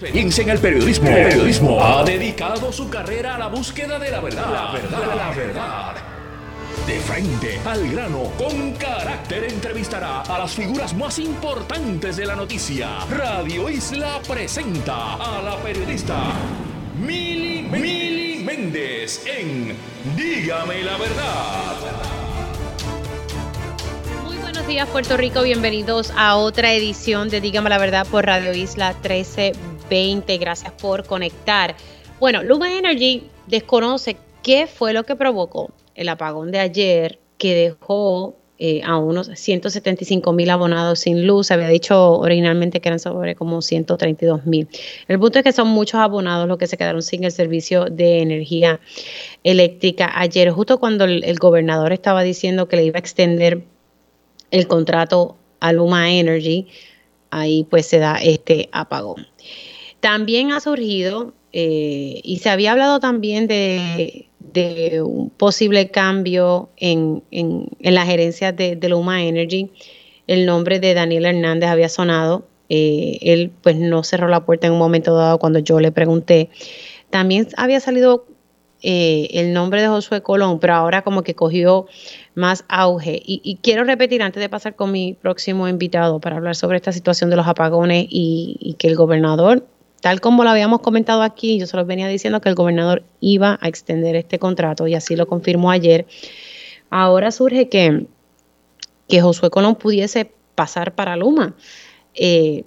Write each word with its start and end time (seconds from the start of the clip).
Experiencia 0.00 0.44
en 0.44 0.48
el 0.48 0.58
periodismo. 0.58 1.10
El 1.10 1.28
periodismo 1.28 1.84
ha 1.84 2.02
dedicado 2.02 2.72
su 2.72 2.88
carrera 2.88 3.34
a 3.34 3.38
la 3.38 3.48
búsqueda 3.48 3.98
de 3.98 4.10
la 4.10 4.20
verdad. 4.20 4.50
La 4.50 4.72
verdad, 4.72 5.14
la 5.14 5.30
verdad. 5.30 5.94
De 6.86 6.98
frente 7.00 7.60
al 7.66 7.86
grano, 7.90 8.32
con 8.38 8.72
carácter 8.76 9.44
entrevistará 9.44 10.22
a 10.22 10.38
las 10.38 10.54
figuras 10.54 10.94
más 10.94 11.18
importantes 11.18 12.16
de 12.16 12.24
la 12.24 12.34
noticia. 12.34 13.00
Radio 13.10 13.68
Isla 13.68 14.22
presenta 14.26 15.16
a 15.16 15.42
la 15.42 15.58
periodista 15.58 16.32
Mili, 16.98 17.68
Mili 17.70 18.42
Méndez 18.42 19.22
en 19.26 19.76
Dígame 20.16 20.82
la 20.82 20.96
verdad. 20.96 21.76
Muy 24.24 24.38
buenos 24.38 24.66
días 24.66 24.88
Puerto 24.88 25.18
Rico, 25.18 25.42
bienvenidos 25.42 26.10
a 26.16 26.36
otra 26.36 26.72
edición 26.72 27.28
de 27.28 27.42
Dígame 27.42 27.68
la 27.68 27.76
verdad 27.76 28.06
por 28.06 28.24
Radio 28.24 28.54
Isla 28.54 28.94
1320. 28.94 29.69
Gracias 29.90 30.72
por 30.80 31.04
conectar. 31.04 31.74
Bueno, 32.20 32.44
Luma 32.44 32.72
Energy 32.72 33.24
desconoce 33.48 34.16
qué 34.40 34.68
fue 34.68 34.92
lo 34.92 35.02
que 35.02 35.16
provocó 35.16 35.72
el 35.96 36.08
apagón 36.08 36.52
de 36.52 36.60
ayer 36.60 37.18
que 37.38 37.54
dejó 37.56 38.36
eh, 38.60 38.82
a 38.84 38.98
unos 38.98 39.30
175 39.34 40.32
mil 40.32 40.48
abonados 40.50 41.00
sin 41.00 41.26
luz. 41.26 41.48
Se 41.48 41.54
había 41.54 41.66
dicho 41.66 42.18
originalmente 42.18 42.80
que 42.80 42.88
eran 42.88 43.00
sobre 43.00 43.34
como 43.34 43.62
132 43.62 44.46
mil. 44.46 44.68
El 45.08 45.18
punto 45.18 45.40
es 45.40 45.44
que 45.44 45.52
son 45.52 45.66
muchos 45.66 45.98
abonados 45.98 46.46
los 46.46 46.58
que 46.58 46.68
se 46.68 46.76
quedaron 46.76 47.02
sin 47.02 47.24
el 47.24 47.32
servicio 47.32 47.86
de 47.86 48.20
energía 48.20 48.78
eléctrica 49.42 50.12
ayer, 50.14 50.50
justo 50.50 50.78
cuando 50.78 51.04
el, 51.04 51.24
el 51.24 51.36
gobernador 51.36 51.92
estaba 51.92 52.22
diciendo 52.22 52.68
que 52.68 52.76
le 52.76 52.84
iba 52.84 52.98
a 52.98 53.00
extender 53.00 53.64
el 54.52 54.68
contrato 54.68 55.36
a 55.58 55.72
Luma 55.72 56.12
Energy, 56.12 56.68
ahí 57.30 57.66
pues 57.68 57.86
se 57.86 57.98
da 57.98 58.18
este 58.18 58.68
apagón. 58.70 59.26
También 60.00 60.52
ha 60.52 60.60
surgido, 60.60 61.34
eh, 61.52 62.20
y 62.22 62.38
se 62.38 62.48
había 62.48 62.72
hablado 62.72 63.00
también 63.00 63.46
de, 63.46 64.26
un 65.04 65.30
posible 65.30 65.90
cambio 65.90 66.70
en, 66.76 67.22
en, 67.30 67.68
en 67.80 67.94
la 67.94 68.06
gerencia 68.06 68.52
de, 68.52 68.76
de, 68.76 68.88
Luma 68.88 69.22
Energy. 69.22 69.70
El 70.26 70.46
nombre 70.46 70.80
de 70.80 70.94
Daniel 70.94 71.26
Hernández 71.26 71.68
había 71.68 71.88
sonado. 71.88 72.46
Eh, 72.68 73.18
él 73.22 73.50
pues 73.62 73.76
no 73.76 74.04
cerró 74.04 74.28
la 74.28 74.44
puerta 74.44 74.68
en 74.68 74.74
un 74.74 74.78
momento 74.78 75.14
dado 75.14 75.38
cuando 75.38 75.58
yo 75.58 75.80
le 75.80 75.92
pregunté. 75.92 76.50
También 77.10 77.48
había 77.56 77.80
salido 77.80 78.26
eh, 78.82 79.28
el 79.32 79.52
nombre 79.52 79.82
de 79.82 79.88
Josué 79.88 80.22
Colón, 80.22 80.60
pero 80.60 80.74
ahora 80.74 81.02
como 81.02 81.22
que 81.22 81.34
cogió 81.34 81.86
más 82.34 82.64
auge. 82.68 83.20
Y, 83.24 83.58
quiero 83.60 83.84
repetir 83.84 84.22
antes 84.22 84.40
de 84.40 84.48
pasar 84.48 84.76
con 84.76 84.92
mi 84.92 85.14
próximo 85.14 85.68
invitado 85.68 86.20
para 86.20 86.36
hablar 86.36 86.54
sobre 86.54 86.76
esta 86.76 86.92
situación 86.92 87.28
de 87.28 87.36
los 87.36 87.46
apagones 87.48 88.06
y 88.08 88.76
que 88.78 88.86
el 88.86 88.94
gobernador 88.94 89.66
tal 90.00 90.20
como 90.20 90.44
lo 90.44 90.50
habíamos 90.50 90.80
comentado 90.80 91.22
aquí, 91.22 91.58
yo 91.58 91.66
se 91.66 91.76
los 91.76 91.86
venía 91.86 92.08
diciendo 92.08 92.40
que 92.40 92.48
el 92.48 92.54
gobernador 92.54 93.04
iba 93.20 93.58
a 93.60 93.68
extender 93.68 94.16
este 94.16 94.38
contrato 94.38 94.86
y 94.86 94.94
así 94.94 95.16
lo 95.16 95.26
confirmó 95.26 95.70
ayer. 95.70 96.06
Ahora 96.90 97.30
surge 97.30 97.68
que, 97.68 98.06
que 99.08 99.20
Josué 99.20 99.50
Colón 99.50 99.76
pudiese 99.76 100.32
pasar 100.54 100.94
para 100.94 101.16
Luma. 101.16 101.54
Eh, 102.14 102.64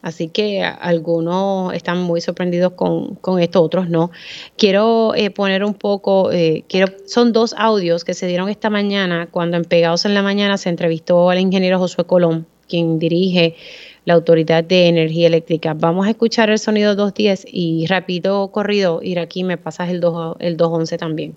así 0.00 0.28
que 0.28 0.62
algunos 0.62 1.74
están 1.74 2.02
muy 2.02 2.20
sorprendidos 2.20 2.72
con, 2.72 3.16
con 3.16 3.40
esto, 3.40 3.62
otros 3.62 3.88
no. 3.88 4.10
Quiero 4.56 5.14
eh, 5.14 5.30
poner 5.30 5.64
un 5.64 5.74
poco, 5.74 6.30
eh, 6.32 6.64
quiero, 6.68 6.92
son 7.06 7.32
dos 7.32 7.54
audios 7.58 8.04
que 8.04 8.14
se 8.14 8.26
dieron 8.26 8.48
esta 8.48 8.70
mañana 8.70 9.28
cuando 9.30 9.56
en 9.56 9.64
Pegados 9.64 10.04
en 10.04 10.14
la 10.14 10.22
Mañana 10.22 10.56
se 10.56 10.68
entrevistó 10.68 11.30
al 11.30 11.40
ingeniero 11.40 11.78
Josué 11.78 12.04
Colón, 12.04 12.46
quien 12.68 12.98
dirige 12.98 13.56
la 14.04 14.14
Autoridad 14.14 14.64
de 14.64 14.88
Energía 14.88 15.26
Eléctrica. 15.26 15.74
Vamos 15.74 16.06
a 16.06 16.10
escuchar 16.10 16.50
el 16.50 16.58
sonido 16.58 16.94
210 16.94 17.46
y 17.50 17.86
rápido 17.86 18.48
corrido, 18.48 19.00
ir 19.02 19.18
aquí 19.18 19.44
me 19.44 19.56
pasas 19.56 19.88
el, 19.90 20.00
2, 20.00 20.36
el 20.40 20.56
211 20.56 20.98
también. 20.98 21.34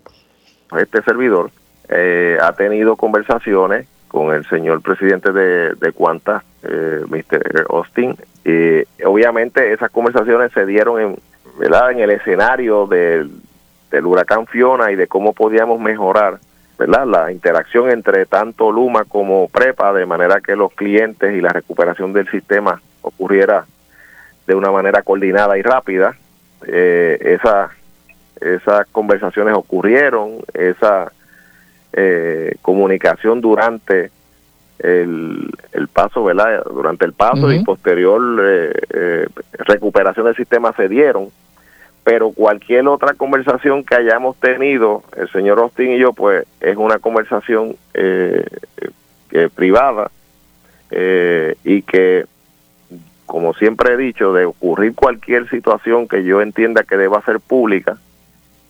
Este 0.78 1.02
servidor 1.04 1.52
eh, 1.90 2.38
ha 2.42 2.54
tenido 2.54 2.96
conversaciones 2.96 3.88
con 4.08 4.34
el 4.34 4.46
señor 4.47 4.81
presidente 4.81 5.31
de, 5.31 5.75
de 5.75 5.91
Cuanta, 5.91 6.44
eh, 6.64 7.02
Mr. 7.08 7.68
Austin, 7.69 8.16
y 8.44 8.84
obviamente 9.03 9.74
esas 9.74 9.91
conversaciones 9.91 10.52
se 10.53 10.66
dieron 10.66 11.02
en, 11.02 11.20
¿verdad? 11.59 11.91
en 11.91 12.00
el 12.00 12.12
escenario 12.12 12.88
del, 12.88 13.30
del 13.91 14.06
huracán 14.06 14.47
Fiona 14.47 14.91
y 14.91 14.96
de 14.96 15.08
cómo 15.08 15.34
podíamos 15.34 15.80
mejorar 15.80 16.40
¿verdad? 16.78 17.06
la 17.06 17.32
interacción 17.32 17.90
entre 17.90 18.26
tanto 18.26 18.72
Luma 18.72 19.06
como 19.06 19.48
Prepa, 19.48 19.94
de 19.94 20.06
manera 20.06 20.42
que 20.42 20.56
los 20.56 20.72
clientes 20.74 21.36
y 21.36 21.42
la 21.42 21.50
recuperación 21.50 22.14
del 22.14 22.30
sistema 22.30 22.82
ocurriera 23.02 23.66
de 24.46 24.56
una 24.56 24.72
manera 24.72 25.02
coordinada 25.02 25.58
y 25.58 25.62
rápida. 25.62 26.16
Eh, 26.66 27.18
esa, 27.40 27.72
esas 28.40 28.88
conversaciones 28.88 29.54
ocurrieron, 29.56 30.38
esa 30.54 31.12
eh, 31.94 32.56
comunicación 32.62 33.42
durante 33.42 34.12
el, 34.80 35.50
el 35.72 35.88
paso, 35.88 36.24
¿verdad? 36.24 36.64
Durante 36.66 37.06
el 37.06 37.14
paso 37.14 37.48
uh 37.48 37.50
-huh. 37.50 37.59
y 37.59 37.64
posterior 37.64 38.22
eh, 38.44 38.72
eh, 38.94 39.28
recuperación 39.59 40.26
del 40.26 40.36
sistema 40.36 40.74
se 40.74 40.88
dieron 40.88 41.30
pero 42.07 42.31
cualquier 42.31 42.88
otra 42.88 43.16
conversación 43.16 43.84
que 43.84 43.94
hayamos 43.95 44.38
tenido, 44.38 45.03
el 45.18 45.29
señor 45.29 45.59
Austin 45.59 45.91
y 45.91 46.00
yo, 46.00 46.13
pues 46.13 46.47
es 46.62 46.78
una 46.78 47.00
conversación 47.00 47.75
eh, 47.94 48.45
eh, 49.31 49.50
privada 49.53 50.09
y 51.66 51.81
que, 51.81 52.23
como 53.25 53.53
siempre 53.56 53.94
he 53.94 53.97
dicho, 53.97 54.31
de 54.31 54.46
ocurrir 54.46 54.96
cualquier 54.96 55.50
situación 55.50 56.07
que 56.07 56.23
yo 56.23 56.41
entienda 56.41 56.85
que 56.85 56.96
deba 56.96 57.22
ser 57.23 57.41
pública, 57.41 57.97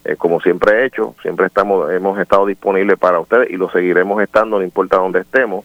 eh, 0.04 0.16
como 0.16 0.42
siempre 0.42 0.72
he 0.72 0.86
hecho, 0.86 1.14
siempre 1.22 1.46
estamos 1.46 1.92
hemos 1.92 2.18
estado 2.18 2.48
disponibles 2.48 2.98
para 2.98 3.20
ustedes 3.20 3.52
y 3.52 3.58
lo 3.58 3.70
seguiremos 3.70 4.20
estando, 4.24 4.58
no 4.58 4.64
importa 4.64 4.98
dónde 4.98 5.20
estemos, 5.20 5.64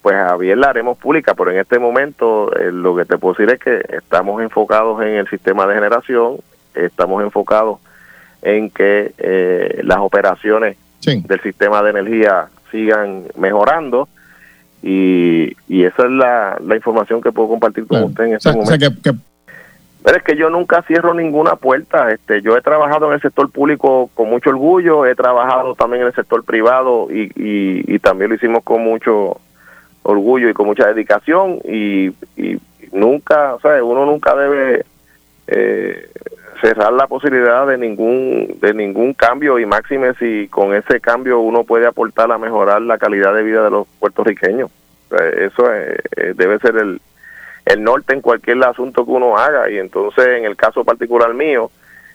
pues 0.00 0.16
a 0.16 0.36
bien 0.36 0.60
la 0.60 0.70
haremos 0.70 0.96
pública, 0.96 1.34
pero 1.34 1.50
en 1.50 1.58
este 1.58 1.78
momento 1.78 2.50
eh, 2.56 2.72
lo 2.72 2.96
que 2.96 3.04
te 3.04 3.18
puedo 3.18 3.34
decir 3.34 3.52
es 3.52 3.60
que 3.60 3.96
estamos 3.96 4.40
enfocados 4.40 5.02
en 5.02 5.16
el 5.16 5.28
sistema 5.28 5.66
de 5.66 5.74
generación, 5.74 6.38
estamos 6.74 7.22
enfocados 7.22 7.78
en 8.42 8.70
que 8.70 9.12
eh, 9.18 9.80
las 9.84 9.98
operaciones 9.98 10.76
sí. 11.00 11.22
del 11.26 11.40
sistema 11.40 11.82
de 11.82 11.90
energía 11.90 12.48
sigan 12.70 13.24
mejorando 13.36 14.08
y, 14.82 15.56
y 15.68 15.84
esa 15.84 16.04
es 16.04 16.10
la, 16.10 16.58
la, 16.64 16.76
información 16.76 17.20
que 17.20 17.32
puedo 17.32 17.48
compartir 17.48 17.86
con 17.86 18.02
usted 18.04 18.24
en 18.24 18.34
este 18.34 18.48
o 18.48 18.52
sea, 18.52 18.52
momento. 18.52 18.74
O 18.74 18.78
sea 18.78 18.88
que, 18.88 19.02
que... 19.02 19.18
Pero 20.02 20.16
es 20.16 20.22
que 20.22 20.36
yo 20.36 20.48
nunca 20.48 20.82
cierro 20.82 21.12
ninguna 21.12 21.56
puerta. 21.56 22.10
Este, 22.10 22.40
yo 22.40 22.56
he 22.56 22.62
trabajado 22.62 23.08
en 23.08 23.12
el 23.12 23.20
sector 23.20 23.50
público 23.50 24.08
con 24.14 24.30
mucho 24.30 24.48
orgullo, 24.48 25.04
he 25.04 25.14
trabajado 25.14 25.74
también 25.74 26.02
en 26.02 26.08
el 26.08 26.14
sector 26.14 26.42
privado 26.44 27.08
y, 27.10 27.24
y, 27.36 27.94
y 27.94 27.98
también 27.98 28.30
lo 28.30 28.36
hicimos 28.36 28.64
con 28.64 28.82
mucho 28.82 29.38
orgullo 30.02 30.48
y 30.48 30.54
con 30.54 30.66
mucha 30.66 30.86
dedicación 30.86 31.58
y, 31.68 32.08
y 32.36 32.58
nunca, 32.92 33.54
o 33.54 33.60
sea, 33.60 33.84
uno 33.84 34.06
nunca 34.06 34.34
debe 34.34 34.86
eh, 35.46 36.08
cerrar 36.60 36.92
la 36.92 37.06
posibilidad 37.06 37.66
de 37.66 37.78
ningún 37.78 38.58
de 38.60 38.74
ningún 38.74 39.14
cambio 39.14 39.58
y 39.58 39.66
máxime 39.66 40.14
si 40.14 40.48
con 40.48 40.74
ese 40.74 41.00
cambio 41.00 41.40
uno 41.40 41.64
puede 41.64 41.86
aportar 41.86 42.30
a 42.32 42.38
mejorar 42.38 42.82
la 42.82 42.98
calidad 42.98 43.34
de 43.34 43.42
vida 43.42 43.64
de 43.64 43.70
los 43.70 43.86
puertorriqueños. 43.98 44.70
Eso 45.10 45.72
es, 45.72 46.36
debe 46.36 46.58
ser 46.58 46.76
el, 46.76 47.00
el 47.64 47.82
norte 47.82 48.14
en 48.14 48.20
cualquier 48.20 48.62
asunto 48.64 49.04
que 49.04 49.10
uno 49.10 49.36
haga. 49.36 49.70
Y 49.70 49.78
entonces 49.78 50.26
en 50.38 50.44
el 50.44 50.56
caso 50.56 50.84
particular 50.84 51.34
mío 51.34 51.70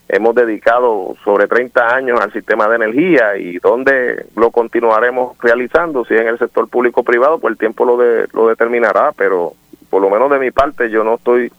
hemos 0.08 0.34
dedicado 0.34 1.16
sobre 1.24 1.48
30 1.48 1.94
años 1.94 2.20
al 2.20 2.32
sistema 2.32 2.68
de 2.68 2.76
energía 2.76 3.36
y 3.36 3.58
donde 3.58 4.26
lo 4.36 4.50
continuaremos 4.50 5.36
realizando, 5.40 6.04
si 6.04 6.14
en 6.14 6.28
el 6.28 6.38
sector 6.38 6.68
público 6.68 7.02
privado, 7.02 7.38
pues 7.38 7.52
el 7.52 7.58
tiempo 7.58 7.84
lo, 7.84 7.96
de, 7.96 8.28
lo 8.32 8.48
determinará, 8.48 9.12
pero 9.16 9.54
por 9.90 10.00
lo 10.00 10.10
menos 10.10 10.30
de 10.30 10.38
mi 10.38 10.50
parte 10.52 10.90
yo 10.90 11.02
no 11.02 11.16
estoy 11.16 11.50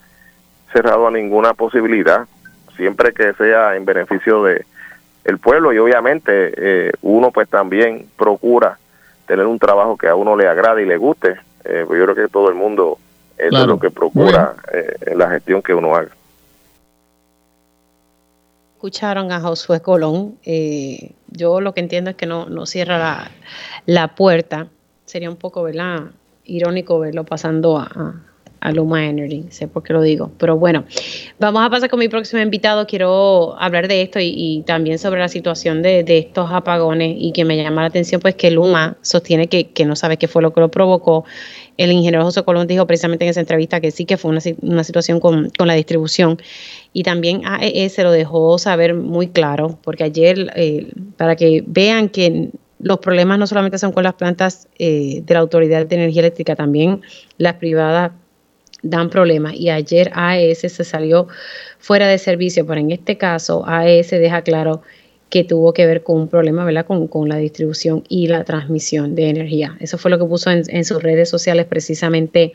cerrado 0.72 1.08
a 1.08 1.12
ninguna 1.12 1.54
posibilidad 1.54 2.25
siempre 2.77 3.13
que 3.13 3.33
sea 3.33 3.75
en 3.75 3.85
beneficio 3.85 4.44
de 4.44 4.65
el 5.24 5.39
pueblo 5.39 5.74
y 5.74 5.77
obviamente 5.77 6.53
eh, 6.56 6.91
uno 7.01 7.31
pues 7.31 7.50
también 7.50 8.07
procura 8.15 8.77
tener 9.27 9.45
un 9.45 9.59
trabajo 9.59 9.97
que 9.97 10.07
a 10.07 10.15
uno 10.15 10.38
le 10.38 10.47
agrade 10.47 10.83
y 10.83 10.85
le 10.85 10.95
guste. 10.95 11.35
Eh, 11.65 11.83
pues 11.85 12.00
yo 12.00 12.06
creo 12.06 12.15
que 12.15 12.31
todo 12.31 12.47
el 12.47 12.56
mundo 12.56 12.97
eso 13.38 13.50
claro. 13.50 13.65
es 13.65 13.69
lo 13.69 13.79
que 13.79 13.91
procura 13.91 14.56
eh, 14.71 14.95
en 15.06 15.18
la 15.18 15.29
gestión 15.29 15.62
que 15.62 15.74
uno 15.74 15.95
haga. 15.95 16.09
Escucharon 18.75 19.31
a 19.31 19.41
Josué 19.41 19.81
Colón. 19.81 20.38
Eh, 20.45 21.12
yo 21.27 21.62
lo 21.62 21.74
que 21.74 21.81
entiendo 21.81 22.12
es 22.12 22.15
que 22.15 22.25
no, 22.25 22.45
no 22.45 22.65
cierra 22.65 22.97
la, 22.97 23.31
la 23.85 24.15
puerta. 24.15 24.68
Sería 25.06 25.29
un 25.29 25.35
poco 25.35 25.63
¿verdad? 25.63 26.06
irónico 26.45 27.00
verlo 27.00 27.25
pasando 27.25 27.77
a, 27.77 28.15
a 28.59 28.71
Luma 28.71 29.06
Energy, 29.06 29.45
sé 29.50 29.68
por 29.68 29.83
qué 29.83 29.94
lo 29.94 30.01
digo. 30.01 30.31
Pero 30.38 30.57
bueno, 30.57 30.86
vamos 31.39 31.65
a 31.65 31.69
pasar 31.69 31.89
con 31.89 32.00
mi 32.00 32.07
próximo 32.09 32.42
invitado. 32.42 32.88
Quiero 32.88 33.56
hablar 33.59 33.88
de 33.88 34.01
esto 34.01 34.19
y, 34.21 34.63
también 34.65 35.00
sobre 35.00 35.19
la 35.19 35.27
situación 35.27 35.81
de, 35.81 36.06
estos 36.07 36.51
apagones 36.51 37.15
y 37.19 37.31
que 37.31 37.45
me 37.45 37.57
llama 37.57 37.81
la 37.81 37.88
atención 37.88 38.21
pues 38.21 38.36
que 38.36 38.51
Luma 38.51 38.98
sostiene 39.01 39.48
que, 39.48 39.86
no 39.86 39.95
sabe 39.95 40.18
qué 40.18 40.27
fue 40.27 40.42
lo 40.42 40.54
que 40.54 40.59
lo 40.59 40.69
provocó 40.69 41.25
el 41.77 41.92
ingeniero 41.92 42.24
José 42.24 42.44
Colón 42.44 42.68
dijo 42.68 42.88
precisamente 42.88 43.24
en 43.25 43.30
esa 43.30 43.39
entrevista 43.39 43.80
que 43.80 43.92
sí 43.92 44.06
que 44.06 44.18
fue 44.18 44.31
una, 44.31 44.83
situación 44.83 45.19
con, 45.19 45.50
la 45.60 45.74
distribución 45.75 46.39
y 46.92 47.03
también 47.03 47.42
AES 47.45 48.00
lo 48.00 48.12
dejó 48.12 48.57
saber 48.57 48.95
muy 48.95 49.27
claro, 49.27 49.77
porque 49.83 50.03
ayer, 50.03 50.51
eh, 50.56 50.92
para 51.15 51.36
que 51.36 51.63
vean 51.68 52.10
que 52.10 52.50
los 52.80 53.00
problemas 53.00 53.39
no 53.39 53.48
solamente 53.48 53.77
son 53.77 53.92
con 53.92 54.03
las 54.03 54.13
plantas 54.13 54.68
eh, 54.77 55.21
de 55.24 55.33
la 55.33 55.39
Autoridad 55.42 55.86
de 55.86 55.95
Energía 55.95 56.21
Eléctrica, 56.21 56.56
también 56.56 57.01
las 57.38 57.56
privadas 57.56 58.12
dan 58.83 59.09
problemas 59.09 59.53
y 59.56 59.69
ayer 59.69 60.12
AES 60.13 60.59
se 60.59 60.83
salió 60.83 61.27
fuera 61.79 62.07
de 62.07 62.18
servicio, 62.18 62.65
pero 62.65 62.79
en 62.79 62.91
este 62.91 63.18
caso 63.18 63.63
AES 63.68 64.12
deja 64.12 64.41
claro 64.41 64.81
que 65.29 65.44
tuvo 65.44 65.74
que 65.74 65.85
ver 65.85 66.03
con 66.03 66.21
un 66.21 66.27
problema, 66.29 66.63
¿verdad? 66.63 66.85
Con, 66.85 67.27
la 67.27 67.35
distribución 67.38 68.03
y 68.07 68.27
la 68.27 68.44
transmisión 68.45 69.15
de 69.15 69.29
energía. 69.29 69.75
Eso 69.79 69.97
fue 69.97 70.09
lo 70.09 70.18
que 70.18 70.25
puso 70.25 70.50
en, 70.51 70.63
en, 70.69 70.85
sus 70.85 71.03
redes 71.03 71.29
sociales 71.29 71.65
precisamente 71.65 72.53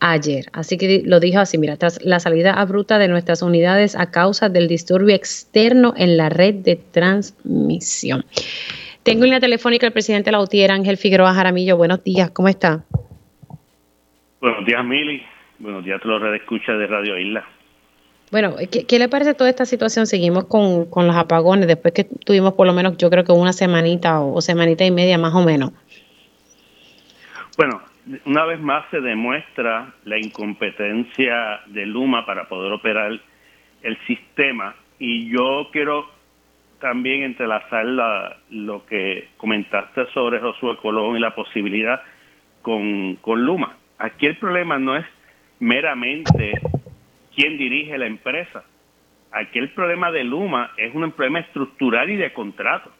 ayer. 0.00 0.46
Así 0.52 0.78
que 0.78 1.02
lo 1.04 1.20
dijo 1.20 1.40
así, 1.40 1.58
mira, 1.58 1.76
tras 1.76 2.02
la 2.02 2.18
salida 2.18 2.54
abrupta 2.54 2.98
de 2.98 3.08
nuestras 3.08 3.42
unidades 3.42 3.96
a 3.96 4.10
causa 4.10 4.48
del 4.48 4.66
disturbio 4.66 5.14
externo 5.14 5.92
en 5.96 6.16
la 6.16 6.30
red 6.30 6.54
de 6.54 6.76
transmisión. 6.76 8.24
Tengo 9.02 9.24
en 9.24 9.30
la 9.30 9.40
telefónica 9.40 9.86
el 9.86 9.92
presidente 9.92 10.30
de 10.30 10.36
la 10.36 10.74
Ángel 10.74 10.96
Figueroa 10.96 11.34
Jaramillo. 11.34 11.76
Buenos 11.76 12.02
días, 12.02 12.30
¿cómo 12.30 12.48
está? 12.48 12.84
Buenos 14.40 14.64
días, 14.66 14.84
Mili. 14.84 15.22
Buenos 15.58 15.84
días 15.84 16.00
a 16.04 16.08
los 16.08 16.34
escucha 16.34 16.72
de 16.72 16.86
Radio 16.86 17.18
Isla. 17.18 17.44
Bueno, 18.30 18.56
¿qué, 18.70 18.98
le 18.98 19.08
parece 19.08 19.34
toda 19.34 19.48
esta 19.48 19.64
situación? 19.64 20.06
Seguimos 20.06 20.44
con, 20.46 20.90
con, 20.90 21.06
los 21.06 21.16
apagones 21.16 21.66
después 21.66 21.94
que 21.94 22.04
tuvimos 22.04 22.54
por 22.54 22.66
lo 22.66 22.72
menos, 22.72 22.98
yo 22.98 23.08
creo 23.08 23.24
que 23.24 23.32
una 23.32 23.52
semanita 23.52 24.20
o, 24.20 24.40
semanita 24.40 24.84
y 24.84 24.90
media 24.90 25.16
más 25.16 25.34
o 25.34 25.44
menos. 25.44 25.72
Bueno, 27.56 27.80
una 28.26 28.44
vez 28.44 28.60
más 28.60 28.84
se 28.90 29.00
demuestra 29.00 29.94
la 30.04 30.18
incompetencia 30.18 31.60
de 31.66 31.86
Luma 31.86 32.26
para 32.26 32.48
poder 32.48 32.72
operar 32.72 33.18
el 33.82 33.98
sistema 34.06 34.74
y 34.98 35.30
yo 35.30 35.68
quiero 35.72 36.10
también 36.80 37.22
entrelazar 37.22 37.86
la, 37.86 38.36
lo 38.50 38.84
que 38.86 39.28
comentaste 39.36 40.06
sobre 40.12 40.40
Josué 40.40 40.76
Colón 40.82 41.16
y 41.16 41.20
la 41.20 41.34
posibilidad 41.34 42.02
con, 42.60 43.16
con 43.16 43.46
Luma. 43.46 43.76
Aquí 43.98 44.26
el 44.26 44.36
problema 44.36 44.78
no 44.78 44.96
es 44.96 45.06
meramente 45.60 46.52
quién 47.34 47.58
dirige 47.58 47.98
la 47.98 48.06
empresa. 48.06 48.64
Aquí 49.32 49.58
el 49.58 49.70
problema 49.70 50.10
de 50.10 50.24
Luma 50.24 50.72
es 50.76 50.94
un 50.94 51.10
problema 51.12 51.40
estructural 51.40 52.08
y 52.10 52.16
de 52.16 52.32
contrato, 52.32 52.90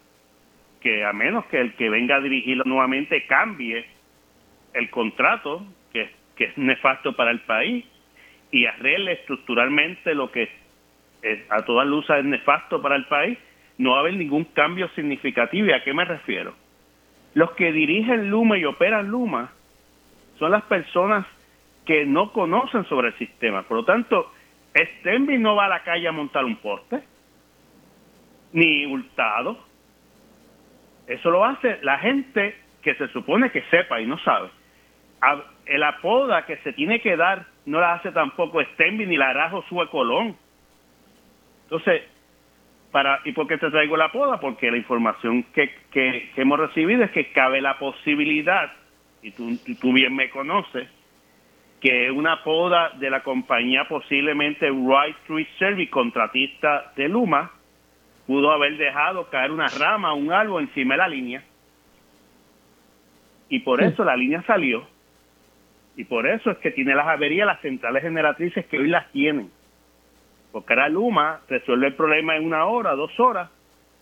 que 0.80 1.04
a 1.04 1.12
menos 1.12 1.46
que 1.46 1.60
el 1.60 1.74
que 1.74 1.88
venga 1.88 2.16
a 2.16 2.20
dirigirlo 2.20 2.64
nuevamente 2.64 3.26
cambie 3.26 3.86
el 4.74 4.90
contrato, 4.90 5.64
que, 5.92 6.10
que 6.36 6.44
es 6.44 6.58
nefasto 6.58 7.14
para 7.16 7.30
el 7.30 7.40
país, 7.40 7.84
y 8.50 8.66
arregle 8.66 9.12
estructuralmente 9.12 10.14
lo 10.14 10.30
que 10.30 10.48
a 11.48 11.62
toda 11.62 11.84
luz 11.84 12.08
es 12.10 12.24
nefasto 12.24 12.80
para 12.80 12.96
el 12.96 13.06
país, 13.06 13.38
no 13.78 13.92
va 13.92 13.98
a 13.98 14.00
haber 14.00 14.14
ningún 14.14 14.44
cambio 14.44 14.88
significativo. 14.90 15.66
¿Y 15.66 15.72
a 15.72 15.82
qué 15.82 15.92
me 15.92 16.04
refiero? 16.04 16.54
Los 17.34 17.52
que 17.52 17.72
dirigen 17.72 18.30
Luma 18.30 18.58
y 18.58 18.64
operan 18.64 19.08
Luma 19.08 19.52
son 20.38 20.52
las 20.52 20.62
personas 20.64 21.26
que 21.86 22.04
no 22.04 22.32
conocen 22.32 22.84
sobre 22.86 23.08
el 23.08 23.18
sistema. 23.18 23.62
Por 23.62 23.78
lo 23.78 23.84
tanto, 23.84 24.32
Stenby 24.74 25.38
no 25.38 25.54
va 25.54 25.66
a 25.66 25.68
la 25.68 25.82
calle 25.84 26.08
a 26.08 26.12
montar 26.12 26.44
un 26.44 26.56
poste, 26.56 27.02
ni 28.52 28.84
hurtado. 28.84 29.56
Eso 31.06 31.30
lo 31.30 31.44
hace 31.44 31.78
la 31.82 31.98
gente 31.98 32.56
que 32.82 32.94
se 32.96 33.08
supone 33.08 33.50
que 33.50 33.62
sepa 33.70 34.00
y 34.00 34.06
no 34.06 34.18
sabe. 34.18 34.50
El 35.64 35.82
apoda 35.82 36.44
que 36.44 36.56
se 36.58 36.72
tiene 36.72 37.00
que 37.00 37.16
dar 37.16 37.46
no 37.64 37.80
la 37.80 37.94
hace 37.94 38.12
tampoco 38.12 38.62
Stenby 38.62 39.06
ni 39.06 39.16
la 39.16 39.30
hará 39.30 39.50
Josué 39.50 39.88
Colón. 39.88 40.36
Entonces, 41.64 42.02
para, 42.90 43.20
¿y 43.24 43.32
por 43.32 43.46
qué 43.46 43.58
te 43.58 43.70
traigo 43.70 43.96
la 43.96 44.12
poda? 44.12 44.38
Porque 44.40 44.70
la 44.70 44.76
información 44.76 45.44
que, 45.54 45.74
que, 45.90 46.30
hemos 46.36 46.58
recibido 46.58 47.04
es 47.04 47.10
que 47.10 47.32
cabe 47.32 47.60
la 47.60 47.78
posibilidad, 47.78 48.72
y 49.22 49.32
tú, 49.32 49.58
tú 49.80 49.92
bien 49.92 50.14
me 50.14 50.30
conoces, 50.30 50.88
que 51.86 52.10
una 52.10 52.42
poda 52.42 52.90
de 52.98 53.08
la 53.08 53.22
compañía 53.22 53.84
posiblemente 53.88 54.68
Right 54.68 55.16
Tree 55.28 55.46
Service, 55.56 55.88
contratista 55.88 56.92
de 56.96 57.08
Luma, 57.08 57.52
pudo 58.26 58.50
haber 58.50 58.76
dejado 58.76 59.30
caer 59.30 59.52
una 59.52 59.68
rama, 59.68 60.12
un 60.12 60.32
árbol 60.32 60.64
encima 60.64 60.94
de 60.94 60.98
la 60.98 61.08
línea. 61.08 61.44
Y 63.48 63.60
por 63.60 63.80
eso 63.84 64.04
la 64.04 64.16
línea 64.16 64.42
salió. 64.48 64.84
Y 65.96 66.02
por 66.04 66.26
eso 66.26 66.50
es 66.50 66.58
que 66.58 66.72
tiene 66.72 66.92
las 66.92 67.06
averías 67.06 67.46
las 67.46 67.60
centrales 67.60 68.02
generatrices 68.02 68.66
que 68.66 68.78
hoy 68.78 68.88
las 68.88 69.08
tienen. 69.12 69.48
Porque 70.50 70.72
ahora 70.72 70.88
Luma 70.88 71.40
resuelve 71.48 71.86
el 71.86 71.94
problema 71.94 72.36
en 72.36 72.44
una 72.44 72.66
hora, 72.66 72.96
dos 72.96 73.12
horas, 73.20 73.48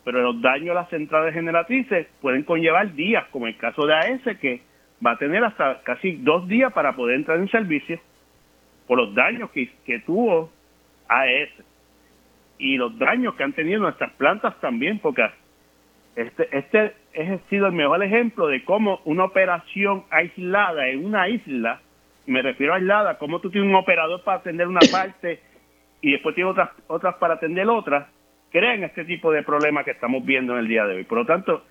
pero 0.04 0.22
los 0.22 0.40
daños 0.40 0.70
a 0.70 0.80
las 0.80 0.88
centrales 0.88 1.34
generatrices 1.34 2.06
pueden 2.22 2.44
conllevar 2.44 2.94
días, 2.94 3.26
como 3.30 3.46
el 3.46 3.58
caso 3.58 3.84
de 3.86 3.94
AES, 3.94 4.38
que 4.38 4.62
va 5.04 5.12
a 5.12 5.18
tener 5.18 5.44
hasta 5.44 5.82
casi 5.82 6.16
dos 6.16 6.48
días 6.48 6.72
para 6.72 6.94
poder 6.94 7.16
entrar 7.16 7.38
en 7.38 7.48
servicio 7.50 8.00
por 8.86 8.98
los 8.98 9.14
daños 9.14 9.50
que, 9.50 9.70
que 9.84 10.00
tuvo 10.00 10.50
AES 11.08 11.50
y 12.58 12.76
los 12.76 12.98
daños 12.98 13.34
que 13.34 13.42
han 13.42 13.52
tenido 13.52 13.80
nuestras 13.80 14.12
plantas 14.12 14.58
también, 14.60 14.98
porque 14.98 15.24
este, 16.16 16.48
este 16.56 16.94
ha 17.16 17.48
sido 17.48 17.66
el 17.66 17.72
mejor 17.72 18.02
ejemplo 18.02 18.46
de 18.46 18.64
cómo 18.64 19.00
una 19.04 19.24
operación 19.24 20.04
aislada 20.10 20.88
en 20.88 21.04
una 21.04 21.28
isla, 21.28 21.80
me 22.26 22.42
refiero 22.42 22.72
a 22.72 22.76
aislada, 22.76 23.18
como 23.18 23.40
tú 23.40 23.50
tienes 23.50 23.68
un 23.68 23.76
operador 23.76 24.22
para 24.22 24.38
atender 24.38 24.68
una 24.68 24.80
parte 24.90 25.40
y 26.00 26.12
después 26.12 26.34
tienes 26.34 26.52
otras, 26.52 26.70
otras 26.86 27.16
para 27.16 27.34
atender 27.34 27.68
otras, 27.68 28.06
crean 28.50 28.84
este 28.84 29.04
tipo 29.04 29.32
de 29.32 29.42
problemas 29.42 29.84
que 29.84 29.90
estamos 29.90 30.24
viendo 30.24 30.54
en 30.54 30.60
el 30.60 30.68
día 30.68 30.86
de 30.86 30.96
hoy. 30.96 31.04
Por 31.04 31.18
lo 31.18 31.26
tanto, 31.26 31.64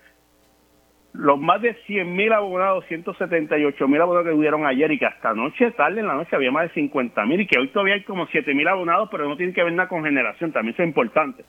los 1.14 1.38
más 1.38 1.62
de 1.62 1.76
100.000 1.86 2.34
abonados, 2.34 2.84
178.000 2.88 4.02
abonados 4.02 4.26
que 4.26 4.34
hubieron 4.34 4.66
ayer 4.66 4.90
y 4.90 4.98
que 4.98 5.06
hasta 5.06 5.30
anoche, 5.30 5.70
tarde 5.70 6.00
en 6.00 6.08
la 6.08 6.14
noche, 6.14 6.34
había 6.34 6.50
más 6.50 6.74
de 6.74 6.82
50.000 6.82 7.40
y 7.40 7.46
que 7.46 7.58
hoy 7.58 7.68
todavía 7.68 7.94
hay 7.94 8.02
como 8.02 8.26
7.000 8.26 8.68
abonados, 8.68 9.08
pero 9.12 9.28
no 9.28 9.36
tiene 9.36 9.52
que 9.52 9.62
ver 9.62 9.72
nada 9.72 9.88
con 9.88 10.02
generación, 10.02 10.52
también 10.52 10.74
es 10.76 10.84
importante. 10.84 11.44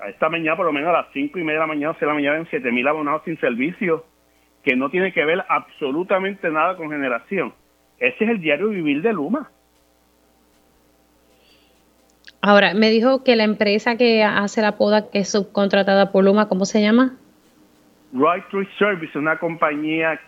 A 0.00 0.08
esta 0.08 0.28
mañana, 0.28 0.56
por 0.56 0.64
lo 0.64 0.72
menos 0.72 0.90
a 0.90 1.02
las 1.02 1.06
5 1.12 1.38
y 1.40 1.42
media 1.42 1.54
de 1.54 1.60
la 1.60 1.66
mañana, 1.66 1.92
6 1.94 2.00
de 2.00 2.06
la 2.06 2.14
mañana, 2.14 2.38
hay 2.38 2.44
7.000 2.44 2.88
abonados 2.88 3.22
sin 3.24 3.36
servicio, 3.40 4.04
que 4.62 4.76
no 4.76 4.90
tiene 4.90 5.12
que 5.12 5.24
ver 5.24 5.44
absolutamente 5.48 6.48
nada 6.48 6.76
con 6.76 6.90
generación. 6.90 7.52
Ese 7.98 8.24
es 8.24 8.30
el 8.30 8.40
diario 8.40 8.68
vivir 8.68 9.02
de 9.02 9.12
Luma. 9.12 9.50
Ahora, 12.42 12.74
me 12.74 12.90
dijo 12.90 13.24
que 13.24 13.34
la 13.34 13.42
empresa 13.42 13.96
que 13.96 14.22
hace 14.22 14.62
la 14.62 14.76
poda, 14.76 15.10
que 15.10 15.18
es 15.18 15.30
subcontratada 15.30 16.12
por 16.12 16.22
Luma, 16.22 16.48
¿cómo 16.48 16.64
se 16.64 16.80
llama? 16.80 17.16
Right 18.16 18.48
Tree 18.48 18.68
Service, 18.78 19.18
una 19.18 19.38
compañía 19.38 20.18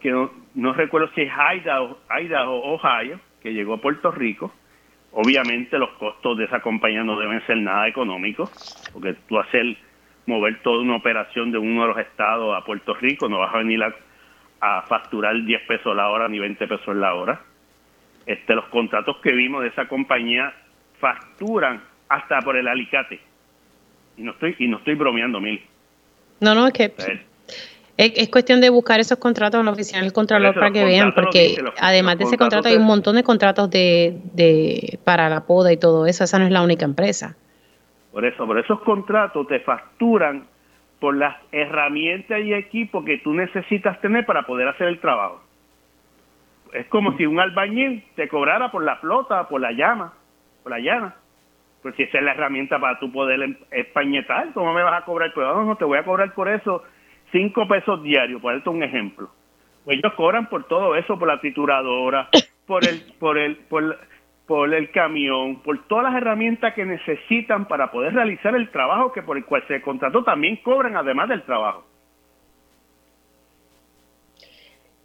que 0.00 0.10
no, 0.54 0.72
recuerdo 0.72 1.10
si 1.14 1.22
es 1.22 1.30
Idaho, 1.30 1.98
o 2.08 2.74
Ohio, 2.74 3.20
que 3.42 3.52
llegó 3.52 3.74
a 3.74 3.80
Puerto 3.80 4.10
Rico. 4.10 4.52
Obviamente 5.12 5.78
los 5.78 5.90
costos 5.90 6.38
de 6.38 6.44
esa 6.44 6.60
compañía 6.60 7.04
no 7.04 7.18
deben 7.18 7.44
ser 7.46 7.58
nada 7.58 7.86
económicos, 7.86 8.50
porque 8.92 9.14
tú 9.28 9.38
hacer 9.38 9.76
mover 10.26 10.62
toda 10.62 10.80
una 10.80 10.96
operación 10.96 11.52
de 11.52 11.58
uno 11.58 11.82
de 11.82 11.88
los 11.88 11.98
estados 11.98 12.56
a 12.56 12.64
Puerto 12.64 12.94
Rico, 12.94 13.28
no 13.28 13.38
vas 13.38 13.54
a 13.54 13.58
venir 13.58 13.82
a, 13.82 13.94
a 14.60 14.82
facturar 14.82 15.34
10 15.44 15.62
pesos 15.62 15.94
la 15.94 16.08
hora 16.08 16.28
ni 16.28 16.38
20 16.38 16.66
pesos 16.66 16.96
la 16.96 17.14
hora. 17.14 17.40
Este, 18.24 18.54
los 18.54 18.66
contratos 18.66 19.16
que 19.18 19.32
vimos 19.32 19.62
de 19.62 19.68
esa 19.68 19.86
compañía 19.86 20.54
facturan 20.98 21.82
hasta 22.08 22.40
por 22.40 22.56
el 22.56 22.68
alicate. 22.68 23.20
Y 24.16 24.22
no 24.22 24.32
estoy, 24.32 24.56
y 24.58 24.68
no 24.68 24.78
estoy 24.78 24.94
bromeando, 24.94 25.40
mil. 25.40 25.60
No, 26.42 26.54
no, 26.54 26.66
es 26.66 26.72
que 26.72 26.92
es, 27.96 28.28
cuestión 28.30 28.60
de 28.60 28.68
buscar 28.68 28.98
esos 28.98 29.18
contratos 29.18 29.60
en 29.60 29.66
la 29.66 29.72
oficina 29.72 30.02
del 30.02 30.12
Contralor 30.12 30.54
para 30.54 30.72
que 30.72 30.84
vean, 30.84 31.14
porque 31.14 31.56
además 31.80 32.18
de 32.18 32.24
ese 32.24 32.36
contrato 32.36 32.68
hay 32.68 32.76
un 32.76 32.84
montón 32.84 33.14
de 33.14 33.22
contratos 33.22 33.70
de, 33.70 34.18
de 34.34 34.98
para 35.04 35.28
la 35.28 35.46
poda 35.46 35.72
y 35.72 35.76
todo 35.76 36.06
eso, 36.06 36.24
esa 36.24 36.38
no 36.38 36.46
es 36.46 36.50
la 36.50 36.62
única 36.62 36.84
empresa. 36.84 37.36
Por 38.10 38.24
eso, 38.24 38.44
por 38.44 38.58
esos 38.58 38.80
contratos 38.80 39.46
te 39.46 39.60
facturan 39.60 40.44
por 40.98 41.16
las 41.16 41.36
herramientas 41.52 42.40
y 42.40 42.52
equipos 42.52 43.04
que 43.04 43.18
tú 43.18 43.32
necesitas 43.34 44.00
tener 44.00 44.26
para 44.26 44.42
poder 44.42 44.68
hacer 44.68 44.88
el 44.88 45.00
trabajo. 45.00 45.40
Es 46.72 46.86
como 46.86 47.16
si 47.16 47.26
un 47.26 47.38
albañil 47.38 48.04
te 48.16 48.28
cobrara 48.28 48.70
por 48.70 48.82
la 48.82 48.96
flota, 48.96 49.48
por 49.48 49.60
la 49.60 49.72
llama, 49.72 50.12
por 50.62 50.72
la 50.72 50.78
llana. 50.78 51.14
Pues 51.82 51.96
si 51.96 52.04
esa 52.04 52.18
es 52.18 52.24
la 52.24 52.32
herramienta 52.32 52.78
para 52.78 52.98
tú 52.98 53.10
poder 53.10 53.42
em, 53.42 53.56
españetar, 53.70 54.52
¿cómo 54.54 54.72
me 54.72 54.82
vas 54.82 55.02
a 55.02 55.04
cobrar? 55.04 55.32
Pues 55.34 55.46
no, 55.46 55.64
no, 55.64 55.76
te 55.76 55.84
voy 55.84 55.98
a 55.98 56.04
cobrar 56.04 56.32
por 56.32 56.48
eso 56.48 56.84
cinco 57.32 57.66
pesos 57.66 58.02
diarios, 58.02 58.40
por 58.40 58.54
darte 58.54 58.70
un 58.70 58.82
ejemplo. 58.82 59.30
Pues 59.84 59.98
ellos 59.98 60.12
cobran 60.14 60.48
por 60.48 60.64
todo 60.68 60.94
eso, 60.94 61.18
por 61.18 61.28
la 61.28 61.40
trituradora, 61.40 62.28
por 62.66 62.86
el, 62.86 63.02
por 63.18 63.36
el, 63.36 63.56
por, 63.56 63.98
por 64.46 64.72
el 64.72 64.90
camión, 64.92 65.60
por 65.62 65.86
todas 65.88 66.04
las 66.04 66.14
herramientas 66.14 66.74
que 66.74 66.84
necesitan 66.84 67.66
para 67.66 67.90
poder 67.90 68.14
realizar 68.14 68.54
el 68.54 68.70
trabajo 68.70 69.12
que 69.12 69.22
por 69.22 69.36
el 69.36 69.44
cual 69.44 69.64
se 69.66 69.82
contrató, 69.82 70.22
también 70.22 70.56
cobran 70.56 70.96
además 70.96 71.28
del 71.28 71.42
trabajo. 71.42 71.84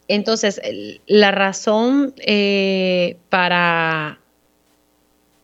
Entonces, 0.07 0.62
la 1.05 1.31
razón 1.31 2.13
eh, 2.25 3.17
para, 3.29 4.19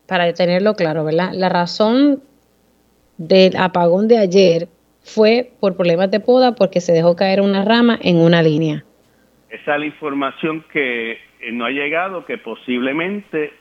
para 0.07 0.33
tenerlo 0.33 0.75
claro, 0.75 1.03
¿verdad? 1.05 1.31
La 1.33 1.49
razón 1.49 2.21
del 3.17 3.55
apagón 3.57 4.07
de 4.07 4.17
ayer 4.17 4.67
fue 5.03 5.51
por 5.59 5.75
problemas 5.75 6.09
de 6.11 6.19
poda 6.19 6.55
porque 6.55 6.81
se 6.81 6.93
dejó 6.93 7.15
caer 7.15 7.41
una 7.41 7.63
rama 7.63 7.97
en 8.01 8.17
una 8.17 8.41
línea. 8.41 8.83
Esa 9.49 9.75
es 9.75 9.79
la 9.79 9.85
información 9.85 10.65
que 10.71 11.11
eh, 11.11 11.51
no 11.51 11.65
ha 11.65 11.69
llegado, 11.69 12.25
que 12.25 12.37
posiblemente 12.37 13.53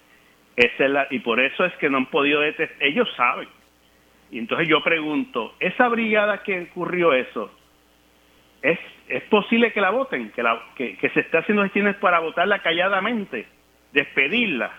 es 0.57 0.71
la, 0.79 1.07
y 1.11 1.19
por 1.21 1.41
eso 1.41 1.65
es 1.65 1.73
que 1.77 1.91
no 1.91 1.99
han 1.99 2.07
podido 2.07 2.41
detectar, 2.41 2.87
ellos 2.87 3.09
saben. 3.17 3.49
Y 4.31 4.39
entonces 4.39 4.69
yo 4.69 4.83
pregunto, 4.83 5.55
esa 5.61 5.89
brigada 5.89 6.43
que 6.43 6.63
ocurrió 6.71 7.13
eso, 7.13 7.51
¿es, 8.63 8.79
es 9.09 9.23
posible 9.25 9.73
que 9.73 9.81
la 9.81 9.91
voten? 9.91 10.31
Que, 10.31 10.43
la, 10.43 10.63
que, 10.75 10.97
se 11.13 11.21
esté 11.21 11.39
haciendo 11.39 11.63
gestiones 11.65 11.97
para 11.97 12.21
votarla 12.21 12.61
calladamente, 12.61 13.47
despedirla. 13.93 14.73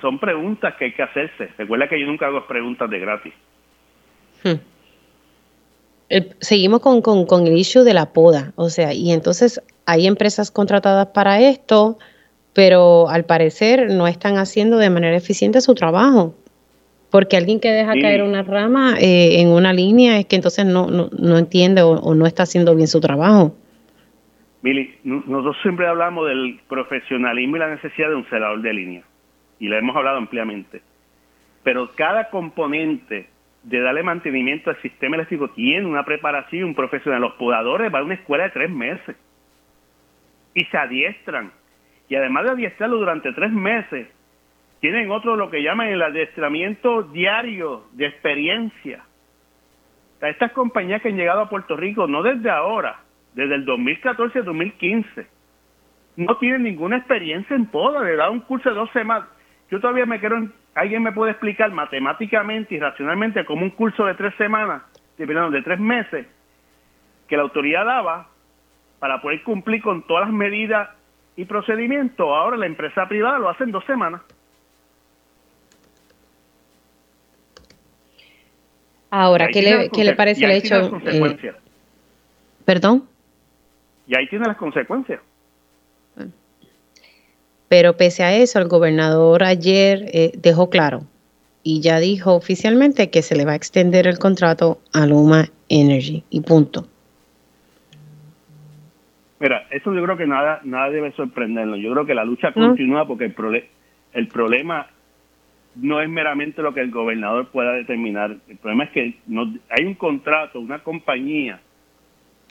Son 0.00 0.18
preguntas 0.18 0.74
que 0.78 0.86
hay 0.86 0.92
que 0.92 1.02
hacerse. 1.02 1.50
Recuerda 1.58 1.88
que 1.88 2.00
yo 2.00 2.06
nunca 2.06 2.26
hago 2.26 2.46
preguntas 2.46 2.88
de 2.88 2.98
gratis. 2.98 3.32
Hmm. 4.44 4.58
seguimos 6.40 6.80
con, 6.80 7.00
con, 7.00 7.26
con 7.26 7.46
el 7.46 7.56
issue 7.56 7.84
de 7.84 7.94
la 7.94 8.12
poda, 8.12 8.52
o 8.56 8.70
sea, 8.70 8.92
y 8.92 9.12
entonces 9.12 9.62
hay 9.86 10.06
empresas 10.06 10.50
contratadas 10.50 11.06
para 11.08 11.40
esto, 11.40 11.98
pero 12.54 13.08
al 13.08 13.24
parecer 13.24 13.90
no 13.90 14.06
están 14.06 14.36
haciendo 14.36 14.78
de 14.78 14.90
manera 14.90 15.16
eficiente 15.16 15.60
su 15.60 15.74
trabajo. 15.74 16.34
Porque 17.10 17.36
alguien 17.36 17.60
que 17.60 17.68
deja 17.68 17.92
caer 18.00 18.22
una 18.22 18.42
rama 18.42 18.94
eh, 18.98 19.40
en 19.40 19.48
una 19.48 19.74
línea 19.74 20.18
es 20.18 20.24
que 20.24 20.36
entonces 20.36 20.64
no, 20.64 20.86
no, 20.88 21.38
entiende 21.38 21.82
o, 21.82 22.14
no 22.14 22.26
está 22.26 22.44
haciendo 22.44 22.74
bien 22.74 22.88
su 22.88 23.00
trabajo. 23.00 23.54
Mili, 24.62 24.94
nosotros 25.04 25.56
siempre 25.60 25.86
hablamos 25.86 26.26
del 26.26 26.58
profesionalismo 26.68 27.56
y 27.56 27.58
la 27.58 27.68
necesidad 27.68 28.08
de 28.08 28.14
un 28.14 28.24
celador 28.30 28.62
de 28.62 28.72
línea. 28.72 29.02
Y 29.62 29.68
lo 29.68 29.78
hemos 29.78 29.94
hablado 29.94 30.18
ampliamente. 30.18 30.82
Pero 31.62 31.92
cada 31.94 32.30
componente 32.30 33.28
de 33.62 33.80
darle 33.80 34.02
mantenimiento 34.02 34.70
al 34.70 34.82
sistema 34.82 35.14
eléctrico 35.14 35.50
tiene 35.50 35.86
una 35.86 36.04
preparación, 36.04 36.64
un 36.64 36.74
profesional. 36.74 37.20
Los 37.20 37.34
podadores 37.34 37.92
van 37.92 38.02
a 38.02 38.04
una 38.06 38.14
escuela 38.14 38.42
de 38.42 38.50
tres 38.50 38.70
meses 38.70 39.14
y 40.52 40.64
se 40.64 40.76
adiestran. 40.76 41.52
Y 42.08 42.16
además 42.16 42.42
de 42.42 42.50
adiestrarlo 42.50 42.96
durante 42.98 43.32
tres 43.34 43.52
meses, 43.52 44.08
tienen 44.80 45.12
otro 45.12 45.36
lo 45.36 45.48
que 45.48 45.62
llaman 45.62 45.86
el 45.86 46.02
adiestramiento 46.02 47.04
diario 47.04 47.84
de 47.92 48.06
experiencia. 48.06 49.04
estas 50.22 50.50
compañías 50.50 51.00
que 51.02 51.10
han 51.10 51.16
llegado 51.16 51.42
a 51.42 51.48
Puerto 51.48 51.76
Rico, 51.76 52.08
no 52.08 52.24
desde 52.24 52.50
ahora, 52.50 52.98
desde 53.32 53.54
el 53.54 53.64
2014-2015, 53.64 55.24
no 56.16 56.36
tienen 56.38 56.64
ninguna 56.64 56.96
experiencia 56.96 57.54
en 57.54 57.66
poda, 57.66 58.02
le 58.02 58.16
da 58.16 58.28
un 58.28 58.40
curso 58.40 58.68
de 58.68 58.74
dos 58.74 58.90
semanas. 58.90 59.28
Yo 59.72 59.80
todavía 59.80 60.04
me 60.04 60.20
quiero, 60.20 60.50
alguien 60.74 61.02
me 61.02 61.12
puede 61.12 61.30
explicar 61.30 61.72
matemáticamente 61.72 62.74
y 62.74 62.78
racionalmente 62.78 63.42
como 63.46 63.62
un 63.62 63.70
curso 63.70 64.04
de 64.04 64.12
tres 64.12 64.34
semanas, 64.36 64.82
de, 65.16 65.24
de 65.24 65.62
tres 65.62 65.80
meses, 65.80 66.26
que 67.26 67.38
la 67.38 67.44
autoridad 67.44 67.86
daba 67.86 68.28
para 68.98 69.22
poder 69.22 69.42
cumplir 69.42 69.80
con 69.80 70.06
todas 70.06 70.26
las 70.26 70.34
medidas 70.34 70.90
y 71.36 71.46
procedimientos. 71.46 72.28
Ahora 72.28 72.58
la 72.58 72.66
empresa 72.66 73.08
privada 73.08 73.38
lo 73.38 73.48
hace 73.48 73.64
en 73.64 73.72
dos 73.72 73.82
semanas. 73.86 74.20
Ahora, 79.08 79.48
¿qué 79.48 79.62
le, 79.62 79.88
¿qué 79.88 80.04
le, 80.04 80.14
parece 80.14 80.44
el 80.44 80.50
hecho? 80.50 81.00
Eh, 81.06 81.54
¿Perdón? 82.66 83.08
Y 84.06 84.18
ahí 84.18 84.28
tiene 84.28 84.46
las 84.46 84.58
consecuencias. 84.58 85.22
Pero 87.72 87.96
pese 87.96 88.22
a 88.22 88.36
eso, 88.36 88.58
el 88.58 88.68
gobernador 88.68 89.44
ayer 89.44 90.04
eh, 90.12 90.32
dejó 90.36 90.68
claro 90.68 91.04
y 91.62 91.80
ya 91.80 92.00
dijo 92.00 92.34
oficialmente 92.34 93.08
que 93.08 93.22
se 93.22 93.34
le 93.34 93.46
va 93.46 93.52
a 93.52 93.54
extender 93.54 94.06
el 94.06 94.18
contrato 94.18 94.82
a 94.92 95.06
Luma 95.06 95.46
Energy 95.70 96.22
y 96.28 96.42
punto. 96.42 96.86
Mira, 99.40 99.66
eso 99.70 99.94
yo 99.94 100.02
creo 100.02 100.18
que 100.18 100.26
nada 100.26 100.60
nada 100.64 100.90
debe 100.90 101.12
sorprendernos. 101.12 101.78
Yo 101.78 101.92
creo 101.92 102.04
que 102.04 102.14
la 102.14 102.26
lucha 102.26 102.52
continúa 102.52 103.06
porque 103.06 103.24
el, 103.24 103.64
el 104.12 104.28
problema 104.28 104.88
no 105.74 106.02
es 106.02 106.10
meramente 106.10 106.60
lo 106.60 106.74
que 106.74 106.80
el 106.80 106.90
gobernador 106.90 107.46
pueda 107.46 107.72
determinar. 107.72 108.36
El 108.48 108.58
problema 108.58 108.84
es 108.84 108.90
que 108.90 109.14
no, 109.26 109.50
hay 109.70 109.86
un 109.86 109.94
contrato, 109.94 110.60
una 110.60 110.80
compañía 110.80 111.58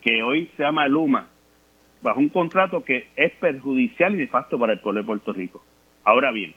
que 0.02 0.24
hoy 0.24 0.50
se 0.58 0.64
llama 0.64 0.88
Luma, 0.88 1.28
bajo 2.02 2.20
un 2.20 2.30
contrato 2.30 2.84
que 2.84 3.08
es 3.16 3.32
perjudicial 3.34 4.16
y 4.16 4.20
de 4.20 4.28
facto 4.28 4.58
para 4.60 4.74
el 4.74 4.80
pueblo 4.80 5.02
de 5.02 5.08
Puerto 5.08 5.34
Rico. 5.34 5.64
Ahora 6.04 6.32
bien, 6.32 6.54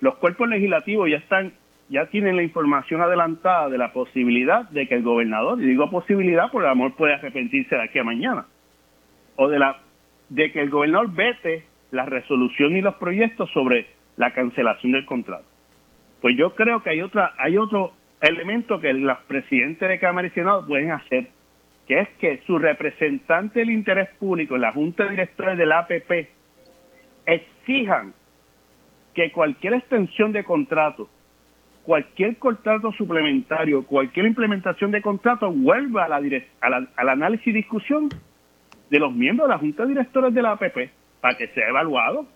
los 0.00 0.16
cuerpos 0.16 0.48
legislativos 0.48 1.08
ya 1.10 1.16
están 1.16 1.52
ya 1.88 2.06
tienen 2.06 2.36
la 2.36 2.42
información 2.42 3.02
adelantada 3.02 3.68
de 3.68 3.76
la 3.76 3.92
posibilidad 3.92 4.68
de 4.70 4.88
que 4.88 4.94
el 4.94 5.02
gobernador, 5.02 5.60
y 5.60 5.66
digo 5.66 5.90
posibilidad 5.90 6.50
porque 6.50 6.64
el 6.64 6.72
amor 6.72 6.96
puede 6.96 7.12
arrepentirse 7.12 7.74
de 7.76 7.82
aquí 7.82 7.98
a 7.98 8.04
mañana, 8.04 8.46
o 9.36 9.48
de 9.48 9.58
la 9.58 9.78
de 10.30 10.50
que 10.52 10.62
el 10.62 10.70
gobernador 10.70 11.12
vete 11.12 11.66
la 11.90 12.06
resolución 12.06 12.74
y 12.76 12.80
los 12.80 12.94
proyectos 12.94 13.50
sobre 13.50 13.88
la 14.16 14.32
cancelación 14.32 14.92
del 14.92 15.04
contrato. 15.04 15.44
Pues 16.22 16.34
yo 16.36 16.54
creo 16.54 16.82
que 16.82 16.90
hay 16.90 17.02
otra 17.02 17.34
hay 17.36 17.58
otro 17.58 17.92
elemento 18.22 18.80
que 18.80 18.94
los 18.94 19.18
presidentes 19.28 19.86
de 19.86 19.98
Cámara 19.98 20.28
y 20.28 20.30
Senado 20.30 20.66
pueden 20.66 20.92
hacer, 20.92 21.28
que 21.86 22.00
es 22.00 22.08
que 22.20 22.42
su 22.46 22.58
representante 22.58 23.60
del 23.60 23.70
interés 23.70 24.08
público 24.18 24.54
en 24.54 24.62
la 24.62 24.72
Junta 24.72 25.04
de 25.04 25.10
Directores 25.10 25.58
del 25.58 25.72
APP 25.72 26.28
exijan 27.26 28.14
que 29.14 29.30
cualquier 29.32 29.74
extensión 29.74 30.32
de 30.32 30.44
contrato, 30.44 31.08
cualquier 31.84 32.36
contrato 32.38 32.92
suplementario, 32.92 33.84
cualquier 33.84 34.26
implementación 34.26 34.90
de 34.90 35.02
contrato 35.02 35.50
vuelva 35.50 36.04
a 36.04 36.08
la, 36.08 36.88
al 36.96 37.08
análisis 37.08 37.48
y 37.48 37.52
discusión 37.52 38.08
de 38.90 38.98
los 38.98 39.12
miembros 39.12 39.48
de 39.48 39.54
la 39.54 39.58
Junta 39.58 39.82
de 39.82 39.90
Directores 39.90 40.32
de 40.34 40.42
la 40.42 40.52
APP 40.52 40.90
para 41.20 41.36
que 41.36 41.48
sea 41.48 41.68
evaluado. 41.68 42.26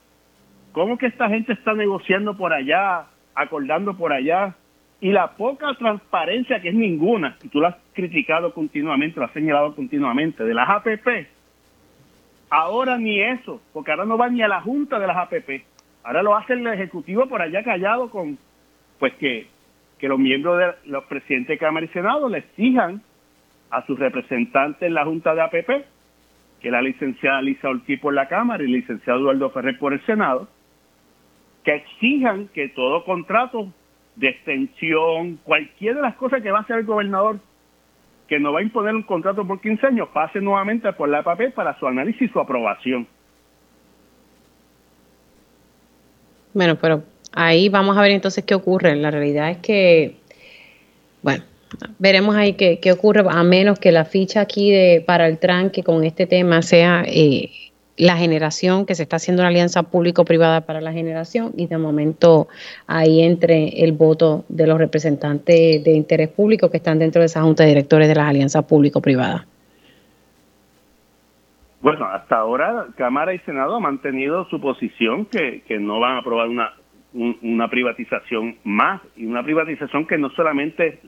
¿Cómo 0.73 0.99
que 0.99 1.07
esta 1.07 1.29
gente 1.29 1.53
está 1.53 1.73
negociando 1.73 2.37
por 2.37 2.53
allá, 2.53 3.07
acordando 3.35 3.97
por 3.97 4.13
allá? 4.13 4.55
Y 5.01 5.13
la 5.13 5.33
poca 5.33 5.75
transparencia, 5.75 6.61
que 6.61 6.71
es 6.71 6.75
ninguna, 6.75 7.37
y 7.43 7.49
tú 7.49 7.61
lo 7.61 7.69
has 7.69 7.77
criticado 7.93 8.55
continuamente, 8.55 9.21
lo 9.21 9.27
has 9.27 9.33
señalado 9.33 9.75
continuamente, 9.75 10.45
de 10.45 10.55
las 10.55 10.69
APP, 10.69 11.29
ahora 12.49 12.97
ni 12.97 13.21
eso, 13.21 13.61
porque 13.73 13.91
ahora 13.91 14.07
no 14.07 14.17
va 14.17 14.29
ni 14.29 14.43
a 14.43 14.49
la 14.49 14.63
Junta 14.63 14.99
de 14.99 15.07
las 15.07 15.17
APP, 15.17 15.65
ahora 16.03 16.23
lo 16.23 16.35
hace 16.35 16.55
el 16.55 16.67
Ejecutivo 16.67 17.27
por 17.27 17.43
allá 17.43 17.63
callado 17.63 18.11
con, 18.11 18.39
pues 18.99 19.13
que, 19.15 19.49
que 19.99 20.09
los 20.09 20.19
miembros 20.19 20.59
de 20.59 20.91
los 20.91 21.05
presidentes 21.05 21.49
de 21.49 21.59
Cámara 21.59 21.85
y 21.85 21.91
Senado 21.91 22.29
le 22.29 22.39
exijan 22.39 23.03
a 23.71 23.85
sus 23.85 23.99
representantes 23.99 24.83
en 24.83 24.95
la 24.95 25.05
Junta 25.05 25.35
de 25.35 25.43
APP 25.43 25.71
que 26.61 26.71
la 26.71 26.83
licenciada 26.83 27.43
Lisa 27.43 27.69
Ortiz 27.69 28.01
por 28.01 28.15
la 28.15 28.29
Cámara 28.29 28.63
y 28.63 28.67
el 28.67 28.73
licenciado 28.73 29.21
Eduardo 29.21 29.51
Ferrer 29.51 29.79
por 29.79 29.93
el 29.93 30.05
Senado, 30.07 30.49
que 31.65 31.75
exijan 31.75 32.49
que 32.49 32.69
todo 32.69 33.05
contrato 33.05 33.73
de 34.17 34.29
extensión, 34.29 35.39
cualquiera 35.45 35.97
de 35.97 36.03
las 36.03 36.17
cosas 36.17 36.43
que 36.43 36.51
va 36.51 36.59
a 36.59 36.63
hacer 36.63 36.79
el 36.79 36.85
gobernador, 36.85 37.39
que 38.27 38.41
no 38.41 38.53
va 38.53 38.61
a 38.61 38.63
imponer 38.63 38.95
un 38.95 39.03
contrato 39.03 39.47
por 39.47 39.61
15 39.61 39.87
años, 39.87 40.09
pase 40.13 40.41
nuevamente 40.41 40.93
por 40.95 41.09
la 41.09 41.23
papel 41.23 41.53
para 41.53 41.79
su 41.79 41.87
análisis 41.87 42.23
y 42.23 42.29
su 42.29 42.41
aprobación. 42.41 43.07
Bueno, 46.55 46.77
pero 46.81 47.05
ahí 47.33 47.69
vamos 47.69 47.97
a 47.97 48.01
ver 48.01 48.13
entonces 48.13 48.45
qué 48.45 48.55
ocurre. 48.55 48.97
La 48.97 49.11
realidad 49.11 49.51
es 49.51 49.59
que, 49.59 50.17
bueno, 51.23 51.45
veremos 51.99 52.35
ahí 52.35 52.55
qué, 52.55 52.93
ocurre, 52.93 53.23
a 53.29 53.43
menos 53.43 53.79
que 53.79 53.93
la 53.93 54.07
ficha 54.07 54.41
aquí 54.41 54.71
de, 54.71 55.05
para 55.07 55.27
el 55.29 55.39
tranque 55.39 55.83
con 55.83 56.03
este 56.03 56.27
tema 56.27 56.63
sea 56.63 57.05
eh, 57.07 57.51
la 57.97 58.17
generación, 58.17 58.87
que 58.87 58.95
se 58.95 59.03
está 59.03 59.17
haciendo 59.17 59.43
una 59.43 59.49
alianza 59.49 59.83
público-privada 59.85 60.63
para 60.63 60.81
la 60.81 60.93
generación 60.93 61.53
y 61.57 61.67
de 61.67 61.79
momento 61.79 62.49
ahí 62.87 63.23
entre 63.23 63.69
el 63.85 63.93
voto 63.93 64.45
de 64.49 64.67
los 64.67 64.79
representantes 64.79 65.83
de 65.83 65.93
interés 65.93 66.29
público 66.29 66.71
que 66.71 66.77
están 66.77 66.99
dentro 66.99 67.21
de 67.21 67.27
esa 67.27 67.43
junta 67.43 67.63
de 67.63 67.71
directores 67.71 68.09
de 68.09 68.15
las 68.15 68.29
alianzas 68.29 68.65
público-privadas. 68.65 69.47
Bueno, 71.81 72.07
hasta 72.07 72.37
ahora 72.37 72.87
Cámara 72.97 73.33
y 73.33 73.39
Senado 73.41 73.77
han 73.77 73.83
mantenido 73.83 74.45
su 74.47 74.61
posición 74.61 75.27
que, 75.27 75.63
que 75.69 75.79
no 75.79 76.01
van 76.01 76.17
a 76.17 76.19
aprobar 76.19 76.49
una, 76.49 76.73
una 77.43 77.69
privatización 77.69 78.57
más 78.65 79.01
y 79.17 79.27
una 79.27 79.43
privatización 79.43 80.07
que 80.07 80.19
no 80.19 80.31
solamente 80.31 81.01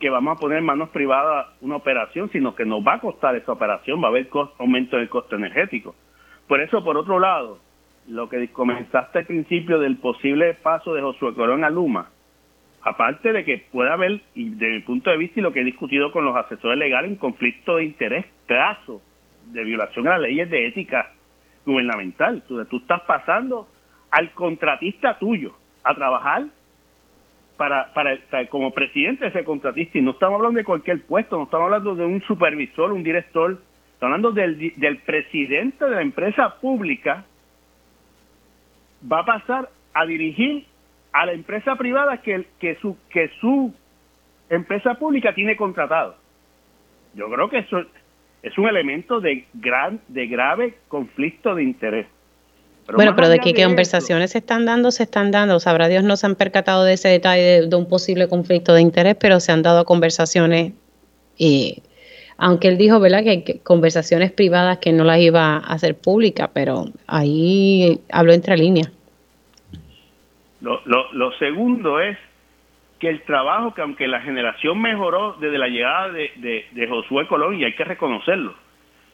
que 0.00 0.10
vamos 0.10 0.36
a 0.36 0.40
poner 0.40 0.58
en 0.58 0.64
manos 0.64 0.90
privadas 0.90 1.46
una 1.60 1.76
operación, 1.76 2.28
sino 2.30 2.54
que 2.54 2.64
nos 2.64 2.84
va 2.84 2.94
a 2.94 3.00
costar 3.00 3.36
esa 3.36 3.52
operación, 3.52 4.02
va 4.02 4.06
a 4.06 4.10
haber 4.10 4.28
aumento 4.58 4.96
del 4.96 5.08
costo 5.08 5.36
energético. 5.36 5.94
Por 6.48 6.60
eso, 6.60 6.84
por 6.84 6.96
otro 6.96 7.18
lado, 7.18 7.58
lo 8.08 8.28
que 8.28 8.48
comenzaste 8.48 9.20
al 9.20 9.26
principio 9.26 9.78
del 9.78 9.96
posible 9.96 10.54
paso 10.54 10.94
de 10.94 11.02
Josué 11.02 11.34
Corón 11.34 11.64
a 11.64 11.70
Luma, 11.70 12.10
aparte 12.82 13.32
de 13.32 13.44
que 13.44 13.64
pueda 13.72 13.94
haber, 13.94 14.20
y 14.34 14.50
de 14.50 14.68
mi 14.68 14.80
punto 14.80 15.10
de 15.10 15.16
vista 15.16 15.40
y 15.40 15.42
lo 15.42 15.52
que 15.52 15.60
he 15.60 15.64
discutido 15.64 16.12
con 16.12 16.24
los 16.24 16.36
asesores 16.36 16.78
legales, 16.78 17.10
un 17.10 17.16
conflicto 17.16 17.76
de 17.76 17.84
interés 17.84 18.26
caso 18.46 19.00
de 19.46 19.64
violación 19.64 20.06
a 20.06 20.12
las 20.12 20.20
leyes 20.20 20.50
de 20.50 20.66
ética 20.66 21.12
gubernamental. 21.64 22.42
Tú, 22.46 22.62
tú 22.66 22.78
estás 22.78 23.00
pasando 23.02 23.68
al 24.10 24.32
contratista 24.32 25.18
tuyo 25.18 25.54
a 25.82 25.94
trabajar 25.94 26.44
para, 27.56 27.92
para, 27.94 28.18
como 28.48 28.72
presidente 28.72 29.24
de 29.24 29.30
ese 29.30 29.44
contratista 29.44 29.98
y 29.98 30.02
no 30.02 30.12
estamos 30.12 30.36
hablando 30.36 30.58
de 30.58 30.64
cualquier 30.64 31.02
puesto, 31.02 31.36
no 31.36 31.44
estamos 31.44 31.66
hablando 31.66 31.94
de 31.94 32.04
un 32.04 32.20
supervisor, 32.22 32.92
un 32.92 33.02
director, 33.02 33.58
hablando 34.04 34.32
del, 34.32 34.72
del 34.76 34.98
presidente 34.98 35.84
de 35.84 35.90
la 35.90 36.02
empresa 36.02 36.56
pública 36.60 37.24
va 39.10 39.20
a 39.20 39.24
pasar 39.24 39.70
a 39.92 40.06
dirigir 40.06 40.66
a 41.12 41.26
la 41.26 41.32
empresa 41.32 41.76
privada 41.76 42.22
que, 42.22 42.46
que 42.58 42.76
su 42.76 42.96
que 43.10 43.30
su 43.40 43.72
empresa 44.48 44.94
pública 44.94 45.34
tiene 45.34 45.56
contratado. 45.56 46.16
Yo 47.14 47.30
creo 47.30 47.48
que 47.48 47.58
eso 47.58 47.84
es 48.42 48.58
un 48.58 48.68
elemento 48.68 49.20
de 49.20 49.46
gran 49.54 50.00
de 50.08 50.26
grave 50.26 50.74
conflicto 50.88 51.54
de 51.54 51.62
interés 51.62 52.06
bueno, 52.92 53.16
pero 53.16 53.28
de 53.28 53.38
qué 53.38 53.54
conversaciones 53.54 54.32
se 54.32 54.38
están 54.38 54.66
dando, 54.66 54.90
se 54.90 55.04
están 55.04 55.30
dando. 55.30 55.58
Sabrá 55.58 55.88
Dios 55.88 56.04
no 56.04 56.16
se 56.16 56.26
han 56.26 56.34
percatado 56.34 56.84
de 56.84 56.94
ese 56.94 57.08
detalle 57.08 57.66
de, 57.66 57.76
un 57.76 57.88
posible 57.88 58.28
conflicto 58.28 58.74
de 58.74 58.82
interés, 58.82 59.16
pero 59.18 59.40
se 59.40 59.52
han 59.52 59.62
dado 59.62 59.84
conversaciones, 59.84 60.72
y 61.36 61.82
aunque 62.36 62.68
él 62.68 62.78
dijo, 62.78 63.00
¿verdad?, 63.00 63.22
que 63.22 63.30
hay 63.30 63.60
conversaciones 63.62 64.32
privadas 64.32 64.78
que 64.78 64.92
no 64.92 65.04
las 65.04 65.18
iba 65.18 65.56
a 65.56 65.58
hacer 65.58 65.96
públicas, 65.96 66.50
pero 66.52 66.86
ahí 67.06 68.00
habló 68.10 68.32
entre 68.32 68.56
líneas. 68.56 68.92
Lo, 70.60 70.80
lo, 71.12 71.32
segundo 71.38 72.00
es 72.00 72.16
que 72.98 73.10
el 73.10 73.22
trabajo, 73.22 73.74
que 73.74 73.82
aunque 73.82 74.08
la 74.08 74.20
generación 74.22 74.80
mejoró 74.80 75.36
desde 75.38 75.58
la 75.58 75.68
llegada 75.68 76.08
de, 76.08 76.30
de, 76.36 76.66
de 76.72 76.88
Josué 76.88 77.26
Colón, 77.26 77.60
y 77.60 77.64
hay 77.64 77.74
que 77.74 77.84
reconocerlo, 77.84 78.54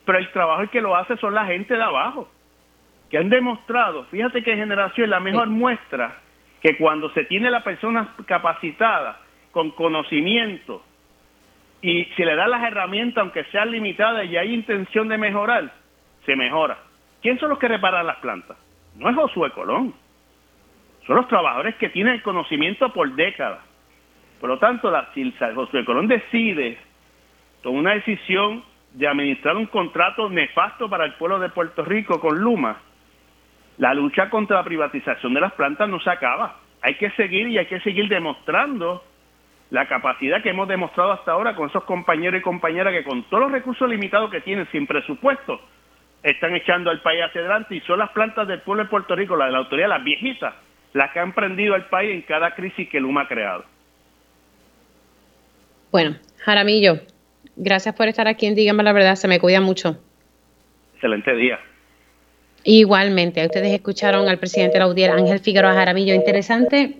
pero 0.04 0.18
el 0.18 0.30
trabajo 0.32 0.70
que 0.70 0.80
lo 0.80 0.94
hace 0.94 1.16
son 1.16 1.34
la 1.34 1.46
gente 1.46 1.74
de 1.74 1.82
abajo 1.82 2.28
que 3.10 3.18
han 3.18 3.28
demostrado, 3.28 4.04
fíjate 4.04 4.42
que 4.42 4.54
generación 4.54 5.04
es 5.04 5.10
la 5.10 5.18
mejor 5.18 5.48
muestra 5.48 6.20
que 6.62 6.76
cuando 6.76 7.10
se 7.10 7.24
tiene 7.24 7.50
la 7.50 7.64
persona 7.64 8.14
capacitada, 8.26 9.20
con 9.50 9.70
conocimiento, 9.72 10.84
y 11.82 12.04
se 12.16 12.24
le 12.24 12.36
da 12.36 12.46
las 12.46 12.62
herramientas, 12.62 13.22
aunque 13.22 13.44
sean 13.44 13.70
limitadas 13.70 14.26
y 14.26 14.36
hay 14.36 14.52
intención 14.52 15.08
de 15.08 15.18
mejorar, 15.18 15.72
se 16.26 16.36
mejora. 16.36 16.78
¿Quién 17.22 17.38
son 17.38 17.50
los 17.50 17.58
que 17.58 17.68
reparan 17.68 18.06
las 18.06 18.16
plantas? 18.16 18.56
No 18.96 19.08
es 19.08 19.16
Josué 19.16 19.50
Colón. 19.50 19.94
Son 21.06 21.16
los 21.16 21.28
trabajadores 21.28 21.76
que 21.76 21.88
tienen 21.88 22.14
el 22.14 22.22
conocimiento 22.22 22.92
por 22.92 23.10
décadas. 23.14 23.60
Por 24.40 24.48
lo 24.48 24.58
tanto, 24.58 24.90
la, 24.90 25.10
si 25.14 25.32
Josué 25.54 25.84
Colón 25.84 26.08
decide 26.08 26.78
tomar 27.62 27.80
una 27.80 27.94
decisión 27.94 28.62
de 28.92 29.06
administrar 29.06 29.56
un 29.56 29.66
contrato 29.66 30.28
nefasto 30.28 30.88
para 30.88 31.04
el 31.04 31.14
pueblo 31.14 31.38
de 31.38 31.50
Puerto 31.50 31.84
Rico 31.84 32.20
con 32.20 32.38
Luma, 32.38 32.78
la 33.78 33.94
lucha 33.94 34.28
contra 34.28 34.56
la 34.58 34.64
privatización 34.64 35.32
de 35.32 35.40
las 35.40 35.52
plantas 35.52 35.88
no 35.88 36.00
se 36.00 36.10
acaba. 36.10 36.56
Hay 36.82 36.94
que 36.94 37.10
seguir 37.12 37.48
y 37.48 37.58
hay 37.58 37.66
que 37.66 37.80
seguir 37.80 38.08
demostrando 38.08 39.04
la 39.70 39.86
capacidad 39.86 40.42
que 40.42 40.50
hemos 40.50 40.68
demostrado 40.68 41.12
hasta 41.12 41.32
ahora 41.32 41.54
con 41.54 41.68
esos 41.68 41.84
compañeros 41.84 42.40
y 42.40 42.42
compañeras 42.42 42.92
que 42.92 43.04
con 43.04 43.22
todos 43.24 43.44
los 43.44 43.52
recursos 43.52 43.88
limitados 43.88 44.30
que 44.30 44.40
tienen 44.40 44.68
sin 44.72 44.86
presupuesto 44.86 45.60
están 46.22 46.54
echando 46.54 46.90
al 46.90 47.00
país 47.00 47.22
hacia 47.22 47.40
adelante 47.40 47.76
y 47.76 47.80
son 47.82 47.98
las 47.98 48.10
plantas 48.10 48.46
del 48.48 48.60
pueblo 48.60 48.84
de 48.84 48.90
Puerto 48.90 49.14
Rico, 49.14 49.36
las 49.36 49.48
de 49.48 49.52
la 49.52 49.58
autoridad, 49.58 49.88
las 49.88 50.04
viejitas, 50.04 50.54
las 50.92 51.12
que 51.12 51.20
han 51.20 51.32
prendido 51.32 51.74
al 51.74 51.88
país 51.88 52.12
en 52.12 52.22
cada 52.22 52.54
crisis 52.54 52.88
que 52.88 53.00
Luma 53.00 53.22
ha 53.22 53.28
creado. 53.28 53.64
Bueno, 55.92 56.16
Jaramillo, 56.38 57.00
gracias 57.56 57.94
por 57.94 58.08
estar 58.08 58.28
aquí 58.28 58.46
en 58.46 58.54
Dígame 58.54 58.82
la 58.82 58.92
Verdad, 58.92 59.14
se 59.14 59.28
me 59.28 59.40
cuida 59.40 59.60
mucho. 59.60 59.98
Excelente 60.94 61.34
día. 61.34 61.58
Igualmente, 62.64 63.44
ustedes 63.44 63.72
escucharon 63.72 64.28
al 64.28 64.38
presidente 64.38 64.74
de 64.74 64.80
la 64.80 64.88
UDIER, 64.88 65.12
Ángel 65.12 65.40
Figueroa 65.40 65.72
Jaramillo. 65.72 66.12
Interesante 66.12 66.98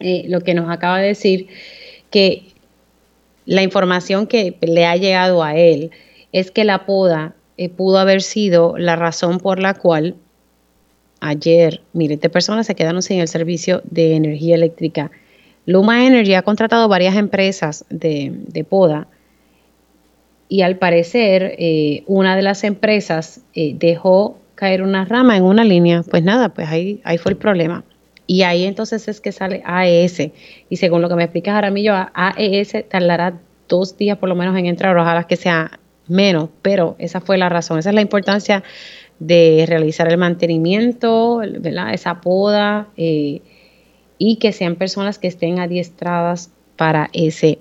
eh, 0.00 0.24
lo 0.28 0.40
que 0.40 0.54
nos 0.54 0.70
acaba 0.70 0.98
de 0.98 1.08
decir, 1.08 1.48
que 2.14 2.44
la 3.44 3.64
información 3.64 4.28
que 4.28 4.56
le 4.60 4.86
ha 4.86 4.94
llegado 4.94 5.42
a 5.42 5.56
él 5.56 5.90
es 6.30 6.52
que 6.52 6.62
la 6.62 6.86
poda 6.86 7.34
eh, 7.56 7.68
pudo 7.68 7.98
haber 7.98 8.22
sido 8.22 8.78
la 8.78 8.94
razón 8.94 9.38
por 9.38 9.58
la 9.58 9.74
cual 9.74 10.14
ayer 11.18 11.80
miles 11.92 12.20
de 12.20 12.30
personas 12.30 12.68
se 12.68 12.76
quedaron 12.76 13.02
sin 13.02 13.18
el 13.18 13.26
servicio 13.26 13.82
de 13.90 14.14
energía 14.14 14.54
eléctrica. 14.54 15.10
Luma 15.66 16.06
Energy 16.06 16.34
ha 16.34 16.42
contratado 16.42 16.86
varias 16.86 17.16
empresas 17.16 17.84
de, 17.90 18.64
poda 18.68 19.08
y 20.48 20.62
al 20.62 20.76
parecer 20.76 21.56
eh, 21.58 22.04
una 22.06 22.36
de 22.36 22.42
las 22.42 22.62
empresas 22.62 23.40
dejó 23.54 24.38
caer 24.54 24.82
una 24.82 25.04
rama 25.04 25.36
en 25.36 25.42
una 25.42 25.64
línea, 25.64 26.04
pues 26.08 26.22
nada, 26.22 26.50
pues 26.50 26.68
ahí, 26.68 27.00
ahí 27.02 27.18
fue 27.18 27.32
el 27.32 27.38
problema. 27.38 27.82
Y 28.26 28.42
ahí 28.42 28.64
entonces 28.64 29.06
es 29.08 29.20
que 29.20 29.32
sale 29.32 29.62
AES. 29.64 30.30
Y 30.68 30.76
según 30.76 31.02
lo 31.02 31.08
que 31.08 31.14
me 31.14 31.24
explica 31.24 31.52
Jaramillo, 31.52 31.94
AES 32.14 32.88
tardará 32.88 33.38
dos 33.68 33.96
días 33.96 34.18
por 34.18 34.28
lo 34.28 34.34
menos 34.34 34.56
en 34.56 34.66
entrar, 34.66 34.96
ojalá 34.96 35.24
que 35.26 35.36
sea 35.36 35.78
menos, 36.06 36.50
pero 36.62 36.96
esa 36.98 37.20
fue 37.20 37.38
la 37.38 37.48
razón. 37.48 37.78
Esa 37.78 37.90
es 37.90 37.94
la 37.94 38.02
importancia 38.02 38.62
de 39.18 39.64
realizar 39.66 40.10
el 40.10 40.18
mantenimiento, 40.18 41.38
¿verdad? 41.38 41.94
esa 41.94 42.20
poda, 42.20 42.88
eh, 42.96 43.40
y 44.18 44.36
que 44.36 44.52
sean 44.52 44.76
personas 44.76 45.18
que 45.18 45.28
estén 45.28 45.58
adiestradas 45.58 46.50
para 46.76 47.10
ese 47.12 47.58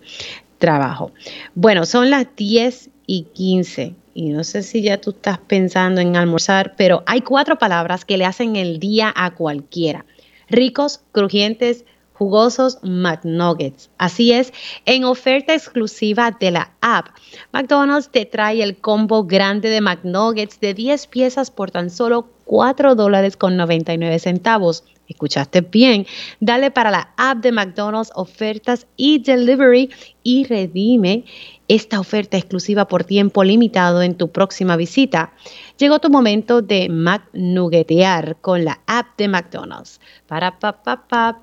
trabajo. 0.58 1.12
Bueno, 1.56 1.86
son 1.86 2.10
las 2.10 2.28
10 2.36 2.90
y 3.06 3.24
15 3.34 3.96
y 4.14 4.30
no 4.30 4.44
sé 4.44 4.64
si 4.64 4.82
ya 4.82 5.00
tú 5.00 5.12
estás 5.12 5.40
pensando 5.40 6.00
en 6.00 6.16
almorzar, 6.16 6.76
pero 6.78 7.04
hay 7.06 7.22
cuatro 7.22 7.58
palabras 7.58 8.06
que 8.06 8.18
le 8.18 8.26
hacen 8.26 8.56
el 8.56 8.80
día 8.80 9.12
a 9.16 9.34
cualquiera. 9.34 10.06
Ricos, 10.54 11.02
crujientes, 11.12 11.84
jugosos 12.14 12.78
McNuggets. 12.84 13.90
Así 13.98 14.32
es, 14.32 14.54
en 14.86 15.04
oferta 15.04 15.56
exclusiva 15.56 16.30
de 16.30 16.52
la 16.52 16.74
app, 16.80 17.08
McDonald's 17.52 18.10
te 18.12 18.26
trae 18.26 18.62
el 18.62 18.78
combo 18.78 19.26
grande 19.26 19.70
de 19.70 19.82
McNuggets 19.82 20.60
de 20.60 20.76
10 20.76 21.08
piezas 21.08 21.50
por 21.50 21.72
tan 21.72 21.90
solo 21.90 22.30
4 22.54 22.94
dólares 22.94 23.36
con 23.36 23.58
99 23.58 24.20
centavos. 24.20 24.84
Escuchaste 25.08 25.62
bien. 25.62 26.06
Dale 26.40 26.70
para 26.70 26.92
la 26.92 27.12
app 27.18 27.40
de 27.40 27.52
McDonald's 27.52 28.12
ofertas 28.14 28.86
y 28.96 29.24
delivery 29.24 29.90
y 30.22 30.44
redime 30.44 31.26
esta 31.68 32.00
oferta 32.00 32.38
exclusiva 32.38 32.88
por 32.88 33.06
tiempo 33.06 33.44
limitado 33.44 34.04
en 34.04 34.14
tu 34.14 34.32
próxima 34.32 34.76
visita. 34.76 35.34
Llegó 35.80 35.98
tu 35.98 36.12
momento 36.12 36.62
de 36.62 36.90
McNuggetear 36.90 38.36
con 38.40 38.66
la 38.66 38.82
app 38.86 39.18
de 39.18 39.30
McDonald's. 39.30 40.00
Para 40.28 40.60
pa, 40.60 40.84
pa, 40.84 41.08
pa, 41.08 41.42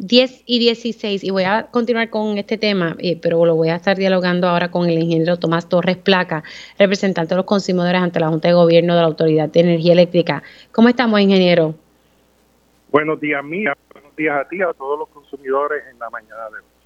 10 0.00 0.42
y 0.46 0.58
16, 0.58 1.24
y 1.24 1.30
voy 1.30 1.44
a 1.44 1.68
continuar 1.70 2.10
con 2.10 2.38
este 2.38 2.58
tema, 2.58 2.96
eh, 2.98 3.18
pero 3.20 3.44
lo 3.44 3.56
voy 3.56 3.68
a 3.68 3.76
estar 3.76 3.96
dialogando 3.96 4.48
ahora 4.48 4.70
con 4.70 4.88
el 4.88 4.98
ingeniero 4.98 5.36
Tomás 5.36 5.68
Torres 5.68 5.96
Placa, 5.96 6.44
representante 6.78 7.34
de 7.34 7.36
los 7.36 7.44
consumidores 7.44 8.00
ante 8.00 8.20
la 8.20 8.28
Junta 8.28 8.48
de 8.48 8.54
Gobierno 8.54 8.94
de 8.94 9.00
la 9.00 9.06
Autoridad 9.06 9.48
de 9.48 9.60
Energía 9.60 9.92
Eléctrica. 9.92 10.42
¿Cómo 10.72 10.88
estamos, 10.88 11.20
ingeniero? 11.20 11.74
Buenos 12.90 13.20
días, 13.20 13.44
Mía. 13.44 13.76
Buenos 13.92 14.16
días 14.16 14.36
a 14.36 14.48
ti, 14.48 14.62
a 14.62 14.72
todos 14.72 14.98
los 14.98 15.08
consumidores 15.08 15.82
en 15.90 15.98
la 15.98 16.08
mañana 16.10 16.48
de 16.50 16.56
hoy. 16.56 16.78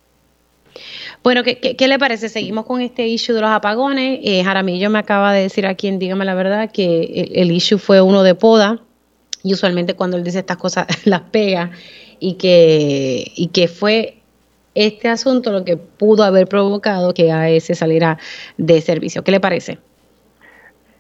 Bueno, 1.23 1.43
¿qué, 1.45 1.89
le 1.89 1.99
parece? 1.99 2.29
Seguimos 2.29 2.67
con 2.67 2.81
este 2.81 3.07
issue 3.07 3.35
de 3.35 3.43
los 3.43 3.51
apagones. 3.51 4.21
Eh, 4.23 4.43
Jaramillo 4.43 4.91
me 4.91 4.99
acaba 4.99 5.33
de 5.33 5.43
decir 5.43 5.67
aquí 5.67 5.89
en 5.89 5.99
Dígame 5.99 6.25
la 6.25 6.35
Verdad 6.35 6.71
que 6.73 7.31
el, 7.35 7.51
issue 7.51 7.79
fue 7.79 8.01
uno 8.01 8.23
de 8.23 8.35
poda 8.35 8.81
y 9.43 9.53
usualmente 9.53 9.95
cuando 9.95 10.17
él 10.17 10.25
dice 10.25 10.39
estas 10.41 10.57
cosas 10.57 10.87
las 11.07 11.21
pega 11.21 11.71
y 12.23 12.35
que, 12.35 13.33
y 13.35 13.49
que 13.49 13.67
fue 13.67 14.19
este 14.77 15.09
asunto 15.09 15.51
lo 15.51 15.65
que 15.65 15.77
pudo 15.77 16.23
haber 16.23 16.47
provocado 16.47 17.13
que 17.13 17.33
AES 17.33 17.77
saliera 17.77 18.17
de 18.57 18.81
servicio. 18.81 19.25
¿Qué 19.25 19.33
le 19.33 19.41
parece? 19.41 19.79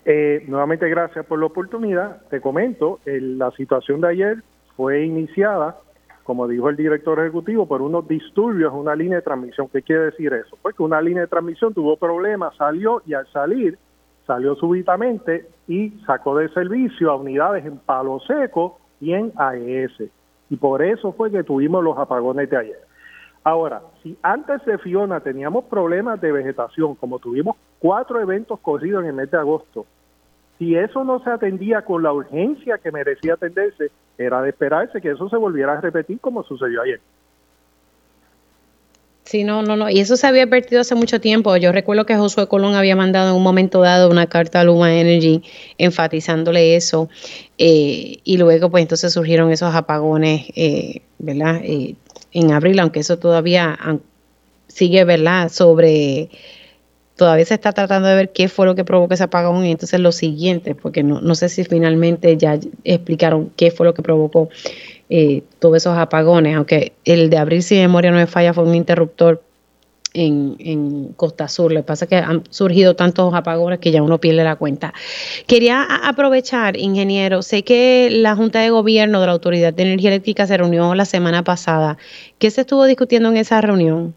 Eh, 0.04 0.42
nuevamente 0.48 0.88
gracias 0.88 1.24
por 1.24 1.38
la 1.38 1.46
oportunidad. 1.46 2.22
Te 2.28 2.40
comento, 2.40 2.98
la 3.04 3.52
situación 3.52 4.00
de 4.00 4.08
ayer 4.08 4.36
fue 4.76 5.04
iniciada, 5.04 5.78
como 6.24 6.48
dijo 6.48 6.68
el 6.68 6.76
director 6.76 7.20
ejecutivo, 7.20 7.66
por 7.66 7.82
unos 7.82 8.08
disturbios 8.08 8.72
en 8.72 8.80
una 8.80 8.96
línea 8.96 9.18
de 9.18 9.22
transmisión. 9.22 9.68
¿Qué 9.72 9.80
quiere 9.82 10.06
decir 10.06 10.32
eso? 10.32 10.58
Pues 10.60 10.74
que 10.74 10.82
una 10.82 11.00
línea 11.00 11.22
de 11.22 11.28
transmisión 11.28 11.72
tuvo 11.72 11.96
problemas, 11.96 12.56
salió 12.56 13.00
y 13.06 13.14
al 13.14 13.30
salir 13.32 13.78
salió 14.26 14.56
súbitamente 14.56 15.46
y 15.68 15.90
sacó 16.04 16.36
de 16.36 16.48
servicio 16.48 17.12
a 17.12 17.16
unidades 17.16 17.64
en 17.64 17.78
Palo 17.78 18.18
Seco 18.26 18.80
y 19.00 19.12
en 19.12 19.32
AES. 19.36 20.10
Y 20.52 20.56
por 20.56 20.82
eso 20.82 21.12
fue 21.12 21.30
que 21.30 21.42
tuvimos 21.44 21.82
los 21.82 21.96
apagones 21.96 22.50
de 22.50 22.58
ayer. 22.58 22.80
Ahora, 23.42 23.80
si 24.02 24.18
antes 24.22 24.62
de 24.66 24.76
Fiona 24.76 25.20
teníamos 25.20 25.64
problemas 25.64 26.20
de 26.20 26.30
vegetación, 26.30 26.94
como 26.94 27.18
tuvimos 27.18 27.56
cuatro 27.78 28.20
eventos 28.20 28.60
corridos 28.60 29.02
en 29.02 29.08
el 29.08 29.14
mes 29.14 29.30
de 29.30 29.38
agosto, 29.38 29.86
si 30.58 30.76
eso 30.76 31.04
no 31.04 31.20
se 31.20 31.30
atendía 31.30 31.86
con 31.86 32.02
la 32.02 32.12
urgencia 32.12 32.76
que 32.76 32.92
merecía 32.92 33.32
atenderse, 33.32 33.90
era 34.18 34.42
de 34.42 34.50
esperarse 34.50 35.00
que 35.00 35.12
eso 35.12 35.26
se 35.30 35.38
volviera 35.38 35.72
a 35.72 35.80
repetir 35.80 36.20
como 36.20 36.42
sucedió 36.42 36.82
ayer. 36.82 37.00
Sí, 39.32 39.44
no, 39.44 39.62
no, 39.62 39.76
no. 39.76 39.88
Y 39.88 39.98
eso 39.98 40.18
se 40.18 40.26
había 40.26 40.42
advertido 40.42 40.82
hace 40.82 40.94
mucho 40.94 41.18
tiempo. 41.18 41.56
Yo 41.56 41.72
recuerdo 41.72 42.04
que 42.04 42.14
Josué 42.14 42.48
Colón 42.48 42.74
había 42.74 42.94
mandado 42.96 43.30
en 43.30 43.36
un 43.36 43.42
momento 43.42 43.80
dado 43.80 44.10
una 44.10 44.26
carta 44.26 44.60
a 44.60 44.64
Luma 44.64 44.94
Energy 44.94 45.42
enfatizándole 45.78 46.76
eso. 46.76 47.08
Eh, 47.56 48.18
y 48.24 48.36
luego, 48.36 48.70
pues 48.70 48.82
entonces 48.82 49.10
surgieron 49.10 49.50
esos 49.50 49.74
apagones, 49.74 50.44
eh, 50.54 51.00
¿verdad? 51.18 51.62
Eh, 51.64 51.94
en 52.32 52.52
abril, 52.52 52.78
aunque 52.78 53.00
eso 53.00 53.18
todavía 53.18 53.78
sigue, 54.68 55.02
¿verdad? 55.04 55.48
Sobre. 55.50 56.28
Todavía 57.16 57.46
se 57.46 57.54
está 57.54 57.72
tratando 57.72 58.08
de 58.08 58.14
ver 58.14 58.32
qué 58.32 58.48
fue 58.48 58.66
lo 58.66 58.74
que 58.74 58.84
provocó 58.84 59.14
ese 59.14 59.24
apagón 59.24 59.64
y 59.64 59.70
entonces 59.70 59.98
lo 59.98 60.12
siguiente, 60.12 60.74
porque 60.74 61.02
no, 61.02 61.22
no 61.22 61.34
sé 61.36 61.48
si 61.48 61.64
finalmente 61.64 62.36
ya 62.36 62.58
explicaron 62.84 63.50
qué 63.56 63.70
fue 63.70 63.86
lo 63.86 63.94
que 63.94 64.02
provocó 64.02 64.50
eh, 65.14 65.42
todos 65.58 65.76
esos 65.76 65.98
apagones, 65.98 66.56
aunque 66.56 66.94
el 67.04 67.28
de 67.28 67.36
abril, 67.36 67.62
si 67.62 67.74
memoria 67.74 68.10
no 68.10 68.16
me 68.16 68.26
falla, 68.26 68.54
fue 68.54 68.64
un 68.64 68.74
interruptor 68.74 69.42
en, 70.14 71.12
Costa 71.16 71.48
Sur. 71.48 71.70
Lo 71.70 71.80
que 71.80 71.84
pasa 71.84 72.06
que 72.06 72.16
han 72.16 72.44
surgido 72.48 72.96
tantos 72.96 73.34
apagones 73.34 73.78
que 73.78 73.90
ya 73.90 74.02
uno 74.02 74.16
pierde 74.16 74.42
la 74.42 74.56
cuenta. 74.56 74.94
Quería 75.46 75.84
aprovechar, 76.08 76.78
ingeniero, 76.78 77.42
sé 77.42 77.62
que 77.62 78.08
la 78.10 78.34
Junta 78.34 78.60
de 78.60 78.70
Gobierno 78.70 79.20
de 79.20 79.26
la 79.26 79.32
Autoridad 79.32 79.74
de 79.74 79.82
Energía 79.82 80.08
Eléctrica 80.08 80.46
se 80.46 80.56
reunió 80.56 80.94
la 80.94 81.04
semana 81.04 81.42
pasada. 81.42 81.98
¿Qué 82.38 82.48
se 82.50 82.62
estuvo 82.62 82.86
discutiendo 82.86 83.28
en 83.28 83.36
esa 83.36 83.60
reunión? 83.60 84.14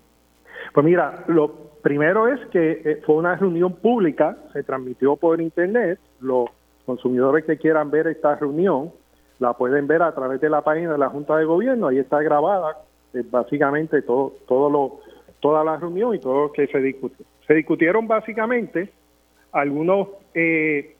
Pues 0.73 0.86
mira, 0.86 1.25
lo 1.27 1.53
primero 1.81 2.29
es 2.29 2.39
que 2.53 2.81
eh, 2.86 3.01
fue 3.05 3.15
una 3.15 3.36
reunión 3.36 3.73
pública, 3.73 4.38
se 4.53 4.63
transmitió 4.63 5.17
por 5.17 5.41
internet. 5.41 5.99
Los 6.21 6.47
consumidores 6.86 7.43
que 7.43 7.58
quieran 7.58 7.91
ver 7.91 8.08
esta 8.08 8.36
reunión 8.38 8.93
la 9.39 9.54
pueden 9.54 9.88
ver 9.88 10.02
a 10.02 10.13
través 10.13 10.39
de 10.41 10.50
la 10.50 10.62
página 10.62 10.93
de 10.93 10.98
la 10.98 11.10
Junta 11.10 11.38
de 11.38 11.45
Gobierno, 11.45 11.88
ahí 11.88 12.00
está 12.00 12.21
grabada 12.21 12.78
eh, 13.13 13.24
básicamente 13.30 14.02
todo, 14.02 14.34
todo 14.48 14.69
lo, 14.69 15.00
toda 15.39 15.63
la 15.63 15.78
reunión 15.78 16.15
y 16.15 16.19
todo 16.19 16.43
lo 16.43 16.52
que 16.52 16.67
se 16.67 16.80
discutió. 16.80 17.26
Se 17.48 17.54
discutieron 17.54 18.08
básicamente 18.08 18.91
algunas 19.52 20.08
eh, 20.34 20.95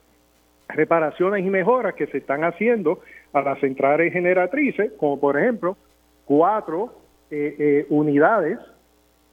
reparaciones 0.68 1.46
y 1.46 1.50
mejoras 1.50 1.96
que 1.96 2.08
se 2.08 2.18
están 2.18 2.44
haciendo 2.44 3.00
a 3.34 3.42
las 3.42 3.60
centrales 3.60 4.14
generatrices, 4.14 4.92
como 4.98 5.20
por 5.20 5.38
ejemplo 5.38 5.78
cuatro 6.26 6.94
eh, 7.32 7.86
unidades 7.90 8.60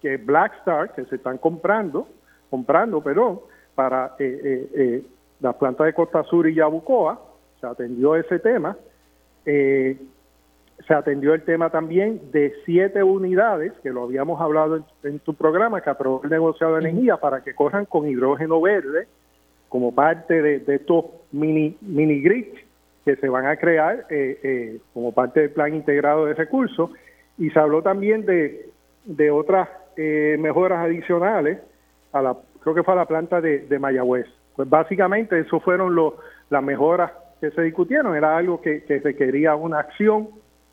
que 0.00 0.16
Blackstar 0.16 0.92
que 0.94 1.04
se 1.04 1.16
están 1.16 1.38
comprando, 1.38 2.08
comprando, 2.50 3.00
perdón, 3.00 3.40
para 3.74 4.16
las 5.40 5.54
plantas 5.56 5.86
de 5.86 5.92
Costa 5.94 6.24
Sur 6.24 6.48
y 6.48 6.54
Yabucoa, 6.54 7.20
se 7.60 7.66
atendió 7.66 8.16
ese 8.16 8.38
tema 8.40 8.76
eh, 9.46 9.96
se 10.86 10.94
atendió 10.94 11.34
el 11.34 11.42
tema 11.42 11.70
también 11.70 12.20
de 12.32 12.54
siete 12.64 13.02
unidades, 13.02 13.72
que 13.82 13.90
lo 13.90 14.04
habíamos 14.04 14.40
hablado 14.40 14.84
en, 15.04 15.18
tu 15.20 15.34
programa, 15.34 15.80
que 15.80 15.90
aprobó 15.90 16.22
el 16.24 16.30
negociado 16.30 16.74
de 16.74 16.88
energía 16.88 17.16
para 17.18 17.42
que 17.42 17.54
corran 17.54 17.86
con 17.86 18.08
hidrógeno 18.08 18.60
verde 18.60 19.06
como 19.68 19.94
parte 19.94 20.42
de, 20.42 20.74
estos 20.74 21.06
mini, 21.30 21.76
mini 21.80 22.20
grids 22.20 22.58
que 23.04 23.16
se 23.16 23.28
van 23.28 23.46
a 23.46 23.56
crear 23.56 24.06
eh, 24.10 24.38
eh, 24.42 24.78
como 24.92 25.12
parte 25.12 25.40
del 25.40 25.50
plan 25.50 25.74
integrado 25.74 26.26
de 26.26 26.34
recursos. 26.34 26.90
Y 27.38 27.50
se 27.50 27.58
habló 27.58 27.82
también 27.82 28.26
de, 28.26 28.68
de 29.04 29.30
otras 29.30 29.68
eh, 29.96 30.36
mejoras 30.38 30.84
adicionales, 30.84 31.58
a 32.12 32.22
la, 32.22 32.36
creo 32.60 32.74
que 32.74 32.82
fue 32.82 32.94
a 32.94 32.98
la 32.98 33.06
planta 33.06 33.40
de, 33.40 33.60
de 33.60 33.78
Mayagüez. 33.78 34.26
Pues 34.56 34.68
básicamente 34.68 35.38
eso 35.38 35.60
fueron 35.60 35.94
los, 35.94 36.14
las 36.50 36.62
mejoras 36.62 37.10
que 37.42 37.50
se 37.50 37.62
discutieron 37.62 38.14
era 38.14 38.36
algo 38.36 38.60
que, 38.60 38.84
requería 39.02 39.56
una 39.56 39.80
acción 39.80 40.28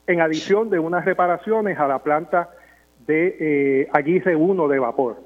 en 0.05 0.21
adición 0.21 0.69
de 0.69 0.77
unas 0.77 1.03
reparaciones 1.03 1.79
a 1.79 1.87
la 1.87 1.97
planta 1.97 2.51
de 3.07 3.37
eh, 3.39 3.89
Aguirre 3.91 4.35
1 4.35 4.67
de 4.67 4.77
vapor. 4.77 5.17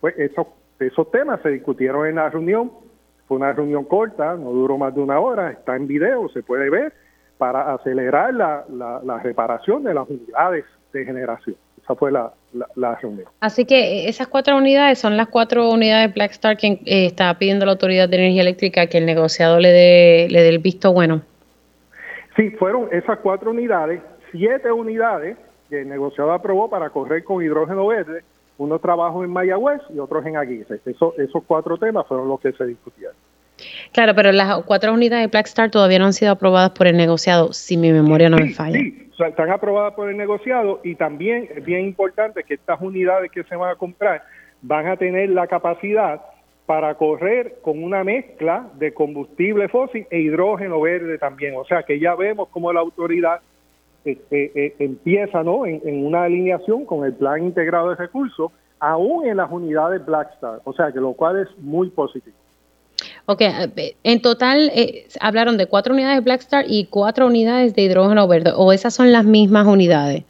Pues 0.00 0.18
esos, 0.18 0.46
esos 0.80 1.10
temas 1.10 1.42
se 1.42 1.50
discutieron 1.50 2.06
en 2.06 2.14
la 2.14 2.30
reunión, 2.30 2.72
fue 3.26 3.36
una 3.36 3.52
reunión 3.52 3.84
corta, 3.84 4.34
no 4.34 4.50
duró 4.50 4.78
más 4.78 4.94
de 4.94 5.02
una 5.02 5.20
hora, 5.20 5.50
está 5.50 5.76
en 5.76 5.86
video, 5.86 6.30
se 6.30 6.42
puede 6.42 6.70
ver, 6.70 6.94
para 7.36 7.74
acelerar 7.74 8.32
la, 8.32 8.64
la 8.70 9.18
reparación 9.18 9.84
de 9.84 9.92
las 9.92 10.08
unidades 10.08 10.64
de 10.94 11.04
generación 11.04 11.56
fue 11.94 12.12
la, 12.12 12.32
reunión. 13.00 13.26
Así 13.40 13.64
que 13.64 13.78
eh, 13.78 14.08
esas 14.08 14.28
cuatro 14.28 14.56
unidades 14.56 14.98
son 14.98 15.16
las 15.16 15.28
cuatro 15.28 15.70
unidades 15.70 16.12
Black 16.14 16.32
Star 16.32 16.56
que 16.56 16.80
eh, 16.84 17.06
está 17.06 17.36
pidiendo 17.38 17.66
la 17.66 17.72
Autoridad 17.72 18.08
de 18.08 18.16
Energía 18.16 18.42
Eléctrica 18.42 18.86
que 18.86 18.98
el 18.98 19.06
negociado 19.06 19.60
le 19.60 19.70
dé, 19.70 20.28
le 20.30 20.42
dé 20.42 20.48
el 20.48 20.58
visto 20.58 20.92
bueno. 20.92 21.22
Sí, 22.36 22.50
fueron 22.50 22.88
esas 22.92 23.18
cuatro 23.18 23.50
unidades, 23.50 24.00
siete 24.30 24.70
unidades 24.70 25.36
que 25.68 25.80
el 25.80 25.88
negociado 25.88 26.32
aprobó 26.32 26.70
para 26.70 26.90
correr 26.90 27.24
con 27.24 27.42
hidrógeno 27.42 27.86
verde, 27.86 28.22
unos 28.58 28.80
trabajos 28.80 29.24
en 29.24 29.30
Mayagüez 29.30 29.80
y 29.94 29.98
otros 29.98 30.24
en 30.26 30.36
Aguirre. 30.36 30.80
Eso, 30.84 31.14
esos 31.18 31.42
cuatro 31.46 31.76
temas 31.78 32.06
fueron 32.06 32.28
los 32.28 32.40
que 32.40 32.52
se 32.52 32.64
discutieron. 32.64 33.14
Claro, 33.92 34.14
pero 34.14 34.32
las 34.32 34.62
cuatro 34.64 34.92
unidades 34.92 35.24
de 35.24 35.30
Black 35.30 35.46
Star 35.46 35.70
todavía 35.70 35.98
no 35.98 36.06
han 36.06 36.12
sido 36.12 36.32
aprobadas 36.32 36.70
por 36.70 36.86
el 36.86 36.96
negociado, 36.96 37.52
si 37.52 37.76
mi 37.76 37.92
memoria 37.92 38.28
no 38.28 38.36
me 38.36 38.50
falla. 38.50 38.78
Sí, 38.78 39.07
están 39.26 39.50
aprobadas 39.50 39.94
por 39.94 40.08
el 40.08 40.16
negociado 40.16 40.80
y 40.84 40.94
también 40.94 41.48
es 41.54 41.64
bien 41.64 41.84
importante 41.84 42.44
que 42.44 42.54
estas 42.54 42.80
unidades 42.80 43.30
que 43.30 43.44
se 43.44 43.56
van 43.56 43.70
a 43.70 43.76
comprar 43.76 44.22
van 44.62 44.86
a 44.86 44.96
tener 44.96 45.30
la 45.30 45.46
capacidad 45.46 46.20
para 46.66 46.94
correr 46.96 47.60
con 47.62 47.82
una 47.82 48.04
mezcla 48.04 48.68
de 48.74 48.92
combustible 48.92 49.68
fósil 49.68 50.06
e 50.10 50.20
hidrógeno 50.20 50.80
verde 50.80 51.16
también. 51.18 51.54
O 51.56 51.64
sea 51.64 51.82
que 51.82 51.98
ya 51.98 52.14
vemos 52.14 52.48
cómo 52.50 52.72
la 52.72 52.80
autoridad 52.80 53.40
este, 54.04 54.52
eh, 54.54 54.74
empieza 54.78 55.42
¿no? 55.42 55.66
En, 55.66 55.80
en, 55.84 56.04
una 56.04 56.24
alineación 56.24 56.84
con 56.84 57.04
el 57.04 57.14
plan 57.14 57.42
integrado 57.42 57.90
de 57.90 57.96
recursos, 57.96 58.52
aún 58.80 59.26
en 59.26 59.38
las 59.38 59.50
unidades 59.50 60.04
Black 60.04 60.32
Star. 60.34 60.60
O 60.64 60.72
sea 60.72 60.92
que 60.92 61.00
lo 61.00 61.14
cual 61.14 61.40
es 61.40 61.58
muy 61.58 61.90
positivo. 61.90 62.36
Ok, 63.30 63.42
eh, 63.42 63.96
en 64.04 64.22
total 64.22 64.70
eh, 64.74 65.06
hablaron 65.20 65.58
de 65.58 65.66
cuatro 65.66 65.92
unidades 65.92 66.16
de 66.16 66.24
Blackstar 66.24 66.64
y 66.66 66.86
cuatro 66.86 67.26
unidades 67.26 67.74
de 67.74 67.82
hidrógeno 67.82 68.26
verde, 68.26 68.52
o 68.56 68.72
esas 68.72 68.94
son 68.94 69.12
las 69.12 69.26
mismas 69.26 69.66
unidades. 69.66 70.24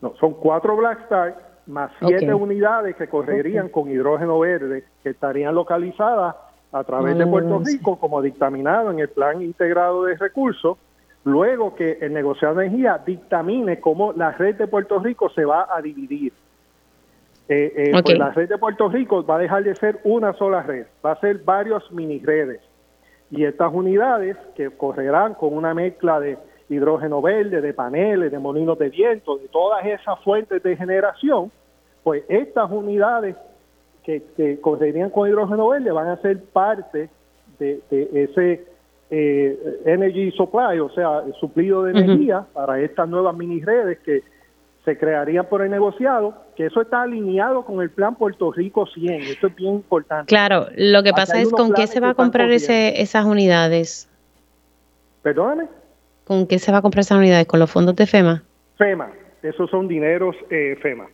No, 0.00 0.14
son 0.20 0.34
cuatro 0.34 0.76
Blackstar 0.76 1.36
más 1.66 1.90
siete 1.98 2.32
unidades 2.32 2.94
que 2.94 3.08
correrían 3.08 3.68
con 3.68 3.90
hidrógeno 3.90 4.38
verde, 4.38 4.84
que 5.02 5.10
estarían 5.10 5.56
localizadas 5.56 6.36
a 6.70 6.84
través 6.84 7.18
de 7.18 7.26
Puerto 7.26 7.56
ah, 7.56 7.62
Rico, 7.64 7.98
como 7.98 8.22
dictaminado 8.22 8.92
en 8.92 9.00
el 9.00 9.08
Plan 9.08 9.42
Integrado 9.42 10.04
de 10.04 10.16
Recursos, 10.16 10.78
luego 11.24 11.74
que 11.74 11.98
el 12.00 12.12
negociado 12.12 12.54
de 12.54 12.66
energía 12.66 13.02
dictamine 13.04 13.80
cómo 13.80 14.12
la 14.12 14.30
red 14.30 14.54
de 14.54 14.68
Puerto 14.68 15.00
Rico 15.00 15.30
se 15.30 15.44
va 15.44 15.66
a 15.68 15.82
dividir. 15.82 16.32
Eh, 17.48 17.72
eh, 17.76 18.02
pues 18.02 18.18
la 18.18 18.30
red 18.30 18.48
de 18.48 18.56
Puerto 18.56 18.88
Rico 18.88 19.24
va 19.24 19.36
a 19.36 19.38
dejar 19.38 19.64
de 19.64 19.74
ser 19.76 20.00
una 20.04 20.32
sola 20.32 20.62
red, 20.62 20.86
va 21.04 21.12
a 21.12 21.20
ser 21.20 21.38
varios 21.38 21.90
mini 21.92 22.18
redes. 22.20 22.60
Y 23.30 23.44
estas 23.44 23.72
unidades 23.72 24.36
que 24.54 24.70
correrán 24.70 25.34
con 25.34 25.54
una 25.54 25.74
mezcla 25.74 26.20
de 26.20 26.38
hidrógeno 26.68 27.20
verde, 27.20 27.60
de 27.60 27.74
paneles, 27.74 28.32
de 28.32 28.38
molinos 28.38 28.78
de 28.78 28.88
viento, 28.88 29.36
de 29.36 29.48
todas 29.48 29.84
esas 29.84 30.18
fuentes 30.20 30.62
de 30.62 30.76
generación, 30.76 31.50
pues 32.02 32.24
estas 32.28 32.70
unidades 32.70 33.36
que, 34.04 34.58
correrían 34.60 35.10
con 35.10 35.28
hidrógeno 35.28 35.68
verde 35.68 35.90
van 35.90 36.08
a 36.08 36.16
ser 36.18 36.42
parte 36.44 37.08
de, 37.58 37.80
ese 37.90 38.64
eh, 39.10 39.80
energy 39.84 40.30
supply, 40.32 40.78
o 40.80 40.90
sea, 40.90 41.22
el 41.26 41.34
suplido 41.34 41.84
de 41.84 41.92
energía 41.92 42.44
para 42.52 42.80
estas 42.80 43.08
nuevas 43.08 43.36
mini 43.36 43.60
redes 43.60 43.98
que 44.00 44.22
se 44.84 44.98
crearía 44.98 45.44
por 45.44 45.62
el 45.62 45.70
negociado, 45.70 46.34
que 46.56 46.66
eso 46.66 46.82
está 46.82 47.02
alineado 47.02 47.64
con 47.64 47.80
el 47.80 47.90
plan 47.90 48.16
Puerto 48.16 48.52
Rico 48.52 48.86
100, 48.86 49.22
eso 49.22 49.46
es 49.46 49.56
bien 49.56 49.74
importante. 49.74 50.28
Claro, 50.28 50.66
lo 50.76 51.02
que 51.02 51.12
pasa 51.12 51.40
es 51.40 51.50
con 51.50 51.72
qué 51.72 51.86
se 51.86 52.00
va 52.00 52.10
a 52.10 52.14
comprar 52.14 52.50
ese, 52.50 53.00
esas 53.00 53.24
unidades. 53.24 54.08
Perdóname. 55.22 55.68
¿Con 56.24 56.46
qué 56.46 56.58
se 56.58 56.70
va 56.70 56.78
a 56.78 56.82
comprar 56.82 57.00
esas 57.00 57.18
unidades? 57.18 57.46
¿Con 57.46 57.60
los 57.60 57.70
fondos 57.70 57.96
de 57.96 58.06
FEMA? 58.06 58.42
FEMA, 58.76 59.10
esos 59.42 59.70
son 59.70 59.88
dineros 59.88 60.36
eh, 60.50 60.76
FEMA. 60.82 61.06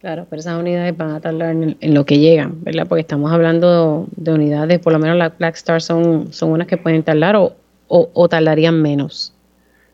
Claro, 0.00 0.26
pero 0.28 0.40
esas 0.40 0.58
unidades 0.58 0.96
van 0.96 1.10
a 1.12 1.20
tardar 1.20 1.50
en, 1.50 1.94
lo 1.94 2.04
que 2.04 2.18
llegan, 2.18 2.62
¿verdad? 2.62 2.86
Porque 2.88 3.02
estamos 3.02 3.32
hablando 3.32 4.06
de 4.16 4.32
unidades, 4.32 4.78
por 4.80 4.92
lo 4.92 4.98
menos 4.98 5.16
las 5.16 5.36
Black 5.38 5.54
Star 5.56 5.80
son, 5.80 6.32
son 6.32 6.50
unas 6.50 6.66
que 6.66 6.76
pueden 6.76 7.02
tardar 7.02 7.36
o, 7.36 7.54
o 7.88 8.28
tardarían 8.28 8.80
menos. 8.82 9.32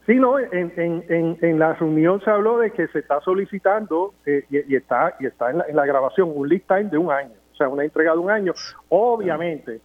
Sí, 0.09 0.15
no, 0.15 0.39
en, 0.39 0.73
en, 0.75 1.37
en, 1.39 1.59
la 1.59 1.75
reunión 1.75 2.23
se 2.23 2.31
habló 2.31 2.57
de 2.57 2.71
que 2.71 2.89
se 2.89 3.01
está 3.01 3.21
solicitando 3.21 4.15
eh, 4.25 4.43
y, 4.49 4.75
está 4.75 5.15
y 5.21 5.27
está 5.27 5.51
en 5.51 5.59
la, 5.59 5.85
grabación 5.85 6.33
un 6.35 6.49
lead 6.49 6.63
time 6.67 6.85
de 6.85 6.97
un 6.97 7.13
año, 7.13 7.35
o 7.53 7.55
sea, 7.55 7.69
una 7.69 7.85
entrega 7.85 8.13
de 8.13 8.19
un 8.19 8.31
año. 8.31 8.55
Obviamente, 8.89 9.83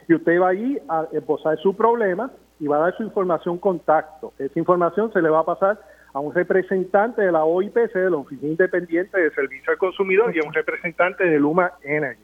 Y 0.07 0.13
usted 0.15 0.39
va 0.39 0.49
allí 0.49 0.79
a 0.89 1.07
esbozar 1.11 1.57
su 1.59 1.75
problema 1.75 2.31
y 2.59 2.67
va 2.67 2.77
a 2.77 2.79
dar 2.81 2.97
su 2.97 3.03
información 3.03 3.57
contacto. 3.57 4.33
Esa 4.37 4.59
información 4.59 5.11
se 5.13 5.21
le 5.21 5.29
va 5.29 5.39
a 5.39 5.45
pasar 5.45 5.79
a 6.13 6.19
un 6.19 6.33
representante 6.33 7.21
de 7.21 7.31
la 7.31 7.43
OIPC, 7.43 7.93
de 7.93 8.09
la 8.09 8.17
Oficina 8.17 8.51
Independiente 8.51 9.19
de 9.19 9.31
Servicio 9.31 9.71
al 9.71 9.77
Consumidor, 9.77 10.35
y 10.35 10.39
a 10.39 10.47
un 10.47 10.53
representante 10.53 11.23
de 11.23 11.39
Luma 11.39 11.71
Energy. 11.83 12.21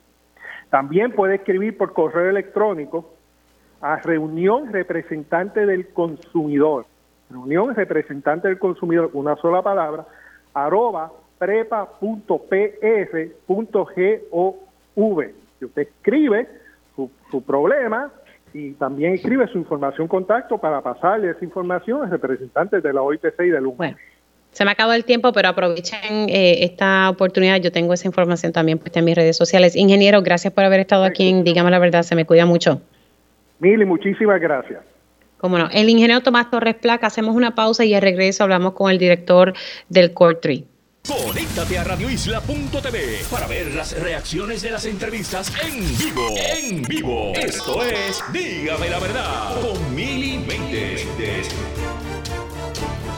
También 0.70 1.12
puede 1.14 1.36
escribir 1.36 1.78
por 1.78 1.94
correo 1.94 2.30
electrónico 2.30 3.14
a 3.82 3.98
reunión 3.98 4.74
representante 4.74 5.66
del 5.66 5.88
consumidor, 5.90 6.86
reunión 7.30 7.74
representante 7.76 8.48
del 8.48 8.60
consumidor, 8.60 9.10
una 9.14 9.36
sola 9.38 9.62
palabra, 9.62 10.06
arroba 10.54 11.12
prepa.pr.gov. 11.38 12.38
Si 15.60 15.66
usted 15.66 15.82
escribe 15.82 16.48
su, 16.98 17.10
su 17.32 17.42
problema, 17.42 18.12
y 18.54 18.72
también 18.74 19.14
escribe 19.14 19.48
su 19.48 19.58
información 19.58 20.08
contacto 20.08 20.58
para 20.58 20.82
pasarle 20.82 21.32
esa 21.32 21.46
información 21.46 22.04
a 22.04 22.10
representantes 22.10 22.84
de 22.84 22.92
la 22.92 23.02
OITC 23.02 23.40
y 23.40 23.50
de 23.50 23.62
LUMA. 23.62 23.78
Bueno, 23.78 23.98
se 24.52 24.66
me 24.66 24.72
acabó 24.72 24.94
el 24.94 25.06
tiempo, 25.06 25.32
pero 25.32 25.50
aprovechen 25.50 26.30
eh, 26.30 26.64
esta 26.64 27.10
oportunidad. 27.10 27.58
Yo 27.58 27.72
tengo 27.72 27.94
esa 27.94 28.08
información 28.08 28.52
también 28.52 28.80
puesta 28.80 29.00
en 29.00 29.06
mis 29.06 29.16
redes 29.16 29.38
sociales. 29.38 29.76
Ingeniero, 29.76 30.22
gracias 30.24 30.52
por 30.52 30.64
haber 30.64 30.80
estado 30.80 31.04
aquí 31.04 31.30
en 31.30 31.44
Dígame 31.44 31.70
la 31.70 31.80
Verdad, 31.80 32.04
se 32.04 32.16
me 32.16 32.26
cuida 32.26 32.46
mucho. 32.46 32.82
Mil 33.60 33.82
y 33.82 33.86
muchísimas 33.86 34.42
gracias. 34.42 34.82
Cómo 35.38 35.60
no. 35.60 35.70
El 35.72 35.90
ingeniero 35.90 36.22
Tomás 36.22 36.50
Torres 36.50 36.76
Placa, 36.76 37.08
hacemos 37.08 37.36
una 37.36 37.54
pausa 37.54 37.86
y 37.86 37.94
al 37.94 38.02
regreso 38.02 38.44
hablamos 38.44 38.74
con 38.74 38.90
el 38.90 38.98
director 38.98 39.54
del 39.90 40.14
Core 40.14 40.36
Tree. 40.36 40.66
Conéctate 41.08 41.78
a 41.78 41.86
radioisla.tv 41.86 43.22
para 43.32 43.48
ver 43.48 43.74
las 43.74 43.98
reacciones 43.98 44.62
de 44.62 44.72
las 44.72 44.86
entrevistas 44.86 45.54
en 45.64 45.98
vivo. 45.98 46.28
En 46.38 46.82
vivo. 46.82 47.32
Esto 47.34 47.82
es 47.82 48.22
Dígame 48.34 48.90
la 48.90 49.00
verdad 49.00 49.62
con 49.62 49.96
Mili 49.96 50.38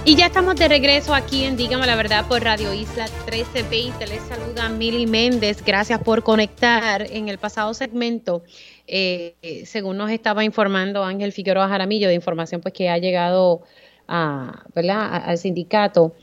Y 0.06 0.15
ya 0.15 0.28
estamos 0.28 0.56
de 0.58 0.67
regreso 0.67 1.15
aquí 1.15 1.45
en 1.45 1.58
Dígame 1.58 1.88
la 1.88 1.95
verdad 1.95 2.28
por 2.28 2.43
Radio 2.43 2.75
Isla 2.75 3.06
1320. 3.25 4.06
Les 4.06 4.21
saluda 4.21 4.69
Mili 4.69 5.08
Méndez. 5.08 5.63
Gracias 5.65 5.99
por 6.04 6.21
conectar. 6.21 7.08
En 7.10 7.28
el 7.28 7.39
pasado 7.39 7.73
segmento, 7.73 8.43
eh, 8.86 9.63
según 9.65 9.97
nos 9.97 10.12
estaba 10.12 10.43
informando 10.43 11.04
Ángel 11.04 11.32
Figueroa 11.32 11.67
Jaramillo, 11.67 12.08
de 12.08 12.13
información 12.13 12.62
pues 12.62 12.75
que 12.75 12.88
ha 12.88 12.99
llegado 12.99 13.63
al 14.06 15.38
sindicato. 15.39 16.13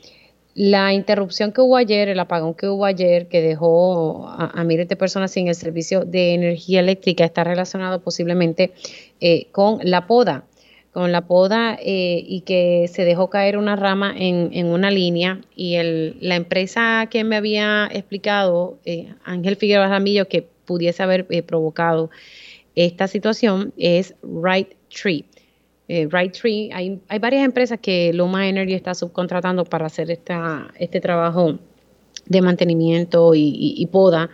La 0.59 0.91
interrupción 0.91 1.51
que 1.51 1.61
hubo 1.61 1.77
ayer, 1.77 2.09
el 2.09 2.19
apagón 2.19 2.55
que 2.55 2.67
hubo 2.67 2.83
ayer, 2.83 3.27
que 3.27 3.43
dejó 3.43 4.27
a, 4.27 4.63
miles 4.63 4.87
de 4.87 4.95
personas 4.95 5.29
sin 5.29 5.47
el 5.47 5.53
servicio 5.53 6.03
de 6.03 6.33
energía 6.33 6.79
eléctrica, 6.79 7.23
está 7.23 7.43
relacionado 7.43 8.01
posiblemente 8.01 8.71
eh, 9.21 9.49
con 9.51 9.77
la 9.83 10.07
poda, 10.07 10.45
con 10.91 11.11
la 11.11 11.27
poda 11.27 11.77
eh, 11.79 12.23
y 12.25 12.41
que 12.41 12.89
se 12.91 13.05
dejó 13.05 13.29
caer 13.29 13.55
una 13.55 13.75
rama 13.75 14.15
en, 14.17 14.65
una 14.65 14.89
línea 14.89 15.41
y 15.55 15.75
el, 15.75 16.17
la 16.21 16.35
empresa 16.35 17.07
que 17.11 17.23
me 17.23 17.35
había 17.35 17.87
explicado, 17.91 18.79
eh, 18.83 19.13
Ángel 19.25 19.57
Figueroa 19.57 19.89
Ramillo, 19.89 20.27
que 20.27 20.41
pudiese 20.65 21.03
haber 21.03 21.27
provocado 21.45 22.09
esta 22.73 23.07
situación 23.07 23.73
es 23.77 24.15
Right 24.23 24.73
Tree 24.89 25.23
eh, 25.87 26.07
Right 26.11 26.33
Tree. 26.33 26.69
Hay, 26.73 26.99
hay 27.07 27.19
varias 27.19 27.45
empresas 27.45 27.79
que 27.79 28.11
Luma 28.13 28.47
Energy 28.47 28.73
está 28.73 28.93
subcontratando 28.93 29.63
para 29.63 29.85
hacer 29.85 30.11
esta, 30.11 30.73
este 30.77 30.99
trabajo 30.99 31.59
de 32.25 32.41
mantenimiento 32.41 33.31
y, 33.33 33.87
poda 33.91 34.29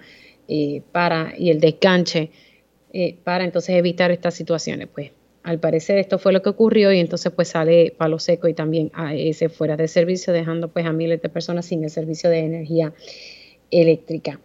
eh, 0.47 0.81
para, 0.91 1.33
y 1.37 1.49
el 1.51 1.59
desganche 1.59 2.31
eh, 2.91 3.17
para 3.23 3.43
entonces 3.43 3.75
evitar 3.75 4.11
estas 4.11 4.33
situaciones. 4.33 4.87
Pues 4.93 5.11
al 5.43 5.59
parecer 5.59 5.97
esto 5.97 6.17
fue 6.17 6.33
lo 6.33 6.41
que 6.41 6.49
ocurrió 6.49 6.91
y 6.91 6.99
entonces 6.99 7.31
pues 7.31 7.49
sale 7.49 7.93
palo 7.95 8.17
seco 8.17 8.47
y 8.47 8.53
también 8.53 8.91
a 8.93 9.13
ese 9.13 9.49
fuera 9.49 9.77
de 9.77 9.87
servicio, 9.87 10.33
dejando 10.33 10.69
pues 10.69 10.85
a 10.85 10.93
miles 10.93 11.21
de 11.21 11.29
personas 11.29 11.65
sin 11.65 11.83
el 11.83 11.89
servicio 11.89 12.29
de 12.29 12.39
energía 12.39 12.93
eléctrica. 13.69 14.39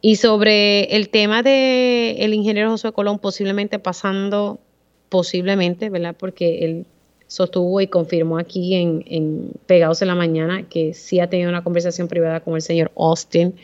Y 0.00 0.16
sobre 0.16 0.84
el 0.96 1.08
tema 1.08 1.42
del 1.42 2.16
el 2.18 2.34
ingeniero 2.34 2.70
José 2.70 2.92
Colón 2.92 3.18
posiblemente 3.18 3.78
pasando 3.78 4.60
posiblemente, 5.08 5.90
¿verdad? 5.90 6.16
Porque 6.18 6.64
él 6.64 6.86
sostuvo 7.26 7.80
y 7.80 7.86
confirmó 7.86 8.38
aquí 8.38 8.74
en, 8.74 9.50
Pegados 9.66 10.02
en 10.02 10.08
la 10.08 10.14
Mañana 10.14 10.68
que 10.68 10.94
sí 10.94 11.20
ha 11.20 11.28
tenido 11.28 11.48
una 11.48 11.64
conversación 11.64 12.08
privada 12.08 12.40
con 12.40 12.54
el 12.54 12.62
señor 12.62 12.92
Austin 12.96 13.54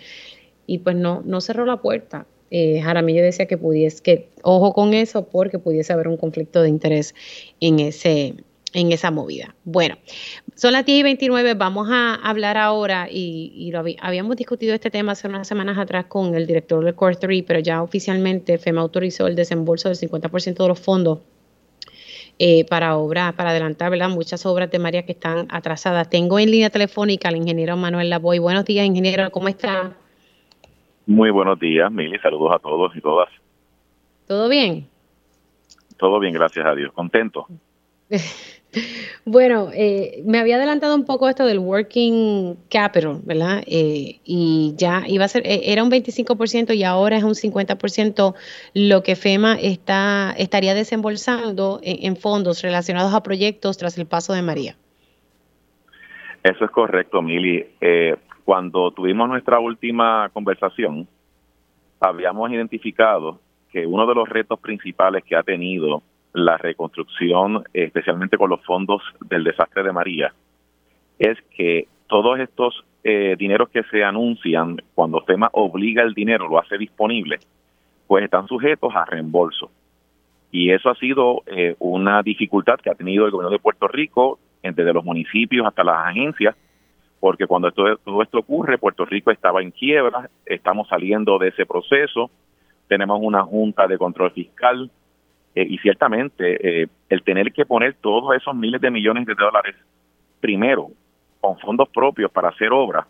y 0.66 0.78
pues 0.78 0.96
no, 0.96 1.22
no 1.24 1.40
cerró 1.40 1.66
la 1.66 1.76
puerta. 1.76 2.26
Eh, 2.50 2.80
Jaramillo 2.80 3.22
decía 3.22 3.46
que 3.46 3.56
pudiese, 3.56 4.02
que 4.02 4.28
ojo 4.42 4.72
con 4.72 4.92
eso 4.92 5.26
porque 5.28 5.58
pudiese 5.58 5.92
haber 5.92 6.08
un 6.08 6.16
conflicto 6.16 6.62
de 6.62 6.68
interés 6.68 7.14
en 7.60 7.78
ese 7.78 8.34
en 8.72 8.92
esa 8.92 9.10
movida. 9.10 9.54
Bueno, 9.64 9.96
son 10.60 10.72
las 10.72 10.84
10 10.84 10.98
y 10.98 11.02
29, 11.04 11.54
vamos 11.54 11.88
a 11.90 12.16
hablar 12.16 12.58
ahora 12.58 13.08
y, 13.10 13.70
lo 13.72 13.82
habíamos 14.02 14.36
discutido 14.36 14.74
este 14.74 14.90
tema 14.90 15.12
hace 15.12 15.26
unas 15.26 15.48
semanas 15.48 15.78
atrás 15.78 16.04
con 16.04 16.34
el 16.34 16.46
director 16.46 16.84
del 16.84 16.94
Core 16.94 17.16
3, 17.16 17.44
pero 17.46 17.60
ya 17.60 17.82
oficialmente 17.82 18.58
FEMA 18.58 18.82
autorizó 18.82 19.26
el 19.26 19.36
desembolso 19.36 19.88
del 19.88 19.96
50% 19.96 20.62
de 20.62 20.68
los 20.68 20.78
fondos 20.78 21.20
eh, 22.38 22.66
para 22.66 22.98
obras, 22.98 23.32
para 23.32 23.52
adelantar, 23.52 23.90
¿verdad? 23.90 24.10
Muchas 24.10 24.44
obras 24.44 24.70
de 24.70 24.78
María 24.78 25.06
que 25.06 25.12
están 25.12 25.46
atrasadas. 25.48 26.10
Tengo 26.10 26.38
en 26.38 26.50
línea 26.50 26.68
telefónica 26.68 27.30
al 27.30 27.36
ingeniero 27.36 27.78
Manuel 27.78 28.10
Lavoy. 28.10 28.38
Buenos 28.38 28.66
días, 28.66 28.84
ingeniero, 28.84 29.30
¿cómo 29.30 29.48
está? 29.48 29.96
Muy 31.06 31.30
buenos 31.30 31.58
días, 31.58 31.90
Mili. 31.90 32.18
Saludos 32.18 32.52
a 32.54 32.58
todos 32.58 32.94
y 32.94 33.00
todas. 33.00 33.30
¿Todo 34.28 34.50
bien? 34.50 34.86
Todo 35.96 36.20
bien, 36.20 36.34
gracias 36.34 36.66
a 36.66 36.74
Dios. 36.74 36.92
Contento. 36.92 37.46
Bueno, 39.24 39.68
eh, 39.74 40.22
me 40.24 40.38
había 40.38 40.56
adelantado 40.56 40.94
un 40.94 41.04
poco 41.04 41.28
esto 41.28 41.44
del 41.44 41.58
working 41.58 42.56
capital, 42.70 43.20
¿verdad? 43.24 43.62
Eh, 43.66 44.20
y 44.24 44.74
ya 44.76 45.02
iba 45.06 45.24
a 45.24 45.28
ser, 45.28 45.46
eh, 45.46 45.72
era 45.72 45.82
un 45.82 45.90
25% 45.90 46.74
y 46.74 46.84
ahora 46.84 47.16
es 47.16 47.24
un 47.24 47.34
50% 47.34 48.34
lo 48.74 49.02
que 49.02 49.16
FEMA 49.16 49.54
está, 49.54 50.34
estaría 50.38 50.74
desembolsando 50.74 51.80
en, 51.82 52.16
fondos 52.16 52.62
relacionados 52.62 53.14
a 53.14 53.22
proyectos 53.22 53.78
tras 53.78 53.98
el 53.98 54.06
paso 54.06 54.32
de 54.32 54.42
María. 54.42 54.76
Eso 56.42 56.64
es 56.64 56.70
correcto, 56.70 57.20
Mili. 57.22 57.66
cuando 58.44 58.90
tuvimos 58.92 59.28
nuestra 59.28 59.58
última 59.58 60.30
conversación, 60.32 61.06
habíamos 62.00 62.50
identificado 62.50 63.40
que 63.70 63.86
uno 63.86 64.06
de 64.06 64.14
los 64.14 64.28
retos 64.28 64.58
principales 64.58 65.22
que 65.24 65.36
ha 65.36 65.42
tenido 65.42 66.02
la 66.32 66.56
reconstrucción, 66.56 67.64
especialmente 67.72 68.36
con 68.36 68.50
los 68.50 68.64
fondos 68.64 69.02
del 69.28 69.44
desastre 69.44 69.82
de 69.82 69.92
María, 69.92 70.32
es 71.18 71.38
que 71.56 71.88
todos 72.06 72.38
estos 72.38 72.84
eh, 73.04 73.36
dineros 73.38 73.68
que 73.70 73.82
se 73.84 74.04
anuncian, 74.04 74.78
cuando 74.94 75.20
FEMA 75.22 75.48
obliga 75.52 76.02
el 76.02 76.14
dinero, 76.14 76.48
lo 76.48 76.58
hace 76.58 76.78
disponible, 76.78 77.38
pues 78.06 78.24
están 78.24 78.46
sujetos 78.46 78.94
a 78.94 79.04
reembolso. 79.04 79.70
Y 80.52 80.70
eso 80.72 80.90
ha 80.90 80.94
sido 80.96 81.42
eh, 81.46 81.76
una 81.78 82.22
dificultad 82.22 82.78
que 82.80 82.90
ha 82.90 82.94
tenido 82.94 83.24
el 83.24 83.30
gobierno 83.30 83.50
de 83.50 83.60
Puerto 83.60 83.86
Rico, 83.88 84.38
desde 84.62 84.92
los 84.92 85.04
municipios 85.04 85.66
hasta 85.66 85.84
las 85.84 86.08
agencias, 86.08 86.54
porque 87.18 87.46
cuando 87.46 87.68
esto, 87.68 87.96
todo 88.04 88.22
esto 88.22 88.38
ocurre, 88.38 88.78
Puerto 88.78 89.04
Rico 89.04 89.30
estaba 89.30 89.62
en 89.62 89.70
quiebra, 89.70 90.28
estamos 90.44 90.88
saliendo 90.88 91.38
de 91.38 91.48
ese 91.48 91.66
proceso, 91.66 92.30
tenemos 92.88 93.20
una 93.22 93.42
junta 93.42 93.86
de 93.86 93.96
control 93.96 94.32
fiscal, 94.32 94.90
eh, 95.54 95.66
y 95.68 95.78
ciertamente 95.78 96.82
eh, 96.82 96.88
el 97.08 97.22
tener 97.22 97.52
que 97.52 97.66
poner 97.66 97.94
todos 97.94 98.36
esos 98.36 98.54
miles 98.54 98.80
de 98.80 98.90
millones 98.90 99.26
de 99.26 99.34
dólares 99.34 99.74
primero 100.40 100.88
con 101.40 101.58
fondos 101.58 101.88
propios 101.88 102.30
para 102.30 102.48
hacer 102.48 102.70
obras, 102.72 103.06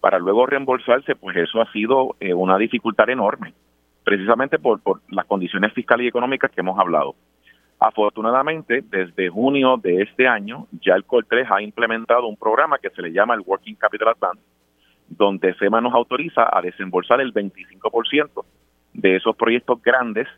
para 0.00 0.18
luego 0.18 0.46
reembolsarse, 0.46 1.14
pues 1.14 1.36
eso 1.36 1.60
ha 1.60 1.70
sido 1.72 2.16
eh, 2.20 2.34
una 2.34 2.58
dificultad 2.58 3.08
enorme. 3.08 3.52
precisamente 4.02 4.58
por, 4.58 4.80
por 4.80 5.00
las 5.10 5.26
condiciones 5.26 5.72
fiscales 5.72 6.04
y 6.06 6.08
económicas 6.08 6.50
que 6.50 6.62
hemos 6.62 6.78
hablado. 6.78 7.14
Afortunadamente, 7.78 8.82
desde 8.90 9.28
junio 9.28 9.76
de 9.76 10.02
este 10.02 10.26
año, 10.26 10.66
ya 10.82 10.94
el 10.94 11.04
COR 11.04 11.24
3 11.28 11.48
ha 11.50 11.62
implementado 11.62 12.26
un 12.26 12.36
programa 12.36 12.78
que 12.78 12.90
se 12.90 13.02
le 13.02 13.12
llama 13.12 13.34
el 13.34 13.40
Working 13.40 13.76
Capital 13.76 14.08
Advance, 14.08 14.42
donde 15.08 15.54
FEMA 15.54 15.80
nos 15.80 15.94
autoriza 15.94 16.48
a 16.50 16.60
desembolsar 16.60 17.20
el 17.20 17.32
25% 17.32 18.44
de 18.94 19.16
esos 19.16 19.36
proyectos 19.36 19.82
grandes 19.82 20.28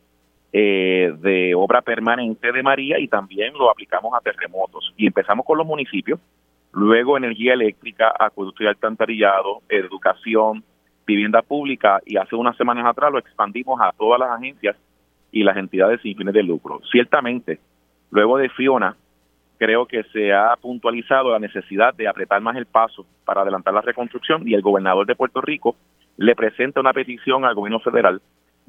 eh, 0.52 1.14
de 1.20 1.54
obra 1.54 1.80
permanente 1.80 2.52
de 2.52 2.62
María 2.62 2.98
y 2.98 3.08
también 3.08 3.54
lo 3.54 3.70
aplicamos 3.70 4.12
a 4.14 4.20
terremotos. 4.20 4.92
Y 4.96 5.06
empezamos 5.06 5.46
con 5.46 5.56
los 5.56 5.66
municipios, 5.66 6.20
luego 6.72 7.16
energía 7.16 7.54
eléctrica, 7.54 8.12
acueducto 8.18 8.62
y 8.62 8.66
alcantarillado, 8.66 9.62
educación, 9.68 10.62
vivienda 11.06 11.42
pública 11.42 12.00
y 12.04 12.16
hace 12.16 12.36
unas 12.36 12.56
semanas 12.56 12.86
atrás 12.86 13.10
lo 13.10 13.18
expandimos 13.18 13.80
a 13.80 13.92
todas 13.92 14.20
las 14.20 14.30
agencias 14.30 14.76
y 15.30 15.42
las 15.42 15.56
entidades 15.56 16.00
sin 16.02 16.16
fines 16.16 16.34
de 16.34 16.42
lucro. 16.42 16.80
Ciertamente, 16.90 17.58
luego 18.10 18.38
de 18.38 18.48
Fiona, 18.50 18.96
creo 19.58 19.86
que 19.86 20.02
se 20.12 20.32
ha 20.32 20.54
puntualizado 20.56 21.30
la 21.30 21.38
necesidad 21.38 21.94
de 21.94 22.08
apretar 22.08 22.40
más 22.40 22.56
el 22.56 22.66
paso 22.66 23.06
para 23.24 23.42
adelantar 23.42 23.72
la 23.72 23.80
reconstrucción 23.80 24.46
y 24.46 24.54
el 24.54 24.60
gobernador 24.60 25.06
de 25.06 25.14
Puerto 25.14 25.40
Rico 25.40 25.76
le 26.16 26.34
presenta 26.34 26.80
una 26.80 26.92
petición 26.92 27.44
al 27.44 27.54
gobierno 27.54 27.80
federal 27.80 28.20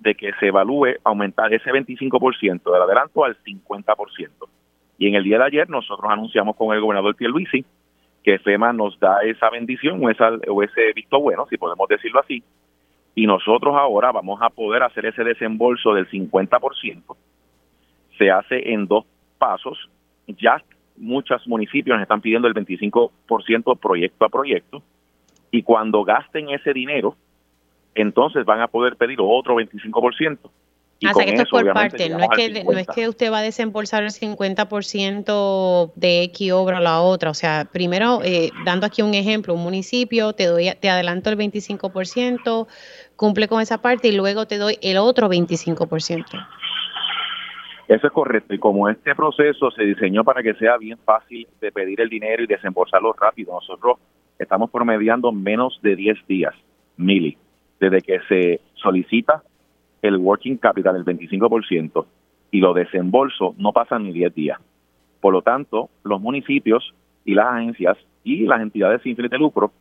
de 0.03 0.15
que 0.15 0.33
se 0.39 0.47
evalúe 0.47 0.97
aumentar 1.03 1.53
ese 1.53 1.71
25% 1.71 2.71
del 2.71 2.81
adelanto 2.81 3.23
al 3.23 3.37
50%. 3.43 4.29
Y 4.97 5.07
en 5.07 5.15
el 5.15 5.23
día 5.23 5.39
de 5.39 5.45
ayer 5.45 5.69
nosotros 5.69 6.11
anunciamos 6.11 6.55
con 6.55 6.75
el 6.75 6.81
gobernador 6.81 7.15
Pierluisi 7.15 7.65
que 8.23 8.39
FEMA 8.39 8.71
nos 8.71 8.97
da 8.99 9.19
esa 9.23 9.49
bendición 9.49 10.03
o, 10.03 10.09
esa, 10.09 10.29
o 10.47 10.63
ese 10.63 10.93
visto 10.93 11.19
bueno, 11.19 11.45
si 11.49 11.57
podemos 11.57 11.87
decirlo 11.89 12.21
así, 12.21 12.41
y 13.15 13.27
nosotros 13.27 13.75
ahora 13.75 14.11
vamos 14.11 14.41
a 14.41 14.49
poder 14.49 14.83
hacer 14.83 15.05
ese 15.05 15.23
desembolso 15.23 15.93
del 15.93 16.09
50%. 16.09 17.15
Se 18.17 18.31
hace 18.31 18.71
en 18.71 18.87
dos 18.87 19.05
pasos. 19.37 19.89
Ya 20.27 20.63
muchos 20.95 21.47
municipios 21.47 21.99
están 22.01 22.21
pidiendo 22.21 22.47
el 22.47 22.53
25% 22.53 23.77
proyecto 23.77 24.25
a 24.25 24.29
proyecto 24.29 24.81
y 25.51 25.61
cuando 25.61 26.03
gasten 26.03 26.49
ese 26.49 26.73
dinero, 26.73 27.15
entonces 27.95 28.45
van 28.45 28.61
a 28.61 28.67
poder 28.67 28.95
pedir 28.95 29.17
otro 29.21 29.55
25%. 29.55 30.37
Y 30.99 31.07
o 31.07 31.13
sea 31.13 31.25
que 31.25 31.31
esto 31.31 31.43
es 31.43 31.49
por 31.49 31.73
parte, 31.73 32.09
no 32.09 32.19
es, 32.19 32.29
que, 32.29 32.63
no 32.63 32.77
es 32.77 32.87
que 32.87 33.09
usted 33.09 33.29
va 33.29 33.39
a 33.39 33.41
desembolsar 33.41 34.03
el 34.03 34.11
50% 34.11 35.91
de 35.95 36.23
X 36.23 36.51
obra 36.53 36.77
a 36.77 36.81
la 36.81 37.01
otra, 37.01 37.29
o 37.29 37.33
sea, 37.33 37.67
primero, 37.69 38.21
eh, 38.23 38.51
dando 38.63 38.85
aquí 38.85 39.01
un 39.01 39.13
ejemplo, 39.13 39.53
un 39.53 39.63
municipio, 39.63 40.31
te 40.31 40.45
doy 40.45 40.71
te 40.79 40.89
adelanto 40.89 41.29
el 41.29 41.37
25%, 41.37 42.67
cumple 43.17 43.49
con 43.49 43.59
esa 43.59 43.81
parte 43.81 44.07
y 44.07 44.15
luego 44.15 44.45
te 44.45 44.57
doy 44.57 44.77
el 44.81 44.95
otro 44.95 45.27
25%. 45.27 46.47
Eso 47.89 48.07
es 48.07 48.13
correcto. 48.13 48.53
Y 48.53 48.59
como 48.59 48.87
este 48.87 49.13
proceso 49.13 49.71
se 49.71 49.83
diseñó 49.83 50.23
para 50.23 50.41
que 50.41 50.53
sea 50.53 50.77
bien 50.77 50.97
fácil 50.99 51.47
de 51.59 51.71
pedir 51.71 51.99
el 51.99 52.09
dinero 52.09 52.43
y 52.43 52.47
desembolsarlo 52.47 53.13
rápido, 53.13 53.53
nosotros 53.53 53.97
estamos 54.39 54.71
promediando 54.71 55.31
menos 55.31 55.79
de 55.81 55.95
10 55.95 56.27
días, 56.27 56.53
mili, 56.97 57.37
desde 57.79 58.01
que 58.01 58.19
se 58.27 58.61
solicita 58.75 59.43
el 60.01 60.17
working 60.17 60.57
capital, 60.57 60.95
el 60.95 61.05
25%, 61.05 62.05
y 62.51 62.59
lo 62.59 62.73
desembolso, 62.73 63.55
no 63.57 63.71
pasan 63.71 64.03
ni 64.03 64.11
10 64.11 64.35
días. 64.35 64.59
Por 65.21 65.33
lo 65.33 65.41
tanto, 65.41 65.89
los 66.03 66.21
municipios 66.21 66.93
y 67.25 67.33
las 67.33 67.47
agencias 67.47 67.97
y 68.23 68.45
las 68.45 68.61
entidades 68.61 69.01
sin 69.01 69.15
fines 69.15 69.31
de 69.31 69.37
lucro 69.37 69.71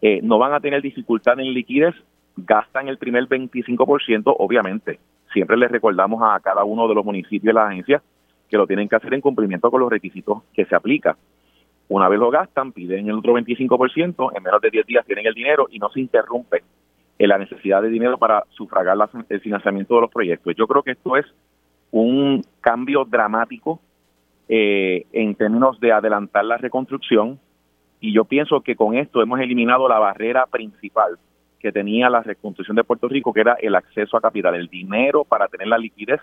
eh, 0.00 0.20
no 0.22 0.38
van 0.38 0.52
a 0.52 0.60
tener 0.60 0.82
dificultad 0.82 1.38
en 1.40 1.52
liquidez 1.52 1.94
gastan 2.36 2.88
el 2.88 2.98
primer 2.98 3.24
25%, 3.24 4.34
obviamente. 4.38 4.98
Siempre 5.32 5.56
les 5.56 5.70
recordamos 5.70 6.22
a 6.22 6.38
cada 6.40 6.64
uno 6.64 6.86
de 6.86 6.94
los 6.94 7.04
municipios 7.04 7.52
y 7.52 7.54
las 7.54 7.68
agencias 7.70 8.02
que 8.48 8.56
lo 8.56 8.66
tienen 8.66 8.88
que 8.88 8.96
hacer 8.96 9.12
en 9.14 9.20
cumplimiento 9.20 9.70
con 9.70 9.80
los 9.80 9.90
requisitos 9.90 10.42
que 10.54 10.64
se 10.66 10.74
aplica. 10.74 11.16
Una 11.88 12.08
vez 12.08 12.18
lo 12.18 12.30
gastan, 12.30 12.72
piden 12.72 13.08
el 13.08 13.16
otro 13.16 13.34
25%, 13.34 14.36
en 14.36 14.42
menos 14.42 14.60
de 14.60 14.70
10 14.70 14.86
días 14.86 15.06
tienen 15.06 15.26
el 15.26 15.34
dinero 15.34 15.66
y 15.70 15.78
no 15.78 15.88
se 15.90 16.00
interrumpe 16.00 16.62
en 17.18 17.28
la 17.28 17.38
necesidad 17.38 17.82
de 17.82 17.88
dinero 17.88 18.18
para 18.18 18.44
sufragar 18.50 18.96
el 19.28 19.40
financiamiento 19.40 19.94
de 19.94 20.00
los 20.02 20.10
proyectos. 20.10 20.54
Yo 20.56 20.66
creo 20.66 20.82
que 20.82 20.92
esto 20.92 21.16
es 21.16 21.26
un 21.90 22.44
cambio 22.60 23.04
dramático 23.04 23.80
eh, 24.48 25.06
en 25.12 25.34
términos 25.34 25.80
de 25.80 25.92
adelantar 25.92 26.44
la 26.44 26.56
reconstrucción 26.58 27.38
y 28.00 28.12
yo 28.12 28.24
pienso 28.24 28.60
que 28.60 28.76
con 28.76 28.94
esto 28.96 29.22
hemos 29.22 29.40
eliminado 29.40 29.88
la 29.88 29.98
barrera 29.98 30.46
principal 30.46 31.18
que 31.58 31.72
tenía 31.72 32.10
la 32.10 32.22
reconstrucción 32.22 32.76
de 32.76 32.84
Puerto 32.84 33.08
Rico, 33.08 33.32
que 33.32 33.40
era 33.40 33.54
el 33.54 33.74
acceso 33.74 34.16
a 34.16 34.20
capital, 34.20 34.54
el 34.54 34.68
dinero 34.68 35.24
para 35.24 35.48
tener 35.48 35.68
la 35.68 35.78
liquidez 35.78 36.20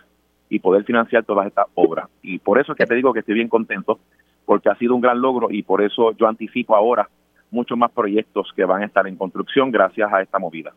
y 0.47 0.59
poder 0.59 0.83
financiar 0.83 1.23
todas 1.25 1.47
estas 1.47 1.65
obras. 1.73 2.07
Y 2.21 2.37
por 2.37 2.59
eso 2.59 2.71
es 2.71 2.77
que 2.77 2.85
te 2.85 2.95
digo 2.95 3.11
que 3.11 3.19
estoy 3.19 3.33
bien 3.33 3.49
contento, 3.49 3.99
porque 4.45 4.69
ha 4.69 4.75
sido 4.75 4.93
un 4.93 5.01
gran 5.01 5.19
logro 5.19 5.49
y 5.49 5.63
por 5.63 5.81
eso 5.81 6.11
yo 6.11 6.27
anticipo 6.27 6.75
ahora 6.75 7.09
muchos 7.53 7.77
más 7.77 7.91
proyectos 7.91 8.51
que 8.55 8.65
van 8.65 8.81
a 8.81 8.85
estar 8.85 9.07
en 9.07 9.15
construcción 9.15 9.71
gracias 9.71 10.11
a 10.11 10.21
esta 10.21 10.39
movida. 10.39 10.73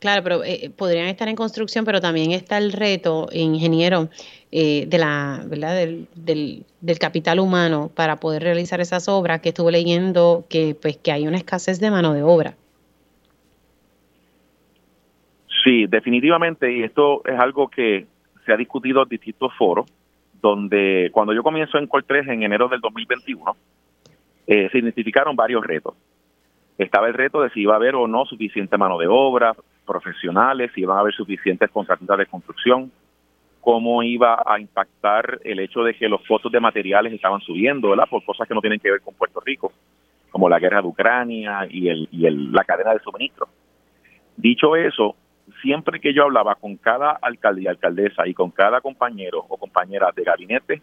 Claro, 0.00 0.22
pero 0.22 0.42
eh, 0.44 0.70
podrían 0.76 1.08
estar 1.08 1.28
en 1.28 1.36
construcción, 1.36 1.84
pero 1.84 2.00
también 2.00 2.32
está 2.32 2.56
el 2.56 2.72
reto, 2.72 3.28
ingeniero, 3.32 4.08
eh, 4.50 4.86
de 4.86 4.98
la, 4.98 5.42
¿verdad? 5.46 5.74
Del, 5.74 6.08
del, 6.14 6.64
del, 6.80 6.98
capital 6.98 7.38
humano 7.38 7.90
para 7.94 8.16
poder 8.16 8.42
realizar 8.42 8.80
esas 8.80 9.08
obras. 9.10 9.40
Que 9.42 9.50
estuve 9.50 9.70
leyendo 9.70 10.46
que, 10.48 10.74
pues, 10.80 10.96
que 10.96 11.12
hay 11.12 11.28
una 11.28 11.36
escasez 11.36 11.80
de 11.80 11.90
mano 11.90 12.14
de 12.14 12.22
obra. 12.22 12.54
Sí, 15.62 15.86
definitivamente, 15.86 16.72
y 16.72 16.82
esto 16.82 17.22
es 17.26 17.38
algo 17.38 17.68
que 17.68 18.06
se 18.46 18.52
ha 18.54 18.56
discutido 18.56 19.02
en 19.02 19.08
distintos 19.10 19.52
foros, 19.58 19.86
donde 20.40 21.10
cuando 21.12 21.34
yo 21.34 21.42
comienzo 21.42 21.76
en 21.76 21.86
Col 21.86 22.04
3 22.04 22.26
en 22.28 22.42
enero 22.42 22.68
del 22.68 22.80
2021, 22.80 23.54
eh, 24.46 24.68
se 24.70 24.78
identificaron 24.78 25.36
varios 25.36 25.64
retos. 25.64 25.94
Estaba 26.78 27.08
el 27.08 27.14
reto 27.14 27.42
de 27.42 27.50
si 27.50 27.60
iba 27.60 27.74
a 27.74 27.76
haber 27.76 27.94
o 27.94 28.06
no 28.06 28.24
suficiente 28.24 28.78
mano 28.78 28.98
de 28.98 29.06
obra, 29.06 29.54
profesionales, 29.86 30.70
si 30.74 30.82
iban 30.82 30.96
a 30.96 31.00
haber 31.00 31.14
suficientes 31.14 31.70
contratistas 31.70 32.18
de 32.18 32.26
construcción, 32.26 32.90
cómo 33.60 34.02
iba 34.02 34.42
a 34.46 34.58
impactar 34.58 35.40
el 35.44 35.60
hecho 35.60 35.82
de 35.82 35.94
que 35.94 36.08
los 36.08 36.22
costos 36.26 36.50
de 36.50 36.60
materiales 36.60 37.12
estaban 37.12 37.40
subiendo, 37.40 37.90
¿verdad? 37.90 38.08
Por 38.08 38.24
cosas 38.24 38.48
que 38.48 38.54
no 38.54 38.60
tienen 38.60 38.80
que 38.80 38.90
ver 38.90 39.00
con 39.00 39.14
Puerto 39.14 39.40
Rico, 39.40 39.72
como 40.30 40.48
la 40.48 40.58
guerra 40.58 40.80
de 40.80 40.88
Ucrania 40.88 41.66
y, 41.68 41.88
el, 41.88 42.08
y 42.10 42.26
el, 42.26 42.52
la 42.52 42.64
cadena 42.64 42.94
de 42.94 43.00
suministro. 43.00 43.48
Dicho 44.36 44.76
eso, 44.76 45.16
siempre 45.60 46.00
que 46.00 46.14
yo 46.14 46.22
hablaba 46.22 46.54
con 46.54 46.76
cada 46.76 47.10
alcalde 47.10 47.62
y 47.62 47.66
alcaldesa 47.66 48.26
y 48.26 48.34
con 48.34 48.50
cada 48.50 48.80
compañero 48.80 49.44
o 49.48 49.56
compañera 49.58 50.10
de 50.14 50.22
gabinete 50.22 50.82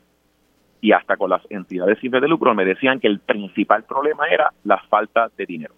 y 0.81 0.91
hasta 0.91 1.17
con 1.17 1.29
las 1.29 1.41
entidades 1.49 1.99
sin 1.99 2.11
de 2.11 2.27
lucro, 2.27 2.53
me 2.53 2.65
decían 2.65 2.99
que 2.99 3.07
el 3.07 3.19
principal 3.19 3.83
problema 3.83 4.27
era 4.27 4.51
la 4.63 4.77
falta 4.89 5.29
de 5.35 5.45
dinero. 5.45 5.73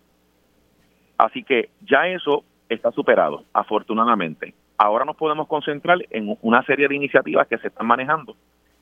Así 1.18 1.44
que 1.44 1.70
ya 1.82 2.08
eso 2.08 2.44
está 2.68 2.92
superado, 2.92 3.44
afortunadamente. 3.54 4.54
Ahora 4.78 5.06
nos 5.06 5.16
podemos 5.16 5.48
concentrar 5.48 5.98
en 6.10 6.38
una 6.42 6.64
serie 6.64 6.88
de 6.88 6.96
iniciativas 6.96 7.48
que 7.48 7.58
se 7.58 7.68
están 7.68 7.88
manejando 7.88 8.36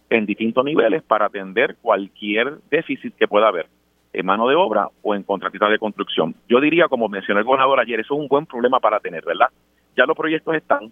en 0.09 0.25
distintos 0.25 0.63
niveles 0.63 1.03
para 1.03 1.25
atender 1.25 1.75
cualquier 1.81 2.59
déficit 2.69 3.15
que 3.15 3.27
pueda 3.27 3.47
haber 3.47 3.67
en 4.13 4.25
mano 4.25 4.47
de 4.47 4.55
obra 4.55 4.89
o 5.01 5.15
en 5.15 5.23
contratistas 5.23 5.69
de 5.69 5.79
construcción. 5.79 6.35
Yo 6.47 6.59
diría, 6.59 6.87
como 6.87 7.09
mencionó 7.09 7.39
el 7.39 7.45
gobernador 7.45 7.79
ayer, 7.79 7.99
eso 7.99 8.15
es 8.15 8.19
un 8.19 8.27
buen 8.27 8.45
problema 8.45 8.79
para 8.79 8.99
tener, 8.99 9.23
¿verdad? 9.25 9.49
ya 9.97 10.05
los 10.05 10.15
proyectos 10.15 10.55
están, 10.55 10.91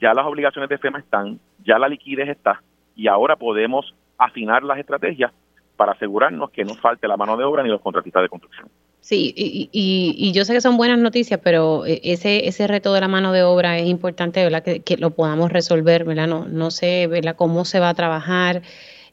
ya 0.00 0.14
las 0.14 0.24
obligaciones 0.24 0.70
de 0.70 0.78
FEMA 0.78 1.00
están, 1.00 1.40
ya 1.64 1.78
la 1.78 1.88
liquidez 1.88 2.28
está 2.28 2.62
y 2.94 3.08
ahora 3.08 3.34
podemos 3.36 3.92
afinar 4.20 4.62
las 4.62 4.78
estrategias 4.78 5.32
para 5.76 5.92
asegurarnos 5.92 6.50
que 6.50 6.64
no 6.64 6.74
falte 6.74 7.08
la 7.08 7.16
mano 7.16 7.36
de 7.36 7.44
obra 7.44 7.62
ni 7.62 7.70
los 7.70 7.80
contratistas 7.80 8.22
de 8.22 8.28
construcción. 8.28 8.68
Sí, 9.00 9.32
y, 9.36 10.32
yo 10.32 10.44
sé 10.44 10.52
que 10.52 10.60
son 10.60 10.76
buenas 10.76 10.98
noticias, 10.98 11.40
pero 11.42 11.86
eh, 11.86 12.00
ese 12.04 12.46
ese 12.46 12.66
reto 12.66 12.92
de 12.92 13.00
la 13.00 13.08
mano 13.08 13.32
de 13.32 13.42
obra 13.42 13.78
es 13.78 13.86
importante, 13.86 14.44
¿verdad? 14.44 14.62
Que, 14.62 14.80
que 14.80 14.98
lo 14.98 15.10
podamos 15.12 15.50
resolver, 15.50 16.04
¿verdad? 16.04 16.28
No, 16.28 16.46
no 16.46 16.70
sé, 16.70 17.06
¿verdad? 17.06 17.34
Cómo 17.34 17.64
se 17.64 17.80
va 17.80 17.88
a 17.88 17.94
trabajar 17.94 18.60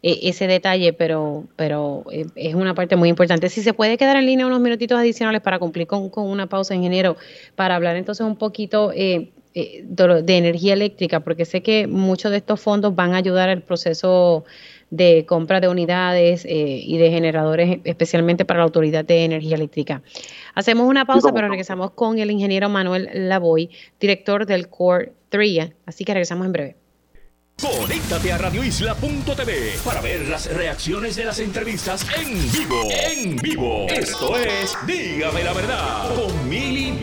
eh, 0.04 0.20
ese 0.24 0.46
detalle, 0.46 0.94
pero, 0.94 1.46
pero 1.56 2.04
eh, 2.12 2.26
es 2.36 2.54
una 2.54 2.76
parte 2.76 2.96
muy 2.96 3.10
importante. 3.10 3.50
Si 3.50 3.62
se 3.62 3.74
puede 3.74 3.98
quedar 3.98 4.16
en 4.18 4.26
línea 4.28 4.46
unos 4.46 4.60
minutitos 4.60 4.98
adicionales 4.98 5.42
para 5.42 5.58
cumplir 5.58 5.88
con, 5.88 6.10
con 6.10 6.30
una 6.30 6.48
pausa, 6.48 6.76
ingeniero, 6.76 7.18
para 7.56 7.76
hablar 7.76 7.96
entonces 7.96 8.26
un 8.26 8.36
poquito 8.36 8.92
eh, 8.94 9.32
de, 9.54 10.38
energía 10.38 10.74
eléctrica, 10.74 11.22
porque 11.22 11.46
sé 11.46 11.64
que 11.64 11.88
muchos 11.88 12.30
de 12.32 12.38
estos 12.38 12.62
fondos 12.62 12.94
van 12.96 13.16
a 13.16 13.18
ayudar 13.18 13.50
al 13.50 13.64
proceso 13.64 14.46
de 14.90 15.26
compra 15.28 15.60
de 15.60 15.68
unidades 15.68 16.46
y 16.46 16.98
de 16.98 17.10
generadores, 17.10 17.80
especialmente 17.84 18.46
para 18.46 18.60
la 18.60 18.66
Autoridad 18.66 19.04
de 19.04 19.26
Energía 19.26 19.56
Eléctrica. 19.56 20.02
Hacemos 20.56 20.88
una 20.88 21.06
pausa, 21.06 21.34
pero 21.34 21.50
regresamos 21.50 21.92
con 21.92 22.20
el 22.20 22.32
ingeniero 22.32 22.70
Manuel 22.70 23.10
Lavoy, 23.14 23.70
director 24.00 24.46
del 24.46 24.70
Core 24.70 25.12
3, 25.30 25.72
así 25.86 26.06
que 26.06 26.14
regresamos 26.14 26.46
en 26.46 26.54
breve. 26.54 26.76
Conéctate 27.60 28.32
a 28.32 28.38
radioisla.tv 28.38 29.80
para 29.84 30.00
ver 30.00 30.28
las 30.28 30.54
reacciones 30.54 31.16
de 31.16 31.26
las 31.26 31.40
entrevistas 31.40 32.06
en 32.16 32.52
vivo. 32.52 32.82
En 32.92 33.36
vivo. 33.38 33.88
Esto 33.90 34.38
es 34.38 34.78
Dígame 34.86 35.44
la 35.44 35.54
verdad 35.54 36.16
con 36.16 36.48
Mili 36.48 36.94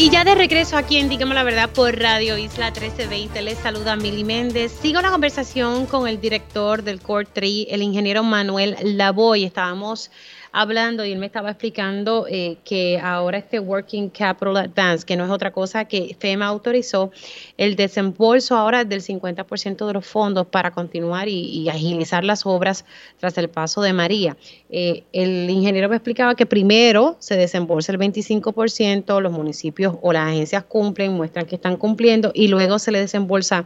Y 0.00 0.10
ya 0.10 0.22
de 0.22 0.36
regreso 0.36 0.76
aquí 0.76 0.96
en 0.98 1.08
Dígame 1.08 1.34
la 1.34 1.42
Verdad 1.42 1.70
por 1.70 1.98
Radio 1.98 2.38
Isla 2.38 2.66
1320, 2.66 3.42
les 3.42 3.58
saluda 3.58 3.96
Mili 3.96 4.22
Méndez. 4.22 4.70
Sigo 4.80 5.02
la 5.02 5.10
conversación 5.10 5.86
con 5.86 6.06
el 6.06 6.20
director 6.20 6.84
del 6.84 7.00
Core 7.00 7.26
3, 7.32 7.66
el 7.70 7.82
ingeniero 7.82 8.22
Manuel 8.22 8.76
Lavoy. 8.80 9.42
Estábamos 9.42 10.12
hablando 10.60 11.04
y 11.04 11.12
él 11.12 11.20
me 11.20 11.26
estaba 11.26 11.50
explicando 11.50 12.26
eh, 12.28 12.56
que 12.64 12.98
ahora 12.98 13.38
este 13.38 13.60
Working 13.60 14.10
Capital 14.10 14.56
Advance, 14.56 15.06
que 15.06 15.16
no 15.16 15.24
es 15.24 15.30
otra 15.30 15.52
cosa 15.52 15.84
que 15.84 16.16
FEMA 16.18 16.46
autorizó 16.46 17.12
el 17.56 17.76
desembolso 17.76 18.56
ahora 18.56 18.84
del 18.84 19.00
50% 19.00 19.86
de 19.86 19.92
los 19.92 20.04
fondos 20.04 20.48
para 20.48 20.72
continuar 20.72 21.28
y, 21.28 21.68
agilizar 21.68 22.24
las 22.24 22.44
obras 22.44 22.84
tras 23.18 23.38
el 23.38 23.48
paso 23.48 23.82
de 23.82 23.92
María. 23.92 24.36
Eh, 24.68 25.04
el 25.12 25.48
ingeniero 25.48 25.88
me 25.88 25.94
explicaba 25.94 26.34
que 26.34 26.44
primero 26.44 27.14
se 27.20 27.36
desembolsa 27.36 27.92
el 27.92 27.98
25%, 27.98 29.20
los 29.20 29.32
municipios 29.32 29.94
o 30.02 30.12
las 30.12 30.28
agencias 30.28 30.64
cumplen, 30.64 31.12
muestran 31.12 31.46
que 31.46 31.54
están 31.54 31.76
cumpliendo 31.76 32.32
y 32.34 32.48
luego 32.48 32.80
se 32.80 32.90
le 32.90 32.98
desembolsa 32.98 33.64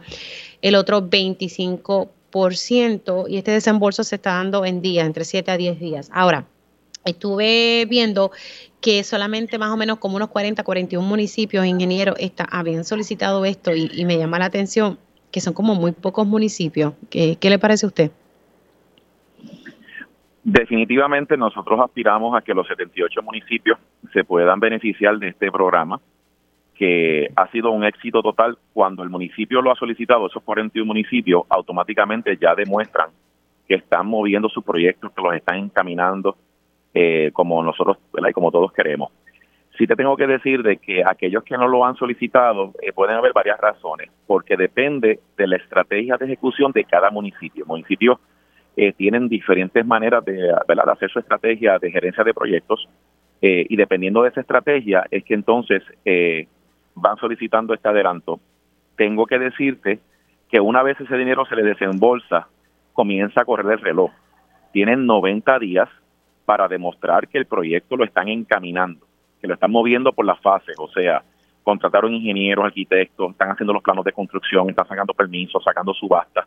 el 0.61 0.75
otro 0.75 1.01
25% 1.01 3.25
y 3.27 3.37
este 3.37 3.49
desembolso 3.49 4.03
se 4.03 4.17
está 4.17 4.33
dando 4.33 4.63
en 4.63 4.81
días, 4.81 5.07
entre 5.07 5.25
7 5.25 5.49
a 5.49 5.57
10 5.57 5.79
días. 5.79 6.09
Ahora, 6.11 6.45
estuve 7.05 7.85
viendo 7.89 8.31
que 8.81 9.03
solamente 9.03 9.57
más 9.57 9.71
o 9.71 9.77
menos 9.77 9.97
como 9.97 10.17
unos 10.17 10.29
40, 10.29 10.63
41 10.63 11.07
municipios 11.07 11.65
ingenieros 11.65 12.15
está, 12.19 12.45
habían 12.51 12.83
solicitado 12.83 13.45
esto 13.45 13.71
y, 13.73 14.03
me 14.05 14.17
llama 14.17 14.39
la 14.39 14.45
atención 14.45 14.97
que 15.31 15.39
son 15.39 15.53
como 15.53 15.73
muy 15.73 15.93
pocos 15.93 16.27
municipios. 16.27 16.93
¿Qué, 17.09 17.37
le 17.41 17.57
parece 17.57 17.85
a 17.85 17.89
usted? 17.89 18.11
Definitivamente 20.43 21.37
nosotros 21.37 21.79
aspiramos 21.79 22.35
a 22.35 22.41
que 22.41 22.53
los 22.53 22.67
78 22.67 23.21
municipios 23.23 23.79
se 24.11 24.23
puedan 24.23 24.59
beneficiar 24.59 25.17
de 25.17 25.29
este 25.29 25.51
programa, 25.51 25.99
que 26.75 27.31
ha 27.35 27.47
sido 27.51 27.71
un 27.71 27.83
éxito 27.83 28.21
total. 28.21 28.57
Cuando 28.73 29.01
el 29.01 29.09
municipio 29.09 29.61
lo 29.61 29.71
ha 29.71 29.75
solicitado, 29.75 30.27
esos 30.27 30.43
41 30.43 30.85
municipios 30.85 31.43
automáticamente 31.49 32.37
ya 32.39 32.53
demuestran 32.53 33.09
que 33.67 33.75
están 33.75 34.05
moviendo 34.05 34.49
sus 34.49 34.63
proyectos, 34.63 35.11
que 35.13 35.21
los 35.21 35.33
están 35.33 35.55
encaminando 35.55 36.35
eh, 36.93 37.31
como 37.33 37.63
nosotros 37.63 37.97
y 38.13 38.33
como 38.33 38.51
todos 38.51 38.71
queremos. 38.71 39.11
Sí 39.77 39.87
te 39.87 39.95
tengo 39.95 40.15
que 40.15 40.27
decir 40.27 40.61
de 40.61 40.77
que 40.77 41.03
aquellos 41.03 41.43
que 41.43 41.57
no 41.57 41.67
lo 41.67 41.83
han 41.83 41.95
solicitado 41.95 42.71
eh, 42.81 42.93
pueden 42.93 43.15
haber 43.15 43.33
varias 43.33 43.59
razones, 43.59 44.11
porque 44.27 44.55
depende 44.55 45.19
de 45.35 45.47
la 45.47 45.55
estrategia 45.55 46.17
de 46.17 46.25
ejecución 46.25 46.71
de 46.71 46.83
cada 46.83 47.09
municipio. 47.09 47.65
Municipios 47.65 48.19
eh, 48.77 48.93
tienen 48.93 49.27
diferentes 49.27 49.83
maneras 49.85 50.23
de, 50.23 50.51
hacer 50.51 51.09
su 51.09 51.17
estrategia 51.17 51.79
de 51.79 51.91
gerencia 51.91 52.23
de 52.23 52.33
proyectos 52.33 52.87
y 53.45 53.75
dependiendo 53.75 54.23
de 54.23 54.29
esa 54.29 54.39
estrategia 54.39 55.03
es 55.11 55.25
que 55.25 55.33
entonces 55.33 55.83
van 56.95 57.17
solicitando 57.17 57.73
este 57.73 57.89
adelanto. 57.89 58.39
Tengo 58.95 59.25
que 59.25 59.37
decirte 59.37 59.99
que 60.49 60.61
una 60.61 60.81
vez 60.81 60.97
ese 61.01 61.17
dinero 61.17 61.45
se 61.45 61.57
le 61.57 61.63
desembolsa, 61.63 62.47
comienza 62.93 63.41
a 63.41 63.45
correr 63.45 63.69
el 63.69 63.81
reloj. 63.81 64.11
Tienen 64.71 65.05
90 65.05 65.59
días 65.59 65.89
para 66.45 66.67
demostrar 66.67 67.27
que 67.27 67.37
el 67.37 67.45
proyecto 67.45 67.95
lo 67.95 68.03
están 68.03 68.27
encaminando, 68.27 69.05
que 69.41 69.47
lo 69.47 69.53
están 69.53 69.71
moviendo 69.71 70.11
por 70.11 70.25
las 70.25 70.39
fases, 70.39 70.75
o 70.77 70.89
sea, 70.89 71.23
contrataron 71.63 72.13
ingenieros, 72.13 72.65
arquitectos, 72.65 73.31
están 73.31 73.51
haciendo 73.51 73.73
los 73.73 73.81
planos 73.81 74.05
de 74.05 74.11
construcción, 74.11 74.69
están 74.69 74.87
sacando 74.87 75.13
permisos, 75.13 75.63
sacando 75.63 75.93
subastas 75.93 76.45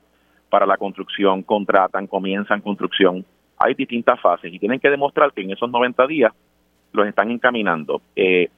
para 0.49 0.67
la 0.67 0.77
construcción, 0.77 1.43
contratan, 1.43 2.07
comienzan 2.07 2.61
construcción. 2.61 3.25
Hay 3.59 3.75
distintas 3.75 4.21
fases 4.21 4.53
y 4.53 4.59
tienen 4.59 4.79
que 4.79 4.91
demostrar 4.91 5.33
que 5.33 5.43
en 5.43 5.51
esos 5.51 5.71
90 5.71 6.07
días 6.07 6.33
los 6.93 7.07
están 7.07 7.31
encaminando. 7.31 8.03
Eh, 8.15 8.51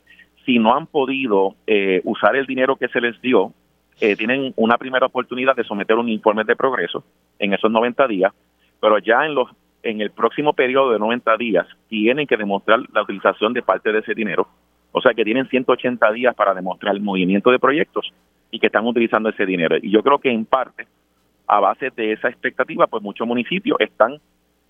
si 0.44 0.58
no 0.58 0.74
han 0.74 0.86
podido 0.86 1.54
eh, 1.66 2.00
usar 2.04 2.36
el 2.36 2.46
dinero 2.46 2.76
que 2.76 2.88
se 2.88 3.00
les 3.00 3.20
dio, 3.20 3.52
eh, 4.00 4.16
tienen 4.16 4.52
una 4.56 4.78
primera 4.78 5.06
oportunidad 5.06 5.56
de 5.56 5.64
someter 5.64 5.96
un 5.96 6.08
informe 6.08 6.44
de 6.44 6.56
progreso 6.56 7.04
en 7.38 7.52
esos 7.52 7.70
90 7.70 8.06
días, 8.06 8.32
pero 8.80 8.98
ya 8.98 9.24
en 9.26 9.34
los 9.34 9.48
en 9.82 10.00
el 10.00 10.10
próximo 10.10 10.52
periodo 10.52 10.92
de 10.92 10.98
90 10.98 11.36
días 11.36 11.66
tienen 11.88 12.26
que 12.26 12.36
demostrar 12.36 12.80
la 12.92 13.02
utilización 13.02 13.52
de 13.52 13.62
parte 13.62 13.92
de 13.92 14.00
ese 14.00 14.14
dinero. 14.14 14.48
O 14.92 15.00
sea 15.00 15.12
que 15.14 15.24
tienen 15.24 15.48
180 15.48 16.12
días 16.12 16.34
para 16.34 16.54
demostrar 16.54 16.94
el 16.94 17.00
movimiento 17.00 17.50
de 17.50 17.58
proyectos 17.58 18.12
y 18.50 18.58
que 18.58 18.66
están 18.66 18.86
utilizando 18.86 19.28
ese 19.28 19.46
dinero. 19.46 19.76
Y 19.80 19.90
yo 19.90 20.02
creo 20.02 20.18
que 20.18 20.30
en 20.30 20.44
parte, 20.44 20.86
a 21.46 21.60
base 21.60 21.90
de 21.94 22.12
esa 22.12 22.28
expectativa, 22.28 22.86
pues 22.86 23.02
muchos 23.02 23.26
municipios 23.26 23.78
están 23.80 24.18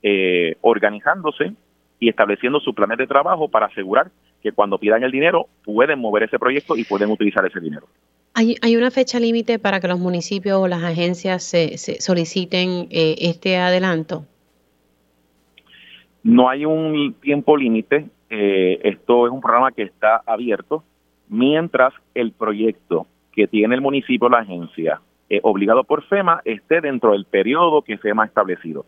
eh, 0.02 0.56
organizándose 0.60 1.52
y 2.00 2.08
estableciendo 2.08 2.60
sus 2.60 2.74
planes 2.74 2.98
de 2.98 3.06
trabajo 3.06 3.48
para 3.48 3.66
asegurar 3.66 4.10
que 4.42 4.52
cuando 4.52 4.78
pidan 4.78 5.02
el 5.02 5.10
dinero 5.10 5.46
pueden 5.64 5.98
mover 5.98 6.24
ese 6.24 6.38
proyecto 6.38 6.76
y 6.76 6.84
pueden 6.84 7.10
utilizar 7.10 7.44
ese 7.46 7.60
dinero. 7.60 7.86
¿Hay, 8.34 8.56
hay 8.62 8.76
una 8.76 8.90
fecha 8.90 9.18
límite 9.18 9.58
para 9.58 9.80
que 9.80 9.88
los 9.88 9.98
municipios 9.98 10.58
o 10.58 10.68
las 10.68 10.84
agencias 10.84 11.42
se, 11.42 11.76
soliciten 11.76 12.86
eh, 12.90 13.16
este 13.18 13.56
adelanto? 13.56 14.26
No 16.22 16.48
hay 16.48 16.64
un 16.64 17.14
tiempo 17.20 17.56
límite, 17.56 18.06
eh, 18.30 18.80
esto 18.82 19.26
es 19.26 19.32
un 19.32 19.40
programa 19.40 19.72
que 19.72 19.82
está 19.82 20.22
abierto, 20.26 20.84
mientras 21.28 21.94
el 22.14 22.32
proyecto 22.32 23.06
que 23.32 23.46
tiene 23.46 23.74
el 23.74 23.80
municipio 23.80 24.28
la 24.28 24.38
agencia 24.38 25.00
eh, 25.30 25.40
obligado 25.42 25.84
por 25.84 26.02
FEMA 26.04 26.40
esté 26.44 26.80
dentro 26.80 27.12
del 27.12 27.26
periodo 27.26 27.82
que 27.82 27.98
FEMA 27.98 28.22
ha 28.22 28.26
establecido. 28.26 28.86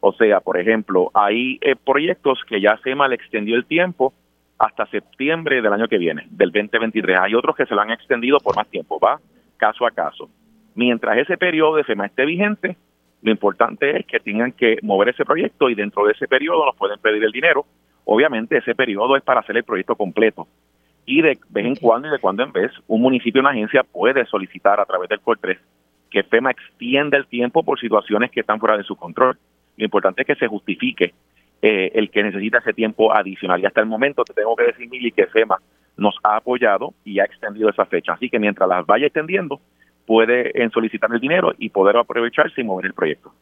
O 0.00 0.12
sea, 0.12 0.40
por 0.40 0.58
ejemplo, 0.58 1.10
hay 1.14 1.58
eh, 1.60 1.76
proyectos 1.76 2.40
que 2.48 2.60
ya 2.60 2.76
FEMA 2.78 3.08
le 3.08 3.14
extendió 3.14 3.56
el 3.56 3.66
tiempo 3.66 4.12
hasta 4.58 4.86
septiembre 4.86 5.62
del 5.62 5.72
año 5.72 5.86
que 5.86 5.98
viene, 5.98 6.26
del 6.30 6.50
2023. 6.50 7.18
Hay 7.20 7.34
otros 7.34 7.54
que 7.54 7.66
se 7.66 7.74
lo 7.74 7.80
han 7.80 7.90
extendido 7.90 8.38
por 8.38 8.56
más 8.56 8.66
tiempo, 8.68 8.98
va 8.98 9.20
caso 9.56 9.86
a 9.86 9.90
caso. 9.90 10.28
Mientras 10.74 11.18
ese 11.18 11.38
periodo 11.38 11.76
de 11.76 11.84
FEMA 11.84 12.06
esté 12.06 12.26
vigente, 12.26 12.76
lo 13.22 13.30
importante 13.30 13.98
es 13.98 14.06
que 14.06 14.20
tengan 14.20 14.52
que 14.52 14.78
mover 14.82 15.08
ese 15.08 15.24
proyecto 15.24 15.68
y 15.68 15.74
dentro 15.74 16.04
de 16.06 16.12
ese 16.12 16.28
periodo 16.28 16.64
nos 16.64 16.76
pueden 16.76 16.98
pedir 16.98 17.24
el 17.24 17.32
dinero. 17.32 17.64
Obviamente 18.04 18.58
ese 18.58 18.74
periodo 18.74 19.16
es 19.16 19.22
para 19.22 19.40
hacer 19.40 19.56
el 19.56 19.64
proyecto 19.64 19.96
completo. 19.96 20.46
Y 21.06 21.22
de 21.22 21.38
vez 21.48 21.66
en 21.66 21.76
cuando 21.76 22.08
y 22.08 22.10
de 22.10 22.18
cuando 22.18 22.42
en 22.42 22.52
vez, 22.52 22.72
un 22.86 23.00
municipio 23.00 23.40
o 23.40 23.42
una 23.42 23.50
agencia 23.50 23.84
puede 23.84 24.26
solicitar 24.26 24.80
a 24.80 24.84
través 24.84 25.08
del 25.08 25.20
COR 25.20 25.38
3 25.38 25.58
que 26.10 26.22
FEMA 26.22 26.50
extienda 26.50 27.16
el 27.16 27.26
tiempo 27.26 27.62
por 27.62 27.78
situaciones 27.78 28.30
que 28.30 28.40
están 28.40 28.60
fuera 28.60 28.76
de 28.76 28.84
su 28.84 28.96
control. 28.96 29.36
Lo 29.76 29.84
importante 29.84 30.22
es 30.22 30.26
que 30.26 30.34
se 30.36 30.46
justifique 30.46 31.12
eh, 31.62 31.90
el 31.94 32.10
que 32.10 32.22
necesita 32.22 32.58
ese 32.58 32.72
tiempo 32.72 33.12
adicional. 33.12 33.60
Y 33.60 33.66
hasta 33.66 33.80
el 33.80 33.86
momento 33.86 34.24
te 34.24 34.34
tengo 34.34 34.56
que 34.56 34.64
decir, 34.64 34.88
Mili, 34.88 35.12
que 35.12 35.26
FEMA 35.26 35.58
nos 35.96 36.16
ha 36.22 36.36
apoyado 36.36 36.94
y 37.04 37.18
ha 37.18 37.24
extendido 37.24 37.70
esa 37.70 37.86
fecha. 37.86 38.12
Así 38.12 38.28
que 38.28 38.38
mientras 38.38 38.68
las 38.68 38.86
vaya 38.86 39.06
extendiendo, 39.06 39.60
puede 40.06 40.62
en 40.62 40.70
solicitar 40.70 41.10
el 41.12 41.20
dinero 41.20 41.52
y 41.58 41.68
poder 41.70 41.96
aprovecharse 41.96 42.60
y 42.60 42.64
mover 42.64 42.86
el 42.86 42.94
proyecto. 42.94 43.32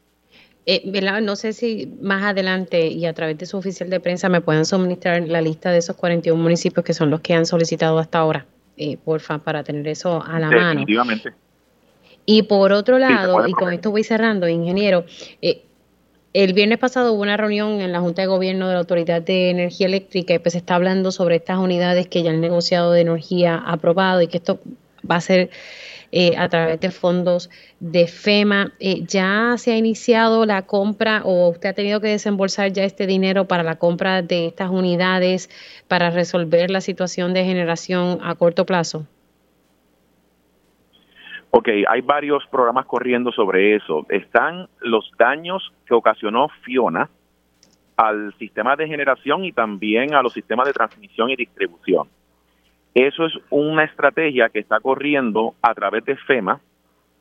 Eh, 0.67 0.83
no 1.23 1.37
sé 1.37 1.53
si 1.53 1.93
más 2.01 2.25
adelante 2.25 2.87
y 2.87 3.05
a 3.05 3.13
través 3.13 3.37
de 3.37 3.45
su 3.45 3.59
oficial 3.59 3.91
de 3.91 4.01
prensa 4.01 4.31
me 4.31 4.41
puedan 4.41 4.65
suministrar 4.65 5.21
la 5.29 5.43
lista 5.43 5.71
de 5.71 5.79
esos 5.79 5.95
41 5.95 6.43
municipios 6.43 6.85
que 6.85 6.95
son 6.95 7.11
los 7.11 7.21
que 7.21 7.35
han 7.35 7.45
solicitado 7.45 7.99
hasta 7.99 8.19
ahora, 8.19 8.47
eh, 8.79 8.97
porfa, 8.97 9.39
para 9.39 9.63
tener 9.63 9.87
eso 9.89 10.23
a 10.25 10.39
la 10.41 10.49
mano. 10.49 10.69
Definitivamente. 10.71 11.33
Y 12.25 12.45
por 12.45 12.73
otro 12.73 12.99
lado, 12.99 13.47
y 13.47 13.53
con 13.53 13.75
esto 13.75 13.91
voy 13.91 14.05
cerrando, 14.05 14.49
ingeniero, 14.49 15.05
eh, 15.43 15.65
el 16.33 16.55
viernes 16.55 16.79
pasado 16.79 17.13
hubo 17.13 17.21
una 17.21 17.37
reunión 17.37 17.83
en 17.83 17.93
la 17.93 18.01
Junta 18.01 18.23
de 18.23 18.29
Gobierno 18.29 18.67
de 18.67 18.73
la 18.73 18.81
Autoridad 18.81 19.21
de 19.21 19.51
Energía 19.51 19.87
Eléctrica 19.87 20.35
y 20.35 20.39
pues 20.39 20.55
se 20.55 20.59
está 20.59 20.77
hablando 20.77 21.13
sobre 21.13 21.37
estas 21.37 21.59
unidades 21.59 22.09
que 22.09 22.23
ya 22.23 22.31
el 22.31 22.41
negociado 22.41 22.91
de 22.93 23.03
energía 23.03 23.57
ha 23.57 23.75
aprobado 23.75 24.23
y 24.23 24.29
que 24.29 24.39
esto 24.39 24.59
va 25.09 25.17
a 25.17 25.21
ser 25.21 25.51
eh, 26.17 26.37
a 26.39 26.49
través 26.49 26.79
de 26.79 26.93
fondos 26.93 27.51
de 27.81 28.07
FEMA. 28.07 28.73
Eh, 28.79 29.03
¿Ya 29.05 29.57
se 29.57 29.73
ha 29.73 29.77
iniciado 29.77 30.47
la 30.47 30.63
compra 30.63 31.23
o 31.25 31.49
usted 31.49 31.71
ha 31.71 31.73
tenido 31.73 32.01
que 32.01 32.07
desembolsar 32.07 32.73
ya 32.73 32.85
este 32.85 33.09
dinero 33.09 33.47
para 33.47 33.65
la 33.65 33.81
compra 33.81 34.23
de 34.23 34.47
estas 34.47 34.71
unidades 34.71 35.51
para 35.89 36.11
resolver 36.11 36.71
la 36.71 36.81
situación 36.81 37.35
de 37.35 37.45
generación 37.45 38.21
a 38.23 38.37
corto 38.37 38.65
plazo? 38.65 39.09
Ok, 41.51 41.69
hay 41.89 42.01
varios 42.01 42.47
programas 42.47 42.87
corriendo 42.87 43.33
sobre 43.33 43.75
eso. 43.75 44.07
Están 44.09 44.69
los 44.83 45.11
daños 45.19 45.73
que 45.85 45.95
ocasionó 45.95 46.49
Fiona 46.63 47.11
al 47.97 48.33
sistema 48.39 48.77
de 48.77 48.87
generación 48.87 49.45
y 49.45 49.51
también 49.51 50.15
a 50.15 50.23
los 50.23 50.33
sistemas 50.33 50.69
de 50.69 50.75
transmisión 50.75 51.31
y 51.31 51.35
distribución. 51.35 52.09
Eso 52.95 53.27
es 53.27 53.33
una 53.51 53.83
estrategia 53.85 54.49
que 54.49 54.61
está 54.61 54.79
corriendo 54.79 55.55
a 55.63 55.75
través 55.75 56.05
de 56.05 56.17
FEMA 56.17 56.61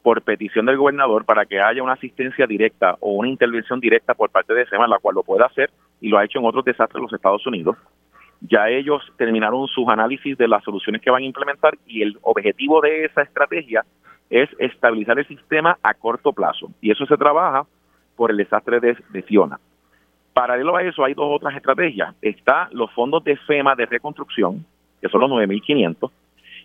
por 0.04 0.22
petición 0.22 0.68
del 0.68 0.78
gobernador 0.78 1.26
para 1.26 1.46
que 1.46 1.60
haya 1.60 1.82
una 1.82 1.94
asistencia 1.94 2.46
directa 2.46 2.96
o 3.00 3.14
una 3.14 3.30
intervención 3.30 3.80
directa 3.80 4.14
por 4.14 4.30
parte 4.30 4.54
de 4.54 4.68
FEMA, 4.68 4.88
la 4.88 5.00
cual 5.00 5.16
lo 5.16 5.24
puede 5.24 5.44
hacer 5.44 5.72
y 6.00 6.10
lo 6.10 6.18
ha 6.18 6.26
hecho 6.26 6.38
en 6.40 6.46
otros 6.46 6.64
desastres 6.66 6.98
en 6.98 7.04
los 7.04 7.14
Estados 7.14 7.48
Unidos. 7.48 7.78
Ya 8.42 8.70
ellos 8.70 9.02
terminaron 9.18 9.68
sus 9.68 9.88
análisis 9.88 10.38
de 10.38 10.48
las 10.48 10.64
soluciones 10.64 11.02
que 11.02 11.10
van 11.10 11.24
a 11.24 11.26
implementar 11.26 11.76
y 11.88 12.04
el 12.04 12.20
objetivo 12.22 12.82
de 12.82 13.06
esa 13.06 13.22
estrategia 13.24 13.84
es 14.30 14.50
estabilizar 14.60 15.18
el 15.18 15.28
sistema 15.28 15.78
a 15.82 15.94
corto 15.94 16.34
plazo. 16.34 16.70
Y 16.82 16.92
eso 16.92 17.06
se 17.06 17.18
trabaja 17.18 17.66
por 18.16 18.30
el 18.30 18.38
desastre 18.38 18.80
de, 18.80 18.98
de 19.10 19.22
Fiona. 19.24 19.60
Paralelo 20.34 20.76
a 20.76 20.84
eso 20.84 21.04
hay 21.04 21.14
dos 21.14 21.28
otras 21.30 21.56
estrategias. 21.56 22.14
Está 22.22 22.68
los 22.74 22.92
fondos 22.92 23.24
de 23.24 23.38
FEMA 23.38 23.76
de 23.76 23.86
reconstrucción, 23.86 24.66
que 25.04 25.10
son 25.10 25.20
los 25.20 25.30
9.500, 25.32 26.12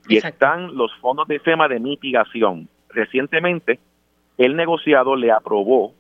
Y 0.09 0.19
están 0.19 0.77
los 0.77 0.95
fondos 1.01 1.27
de 1.27 1.41
FEMA 1.41 1.67
de 1.67 1.81
mitigación. 1.81 2.69
Recientemente, 2.89 3.81
el 4.39 4.55
negociado 4.55 5.17
le 5.17 5.33
aprobó 5.33 5.93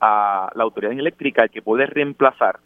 a 0.00 0.50
la 0.56 0.64
autoridad 0.64 0.92
eléctrica 0.92 1.46
que 1.46 1.62
puede 1.62 1.86
reemplazar 1.86 2.58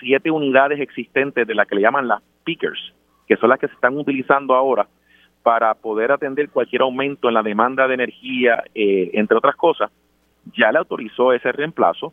siete 0.00 0.32
unidades 0.32 0.80
existentes 0.80 1.46
de 1.46 1.54
las 1.54 1.68
que 1.68 1.76
le 1.76 1.82
llaman 1.82 2.08
las 2.08 2.22
pickers, 2.42 2.92
que 3.28 3.36
son 3.36 3.50
las 3.50 3.60
que 3.60 3.68
se 3.68 3.74
están 3.74 3.96
utilizando 3.96 4.52
ahora 4.52 4.88
para 5.44 5.74
poder 5.74 6.10
atender 6.10 6.50
cualquier 6.50 6.82
aumento 6.82 7.28
en 7.28 7.34
la 7.34 7.42
demanda 7.44 7.86
de 7.86 7.94
energía, 7.94 8.64
eh, 8.74 9.10
entre 9.14 9.36
otras 9.36 9.54
cosas, 9.54 9.92
ya 10.56 10.72
le 10.72 10.78
autorizó 10.78 11.32
ese 11.32 11.52
reemplazo, 11.52 12.12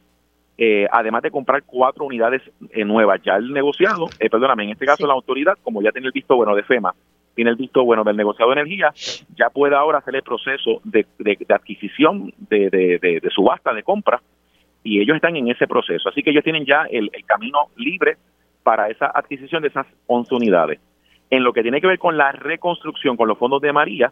eh, 0.61 0.85
además 0.91 1.21
de 1.23 1.31
comprar 1.31 1.63
cuatro 1.63 2.03
unidades 2.03 2.41
eh, 2.71 2.83
nuevas. 2.83 3.21
Ya 3.23 3.37
el 3.37 3.53
negociado, 3.53 4.07
perdóname, 4.19 4.65
en 4.65 4.71
este 4.71 4.85
caso 4.85 5.07
la 5.07 5.13
autoridad, 5.13 5.57
como 5.63 5.81
ya 5.81 5.93
tiene 5.93 6.07
el 6.07 6.11
visto 6.11 6.35
bueno 6.35 6.53
de 6.53 6.63
FEMA, 6.63 6.93
tiene 7.33 7.51
el 7.51 7.55
visto 7.55 7.85
bueno 7.85 8.03
del 8.03 8.17
negociado 8.17 8.51
de 8.51 8.59
energía, 8.59 8.91
ya 9.37 9.49
puede 9.49 9.77
ahora 9.77 9.99
hacer 9.99 10.17
el 10.17 10.21
proceso 10.21 10.81
de, 10.83 11.05
adquisición, 11.47 12.33
de, 12.49 12.69
de, 12.69 13.29
subasta, 13.29 13.73
de 13.73 13.83
compra, 13.83 14.21
y 14.83 14.99
ellos 14.99 15.15
están 15.15 15.37
en 15.37 15.47
ese 15.47 15.65
proceso. 15.65 16.09
Así 16.09 16.21
que 16.21 16.31
ellos 16.31 16.43
tienen 16.43 16.65
ya 16.65 16.83
el, 16.91 17.09
el 17.13 17.23
camino 17.23 17.59
libre 17.77 18.17
para 18.61 18.89
esa 18.89 19.05
adquisición 19.15 19.61
de 19.61 19.69
esas 19.69 19.87
11 20.07 20.35
unidades. 20.35 20.81
En 21.29 21.45
lo 21.45 21.53
que 21.53 21.61
tiene 21.61 21.79
que 21.79 21.87
ver 21.87 21.99
con 21.99 22.17
la 22.17 22.33
reconstrucción 22.33 23.15
con 23.15 23.29
los 23.29 23.37
fondos 23.37 23.61
de 23.61 23.71
María, 23.71 24.11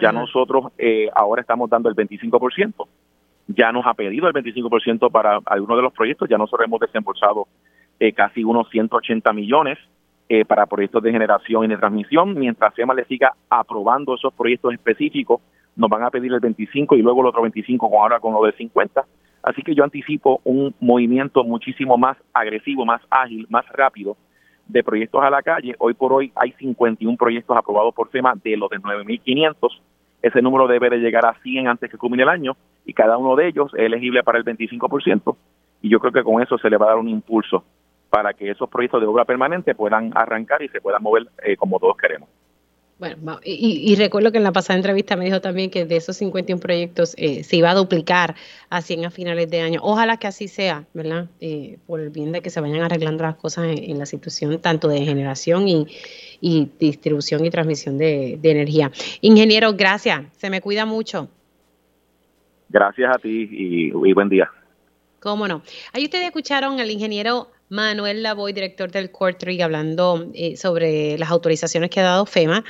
ya 0.00 0.10
nosotros 0.10 0.72
eh, 0.78 1.08
ahora 1.14 1.42
estamos 1.42 1.70
dando 1.70 1.88
el 1.88 1.94
25%. 1.94 2.88
Ya 3.48 3.72
nos 3.72 3.86
ha 3.86 3.94
pedido 3.94 4.28
el 4.28 4.34
25% 4.34 5.10
para 5.10 5.38
algunos 5.46 5.76
de 5.76 5.82
los 5.82 5.92
proyectos. 5.92 6.28
Ya 6.28 6.38
nosotros 6.38 6.66
hemos 6.66 6.80
desembolsado 6.80 7.46
eh, 8.00 8.12
casi 8.12 8.44
unos 8.44 8.68
180 8.70 9.32
millones 9.32 9.78
eh, 10.28 10.44
para 10.44 10.66
proyectos 10.66 11.02
de 11.02 11.12
generación 11.12 11.64
y 11.64 11.68
de 11.68 11.76
transmisión. 11.76 12.34
Mientras 12.34 12.74
FEMA 12.74 12.94
le 12.94 13.04
siga 13.04 13.32
aprobando 13.48 14.14
esos 14.16 14.34
proyectos 14.34 14.74
específicos, 14.74 15.40
nos 15.76 15.88
van 15.88 16.02
a 16.02 16.10
pedir 16.10 16.32
el 16.32 16.40
25 16.40 16.96
y 16.96 17.02
luego 17.02 17.20
el 17.20 17.28
otro 17.28 17.42
25 17.42 17.88
con 17.88 17.98
ahora 18.00 18.18
con 18.18 18.34
lo 18.34 18.42
de 18.44 18.52
50. 18.52 19.04
Así 19.42 19.62
que 19.62 19.74
yo 19.74 19.84
anticipo 19.84 20.40
un 20.42 20.74
movimiento 20.80 21.44
muchísimo 21.44 21.96
más 21.96 22.16
agresivo, 22.32 22.84
más 22.84 23.00
ágil, 23.10 23.46
más 23.48 23.64
rápido 23.68 24.16
de 24.66 24.82
proyectos 24.82 25.22
a 25.22 25.30
la 25.30 25.42
calle. 25.42 25.76
Hoy 25.78 25.94
por 25.94 26.12
hoy 26.12 26.32
hay 26.34 26.52
51 26.52 27.16
proyectos 27.16 27.56
aprobados 27.56 27.94
por 27.94 28.08
FEMA 28.08 28.34
de 28.42 28.56
los 28.56 28.68
de 28.70 28.78
9.500. 28.78 29.80
Ese 30.26 30.42
número 30.42 30.66
debe 30.66 30.90
de 30.90 30.96
llegar 30.96 31.24
a 31.24 31.34
100 31.40 31.68
antes 31.68 31.88
que 31.88 31.96
culmine 31.96 32.24
el 32.24 32.28
año 32.28 32.56
y 32.84 32.92
cada 32.92 33.16
uno 33.16 33.36
de 33.36 33.46
ellos 33.46 33.70
es 33.74 33.84
elegible 33.84 34.24
para 34.24 34.38
el 34.38 34.44
25%. 34.44 35.36
Y 35.82 35.88
yo 35.88 36.00
creo 36.00 36.12
que 36.12 36.24
con 36.24 36.42
eso 36.42 36.58
se 36.58 36.68
le 36.68 36.76
va 36.76 36.86
a 36.86 36.88
dar 36.88 36.98
un 36.98 37.08
impulso 37.08 37.62
para 38.10 38.34
que 38.34 38.50
esos 38.50 38.68
proyectos 38.68 39.00
de 39.00 39.06
obra 39.06 39.24
permanente 39.24 39.76
puedan 39.76 40.10
arrancar 40.16 40.62
y 40.62 40.68
se 40.68 40.80
puedan 40.80 41.00
mover 41.00 41.28
eh, 41.44 41.56
como 41.56 41.78
todos 41.78 41.96
queremos. 41.96 42.28
Bueno, 42.98 43.38
y, 43.44 43.94
recuerdo 43.96 44.32
que 44.32 44.38
en 44.38 44.44
la 44.44 44.52
pasada 44.52 44.78
entrevista 44.78 45.16
me 45.16 45.26
dijo 45.26 45.42
también 45.42 45.70
que 45.70 45.84
de 45.84 45.96
esos 45.96 46.16
51 46.16 46.58
proyectos 46.58 47.14
eh, 47.18 47.44
se 47.44 47.56
iba 47.56 47.70
a 47.70 47.74
duplicar 47.74 48.34
a 48.70 48.80
100 48.80 49.04
a 49.04 49.10
finales 49.10 49.48
de 49.50 49.60
año. 49.60 49.80
Ojalá 49.82 50.16
que 50.16 50.26
así 50.26 50.48
sea, 50.48 50.86
¿verdad? 50.94 51.28
Eh, 51.40 51.78
por 51.86 52.00
el 52.00 52.08
bien 52.08 52.32
de 52.32 52.40
que 52.40 52.48
se 52.48 52.60
vayan 52.60 52.80
arreglando 52.80 53.22
las 53.22 53.36
cosas 53.36 53.66
en, 53.66 53.98
la 53.98 54.06
situación 54.06 54.58
tanto 54.60 54.88
de 54.88 55.04
generación 55.04 55.68
y, 55.68 55.86
distribución 56.40 57.44
y 57.44 57.50
transmisión 57.50 57.98
de, 57.98 58.38
energía. 58.42 58.90
Ingeniero, 59.20 59.72
gracias. 59.74 60.24
Se 60.36 60.50
me 60.50 60.60
cuida 60.60 60.86
mucho. 60.86 61.28
Gracias 62.68 63.14
a 63.14 63.18
ti 63.18 63.48
y, 63.50 63.86
y 63.88 64.12
buen 64.12 64.28
día. 64.28 64.50
Cómo 65.20 65.48
no. 65.48 65.62
Ahí 65.92 66.04
ustedes 66.04 66.26
escucharon 66.26 66.78
al 66.80 66.90
ingeniero 66.90 67.48
Manuel 67.68 68.22
Lavoy, 68.22 68.52
director 68.52 68.90
del 68.90 69.10
Cortrig, 69.10 69.60
hablando 69.62 70.30
eh, 70.34 70.56
sobre 70.56 71.18
las 71.18 71.30
autorizaciones 71.30 71.90
que 71.90 72.00
ha 72.00 72.04
dado 72.04 72.26
FEMA 72.26 72.64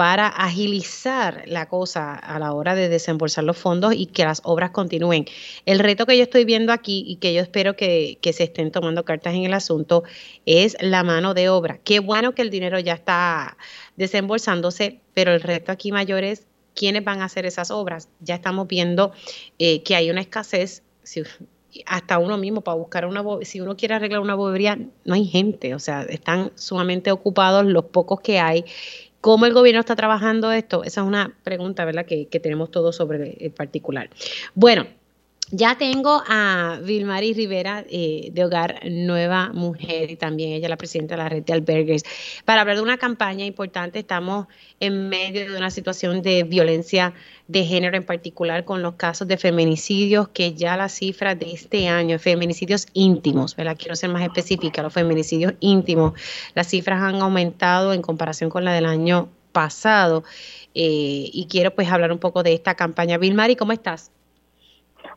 para 0.00 0.28
agilizar 0.28 1.42
la 1.44 1.68
cosa 1.68 2.14
a 2.14 2.38
la 2.38 2.54
hora 2.54 2.74
de 2.74 2.88
desembolsar 2.88 3.44
los 3.44 3.58
fondos 3.58 3.92
y 3.94 4.06
que 4.06 4.24
las 4.24 4.40
obras 4.44 4.70
continúen. 4.70 5.26
El 5.66 5.78
reto 5.78 6.06
que 6.06 6.16
yo 6.16 6.22
estoy 6.22 6.46
viendo 6.46 6.72
aquí 6.72 7.04
y 7.06 7.16
que 7.16 7.34
yo 7.34 7.42
espero 7.42 7.76
que, 7.76 8.18
se 8.22 8.44
estén 8.44 8.72
tomando 8.72 9.04
cartas 9.04 9.34
en 9.34 9.44
el 9.44 9.52
asunto 9.52 10.02
es 10.46 10.74
la 10.80 11.02
mano 11.04 11.34
de 11.34 11.50
obra. 11.50 11.80
Qué 11.84 12.00
bueno 12.00 12.34
que 12.34 12.40
el 12.40 12.48
dinero 12.48 12.78
ya 12.78 12.94
está 12.94 13.58
desembolsándose, 13.96 15.00
pero 15.12 15.34
el 15.34 15.42
reto 15.42 15.70
aquí 15.70 15.92
mayor 15.92 16.24
es 16.24 16.46
quiénes 16.74 17.04
van 17.04 17.20
a 17.20 17.26
hacer 17.26 17.44
esas 17.44 17.70
obras. 17.70 18.08
Ya 18.20 18.36
estamos 18.36 18.68
viendo 18.68 19.12
eh, 19.58 19.82
que 19.82 19.96
hay 19.96 20.10
una 20.10 20.22
escasez 20.22 20.82
hasta 21.84 22.18
uno 22.18 22.38
mismo 22.38 22.62
para 22.62 22.78
buscar 22.78 23.04
una 23.04 23.22
si 23.42 23.60
uno 23.60 23.76
quiere 23.76 23.96
arreglar 23.96 24.20
una 24.20 24.34
bobería 24.34 24.78
no 25.04 25.14
hay 25.14 25.24
gente 25.26 25.72
o 25.72 25.78
sea 25.78 26.02
están 26.02 26.50
sumamente 26.56 27.12
ocupados 27.12 27.64
los 27.64 27.84
pocos 27.84 28.20
que 28.20 28.40
hay 28.40 28.64
cómo 29.20 29.46
el 29.46 29.52
gobierno 29.52 29.80
está 29.80 29.96
trabajando 29.96 30.52
esto 30.52 30.84
esa 30.84 31.00
es 31.02 31.06
una 31.06 31.32
pregunta 31.42 31.84
verdad 31.84 32.06
que, 32.06 32.28
que 32.28 32.40
tenemos 32.40 32.70
todos 32.70 32.96
sobre 32.96 33.36
el 33.40 33.50
particular. 33.50 34.10
Bueno 34.54 34.99
ya 35.52 35.76
tengo 35.76 36.22
a 36.28 36.78
Vilmari 36.82 37.32
Rivera 37.34 37.84
eh, 37.90 38.30
de 38.32 38.44
Hogar 38.44 38.80
Nueva 38.88 39.50
Mujer 39.52 40.10
y 40.10 40.16
también 40.16 40.52
ella 40.52 40.68
la 40.68 40.76
presidenta 40.76 41.16
de 41.16 41.22
la 41.22 41.28
red 41.28 41.42
de 41.42 41.52
albergues 41.52 42.04
para 42.44 42.60
hablar 42.60 42.76
de 42.76 42.82
una 42.82 42.98
campaña 42.98 43.44
importante. 43.44 43.98
Estamos 43.98 44.46
en 44.78 45.08
medio 45.08 45.50
de 45.50 45.56
una 45.56 45.70
situación 45.70 46.22
de 46.22 46.44
violencia 46.44 47.14
de 47.48 47.64
género 47.64 47.96
en 47.96 48.04
particular 48.04 48.64
con 48.64 48.82
los 48.82 48.94
casos 48.94 49.26
de 49.26 49.36
feminicidios 49.38 50.28
que 50.28 50.54
ya 50.54 50.76
las 50.76 50.92
cifras 50.92 51.36
de 51.38 51.52
este 51.52 51.88
año, 51.88 52.18
feminicidios 52.20 52.86
íntimos, 52.92 53.56
¿verdad? 53.56 53.76
quiero 53.76 53.96
ser 53.96 54.10
más 54.10 54.22
específica, 54.22 54.82
los 54.82 54.92
feminicidios 54.92 55.54
íntimos, 55.58 56.12
las 56.54 56.68
cifras 56.68 57.02
han 57.02 57.16
aumentado 57.16 57.92
en 57.92 58.02
comparación 58.02 58.50
con 58.50 58.64
la 58.64 58.72
del 58.72 58.86
año 58.86 59.28
pasado. 59.50 60.22
Eh, 60.74 61.28
y 61.32 61.48
quiero 61.50 61.74
pues 61.74 61.88
hablar 61.90 62.12
un 62.12 62.18
poco 62.18 62.44
de 62.44 62.52
esta 62.52 62.76
campaña. 62.76 63.18
Vilmari, 63.18 63.56
¿cómo 63.56 63.72
estás? 63.72 64.12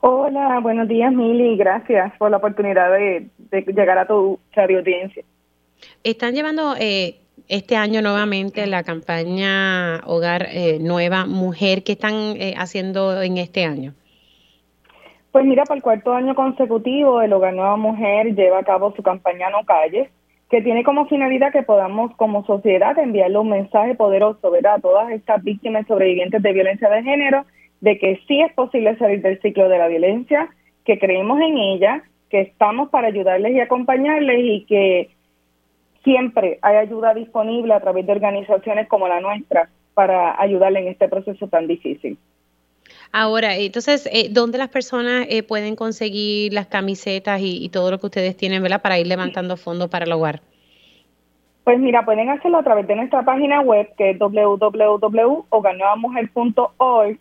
Hola, 0.05 0.59
buenos 0.59 0.89
días, 0.89 1.13
Mili. 1.13 1.55
Gracias 1.55 2.11
por 2.17 2.29
la 2.29 2.35
oportunidad 2.35 2.91
de, 2.91 3.29
llegar 3.67 3.97
a 3.97 4.05
tu 4.05 4.37
radio 4.51 4.79
audiencia. 4.79 5.23
Están 6.03 6.33
llevando 6.33 6.75
eh, 6.77 7.21
este 7.47 7.77
año 7.77 8.01
nuevamente 8.01 8.67
la 8.67 8.83
campaña 8.83 10.01
Hogar 10.05 10.47
eh, 10.51 10.77
Nueva 10.81 11.25
Mujer. 11.25 11.83
¿Qué 11.85 11.93
están 11.93 12.35
eh, 12.35 12.53
haciendo 12.57 13.21
en 13.21 13.37
este 13.37 13.63
año? 13.63 13.93
Pues 15.31 15.45
mira, 15.45 15.63
para 15.63 15.77
el 15.77 15.81
cuarto 15.81 16.11
año 16.11 16.35
consecutivo, 16.35 17.21
el 17.21 17.31
Hogar 17.31 17.53
Nueva 17.53 17.77
Mujer 17.77 18.35
lleva 18.35 18.59
a 18.59 18.63
cabo 18.65 18.93
su 18.97 19.03
campaña 19.03 19.49
No 19.51 19.63
Calles, 19.63 20.09
que 20.49 20.61
tiene 20.61 20.83
como 20.83 21.07
finalidad 21.07 21.53
que 21.53 21.63
podamos 21.63 22.13
como 22.17 22.45
sociedad 22.45 22.99
enviarle 22.99 23.37
un 23.37 23.51
mensaje 23.51 23.95
poderoso 23.95 24.51
a 24.53 24.79
todas 24.79 25.11
estas 25.11 25.41
víctimas 25.45 25.87
sobrevivientes 25.87 26.41
de 26.43 26.51
violencia 26.51 26.89
de 26.89 27.03
género 27.03 27.45
de 27.83 27.99
que 27.99 28.19
sí 28.29 28.39
es 28.39 28.53
posible 28.53 28.97
salir 28.97 29.21
del 29.21 29.41
ciclo 29.41 29.67
de 29.67 29.77
la 29.77 29.89
violencia, 29.89 30.47
que 30.85 30.97
creemos 30.97 31.41
en 31.41 31.57
ella, 31.57 32.01
que 32.29 32.39
estamos 32.39 32.87
para 32.89 33.09
ayudarles 33.09 33.53
y 33.53 33.59
acompañarles 33.59 34.39
y 34.41 34.63
que 34.63 35.09
siempre 36.05 36.59
hay 36.61 36.77
ayuda 36.77 37.13
disponible 37.13 37.73
a 37.73 37.81
través 37.81 38.05
de 38.05 38.13
organizaciones 38.13 38.87
como 38.87 39.09
la 39.09 39.19
nuestra 39.19 39.67
para 39.95 40.41
ayudarle 40.41 40.79
en 40.79 40.87
este 40.87 41.09
proceso 41.09 41.49
tan 41.49 41.67
difícil. 41.67 42.17
Ahora, 43.11 43.57
entonces, 43.57 44.09
eh, 44.13 44.29
¿dónde 44.31 44.59
las 44.59 44.69
personas 44.69 45.27
eh, 45.29 45.43
pueden 45.43 45.75
conseguir 45.75 46.53
las 46.53 46.67
camisetas 46.67 47.41
y, 47.43 47.67
todo 47.67 47.91
lo 47.91 47.99
que 47.99 48.05
ustedes 48.05 48.37
tienen, 48.37 48.63
¿verdad? 48.63 48.81
Para 48.81 48.97
ir 48.97 49.07
levantando 49.07 49.57
fondos 49.57 49.89
para 49.89 50.05
el 50.05 50.11
hogar. 50.13 50.39
Pues 51.65 51.79
mira, 51.79 52.05
pueden 52.05 52.29
hacerlo 52.29 52.59
a 52.59 52.63
través 52.63 52.87
de 52.87 52.95
nuestra 52.95 53.23
página 53.23 53.59
web 53.59 53.89
que 53.97 54.11
es 54.11 54.19
www.hogarnuevamujer.org 54.19 57.19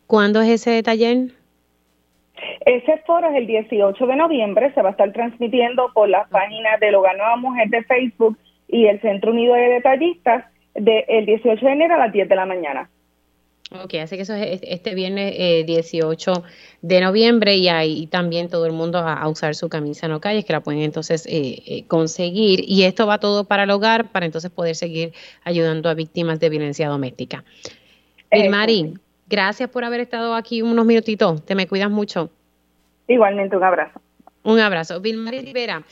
¿Cuándo 0.05 0.39
es 0.39 0.47
ese 0.47 0.81
taller? 0.81 1.31
Ese 2.65 2.99
foro 3.05 3.27
es 3.27 3.35
el 3.35 3.45
18 3.45 4.07
de 4.07 4.15
noviembre, 4.15 4.73
se 4.73 4.81
va 4.81 4.87
a 4.87 4.91
estar 4.93 5.11
transmitiendo 5.11 5.91
por 5.93 6.07
las 6.07 6.29
páginas 6.29 6.79
del 6.79 6.95
Hogar 6.95 7.17
Nueva 7.17 7.35
Mujer 7.35 7.67
de 7.67 7.83
Facebook 7.83 8.37
y 8.69 8.85
el 8.85 9.01
Centro 9.01 9.31
Unido 9.31 9.55
de 9.55 9.71
Detallistas 9.71 10.45
del 10.73 11.25
18 11.25 11.65
de 11.65 11.71
enero 11.73 11.95
a 11.95 11.97
las 11.97 12.13
10 12.13 12.29
de 12.29 12.35
la 12.37 12.45
mañana. 12.45 12.89
Ok, 13.71 13.95
así 13.95 14.15
que 14.15 14.21
eso 14.21 14.33
es 14.33 14.61
este 14.63 14.95
viernes 14.95 15.35
18 15.65 16.31
eh, 16.31 16.41
de 16.81 17.01
noviembre 17.01 17.57
y 17.57 17.67
ahí 17.67 18.07
también 18.07 18.49
todo 18.49 18.65
el 18.65 18.71
mundo 18.71 18.99
a, 18.99 19.27
usar 19.27 19.55
su 19.55 19.67
camisa 19.67 20.07
no 20.07 20.21
calles 20.21 20.45
que 20.45 20.53
la 20.53 20.61
pueden 20.61 20.81
entonces 20.81 21.25
eh, 21.25 21.63
eh, 21.65 21.85
conseguir 21.87 22.63
y 22.65 22.83
esto 22.83 23.05
va 23.05 23.17
todo 23.17 23.43
para 23.43 23.63
el 23.63 23.69
hogar 23.71 24.09
para 24.13 24.25
entonces 24.25 24.51
poder 24.51 24.75
seguir 24.75 25.11
ayudando 25.43 25.89
a 25.89 25.95
víctimas 25.95 26.39
de 26.39 26.49
violencia 26.49 26.87
doméstica. 26.87 27.43
Mari, 28.49 28.93
gracias 29.27 29.69
por 29.69 29.83
haber 29.83 29.99
estado 29.99 30.33
aquí 30.35 30.61
unos 30.61 30.85
minutitos, 30.85 31.45
te 31.45 31.53
me 31.53 31.67
cuidas 31.67 31.89
mucho. 31.89 32.29
Igualmente, 33.07 33.57
un 33.57 33.63
abrazo. 33.63 34.01
Un 34.43 34.59
abrazo. 34.59 35.01
Vilmari 35.01 35.41
Rivera. 35.41 35.83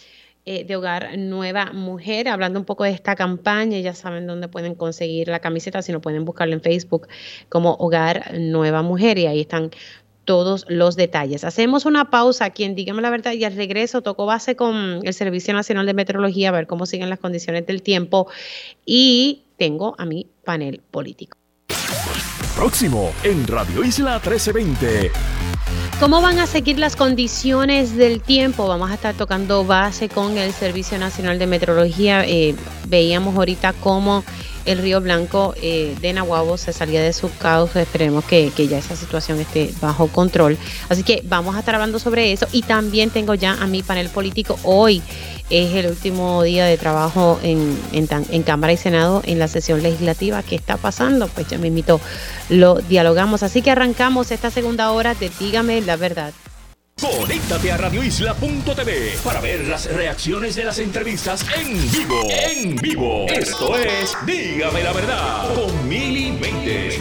Eh, 0.47 0.63
de 0.63 0.75
Hogar 0.75 1.17
Nueva 1.17 1.71
Mujer, 1.73 2.27
hablando 2.27 2.59
un 2.59 2.65
poco 2.65 2.83
de 2.83 2.91
esta 2.91 3.15
campaña, 3.15 3.79
ya 3.79 3.95
saben 3.95 4.27
dónde 4.27 4.47
pueden 4.47 4.75
conseguir 4.75 5.27
la 5.27 5.39
camiseta, 5.39 5.81
si 5.81 5.91
no 5.91 6.01
pueden 6.01 6.23
buscarlo 6.23 6.53
en 6.53 6.61
Facebook 6.61 7.07
como 7.49 7.73
Hogar 7.79 8.31
Nueva 8.37 8.83
Mujer 8.83 9.17
y 9.17 9.25
ahí 9.25 9.41
están 9.41 9.71
todos 10.23 10.67
los 10.69 10.95
detalles. 10.95 11.43
Hacemos 11.43 11.87
una 11.87 12.11
pausa 12.11 12.45
aquí 12.45 12.63
en 12.63 12.75
Dígame 12.75 13.01
la 13.01 13.09
Verdad 13.09 13.33
y 13.33 13.43
al 13.43 13.55
regreso 13.55 14.03
toco 14.03 14.27
base 14.27 14.55
con 14.55 14.99
el 15.01 15.13
Servicio 15.15 15.51
Nacional 15.51 15.87
de 15.87 15.95
Meteorología 15.95 16.49
a 16.49 16.51
ver 16.51 16.67
cómo 16.67 16.85
siguen 16.85 17.09
las 17.09 17.17
condiciones 17.17 17.65
del 17.65 17.81
tiempo 17.81 18.27
y 18.85 19.45
tengo 19.57 19.95
a 19.97 20.05
mi 20.05 20.27
panel 20.43 20.79
político. 20.91 21.39
Próximo 22.55 23.11
en 23.23 23.47
Radio 23.47 23.83
Isla 23.83 24.21
1320. 24.23 25.34
¿Cómo 25.97 26.21
van 26.21 26.39
a 26.39 26.45
seguir 26.45 26.77
las 26.77 26.97
condiciones 26.97 27.95
del 27.95 28.19
tiempo? 28.19 28.67
Vamos 28.67 28.91
a 28.91 28.95
estar 28.95 29.15
tocando 29.15 29.63
base 29.63 30.09
con 30.09 30.37
el 30.37 30.51
Servicio 30.51 30.97
Nacional 30.97 31.39
de 31.39 31.47
Meteorología. 31.47 32.25
Eh, 32.25 32.53
veíamos 32.89 33.33
ahorita 33.35 33.71
cómo 33.71 34.25
el 34.65 34.79
río 34.79 35.01
Blanco 35.01 35.53
eh, 35.61 35.95
de 36.01 36.13
Nahuabo 36.13 36.57
se 36.57 36.73
salía 36.73 37.01
de 37.01 37.13
su 37.13 37.29
cauce. 37.37 37.81
Esperemos 37.81 38.25
que, 38.25 38.51
ya 38.55 38.77
esa 38.77 38.95
situación 38.95 39.39
esté 39.39 39.73
bajo 39.81 40.07
control. 40.07 40.57
Así 40.89 41.03
que 41.03 41.21
vamos 41.25 41.55
a 41.55 41.59
estar 41.59 41.75
hablando 41.75 41.99
sobre 41.99 42.31
eso. 42.31 42.47
Y 42.51 42.63
también 42.63 43.09
tengo 43.09 43.33
ya 43.33 43.53
a 43.53 43.67
mi 43.67 43.83
panel 43.83 44.09
político 44.09 44.57
hoy 44.63 45.01
es 45.49 45.75
el 45.75 45.85
último 45.87 46.41
día 46.41 46.65
de 46.65 46.77
trabajo 46.77 47.39
en, 47.43 47.77
en, 47.91 48.43
Cámara 48.43 48.73
y 48.73 48.77
Senado 48.77 49.21
en 49.25 49.37
la 49.37 49.47
sesión 49.47 49.83
legislativa. 49.83 50.41
¿Qué 50.41 50.55
está 50.55 50.77
pasando? 50.77 51.27
Pues 51.27 51.47
ya 51.47 51.57
me 51.57 51.67
invito, 51.67 52.01
lo 52.49 52.75
dialogamos. 52.75 53.43
Así 53.43 53.61
que 53.61 53.71
arrancamos 53.71 54.31
esta 54.31 54.49
segunda 54.49 54.91
hora 54.91 55.13
de 55.13 55.31
Dígame 55.39 55.81
la 55.81 55.97
verdad. 55.97 56.33
Conéctate 57.01 57.73
a 57.73 57.77
radioisla.tv 57.77 59.17
para 59.21 59.41
ver 59.41 59.67
las 59.67 59.85
reacciones 59.93 60.55
de 60.55 60.63
las 60.63 60.79
entrevistas 60.79 61.45
en 61.53 61.91
vivo. 61.91 62.21
En 62.29 62.75
vivo. 62.77 63.25
Esto 63.27 63.75
es 63.77 64.15
Dígame 64.25 64.81
la 64.81 64.93
verdad 64.93 65.53
con 65.53 65.89
Mili 65.89 66.31
Méndez. 66.31 66.97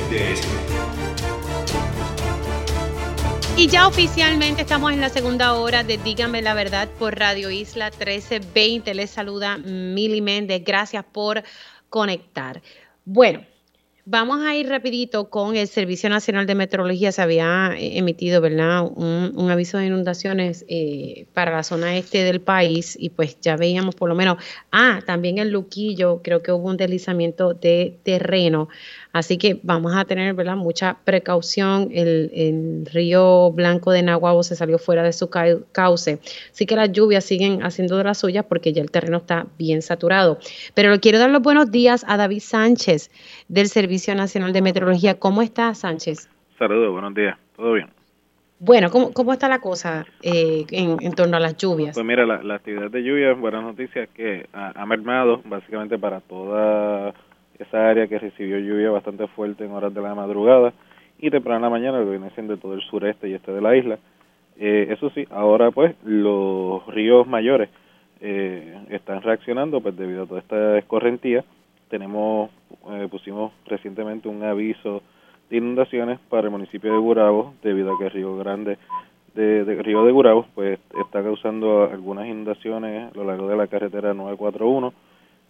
Y 3.56 3.68
ya 3.68 3.86
oficialmente 3.86 4.62
estamos 4.62 4.92
en 4.92 5.00
la 5.00 5.10
segunda 5.10 5.54
hora 5.54 5.84
de 5.84 5.96
Dígame 5.98 6.42
la 6.42 6.54
Verdad 6.54 6.88
por 6.98 7.16
Radio 7.16 7.52
Isla 7.52 7.90
1320. 7.90 8.94
Les 8.94 9.10
saluda 9.10 9.58
Mili 9.58 10.20
Méndez. 10.20 10.64
Gracias 10.64 11.04
por 11.04 11.44
conectar. 11.88 12.60
Bueno, 13.04 13.46
Vamos 14.06 14.42
a 14.42 14.54
ir 14.54 14.68
rapidito 14.68 15.30
con 15.30 15.56
el 15.56 15.66
Servicio 15.66 16.10
Nacional 16.10 16.44
de 16.44 16.54
Meteorología. 16.54 17.10
Se 17.10 17.22
había 17.22 17.72
eh, 17.74 17.96
emitido, 17.96 18.42
¿verdad? 18.42 18.82
Un, 18.84 19.50
aviso 19.50 19.78
de 19.78 19.86
inundaciones 19.86 20.66
eh, 20.68 21.26
para 21.32 21.52
la 21.52 21.62
zona 21.62 21.96
este 21.96 22.22
del 22.22 22.42
país 22.42 22.98
y 23.00 23.08
pues 23.08 23.40
ya 23.40 23.56
veíamos 23.56 23.94
por 23.94 24.10
lo 24.10 24.14
menos, 24.14 24.36
ah, 24.72 25.00
también 25.06 25.38
en 25.38 25.50
Luquillo 25.50 26.20
creo 26.22 26.42
que 26.42 26.52
hubo 26.52 26.68
un 26.68 26.76
deslizamiento 26.76 27.54
de 27.54 27.98
terreno. 28.02 28.68
Así 29.14 29.38
que 29.38 29.60
vamos 29.62 29.94
a 29.94 30.04
tener 30.04 30.34
¿verdad? 30.34 30.56
mucha 30.56 30.96
precaución. 31.04 31.88
El, 31.92 32.84
río 32.92 33.52
Blanco 33.52 33.92
de 33.92 34.02
Nahuabo 34.02 34.42
se 34.42 34.56
salió 34.56 34.76
fuera 34.76 35.04
de 35.04 35.12
su 35.12 35.30
cauce. 35.30 36.18
Así 36.50 36.66
que 36.66 36.74
las 36.74 36.90
lluvias 36.90 37.24
siguen 37.24 37.62
haciendo 37.62 37.96
de 37.96 38.02
las 38.02 38.18
suyas 38.18 38.44
porque 38.44 38.72
ya 38.72 38.82
el 38.82 38.90
terreno 38.90 39.18
está 39.18 39.46
bien 39.56 39.82
saturado. 39.82 40.38
Pero 40.74 40.90
le 40.90 40.98
quiero 40.98 41.20
dar 41.20 41.30
los 41.30 41.42
buenos 41.42 41.70
días 41.70 42.04
a 42.08 42.16
David 42.16 42.40
Sánchez 42.40 43.12
del 43.46 43.68
Servicio 43.68 44.16
Nacional 44.16 44.52
de 44.52 44.62
Meteorología. 44.62 45.16
¿Cómo 45.16 45.42
está, 45.42 45.72
Sánchez? 45.76 46.28
Saludos, 46.58 46.90
buenos 46.90 47.14
días. 47.14 47.38
¿Todo 47.54 47.74
bien? 47.74 47.86
Bueno, 48.58 48.90
¿cómo, 48.90 49.12
cómo 49.12 49.32
está 49.32 49.48
la 49.48 49.60
cosa 49.60 50.06
eh, 50.22 50.64
en, 50.72 51.12
torno 51.12 51.36
a 51.36 51.40
las 51.40 51.56
lluvias? 51.56 51.94
Pues 51.94 52.04
mira, 52.04 52.26
la, 52.26 52.54
actividad 52.56 52.90
de 52.90 53.04
lluvia, 53.04 53.32
buenas 53.34 53.62
noticias, 53.62 54.08
que 54.12 54.48
ha, 54.52 54.72
ha 54.74 54.86
mermado 54.86 55.40
básicamente 55.44 55.98
para 55.98 56.20
toda 56.20 57.14
esa 57.58 57.88
área 57.88 58.06
que 58.06 58.18
recibió 58.18 58.58
lluvia 58.58 58.90
bastante 58.90 59.26
fuerte 59.28 59.64
en 59.64 59.72
horas 59.72 59.94
de 59.94 60.00
la 60.00 60.14
madrugada 60.14 60.72
y 61.18 61.30
temprano 61.30 61.58
en 61.58 61.62
la 61.62 61.70
mañana, 61.70 62.00
lo 62.00 62.10
viene 62.10 62.30
siendo 62.30 62.56
todo 62.56 62.74
el 62.74 62.82
sureste 62.82 63.28
y 63.28 63.34
este 63.34 63.52
de 63.52 63.60
la 63.60 63.76
isla. 63.76 63.98
Eh, 64.56 64.88
eso 64.90 65.10
sí, 65.10 65.26
ahora 65.30 65.70
pues 65.70 65.94
los 66.04 66.86
ríos 66.86 67.26
mayores 67.26 67.68
eh, 68.20 68.78
están 68.90 69.22
reaccionando 69.22 69.80
pues 69.80 69.96
debido 69.96 70.24
a 70.24 70.26
toda 70.26 70.40
esta 70.40 70.78
escorrentía. 70.78 71.44
Tenemos, 71.88 72.50
eh, 72.90 73.08
pusimos 73.10 73.52
recientemente 73.66 74.28
un 74.28 74.42
aviso 74.42 75.02
de 75.50 75.58
inundaciones 75.58 76.18
para 76.28 76.44
el 76.44 76.50
municipio 76.50 76.92
de 76.92 76.98
Gurabo 76.98 77.54
debido 77.62 77.94
a 77.94 77.98
que 77.98 78.06
el 78.06 78.10
Río 78.10 78.36
Grande 78.36 78.78
de, 79.34 79.64
de, 79.64 79.82
Río 79.82 80.04
de 80.04 80.12
Gurabo 80.12 80.46
pues 80.54 80.78
está 81.04 81.22
causando 81.22 81.84
algunas 81.90 82.26
inundaciones 82.26 83.12
a 83.12 83.16
lo 83.16 83.24
largo 83.24 83.48
de 83.48 83.56
la 83.56 83.66
carretera 83.66 84.14
941 84.14 84.92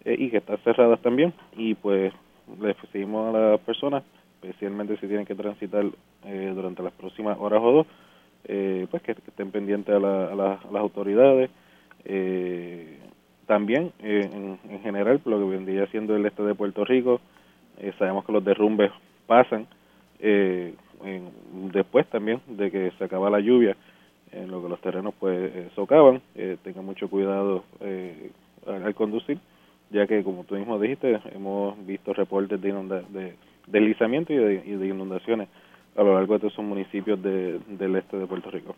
eh, 0.05 0.17
y 0.19 0.31
que 0.31 0.39
están 0.39 0.59
cerradas 0.59 1.01
también 1.01 1.33
y 1.57 1.75
pues 1.75 2.13
le 2.61 2.75
pedimos 2.93 3.35
a 3.35 3.39
las 3.39 3.61
personas, 3.61 4.05
especialmente 4.43 4.99
si 4.99 5.07
tienen 5.07 5.25
que 5.25 5.35
transitar 5.35 5.87
eh, 6.27 6.53
durante 6.55 6.83
las 6.83 6.93
próximas 6.93 7.39
horas 7.41 7.61
o 7.63 7.73
dos, 7.73 7.87
eh, 8.45 8.87
pues 8.91 9.03
que, 9.03 9.13
estén 9.13 9.51
pendientes 9.51 9.95
a, 9.95 9.99
las 9.99 10.63
autoridades. 10.75 11.51
también, 13.47 13.93
en, 14.01 14.59
en, 14.69 14.81
general, 14.83 15.23
lo 15.25 15.39
que 15.39 15.57
vendría 15.57 15.87
siendo 15.87 16.15
el 16.17 16.27
este 16.27 16.43
de 16.43 16.55
Puerto 16.55 16.85
Rico, 16.85 17.21
sabemos 17.99 18.27
que 18.27 18.33
los 18.33 18.45
derrumbes 18.45 18.91
pasan 19.27 19.67
después 21.73 22.07
también 22.09 22.41
de 22.47 22.71
que 22.71 22.93
se 22.99 23.05
acaba 23.05 23.31
la 23.31 23.41
lluvia, 23.41 23.75
en 24.33 24.51
lo 24.51 24.63
que 24.63 24.69
los 24.69 24.81
terrenos 24.81 25.15
pues 25.19 25.51
socavan, 25.75 26.21
tengan 26.63 26.85
mucho 26.85 27.09
cuidado 27.09 27.65
al 28.67 28.95
conducir 28.95 29.39
ya 29.91 30.07
que 30.07 30.23
como 30.23 30.45
tú 30.45 30.57
mismo 30.57 30.79
dijiste, 30.79 31.21
hemos 31.35 31.75
visto 31.87 32.13
reportes 32.13 32.61
de, 32.61 32.73
de 33.11 33.35
deslizamiento 33.67 34.33
y 34.33 34.37
de, 34.37 34.87
inundaciones 34.87 35.49
a 35.97 36.03
lo 36.03 36.15
largo 36.15 36.35
de 36.35 36.41
todos 36.41 36.53
esos 36.53 36.65
municipios 36.65 37.23
del 37.23 37.97
este 37.97 38.17
de 38.17 38.27
Puerto 38.27 38.51
Rico. 38.51 38.75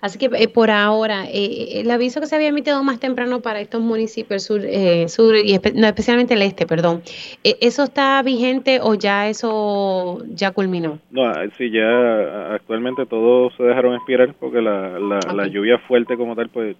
Así 0.00 0.18
que 0.18 0.26
eh, 0.26 0.48
por 0.48 0.70
ahora, 0.70 1.24
eh, 1.24 1.30
eh, 1.32 1.80
el 1.80 1.90
aviso 1.90 2.20
que 2.20 2.26
se 2.26 2.36
había 2.36 2.48
emitido 2.48 2.82
más 2.82 3.00
temprano 3.00 3.40
para 3.40 3.60
estos 3.60 3.80
municipios, 3.80 4.42
sur, 4.42 4.60
sur 5.08 5.36
y 5.36 5.58
no, 5.74 5.86
especialmente 5.86 6.34
el 6.34 6.42
este, 6.42 6.66
perdón, 6.66 7.02
¿eso 7.42 7.84
está 7.84 8.22
vigente 8.22 8.78
o 8.82 8.94
ya 8.94 9.28
eso 9.28 10.22
ya 10.28 10.50
culminó? 10.50 10.98
No, 11.10 11.24
ah, 11.24 11.44
sí, 11.56 11.70
ya 11.70 12.54
actualmente 12.54 13.06
todos 13.06 13.54
se 13.56 13.62
dejaron 13.62 13.94
expirar 13.94 14.34
porque 14.38 14.60
la, 14.60 14.98
la, 14.98 15.46
lluvia 15.46 15.78
fuerte 15.78 16.16
como 16.16 16.36
tal, 16.36 16.50
pues, 16.50 16.76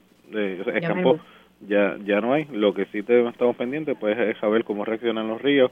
escampó 0.75 1.19
ya 1.61 1.97
ya 2.05 2.21
no 2.21 2.33
hay. 2.33 2.45
Lo 2.53 2.75
que 2.75 2.87
sí 2.87 3.03
te, 3.03 3.27
estamos 3.29 3.57
pendientes 3.57 3.97
pues 3.99 4.19
es 4.19 4.39
saber 4.39 4.65
cómo 4.65 4.85
reaccionan 4.85 5.29
los 5.29 5.41
ríos 5.41 5.71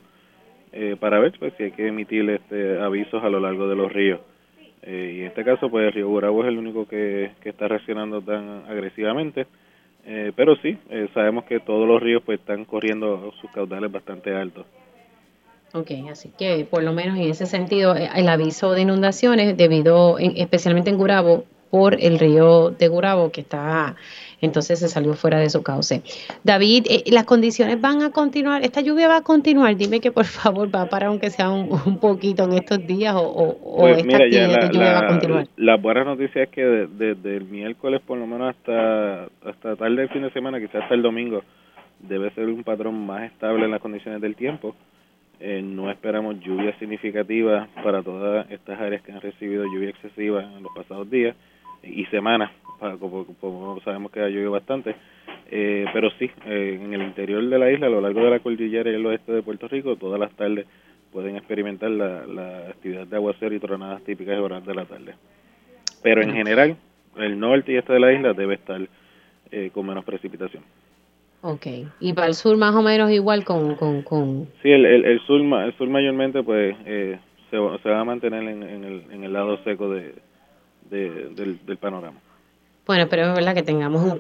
eh, 0.73 0.97
para 0.99 1.19
ver 1.19 1.33
pues 1.39 1.53
si 1.57 1.65
hay 1.65 1.71
que 1.73 1.89
emitir 1.89 2.29
este 2.31 2.81
avisos 2.81 3.23
a 3.23 3.29
lo 3.29 3.41
largo 3.41 3.69
de 3.69 3.77
los 3.77 3.93
ríos. 3.93 4.21
Eh, 4.83 5.15
y 5.17 5.21
en 5.21 5.27
este 5.27 5.45
caso 5.45 5.71
pues 5.71 5.87
el 5.87 5.93
río 5.93 6.09
Burabo 6.09 6.43
es 6.43 6.49
el 6.49 6.59
único 6.59 6.87
que, 6.87 7.33
que 7.43 7.51
está 7.51 7.69
reaccionando 7.69 8.21
tan 8.21 8.65
agresivamente. 8.69 9.47
Eh, 10.07 10.33
pero 10.37 10.55
sí, 10.57 10.77
sabemos 11.15 11.45
que 11.45 11.61
todos 11.61 11.89
los 11.89 12.03
ríos 12.03 12.23
pues 12.27 12.39
están 12.39 12.67
corriendo 12.67 13.33
sus 13.41 13.51
caudales 13.51 13.91
bastante 13.91 14.35
altos. 14.35 14.67
Ok, 15.73 15.91
así 16.11 16.31
que 16.39 16.67
por 16.71 16.83
lo 16.83 16.93
menos 16.93 17.17
en 17.17 17.31
ese 17.31 17.47
sentido 17.47 17.97
el 17.97 18.29
aviso 18.29 18.73
de 18.73 18.83
inundaciones 18.83 19.57
debido 19.57 20.19
especialmente 20.19 20.91
en 20.91 20.99
Gurabo 20.99 21.47
por 21.71 22.01
el 22.01 22.21
río 22.21 22.71
de 22.71 22.87
Gurabo 22.87 23.33
que 23.33 23.41
está 23.41 23.97
entonces 24.45 24.79
se 24.79 24.89
salió 24.89 25.15
fuera 25.15 25.39
de 25.39 25.51
su 25.51 25.63
cauce. 25.63 26.03
David, 26.43 26.87
eh, 26.89 27.05
¿las 27.11 27.25
condiciones 27.25 27.81
van 27.81 28.03
a 28.03 28.11
continuar? 28.11 28.63
¿Esta 28.63 28.81
lluvia 28.81 29.09
va 29.09 29.19
a 29.19 29.23
continuar? 29.23 29.77
Dime 29.77 30.01
que 30.01 30.13
por 30.13 30.25
favor 30.25 30.75
va 30.75 30.83
a 30.83 30.87
parar 30.87 31.09
aunque 31.09 31.31
sea 31.31 31.51
un, 31.51 31.99
poquito 31.99 32.45
en 32.45 32.53
estos 32.55 32.87
días 32.87 33.15
o, 33.17 33.57
pues 33.79 33.99
esta 33.99 34.17
actividad 34.17 34.73
lluvia 34.73 34.93
va 34.93 34.99
a 35.01 35.07
continuar. 35.07 35.47
La 35.57 35.77
buena 35.77 36.05
noticia 36.05 36.45
es 36.45 36.49
que 36.51 36.63
desde 36.63 37.37
el 37.37 37.45
miércoles 37.45 38.01
por 38.07 38.19
lo 38.19 38.27
menos 38.27 38.55
hasta, 38.55 39.25
hasta 39.45 39.77
tarde 39.77 39.97
del 39.97 40.09
fin 40.11 40.23
de 40.23 40.31
semana, 40.33 40.61
quizás 40.61 40.83
hasta 40.83 40.95
el 40.95 41.03
domingo, 41.03 41.43
debe 42.01 42.31
ser 42.31 42.47
un 42.47 42.65
patrón 42.65 43.07
más 43.07 43.25
estable 43.25 43.65
en 43.65 43.71
las 43.71 43.81
condiciones 43.81 44.21
del 44.21 44.37
tiempo. 44.37 44.75
Eh, 45.41 45.61
no 45.63 45.91
esperamos 45.91 46.39
lluvia 46.41 46.79
significativa 46.79 47.69
para 47.83 48.03
todas 48.03 48.51
estas 48.51 48.81
áreas 48.81 49.03
que 49.03 49.13
han 49.13 49.21
recibido 49.21 49.65
lluvia 49.65 49.91
excesiva 49.91 50.43
en 50.43 50.63
los 50.63 50.73
pasados 50.75 51.11
días 51.11 51.37
y 51.83 52.05
semanas 52.07 52.51
como, 52.79 53.81
sabemos 53.85 54.11
que 54.13 54.21
ha 54.21 54.29
llovido 54.29 54.51
bastante, 54.51 54.95
eh, 55.51 55.87
pero 55.93 56.11
sí, 56.19 56.31
eh, 56.47 56.79
en 56.83 56.93
el 56.95 57.03
interior 57.03 57.45
de 57.45 57.59
la 57.59 57.71
isla, 57.71 57.87
a 57.87 57.91
lo 57.91 58.01
largo 58.01 58.25
de 58.25 58.31
la 58.31 58.41
cordillera 58.41 58.91
y 58.91 58.95
el 58.95 59.07
oeste 59.07 59.33
de 59.33 59.43
Puerto 59.43 59.69
Rico, 59.69 59.97
todas 59.97 60.19
las 60.19 60.33
tardes 60.33 60.67
pueden 61.13 61.37
experimentar 61.37 61.91
la, 61.91 62.69
actividad 62.71 63.07
de 63.07 63.17
aguacero 63.17 63.55
y 63.55 63.61
tronadas 63.61 64.03
típicas 64.03 64.35
de 64.35 64.41
horas 64.41 64.67
de 64.67 64.75
la 64.75 64.85
tarde. 64.85 65.15
Pero 66.03 66.23
en 66.23 66.33
general, 66.33 66.77
el 67.17 67.39
norte 67.39 67.73
y 67.73 67.77
este 67.77 67.93
de 67.93 68.01
la 68.01 68.13
isla 68.13 68.33
debe 68.33 68.55
estar 68.55 68.81
eh, 69.53 69.71
con 69.73 69.87
menos 69.87 70.05
precipitación. 70.05 70.65
Ok, 71.43 71.67
y 72.01 72.13
para 72.15 72.27
el 72.27 72.35
sur 72.35 72.57
más 72.57 72.75
o 72.75 72.83
menos 72.83 73.11
igual 73.11 73.45
con... 73.45 73.77
con, 73.77 74.03
con... 74.03 74.49
Sí, 74.63 74.71
el, 74.71 74.85
el, 74.87 75.21
sur, 75.21 75.41
el 75.41 75.77
sur 75.77 75.89
mayormente 75.89 76.43
pues 76.43 76.75
eh, 76.85 77.19
se, 77.51 77.57
se, 77.83 77.91
va 77.91 78.01
a 78.01 78.05
mantener 78.05 78.43
en, 78.43 78.63
el, 78.63 79.05
en 79.11 79.25
el 79.25 79.33
lado 79.33 79.63
seco 79.63 79.91
de, 79.91 80.15
del, 80.91 81.65
del 81.65 81.77
panorama. 81.77 82.19
Bueno, 82.87 83.07
pero 83.09 83.29
es 83.29 83.35
verdad 83.35 83.55
que 83.55 83.63
tengamos 83.63 84.19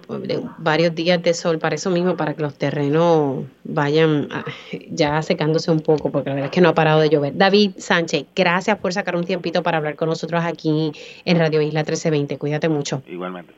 varios 0.57 0.95
días 0.95 1.23
de 1.23 1.35
sol 1.35 1.59
para 1.59 1.75
eso 1.75 1.91
mismo, 1.91 2.17
para 2.17 2.33
que 2.33 2.41
los 2.41 2.55
terrenos 2.55 3.45
vayan 3.62 4.29
ah, 4.31 4.45
ya 4.91 5.21
secándose 5.21 5.71
un 5.71 5.81
poco, 5.81 6.11
porque 6.11 6.31
la 6.31 6.37
verdad 6.37 6.51
es 6.51 6.55
que 6.55 6.62
no 6.62 6.71
ha 6.71 6.75
parado 6.75 7.01
de 7.01 7.11
llover. 7.11 7.37
David 7.37 7.73
Sánchez, 7.77 8.25
gracias 8.35 8.79
por 8.79 8.95
sacar 8.95 9.17
un 9.17 9.25
tiempito 9.25 9.62
para 9.62 9.77
hablar 9.77 9.97
con 9.97 10.09
nosotros 10.09 10.43
aquí 10.43 10.93
en 11.27 11.39
Radio 11.39 11.61
Isla 11.61 11.81
1320. 11.81 12.39
Cuídate 12.39 12.71
mucho. 12.71 13.03
Igualmente. 13.07 13.53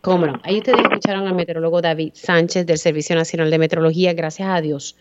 Cómo 0.00 0.26
no. 0.26 0.38
Ahí 0.44 0.58
ustedes 0.58 0.78
escucharon 0.80 1.26
al 1.26 1.34
meteorólogo 1.34 1.82
David 1.82 2.12
Sánchez 2.14 2.66
del 2.66 2.78
Servicio 2.78 3.16
Nacional 3.16 3.50
de 3.50 3.58
Meteorología. 3.58 4.12
Gracias 4.12 4.48
a 4.48 4.60
Dios 4.60 4.94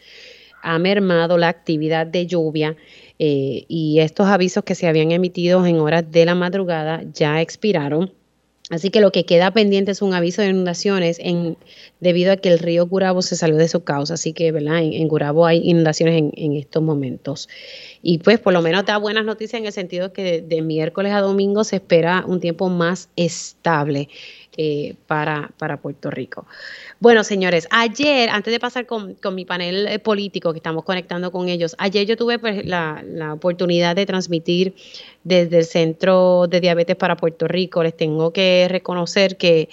ha 0.63 0.79
mermado 0.79 1.37
la 1.37 1.47
actividad 1.47 2.07
de 2.07 2.25
lluvia 2.25 2.75
eh, 3.19 3.65
y 3.67 3.99
estos 3.99 4.27
avisos 4.27 4.63
que 4.63 4.73
se 4.73 4.87
habían 4.87 5.11
emitido 5.11 5.63
en 5.67 5.79
horas 5.79 6.11
de 6.11 6.25
la 6.25 6.33
madrugada 6.33 7.03
ya 7.13 7.39
expiraron 7.39 8.11
Así 8.71 8.89
que 8.89 8.99
lo 8.99 9.11
que 9.11 9.25
queda 9.25 9.51
pendiente 9.51 9.91
es 9.91 10.01
un 10.01 10.15
aviso 10.15 10.41
de 10.41 10.49
inundaciones 10.49 11.17
en, 11.19 11.55
debido 11.99 12.31
a 12.31 12.37
que 12.37 12.49
el 12.49 12.57
río 12.57 12.87
Gurabo 12.87 13.21
se 13.21 13.35
salió 13.35 13.57
de 13.57 13.67
su 13.67 13.83
causa. 13.83 14.15
Así 14.15 14.33
que, 14.33 14.51
¿verdad? 14.51 14.79
En, 14.81 15.07
Gurabo 15.07 15.45
hay 15.45 15.61
inundaciones 15.63 16.31
en, 16.35 16.53
estos 16.53 16.81
momentos. 16.81 17.47
Y 18.01 18.17
pues 18.19 18.39
por 18.39 18.53
lo 18.53 18.63
menos 18.63 18.83
da 18.85 18.97
buenas 18.97 19.23
noticias 19.23 19.59
en 19.59 19.67
el 19.67 19.71
sentido 19.71 20.13
que 20.13 20.41
de 20.41 20.61
miércoles 20.63 21.13
a 21.13 21.21
domingo 21.21 21.63
se 21.63 21.75
espera 21.75 22.23
un 22.25 22.39
tiempo 22.39 22.69
más 22.69 23.09
estable. 23.15 24.09
Eh, 24.57 24.95
para, 25.07 25.51
para, 25.57 25.75
Puerto 25.81 26.09
Rico. 26.09 26.47
Bueno, 27.01 27.25
señores, 27.25 27.67
ayer, 27.71 28.29
antes 28.29 28.53
de 28.53 28.59
pasar 28.61 28.85
con, 28.85 29.17
mi 29.33 29.43
panel 29.43 29.85
eh, 29.85 29.99
político 29.99 30.53
que 30.53 30.59
estamos 30.59 30.85
conectando 30.85 31.29
con 31.29 31.49
ellos, 31.49 31.75
ayer 31.77 32.07
yo 32.07 32.15
tuve 32.15 32.39
pues, 32.39 32.65
la, 32.65 33.03
la, 33.05 33.33
oportunidad 33.33 33.97
de 33.97 34.05
transmitir 34.05 34.73
desde 35.25 35.57
el 35.57 35.65
Centro 35.65 36.47
de 36.47 36.61
Diabetes 36.61 36.95
para 36.95 37.17
Puerto 37.17 37.49
Rico. 37.49 37.83
Les 37.83 37.97
tengo 37.97 38.31
que 38.31 38.67
reconocer 38.69 39.35
que, 39.35 39.67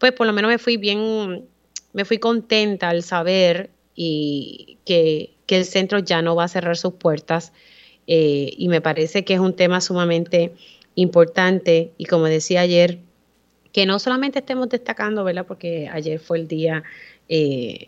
pues 0.00 0.10
por 0.10 0.26
lo 0.26 0.32
menos 0.32 0.50
me 0.50 0.58
fui 0.58 0.78
bien, 0.78 1.46
me 1.92 2.04
fui 2.04 2.18
contenta 2.18 2.88
al 2.88 3.04
saber 3.04 3.70
y 3.94 4.78
que, 4.84 5.30
que 5.46 5.58
el 5.58 5.64
centro 5.64 6.00
ya 6.00 6.22
no 6.22 6.34
va 6.34 6.44
a 6.44 6.48
cerrar 6.48 6.76
sus 6.76 6.94
puertas. 6.94 7.52
Eh, 8.08 8.52
y 8.58 8.66
me 8.66 8.80
parece 8.80 9.24
que 9.24 9.34
es 9.34 9.40
un 9.40 9.54
tema 9.54 9.80
sumamente 9.80 10.54
importante 10.96 11.92
y 11.98 12.06
como 12.06 12.24
decía 12.24 12.62
ayer, 12.62 12.98
que 13.74 13.86
no 13.86 13.98
solamente 13.98 14.38
estemos 14.38 14.68
destacando, 14.68 15.24
¿verdad? 15.24 15.46
Porque 15.46 15.90
ayer 15.92 16.20
fue 16.20 16.38
el 16.38 16.46
Día 16.46 16.84
eh, 17.28 17.84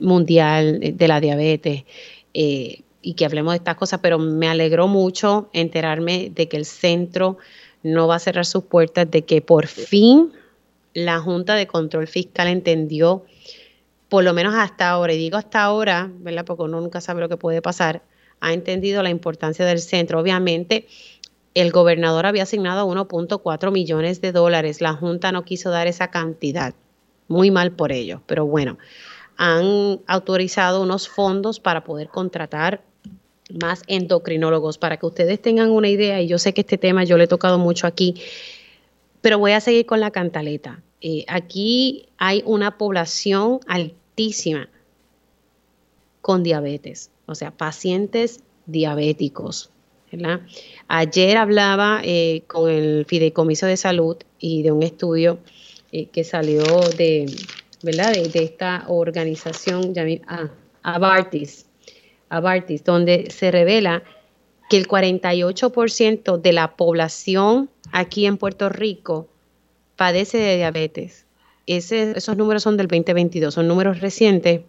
Mundial 0.00 0.80
de 0.94 1.08
la 1.08 1.20
Diabetes 1.20 1.84
eh, 2.32 2.80
y 3.02 3.14
que 3.14 3.26
hablemos 3.26 3.52
de 3.52 3.58
estas 3.58 3.76
cosas, 3.76 4.00
pero 4.02 4.18
me 4.18 4.48
alegró 4.48 4.88
mucho 4.88 5.50
enterarme 5.52 6.32
de 6.34 6.48
que 6.48 6.56
el 6.56 6.64
centro 6.64 7.36
no 7.82 8.08
va 8.08 8.16
a 8.16 8.18
cerrar 8.18 8.46
sus 8.46 8.64
puertas, 8.64 9.10
de 9.10 9.26
que 9.26 9.42
por 9.42 9.66
fin 9.66 10.32
la 10.94 11.20
Junta 11.20 11.54
de 11.54 11.66
Control 11.66 12.06
Fiscal 12.06 12.48
entendió, 12.48 13.26
por 14.08 14.24
lo 14.24 14.32
menos 14.32 14.54
hasta 14.54 14.88
ahora, 14.88 15.12
y 15.12 15.18
digo 15.18 15.36
hasta 15.36 15.62
ahora, 15.62 16.10
¿verdad? 16.20 16.46
Porque 16.46 16.62
uno 16.62 16.80
nunca 16.80 17.02
sabe 17.02 17.20
lo 17.20 17.28
que 17.28 17.36
puede 17.36 17.60
pasar, 17.60 18.00
ha 18.40 18.54
entendido 18.54 19.02
la 19.02 19.10
importancia 19.10 19.66
del 19.66 19.80
centro. 19.80 20.18
Obviamente, 20.18 20.86
el 21.56 21.72
gobernador 21.72 22.26
había 22.26 22.42
asignado 22.42 22.86
1.4 22.86 23.72
millones 23.72 24.20
de 24.20 24.30
dólares. 24.30 24.82
La 24.82 24.92
Junta 24.92 25.32
no 25.32 25.46
quiso 25.46 25.70
dar 25.70 25.86
esa 25.86 26.08
cantidad. 26.10 26.74
Muy 27.28 27.50
mal 27.50 27.72
por 27.72 27.92
ello, 27.92 28.20
pero 28.26 28.44
bueno, 28.44 28.76
han 29.38 30.00
autorizado 30.06 30.82
unos 30.82 31.08
fondos 31.08 31.58
para 31.58 31.82
poder 31.82 32.08
contratar 32.08 32.82
más 33.58 33.84
endocrinólogos, 33.86 34.76
para 34.76 34.98
que 34.98 35.06
ustedes 35.06 35.40
tengan 35.40 35.70
una 35.70 35.88
idea, 35.88 36.20
y 36.20 36.28
yo 36.28 36.38
sé 36.38 36.52
que 36.52 36.60
este 36.60 36.76
tema 36.76 37.04
yo 37.04 37.16
le 37.16 37.24
he 37.24 37.28
tocado 37.28 37.58
mucho 37.58 37.86
aquí, 37.86 38.16
pero 39.22 39.38
voy 39.38 39.52
a 39.52 39.60
seguir 39.60 39.86
con 39.86 40.00
la 40.00 40.10
cantaleta. 40.10 40.82
Eh, 41.00 41.24
aquí 41.26 42.06
hay 42.18 42.42
una 42.44 42.76
población 42.76 43.60
altísima 43.66 44.68
con 46.20 46.42
diabetes, 46.42 47.10
o 47.24 47.34
sea, 47.34 47.50
pacientes 47.50 48.40
diabéticos. 48.66 49.70
Ayer 50.88 51.36
hablaba 51.36 52.00
eh, 52.04 52.42
con 52.46 52.70
el 52.70 53.04
Fideicomiso 53.06 53.66
de 53.66 53.76
Salud 53.76 54.16
y 54.38 54.62
de 54.62 54.72
un 54.72 54.82
estudio 54.82 55.38
eh, 55.92 56.06
que 56.06 56.24
salió 56.24 56.62
de, 56.96 57.26
¿verdad? 57.82 58.12
De, 58.12 58.42
esta 58.42 58.84
organización, 58.88 59.92
ah, 60.26 60.50
Abartis, 60.82 61.66
Abartis, 62.28 62.84
donde 62.84 63.30
se 63.30 63.50
revela 63.50 64.02
que 64.68 64.76
el 64.76 64.88
48% 64.88 66.40
de 66.40 66.52
la 66.52 66.76
población 66.76 67.70
aquí 67.92 68.26
en 68.26 68.36
Puerto 68.36 68.68
Rico 68.68 69.28
padece 69.96 70.38
de 70.38 70.56
diabetes. 70.56 71.26
esos 71.66 72.36
números 72.36 72.62
son 72.62 72.76
del 72.76 72.88
2022, 72.88 73.54
son 73.54 73.68
números 73.68 74.00
recientes 74.00 74.62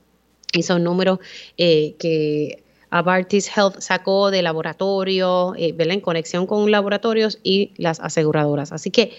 y 0.53 0.63
son 0.63 0.83
números 0.83 1.19
eh, 1.57 1.95
que 1.99 2.63
Abartis 2.89 3.49
Health 3.55 3.79
sacó 3.79 4.31
de 4.31 4.41
laboratorio, 4.41 5.53
eh, 5.55 5.75
en 5.77 6.01
conexión 6.01 6.47
con 6.47 6.69
laboratorios 6.71 7.39
y 7.43 7.71
las 7.77 7.99
aseguradoras. 7.99 8.71
Así 8.71 8.91
que 8.91 9.11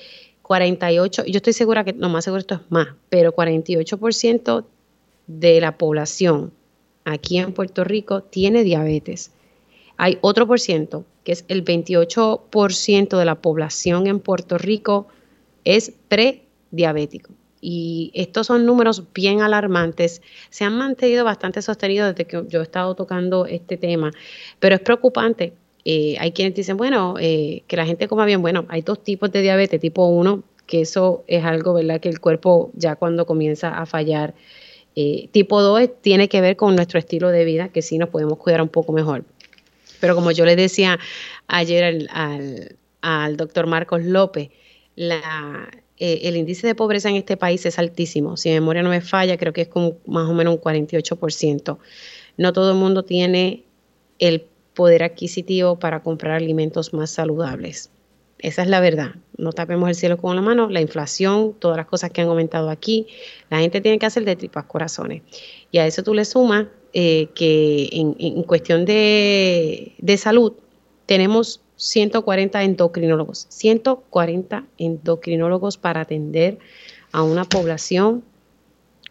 48, 0.42 1.24
yo 1.26 1.36
estoy 1.36 1.52
segura 1.52 1.84
que, 1.84 1.92
no 1.92 2.08
más 2.08 2.24
seguro 2.24 2.40
esto 2.40 2.54
es 2.54 2.60
más, 2.70 2.88
pero 3.10 3.34
48% 3.34 4.64
de 5.26 5.60
la 5.60 5.76
población 5.76 6.52
aquí 7.04 7.38
en 7.38 7.52
Puerto 7.52 7.84
Rico 7.84 8.22
tiene 8.22 8.64
diabetes. 8.64 9.30
Hay 9.98 10.18
otro 10.20 10.46
por 10.46 10.60
ciento, 10.60 11.04
que 11.24 11.32
es 11.32 11.44
el 11.48 11.64
28% 11.64 13.18
de 13.18 13.24
la 13.24 13.34
población 13.34 14.06
en 14.06 14.20
Puerto 14.20 14.56
Rico 14.56 15.08
es 15.64 15.92
prediabético 16.08 17.32
y 17.60 18.10
estos 18.14 18.46
son 18.46 18.66
números 18.66 19.02
bien 19.14 19.40
alarmantes. 19.40 20.22
Se 20.50 20.64
han 20.64 20.76
mantenido 20.76 21.24
bastante 21.24 21.62
sostenidos 21.62 22.14
desde 22.14 22.26
que 22.26 22.44
yo 22.48 22.60
he 22.60 22.62
estado 22.62 22.94
tocando 22.94 23.46
este 23.46 23.76
tema, 23.76 24.10
pero 24.58 24.74
es 24.74 24.80
preocupante. 24.80 25.52
Eh, 25.84 26.16
hay 26.20 26.32
quienes 26.32 26.54
dicen, 26.54 26.76
bueno, 26.76 27.14
eh, 27.18 27.62
que 27.66 27.76
la 27.76 27.86
gente 27.86 28.08
coma 28.08 28.26
bien. 28.26 28.42
Bueno, 28.42 28.66
hay 28.68 28.82
dos 28.82 29.02
tipos 29.02 29.32
de 29.32 29.42
diabetes, 29.42 29.80
tipo 29.80 30.06
1, 30.06 30.42
que 30.66 30.82
eso 30.82 31.24
es 31.26 31.44
algo, 31.44 31.74
¿verdad? 31.74 32.00
Que 32.00 32.08
el 32.08 32.20
cuerpo 32.20 32.70
ya 32.74 32.96
cuando 32.96 33.26
comienza 33.26 33.70
a 33.70 33.86
fallar. 33.86 34.34
Eh, 34.96 35.28
tipo 35.32 35.62
2 35.62 35.88
tiene 36.02 36.28
que 36.28 36.40
ver 36.40 36.56
con 36.56 36.74
nuestro 36.76 36.98
estilo 36.98 37.30
de 37.30 37.44
vida, 37.44 37.68
que 37.68 37.82
sí 37.82 37.98
nos 37.98 38.10
podemos 38.10 38.38
cuidar 38.38 38.60
un 38.60 38.68
poco 38.68 38.92
mejor. 38.92 39.24
Pero 40.00 40.14
como 40.14 40.30
yo 40.30 40.44
le 40.44 40.56
decía 40.56 40.98
ayer 41.46 41.84
al, 41.84 42.08
al, 42.12 42.76
al 43.00 43.36
doctor 43.36 43.66
Marcos 43.66 44.04
López, 44.04 44.50
la, 44.94 45.68
eh, 45.98 46.20
el 46.24 46.36
índice 46.36 46.66
de 46.66 46.74
pobreza 46.74 47.08
en 47.08 47.16
este 47.16 47.36
país 47.36 47.66
es 47.66 47.78
altísimo. 47.78 48.36
Si 48.36 48.48
mi 48.48 48.54
memoria 48.56 48.82
no 48.82 48.90
me 48.90 49.00
falla, 49.00 49.36
creo 49.36 49.52
que 49.52 49.62
es 49.62 49.68
como 49.68 49.96
más 50.06 50.28
o 50.28 50.34
menos 50.34 50.54
un 50.54 50.60
48%. 50.60 51.78
No 52.36 52.52
todo 52.52 52.70
el 52.72 52.76
mundo 52.76 53.04
tiene 53.04 53.64
el 54.18 54.44
poder 54.74 55.02
adquisitivo 55.02 55.78
para 55.78 56.02
comprar 56.02 56.34
alimentos 56.34 56.94
más 56.94 57.10
saludables. 57.10 57.90
Esa 58.38 58.62
es 58.62 58.68
la 58.68 58.78
verdad. 58.78 59.16
No 59.36 59.52
tapemos 59.52 59.88
el 59.88 59.96
cielo 59.96 60.18
con 60.18 60.36
la 60.36 60.42
mano. 60.42 60.68
La 60.68 60.80
inflación, 60.80 61.54
todas 61.58 61.76
las 61.76 61.86
cosas 61.86 62.10
que 62.10 62.20
han 62.20 62.28
aumentado 62.28 62.70
aquí, 62.70 63.08
la 63.50 63.58
gente 63.58 63.80
tiene 63.80 63.98
que 63.98 64.06
hacer 64.06 64.24
de 64.24 64.36
tripas 64.36 64.64
corazones. 64.66 65.22
Y 65.72 65.78
a 65.78 65.86
eso 65.86 66.04
tú 66.04 66.14
le 66.14 66.24
sumas 66.24 66.66
eh, 66.92 67.28
que 67.34 67.88
en, 67.92 68.42
cuestión 68.44 68.84
de, 68.84 69.94
de 69.98 70.16
salud 70.16 70.52
tenemos 71.06 71.60
140 71.78 72.64
endocrinólogos, 72.64 73.46
140 73.50 74.66
endocrinólogos 74.78 75.78
para 75.78 76.02
atender 76.02 76.58
a 77.12 77.22
una 77.22 77.44
población 77.44 78.24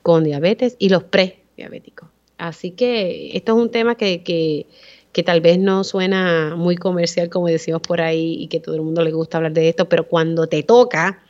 con 0.03 0.25
diabetes 0.25 0.75
y 0.77 0.89
los 0.89 1.03
prediabéticos. 1.03 2.09
Así 2.37 2.71
que 2.71 3.35
esto 3.35 3.53
es 3.53 3.63
un 3.63 3.71
tema 3.71 3.95
que, 3.95 4.21
que, 4.21 4.67
que, 5.13 5.23
tal 5.23 5.41
vez 5.41 5.57
no 5.57 5.83
suena 5.85 6.55
muy 6.55 6.75
comercial, 6.75 7.29
como 7.29 7.47
decimos 7.47 7.81
por 7.81 8.01
ahí, 8.01 8.35
y 8.37 8.47
que 8.47 8.59
todo 8.59 8.75
el 8.75 8.81
mundo 8.81 9.01
le 9.01 9.11
gusta 9.11 9.37
hablar 9.37 9.53
de 9.53 9.69
esto, 9.69 9.87
pero 9.87 10.07
cuando 10.07 10.47
te 10.47 10.61
toca 10.61 11.23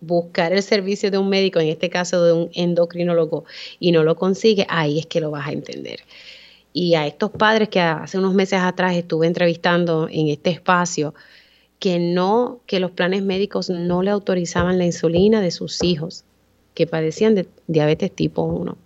buscar 0.00 0.52
el 0.52 0.62
servicio 0.62 1.10
de 1.10 1.18
un 1.18 1.30
médico, 1.30 1.58
en 1.58 1.68
este 1.68 1.88
caso 1.88 2.22
de 2.22 2.32
un 2.34 2.50
endocrinólogo, 2.52 3.44
y 3.80 3.92
no 3.92 4.04
lo 4.04 4.14
consigue, 4.14 4.66
ahí 4.68 4.98
es 4.98 5.06
que 5.06 5.20
lo 5.20 5.30
vas 5.30 5.48
a 5.48 5.52
entender 5.52 6.00
y 6.78 6.94
a 6.94 7.06
estos 7.06 7.30
padres 7.30 7.70
que 7.70 7.80
hace 7.80 8.18
unos 8.18 8.34
meses 8.34 8.60
atrás 8.60 8.94
estuve 8.96 9.26
entrevistando 9.26 10.08
en 10.10 10.28
este 10.28 10.50
espacio, 10.50 11.14
que 11.78 11.98
no, 11.98 12.60
que 12.66 12.80
los 12.80 12.90
planes 12.90 13.22
médicos 13.22 13.70
no 13.70 14.02
le 14.02 14.10
autorizaban 14.10 14.76
la 14.76 14.84
insulina 14.84 15.40
de 15.40 15.50
sus 15.52 15.82
hijos 15.82 16.24
que 16.74 16.86
padecían 16.86 17.34
de 17.34 17.48
diabetes 17.66 18.14
tipo 18.14 18.42
1. 18.42 18.76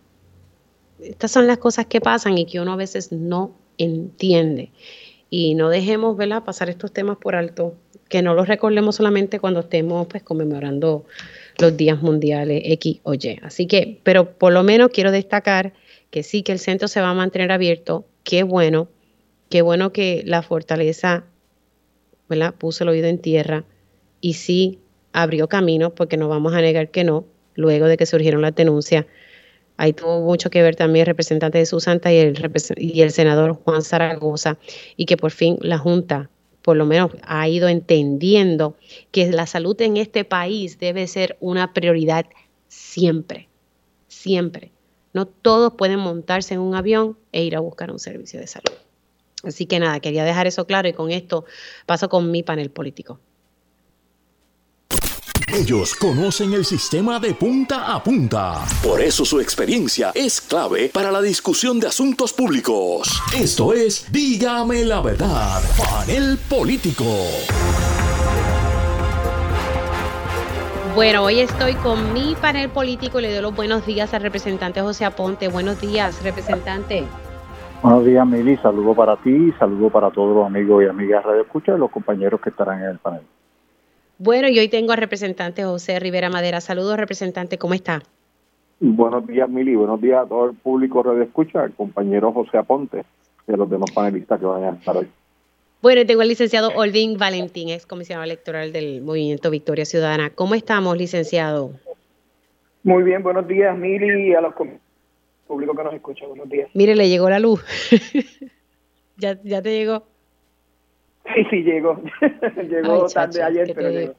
Estas 1.00 1.32
son 1.32 1.48
las 1.48 1.58
cosas 1.58 1.86
que 1.86 2.00
pasan 2.00 2.38
y 2.38 2.46
que 2.46 2.60
uno 2.60 2.74
a 2.74 2.76
veces 2.76 3.10
no 3.10 3.56
entiende. 3.76 4.70
Y 5.28 5.56
no 5.56 5.68
dejemos 5.68 6.16
¿verdad? 6.16 6.44
pasar 6.44 6.70
estos 6.70 6.92
temas 6.92 7.16
por 7.16 7.34
alto, 7.34 7.74
que 8.08 8.22
no 8.22 8.34
los 8.34 8.46
recordemos 8.46 8.94
solamente 8.94 9.40
cuando 9.40 9.60
estemos 9.60 10.06
pues, 10.06 10.22
conmemorando 10.22 11.06
los 11.58 11.76
días 11.76 12.00
mundiales 12.00 12.62
X 12.66 13.00
o 13.02 13.14
Y. 13.14 13.40
Así 13.42 13.66
que, 13.66 13.98
pero 14.04 14.30
por 14.30 14.52
lo 14.52 14.62
menos 14.62 14.90
quiero 14.92 15.10
destacar 15.10 15.72
que 16.10 16.22
sí, 16.22 16.42
que 16.42 16.52
el 16.52 16.58
centro 16.58 16.88
se 16.88 17.00
va 17.00 17.10
a 17.10 17.14
mantener 17.14 17.52
abierto. 17.52 18.06
Qué 18.24 18.42
bueno, 18.42 18.88
qué 19.48 19.62
bueno 19.62 19.92
que 19.92 20.22
la 20.26 20.42
fortaleza 20.42 21.24
¿verdad? 22.28 22.54
puso 22.54 22.84
el 22.84 22.90
oído 22.90 23.06
en 23.06 23.18
tierra 23.18 23.64
y 24.20 24.34
sí 24.34 24.78
abrió 25.12 25.48
camino, 25.48 25.94
porque 25.94 26.16
no 26.16 26.28
vamos 26.28 26.52
a 26.54 26.60
negar 26.60 26.90
que 26.90 27.04
no, 27.04 27.24
luego 27.54 27.86
de 27.86 27.96
que 27.96 28.06
surgieron 28.06 28.42
las 28.42 28.54
denuncias. 28.54 29.06
Ahí 29.76 29.92
tuvo 29.92 30.20
mucho 30.20 30.50
que 30.50 30.62
ver 30.62 30.76
también 30.76 31.02
el 31.02 31.06
representante 31.06 31.58
de 31.58 31.66
Susanta 31.66 32.12
y 32.12 32.18
el, 32.18 32.52
y 32.76 33.00
el 33.00 33.10
senador 33.10 33.54
Juan 33.54 33.82
Zaragoza, 33.82 34.58
y 34.96 35.06
que 35.06 35.16
por 35.16 35.30
fin 35.30 35.58
la 35.62 35.78
Junta 35.78 36.30
por 36.62 36.76
lo 36.76 36.86
menos 36.86 37.12
ha 37.22 37.48
ido 37.48 37.68
entendiendo 37.68 38.76
que 39.10 39.30
la 39.30 39.46
salud 39.46 39.80
en 39.80 39.96
este 39.96 40.24
país 40.24 40.78
debe 40.78 41.06
ser 41.06 41.36
una 41.40 41.72
prioridad 41.72 42.26
siempre, 42.68 43.48
siempre. 44.08 44.70
No 45.12 45.26
todos 45.26 45.74
pueden 45.74 45.98
montarse 45.98 46.54
en 46.54 46.60
un 46.60 46.74
avión 46.74 47.16
e 47.32 47.42
ir 47.42 47.56
a 47.56 47.60
buscar 47.60 47.90
un 47.90 47.98
servicio 47.98 48.38
de 48.40 48.46
salud. 48.46 48.76
Así 49.42 49.66
que 49.66 49.78
nada, 49.78 50.00
quería 50.00 50.24
dejar 50.24 50.46
eso 50.46 50.66
claro 50.66 50.88
y 50.88 50.92
con 50.92 51.10
esto 51.10 51.44
paso 51.86 52.08
con 52.08 52.30
mi 52.30 52.42
panel 52.42 52.70
político. 52.70 53.18
Ellos 55.52 55.96
conocen 55.96 56.54
el 56.54 56.64
sistema 56.64 57.18
de 57.18 57.34
punta 57.34 57.92
a 57.92 58.02
punta. 58.02 58.64
Por 58.84 59.00
eso 59.00 59.24
su 59.24 59.40
experiencia 59.40 60.12
es 60.14 60.40
clave 60.40 60.90
para 60.90 61.10
la 61.10 61.20
discusión 61.20 61.80
de 61.80 61.88
asuntos 61.88 62.32
públicos. 62.32 63.20
Esto 63.34 63.72
es 63.72 64.06
Dígame 64.12 64.84
la 64.84 65.00
verdad, 65.00 65.60
panel 65.76 66.38
político. 66.48 67.04
Bueno, 71.00 71.24
hoy 71.24 71.40
estoy 71.40 71.72
con 71.76 72.12
mi 72.12 72.34
panel 72.42 72.68
político 72.68 73.22
le 73.22 73.32
doy 73.32 73.40
los 73.40 73.56
buenos 73.56 73.86
días 73.86 74.12
al 74.12 74.20
representante 74.20 74.82
José 74.82 75.06
Aponte. 75.06 75.48
Buenos 75.48 75.80
días, 75.80 76.22
representante. 76.22 77.04
Buenos 77.82 78.04
días, 78.04 78.26
Mili. 78.26 78.58
Saludo 78.58 78.94
para 78.94 79.16
ti, 79.16 79.50
saludo 79.58 79.88
para 79.88 80.10
todos 80.10 80.36
los 80.36 80.44
amigos 80.44 80.84
y 80.84 80.88
amigas 80.88 81.24
de 81.24 81.30
Radio 81.30 81.42
Escucha 81.44 81.74
y 81.74 81.78
los 81.78 81.90
compañeros 81.90 82.38
que 82.42 82.50
estarán 82.50 82.82
en 82.82 82.90
el 82.90 82.98
panel. 82.98 83.22
Bueno, 84.18 84.48
y 84.48 84.58
hoy 84.58 84.68
tengo 84.68 84.92
al 84.92 84.98
representante 84.98 85.64
José 85.64 85.98
Rivera 86.00 86.28
Madera. 86.28 86.60
Saludos, 86.60 86.98
representante, 86.98 87.56
¿cómo 87.56 87.72
está? 87.72 88.02
Buenos 88.78 89.26
días, 89.26 89.48
Mili. 89.48 89.74
Buenos 89.76 90.02
días 90.02 90.26
a 90.26 90.28
todo 90.28 90.50
el 90.50 90.54
público 90.54 91.02
Radio 91.02 91.22
Escucha, 91.22 91.62
al 91.62 91.72
compañero 91.72 92.30
José 92.30 92.58
Aponte 92.58 93.06
y 93.48 93.52
a 93.54 93.56
los 93.56 93.70
demás 93.70 93.90
panelistas 93.92 94.38
que 94.38 94.44
van 94.44 94.64
a 94.64 94.68
estar 94.72 94.98
hoy. 94.98 95.08
Bueno, 95.82 96.04
tengo 96.04 96.20
al 96.20 96.28
licenciado 96.28 96.72
Olvin 96.76 97.16
Valentín, 97.16 97.70
ex 97.70 97.86
comisionado 97.86 98.24
electoral 98.24 98.70
del 98.70 99.00
Movimiento 99.00 99.50
Victoria 99.50 99.86
Ciudadana. 99.86 100.28
¿Cómo 100.28 100.54
estamos, 100.54 100.98
licenciado? 100.98 101.72
Muy 102.82 103.02
bien, 103.02 103.22
buenos 103.22 103.48
días, 103.48 103.76
Mili, 103.78 104.28
y 104.28 104.34
a 104.34 104.42
los 104.42 104.54
público 105.46 105.74
que 105.74 105.82
nos 105.82 105.94
escucha. 105.94 106.26
Buenos 106.26 106.50
días. 106.50 106.68
Mire, 106.74 106.94
le 106.94 107.08
llegó 107.08 107.30
la 107.30 107.38
luz. 107.38 107.64
ya, 109.16 109.38
ya 109.42 109.62
te 109.62 109.70
llegó. 109.70 110.04
Sí, 111.34 111.46
sí, 111.48 111.62
llegó. 111.62 112.02
llegó 112.68 113.06
tarde 113.06 113.42
ayer, 113.42 113.72
pero 113.74 113.90
llegó. 113.90 114.14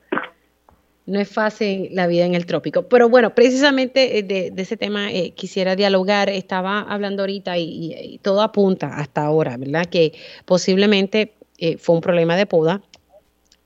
No 1.05 1.19
es 1.19 1.31
fácil 1.31 1.89
la 1.91 2.07
vida 2.07 2.25
en 2.25 2.33
el 2.33 2.47
trópico. 2.47 2.87
Pero 2.87 3.07
bueno, 3.07 3.35
precisamente 3.35 4.17
eh, 4.17 4.23
de, 4.23 4.51
ese 4.57 4.77
tema 4.77 5.11
eh, 5.11 5.31
quisiera 5.35 5.75
dialogar. 5.75 6.29
Estaba 6.29 6.81
hablando 6.81 7.21
ahorita 7.21 7.57
y, 7.59 8.19
todo 8.23 8.41
apunta 8.41 8.97
hasta 8.97 9.23
ahora, 9.23 9.57
¿verdad? 9.57 9.85
Que 9.85 10.13
posiblemente 10.45 11.33
eh, 11.61 11.77
fue 11.77 11.95
un 11.95 12.01
problema 12.01 12.35
de 12.35 12.45
poda 12.45 12.81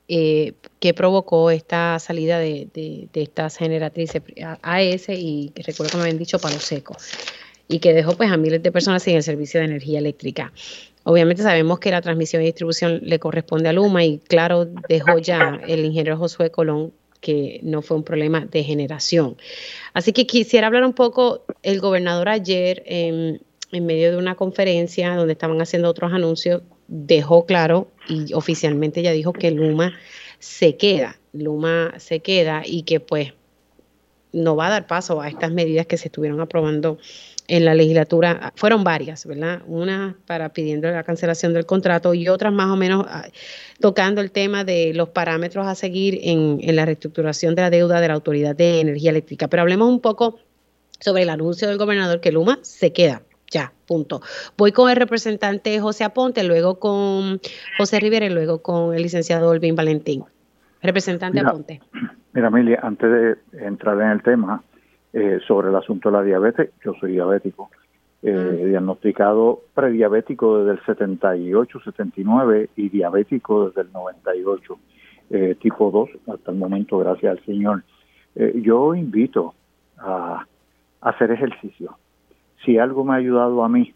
que 0.07 0.93
provocó 0.95 1.49
esta 1.49 1.97
salida 1.97 2.37
de, 2.37 3.09
estas 3.15 3.57
generatrices 3.57 4.21
AES 4.61 5.09
y 5.09 5.51
recuerdo 5.55 5.89
que 5.89 5.97
me 5.97 6.03
habían 6.03 6.19
dicho 6.19 6.37
palo 6.37 6.59
seco 6.59 6.95
y 7.67 7.79
que 7.79 7.93
dejó 7.93 8.15
pues 8.15 8.31
a 8.31 8.37
miles 8.37 8.61
de 8.61 8.71
personas 8.71 9.01
sin 9.01 9.15
el 9.15 9.23
servicio 9.23 9.59
de 9.59 9.65
energía 9.65 9.97
eléctrica. 9.97 10.53
Obviamente 11.03 11.43
sabemos 11.43 11.79
que 11.79 11.91
la 11.91 12.01
transmisión 12.01 12.41
y 12.41 12.45
distribución 12.45 12.99
le 13.03 13.19
corresponde 13.19 13.69
a 13.69 13.73
Luma 13.73 14.03
y 14.03 14.19
claro, 14.19 14.65
dejó 14.65 15.17
ya 15.17 15.59
el 15.67 15.85
ingeniero 15.85 16.17
Josué 16.17 16.51
Colón 16.51 16.93
que 17.21 17.59
no 17.63 17.81
fue 17.81 17.97
un 17.97 18.03
problema 18.03 18.45
de 18.45 18.63
generación. 18.63 19.35
Así 19.93 20.13
que 20.13 20.27
quisiera 20.27 20.67
hablar 20.67 20.83
un 20.83 20.93
poco, 20.93 21.43
el 21.63 21.79
gobernador 21.79 22.29
ayer 22.29 22.83
en 22.85 23.41
medio 23.71 24.11
de 24.11 24.17
una 24.17 24.35
conferencia 24.35 25.15
donde 25.15 25.33
estaban 25.33 25.59
haciendo 25.59 25.89
otros 25.89 26.13
anuncios, 26.13 26.61
dejó 26.87 27.45
claro 27.45 27.87
y 28.07 28.33
oficialmente 28.33 29.01
ya 29.01 29.11
dijo 29.11 29.33
que 29.33 29.51
Luma 29.51 29.93
se 30.39 30.77
queda, 30.77 31.17
Luma 31.33 31.93
se 31.97 32.19
queda 32.19 32.63
y 32.65 32.83
que 32.83 32.99
pues 32.99 33.33
no 34.31 34.55
va 34.55 34.67
a 34.67 34.69
dar 34.69 34.87
paso 34.87 35.21
a 35.21 35.29
estas 35.29 35.51
medidas 35.51 35.85
que 35.85 35.97
se 35.97 36.09
estuvieron 36.09 36.41
aprobando 36.41 36.97
en 37.47 37.65
la 37.65 37.73
legislatura 37.73 38.53
fueron 38.55 38.83
varias, 38.83 39.25
¿verdad? 39.25 39.61
Una 39.67 40.17
para 40.25 40.49
pidiendo 40.49 40.89
la 40.89 41.03
cancelación 41.03 41.53
del 41.53 41.65
contrato 41.65 42.13
y 42.13 42.27
otras 42.27 42.51
más 42.51 42.71
o 42.71 42.75
menos 42.75 43.05
ah, 43.07 43.27
tocando 43.79 44.21
el 44.21 44.31
tema 44.31 44.63
de 44.63 44.93
los 44.93 45.09
parámetros 45.09 45.67
a 45.67 45.75
seguir 45.75 46.19
en, 46.23 46.59
la 46.75 46.85
reestructuración 46.85 47.55
de 47.55 47.61
la 47.61 47.69
deuda 47.69 48.01
de 48.01 48.07
la 48.07 48.15
Autoridad 48.15 48.55
de 48.55 48.81
Energía 48.81 49.11
Eléctrica. 49.11 49.47
Pero 49.47 49.61
hablemos 49.61 49.89
un 49.89 49.99
poco 49.99 50.39
sobre 50.99 51.23
el 51.23 51.29
anuncio 51.29 51.67
del 51.67 51.77
gobernador 51.77 52.19
que 52.19 52.31
Luma 52.31 52.59
se 52.63 52.91
queda. 52.93 53.21
Ya, 53.55 53.71
punto. 53.87 54.19
Voy 54.57 54.73
con 54.73 54.89
el 54.89 54.97
representante 54.97 55.79
José 55.79 56.03
Aponte, 56.03 56.43
luego 56.43 56.77
con 56.77 57.39
José 57.77 58.01
Rivera 58.01 58.25
y 58.25 58.29
luego 58.29 58.61
con 58.61 58.93
el 58.93 59.01
licenciado 59.01 59.49
Olvin 59.49 59.77
Valentín. 59.77 60.25
Representante 60.83 61.39
Aponte. 61.39 61.79
Mira, 62.33 62.47
Amelia, 62.47 62.81
antes 62.83 63.09
de 63.09 63.65
entrar 63.65 64.01
en 64.01 64.09
el 64.09 64.21
tema, 64.23 64.61
eh, 65.13 65.39
sobre 65.47 65.69
el 65.69 65.75
asunto 65.77 66.11
de 66.11 66.17
la 66.17 66.23
diabetes. 66.23 66.71
Yo 66.83 66.93
soy 66.99 67.13
diabético, 67.13 67.69
eh, 68.21 68.65
diagnosticado 68.67 69.61
prediabético 69.73 70.57
desde 70.57 70.73
el 70.73 70.85
78, 70.85 71.79
79 71.79 72.71
y 72.75 72.89
diabético 72.89 73.67
desde 73.67 73.83
el 73.83 73.93
98, 73.93 74.77
eh, 75.29 75.55
tipo 75.61 75.91
2 75.91 76.09
hasta 76.35 76.51
el 76.51 76.57
momento, 76.57 76.97
gracias 76.97 77.37
al 77.37 77.45
Señor. 77.45 77.83
Eh, 78.35 78.59
yo 78.61 78.93
invito 78.95 79.55
a, 79.97 80.45
hacer 80.99 81.31
ejercicio. 81.31 81.97
Si 82.63 82.77
algo 82.77 83.03
me 83.03 83.13
ha 83.13 83.17
ayudado 83.17 83.63
a 83.63 83.69
mí 83.69 83.93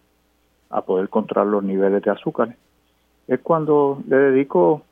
a 0.69 0.81
poder 0.81 1.09
controlar 1.09 1.47
los 1.47 1.63
niveles 1.63 2.01
de 2.03 2.11
azúcar, 2.11 2.55
es 3.27 3.39
cuando 3.41 4.01
le 4.07 4.17
dedico 4.17 4.83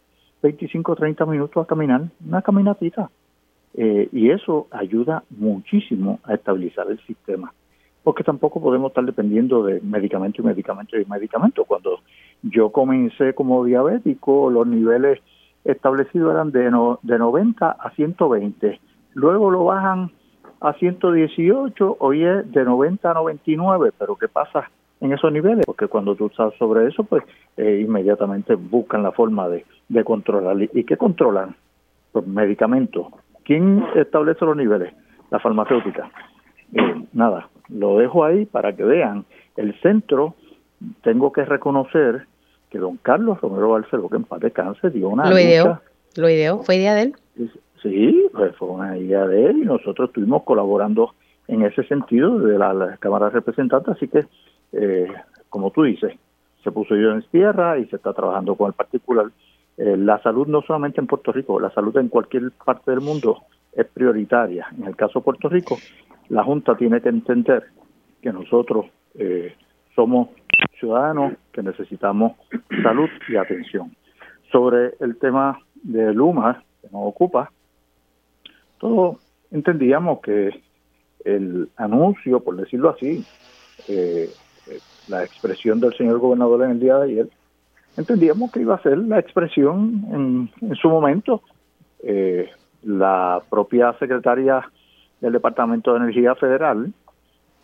25 0.41 0.91
o 0.91 0.95
30 0.95 1.25
minutos 1.25 1.63
a 1.63 1.67
caminar, 1.67 2.03
una 2.25 2.41
caminatita 2.41 3.09
eh, 3.73 4.09
y 4.11 4.29
eso 4.29 4.67
ayuda 4.71 5.23
muchísimo 5.29 6.19
a 6.23 6.35
estabilizar 6.35 6.89
el 6.89 6.99
sistema, 7.05 7.53
porque 8.03 8.23
tampoco 8.23 8.61
podemos 8.61 8.91
estar 8.91 9.05
dependiendo 9.05 9.63
de 9.63 9.81
medicamento 9.81 10.41
y 10.41 10.45
medicamento 10.45 10.99
y 10.99 11.05
medicamento. 11.05 11.65
Cuando 11.65 11.99
yo 12.43 12.71
comencé 12.71 13.33
como 13.33 13.65
diabético, 13.65 14.49
los 14.49 14.67
niveles 14.67 15.19
establecidos 15.63 16.33
eran 16.33 16.51
de, 16.51 16.71
de 17.01 17.19
90 17.19 17.69
a 17.69 17.91
120, 17.91 18.79
luego 19.13 19.51
lo 19.51 19.65
bajan 19.65 20.11
a 20.59 20.73
118, 20.73 21.97
hoy 21.99 22.23
es 22.23 22.51
de 22.51 22.63
90 22.63 23.09
a 23.09 23.13
99, 23.13 23.91
pero 23.97 24.15
¿qué 24.15 24.27
pasa 24.27 24.69
en 25.01 25.13
esos 25.13 25.31
niveles? 25.31 25.65
Porque 25.65 25.87
cuando 25.87 26.15
tú 26.15 26.27
estás 26.27 26.53
sobre 26.55 26.87
eso, 26.87 27.03
pues 27.03 27.23
eh, 27.57 27.81
inmediatamente 27.85 28.55
buscan 28.55 29.03
la 29.03 29.11
forma 29.11 29.47
de, 29.49 29.65
de 29.89 30.03
controlar. 30.03 30.57
¿Y 30.61 30.83
qué 30.83 30.97
controlan? 30.97 31.55
Los 32.13 32.25
medicamentos, 32.25 33.07
¿Quién 33.47 33.81
establece 33.95 34.43
los 34.43 34.57
niveles? 34.57 34.93
La 35.31 35.39
farmacéutica. 35.39 36.11
Eh, 36.73 37.05
nada, 37.13 37.47
lo 37.69 37.97
dejo 37.97 38.25
ahí 38.25 38.45
para 38.45 38.75
que 38.75 38.83
vean. 38.83 39.23
El 39.55 39.73
centro, 39.79 40.35
tengo 41.01 41.31
que 41.31 41.45
reconocer 41.45 42.27
que 42.69 42.77
don 42.77 42.97
Carlos 42.97 43.39
Romero 43.39 43.69
Barceló, 43.69 44.09
que 44.09 44.17
en 44.17 44.25
paz 44.25 44.41
descanse, 44.41 44.89
dio 44.89 45.07
una. 45.07 45.29
Lo 45.29 45.39
ideó, 45.39 45.79
lo 46.17 46.29
ideó, 46.29 46.61
fue 46.63 46.75
idea 46.75 46.93
de 46.93 47.03
él. 47.03 47.15
Sí, 47.81 48.27
pues 48.33 48.55
fue 48.55 48.69
una 48.69 48.97
idea 48.97 49.25
de 49.27 49.45
él 49.45 49.57
y 49.63 49.65
nosotros 49.65 50.09
estuvimos 50.09 50.43
colaborando 50.43 51.13
en 51.47 51.61
ese 51.61 51.83
sentido 51.83 52.39
de 52.39 52.57
la, 52.57 52.97
Cámara 52.99 53.27
de 53.27 53.31
Representantes, 53.31 53.95
así 53.95 54.07
que, 54.07 54.25
eh, 54.73 55.07
como 55.49 55.71
tú 55.71 55.83
dices, 55.83 56.13
se 56.63 56.71
puso 56.71 56.95
yo 56.95 57.11
en 57.11 57.21
tierra 57.31 57.77
y 57.77 57.85
se 57.85 57.95
está 57.95 58.13
trabajando 58.13 58.55
con 58.55 58.67
el 58.67 58.73
particular 58.73 59.27
eh, 59.77 59.95
la 59.95 60.19
salud 60.23 60.47
no 60.47 60.63
solamente 60.63 60.99
en 60.99 61.07
Puerto 61.07 61.31
Rico, 61.31 61.59
la 61.59 61.69
salud 61.69 61.95
en 61.97 62.09
cualquier 62.09 62.51
parte 62.65 62.89
del 62.89 63.01
mundo 63.01 63.43
es 63.71 63.85
prioritaria. 63.85 64.67
En 64.75 64.85
el 64.85 64.95
caso 64.95 65.19
de 65.19 65.25
Puerto 65.25 65.49
Rico, 65.49 65.77
la 66.29 66.43
Junta 66.43 66.75
tiene 66.75 66.99
que 66.99 67.09
entender 67.09 67.63
que 68.21 68.33
nosotros 68.33 68.87
eh, 69.13 69.55
somos 69.95 70.29
ciudadanos 70.79 71.33
que 71.53 71.61
necesitamos 71.61 72.33
salud 72.81 73.09
y 73.29 73.35
atención. 73.35 73.95
Sobre 74.51 74.93
el 74.99 75.17
tema 75.17 75.59
de 75.83 76.11
Luma, 76.11 76.63
que 76.81 76.87
nos 76.87 77.03
ocupa, 77.03 77.51
todos 78.79 79.17
entendíamos 79.51 80.19
que 80.21 80.61
el 81.25 81.69
anuncio, 81.75 82.39
por 82.39 82.55
decirlo 82.55 82.89
así, 82.89 83.25
eh, 83.87 84.29
eh, 84.67 84.79
la 85.07 85.23
expresión 85.23 85.79
del 85.79 85.93
señor 85.95 86.19
gobernador 86.19 86.63
en 86.63 86.71
el 86.71 86.79
día 86.79 86.97
de 86.97 87.03
ayer, 87.05 87.29
entendíamos 87.97 88.51
que 88.51 88.61
iba 88.61 88.75
a 88.75 88.81
ser 88.81 88.97
la 88.97 89.19
expresión 89.19 90.49
en, 90.61 90.75
su 90.75 90.89
momento. 90.89 91.41
Eh, 92.03 92.49
la 92.83 93.41
propia 93.49 93.93
secretaria 93.99 94.69
del 95.19 95.33
Departamento 95.33 95.91
de 95.91 95.99
Energía 95.99 96.35
Federal 96.35 96.93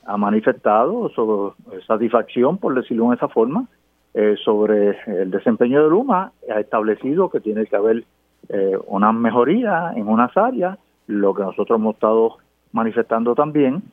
ha 0.06 0.18
manifestado 0.18 1.10
su 1.10 1.54
satisfacción, 1.88 2.58
por 2.58 2.74
decirlo 2.76 3.10
de 3.10 3.16
esa 3.16 3.30
forma, 3.30 3.68
eh, 4.16 4.36
sobre 4.44 4.98
el 5.08 5.32
desempeño 5.32 5.84
de 5.84 5.90
Luma, 5.90 6.34
ha 6.54 6.60
establecido 6.60 7.30
que 7.30 7.40
tiene 7.40 7.66
que 7.66 7.76
haber 7.76 8.04
eh, 8.50 8.78
una 8.86 9.12
mejoría 9.12 9.94
en 9.96 10.08
unas 10.08 10.36
áreas, 10.38 10.78
lo 11.08 11.34
que 11.34 11.44
nosotros 11.44 11.80
hemos 11.80 11.96
estado 11.96 12.38
manifestando 12.72 13.36
también. 13.36 13.84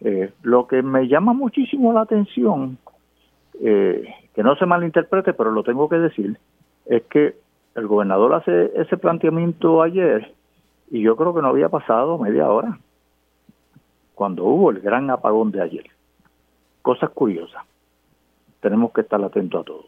Eh, 0.00 0.32
lo 0.42 0.66
que 0.66 0.82
me 0.82 1.08
llama 1.08 1.32
muchísimo 1.32 1.92
la 1.92 2.02
atención, 2.02 2.78
eh, 3.60 4.04
que 4.34 4.42
no 4.42 4.54
se 4.56 4.66
malinterprete, 4.66 5.32
pero 5.32 5.50
lo 5.50 5.64
tengo 5.64 5.88
que 5.88 5.96
decir, 5.96 6.38
es 6.86 7.02
que 7.04 7.34
el 7.74 7.86
gobernador 7.86 8.34
hace 8.34 8.72
ese 8.76 8.96
planteamiento 8.96 9.82
ayer 9.82 10.32
y 10.90 11.02
yo 11.02 11.16
creo 11.16 11.34
que 11.34 11.42
no 11.42 11.48
había 11.48 11.68
pasado 11.68 12.18
media 12.18 12.48
hora 12.48 12.78
cuando 14.14 14.44
hubo 14.44 14.70
el 14.70 14.80
gran 14.80 15.10
apagón 15.10 15.52
de 15.52 15.62
ayer. 15.62 15.84
Cosas 16.82 17.10
curiosas. 17.10 17.62
Tenemos 18.60 18.92
que 18.92 19.02
estar 19.02 19.22
atentos 19.22 19.60
a 19.60 19.64
todo. 19.64 19.84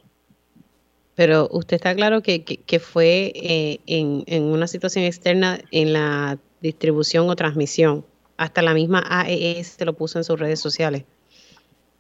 Pero 1.17 1.49
usted 1.51 1.77
está 1.77 1.95
claro 1.95 2.23
que, 2.23 2.45
que, 2.45 2.79
fue 2.79 3.33
eh, 3.35 3.81
en, 3.87 4.23
en, 4.27 4.45
una 4.45 4.67
situación 4.67 5.05
externa 5.05 5.59
en 5.73 5.93
la 5.93 6.39
distribución 6.61 7.29
o 7.29 7.37
transmisión. 7.37 8.05
Hasta 8.37 8.63
la 8.63 8.75
misma 8.75 9.03
AES 9.09 9.67
se 9.67 9.85
lo 9.85 9.93
puso 9.93 10.19
en 10.19 10.25
sus 10.25 10.39
redes 10.39 10.61
sociales. 10.61 11.05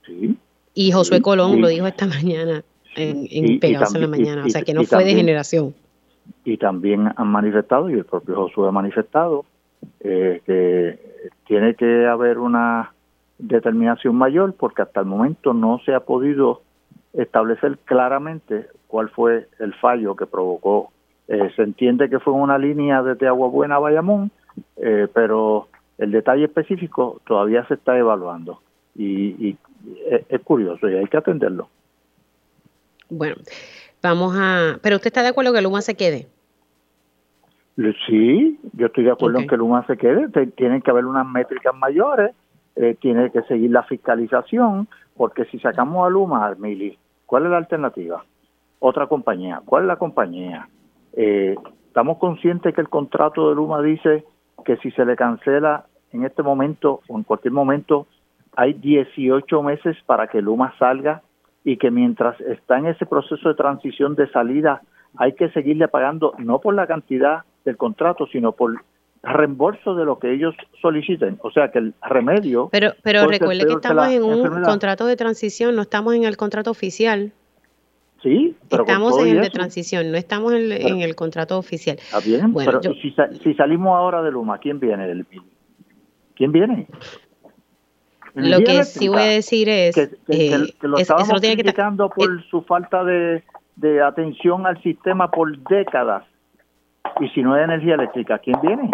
Sí. 0.06 0.36
Y 0.74 0.92
Josué 0.92 1.20
Colón 1.20 1.60
lo 1.60 1.68
dijo 1.68 1.86
esta 1.86 2.06
mañana 2.06 2.64
en, 2.96 3.26
en 3.30 3.60
Pegados 3.60 3.94
en 3.94 4.00
la 4.02 4.08
mañana. 4.08 4.44
o 4.44 4.48
sea 4.48 4.62
que 4.62 4.74
no 4.74 4.84
fue 4.84 5.04
de 5.04 5.14
generación. 5.14 5.74
Y 6.44 6.56
también 6.56 7.12
han 7.16 7.28
manifestado, 7.28 7.90
y 7.90 7.94
el 7.94 8.04
propio 8.04 8.36
Josué 8.36 8.68
ha 8.68 8.72
manifestado, 8.72 9.44
eh, 10.00 10.40
que 10.46 10.98
tiene 11.46 11.74
que 11.74 12.06
haber 12.06 12.38
una 12.38 12.92
determinación 13.38 14.14
mayor 14.14 14.54
porque 14.54 14.82
hasta 14.82 15.00
el 15.00 15.06
momento 15.06 15.54
no 15.54 15.80
se 15.84 15.94
ha 15.94 16.00
podido 16.00 16.62
establecer 17.12 17.78
claramente 17.84 18.66
cuál 18.86 19.08
fue 19.08 19.48
el 19.58 19.74
fallo 19.74 20.14
que 20.16 20.26
provocó. 20.26 20.90
Eh, 21.28 21.50
se 21.56 21.62
entiende 21.62 22.10
que 22.10 22.20
fue 22.20 22.32
una 22.34 22.58
línea 22.58 23.02
desde 23.02 23.26
Agua 23.28 23.48
Buena 23.48 23.76
a 23.76 23.78
Bayamón, 23.78 24.30
eh, 24.76 25.08
pero 25.12 25.68
el 25.98 26.10
detalle 26.10 26.44
específico 26.44 27.20
todavía 27.26 27.66
se 27.66 27.74
está 27.74 27.96
evaluando 27.96 28.60
y, 28.96 29.56
es, 30.28 30.40
curioso 30.42 30.88
y 30.88 30.96
hay 30.96 31.06
que 31.06 31.16
atenderlo. 31.16 31.68
Bueno, 33.08 33.36
vamos 34.02 34.34
a... 34.36 34.78
Pero 34.82 34.96
usted 34.96 35.08
está 35.08 35.22
de 35.22 35.28
acuerdo 35.28 35.52
que 35.52 35.62
Luma 35.62 35.82
se 35.82 35.94
quede. 35.94 36.26
Sí, 38.06 38.58
yo 38.74 38.86
estoy 38.86 39.04
de 39.04 39.10
acuerdo 39.10 39.38
en 39.38 39.46
que 39.46 39.56
Luma 39.56 39.86
se 39.86 39.96
quede. 39.96 40.28
Tienen 40.56 40.82
que 40.82 40.90
haber 40.90 41.06
unas 41.06 41.26
métricas 41.26 41.74
mayores, 41.74 42.34
eh, 42.76 42.96
tiene 43.00 43.30
que 43.30 43.42
seguir 43.42 43.70
la 43.70 43.82
fiscalización, 43.84 44.88
porque 45.16 45.44
si 45.46 45.58
sacamos 45.58 46.06
a 46.06 46.10
Luma, 46.10 46.54
Mili, 46.58 46.98
¿cuál 47.26 47.44
es 47.44 47.50
la 47.50 47.58
alternativa? 47.58 48.24
Otra 48.80 49.06
compañía. 49.06 49.62
¿Cuál 49.64 49.84
es 49.84 49.88
la 49.88 49.96
compañía? 49.96 50.68
Eh, 51.14 51.56
estamos 51.86 52.18
conscientes 52.18 52.74
que 52.74 52.80
el 52.80 52.88
contrato 52.88 53.48
de 53.48 53.54
Luma 53.54 53.82
dice 53.82 54.24
que 54.62 54.76
si 54.78 54.90
se 54.92 55.04
le 55.04 55.16
cancela 55.16 55.86
en 56.12 56.24
este 56.24 56.42
momento 56.42 57.00
o 57.08 57.16
en 57.16 57.24
cualquier 57.24 57.52
momento, 57.52 58.06
hay 58.56 58.74
18 58.74 59.62
meses 59.62 59.96
para 60.06 60.26
que 60.26 60.42
Luma 60.42 60.74
salga 60.78 61.22
y 61.64 61.76
que 61.76 61.90
mientras 61.90 62.40
está 62.40 62.78
en 62.78 62.86
ese 62.86 63.06
proceso 63.06 63.48
de 63.48 63.54
transición 63.54 64.14
de 64.14 64.28
salida, 64.30 64.82
hay 65.16 65.34
que 65.34 65.50
seguirle 65.50 65.88
pagando 65.88 66.34
no 66.38 66.60
por 66.60 66.74
la 66.74 66.86
cantidad 66.86 67.42
del 67.64 67.76
contrato, 67.76 68.26
sino 68.26 68.52
por 68.52 68.82
reembolso 69.22 69.94
de 69.94 70.04
lo 70.04 70.18
que 70.18 70.32
ellos 70.32 70.54
soliciten. 70.80 71.38
O 71.42 71.50
sea 71.50 71.70
que 71.70 71.78
el 71.78 71.94
remedio. 72.02 72.68
Pero, 72.72 72.92
pero 73.02 73.26
recuerde 73.26 73.66
que 73.66 73.74
estamos 73.74 74.08
en 74.08 74.22
un 74.22 74.62
contrato 74.62 75.06
de 75.06 75.16
transición, 75.16 75.76
no 75.76 75.82
estamos 75.82 76.14
en 76.14 76.24
el 76.24 76.36
contrato 76.36 76.70
oficial. 76.70 77.32
Sí, 78.22 78.54
pero 78.68 78.82
estamos 78.82 79.18
en 79.18 79.36
el 79.36 79.40
de 79.40 79.50
transición, 79.50 80.10
no 80.10 80.18
estamos 80.18 80.52
en, 80.52 81.00
el 81.00 81.14
contrato 81.14 81.56
oficial. 81.56 81.96
Está 81.96 82.20
bien, 82.20 82.52
pero 82.52 82.80
si, 82.82 83.54
salimos 83.54 83.96
ahora 83.96 84.22
de 84.22 84.30
Luma, 84.30 84.58
¿quién 84.58 84.78
viene 84.78 85.06
del 85.06 85.26
¿Quién 86.34 86.52
viene? 86.52 86.86
Lo 88.34 88.58
que 88.60 88.84
sí 88.84 89.08
voy 89.08 89.20
a 89.20 89.24
decir 89.24 89.68
es 89.68 89.94
que, 89.94 90.10
eh, 90.28 90.74
lo 90.82 90.98
estamos 90.98 91.28
criticando 91.40 92.10
por 92.10 92.42
su 92.48 92.62
falta 92.62 93.04
de, 93.04 93.42
de 93.76 94.02
atención 94.02 94.66
al 94.66 94.80
sistema 94.82 95.30
por 95.30 95.58
décadas 95.68 96.24
y 97.20 97.28
si 97.30 97.42
no 97.42 97.54
hay 97.54 97.64
energía 97.64 97.94
eléctrica, 97.94 98.38
¿quién 98.38 98.60
viene? 98.62 98.90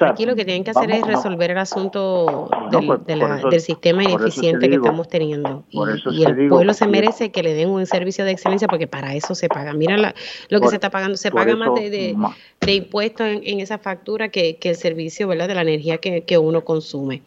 Aquí 0.00 0.26
lo 0.26 0.36
que 0.36 0.44
tienen 0.44 0.62
que 0.62 0.70
hacer 0.70 0.90
es 0.90 1.04
resolver 1.04 1.50
el 1.50 1.58
asunto 1.58 2.48
del, 2.70 3.20
del, 3.50 3.60
sistema 3.60 4.04
ineficiente 4.04 4.68
que 4.68 4.76
estamos 4.76 5.08
teniendo. 5.08 5.64
Y, 5.70 6.24
el 6.24 6.48
pueblo 6.48 6.72
se 6.72 6.86
merece 6.86 7.30
que 7.30 7.42
le 7.42 7.54
den 7.54 7.68
un 7.68 7.84
servicio 7.86 8.24
de 8.24 8.30
excelencia 8.30 8.68
porque 8.68 8.86
para 8.86 9.14
eso 9.14 9.34
se 9.34 9.48
paga. 9.48 9.72
Mira 9.72 10.14
lo 10.48 10.60
que 10.60 10.68
se 10.68 10.76
está 10.76 10.90
pagando. 10.90 11.16
Se 11.16 11.30
paga 11.30 11.56
más 11.56 11.74
de, 11.74 12.14
de, 12.60 12.72
impuestos 12.72 13.26
en, 13.26 13.60
esa 13.60 13.78
factura 13.78 14.28
que, 14.28 14.58
el 14.62 14.76
servicio 14.76 15.26
¿verdad? 15.26 15.48
de 15.48 15.54
la 15.54 15.62
energía 15.62 15.98
que, 15.98 16.38
uno 16.38 16.64
consume. 16.64 17.22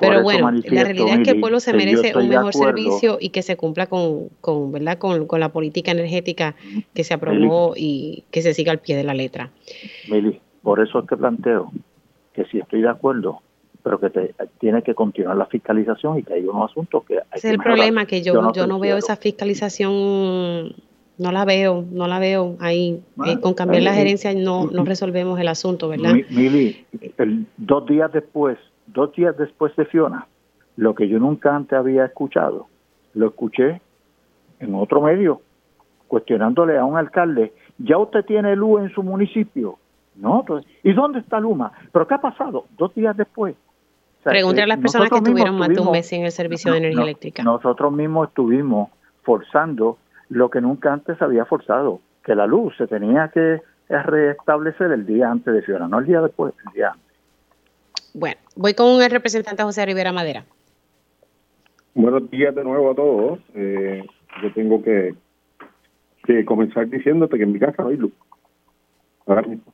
Pero 0.00 0.22
bueno, 0.22 0.50
la 0.50 0.84
realidad 0.84 1.20
es 1.20 1.24
que 1.24 1.30
el 1.30 1.40
pueblo 1.40 1.60
se 1.60 1.72
merece 1.72 2.16
un 2.16 2.28
mejor 2.28 2.52
servicio 2.52 3.18
y 3.20 3.28
que 3.28 3.42
se 3.42 3.56
cumpla 3.56 3.86
con, 3.86 4.28
con, 4.40 4.72
¿verdad? 4.72 4.98
Con, 4.98 5.26
con 5.26 5.38
la 5.38 5.50
política 5.50 5.92
energética 5.92 6.56
que 6.94 7.04
se 7.04 7.14
aprobó 7.14 7.74
y 7.76 8.24
que 8.30 8.42
se 8.42 8.54
siga 8.54 8.72
al 8.72 8.80
pie 8.80 8.96
de 8.96 9.04
la 9.04 9.14
letra. 9.14 9.50
Mili, 10.08 10.40
por 10.62 10.80
eso 10.80 10.98
es 11.00 11.08
que 11.08 11.16
planteo 11.16 11.70
que 12.38 12.44
sí 12.50 12.58
estoy 12.58 12.82
de 12.82 12.88
acuerdo, 12.88 13.40
pero 13.82 13.98
que 13.98 14.32
tiene 14.60 14.82
que 14.82 14.94
continuar 14.94 15.36
la 15.36 15.46
fiscalización 15.46 16.18
y 16.18 16.22
que 16.22 16.34
hay 16.34 16.44
unos 16.44 16.70
asuntos 16.70 17.04
que... 17.04 17.16
Hay 17.16 17.24
es 17.34 17.44
el 17.44 17.58
problema, 17.58 18.06
que 18.06 18.22
yo, 18.22 18.52
yo, 18.52 18.66
no, 18.68 18.78
veo 18.78 18.96
esa 18.96 19.16
fiscalización, 19.16 20.72
no 21.18 21.32
la 21.32 21.44
veo, 21.44 21.84
no 21.90 22.06
la 22.06 22.20
veo 22.20 22.56
ahí. 22.60 23.02
Eh, 23.26 23.40
con 23.40 23.54
cambiar 23.54 23.82
la 23.82 23.92
gerencia 23.92 24.32
no, 24.34 24.66
no 24.70 24.84
resolvemos 24.84 25.40
el 25.40 25.48
asunto, 25.48 25.88
¿verdad? 25.88 26.12
Mili, 26.30 26.86
el, 27.16 27.46
dos 27.56 27.86
días 27.86 28.12
después, 28.12 28.56
dos 28.86 29.12
días 29.16 29.36
después 29.36 29.74
de 29.74 29.84
Fiona, 29.86 30.28
lo 30.76 30.94
que 30.94 31.08
yo 31.08 31.18
nunca 31.18 31.56
antes 31.56 31.76
había 31.76 32.04
escuchado, 32.04 32.68
lo 33.14 33.26
escuché 33.26 33.80
en 34.60 34.76
otro 34.76 35.02
medio, 35.02 35.40
cuestionándole 36.06 36.78
a 36.78 36.84
un 36.84 36.96
alcalde, 36.96 37.52
ya 37.78 37.98
usted 37.98 38.24
tiene 38.24 38.54
luz 38.54 38.82
en 38.82 38.90
su 38.90 39.02
municipio, 39.02 39.76
no, 40.20 40.44
¿y 40.82 40.92
dónde 40.92 41.20
está 41.20 41.38
Luma? 41.38 41.72
¿Pero 41.92 42.06
qué 42.06 42.14
ha 42.14 42.20
pasado? 42.20 42.66
Dos 42.76 42.94
días 42.94 43.16
después. 43.16 43.54
O 44.26 44.50
a 44.50 44.66
las 44.66 44.78
personas 44.78 45.10
que 45.10 45.20
tuvieron 45.22 45.56
más 45.56 45.68
de 45.68 45.80
un 45.80 45.92
mes 45.92 46.12
en 46.12 46.24
el 46.24 46.32
servicio 46.32 46.72
de 46.72 46.78
energía 46.78 47.02
eléctrica. 47.02 47.42
Nosotros 47.42 47.92
mismos 47.92 48.28
estuvimos 48.28 48.90
forzando 49.22 49.96
lo 50.28 50.50
que 50.50 50.60
nunca 50.60 50.92
antes 50.92 51.22
había 51.22 51.44
forzado, 51.44 52.00
que 52.24 52.34
la 52.34 52.46
luz 52.46 52.76
se 52.76 52.86
tenía 52.86 53.28
que 53.28 53.62
restablecer 53.88 54.90
el 54.92 55.06
día 55.06 55.30
antes 55.30 55.54
de 55.54 55.62
Fiona, 55.62 55.88
no 55.88 56.00
el 56.00 56.06
día 56.06 56.20
después, 56.20 56.52
el 56.66 56.72
día 56.74 56.90
antes. 56.90 57.16
Bueno, 58.12 58.36
voy 58.56 58.74
con 58.74 59.00
el 59.00 59.10
representante 59.10 59.62
José 59.62 59.86
Rivera 59.86 60.12
Madera. 60.12 60.44
Buenos 61.94 62.28
días 62.30 62.54
de 62.54 62.64
nuevo 62.64 62.90
a 62.90 62.94
todos. 62.94 63.38
Eh, 63.54 64.04
yo 64.42 64.52
tengo 64.52 64.82
que, 64.82 65.14
que 66.24 66.44
comenzar 66.44 66.88
diciéndote 66.88 67.38
que 67.38 67.44
en 67.44 67.52
mi 67.52 67.58
casa 67.58 67.82
no 67.82 67.88
hay 67.88 67.96
luz. 67.96 68.12
Ahora 69.26 69.42
mismo 69.42 69.72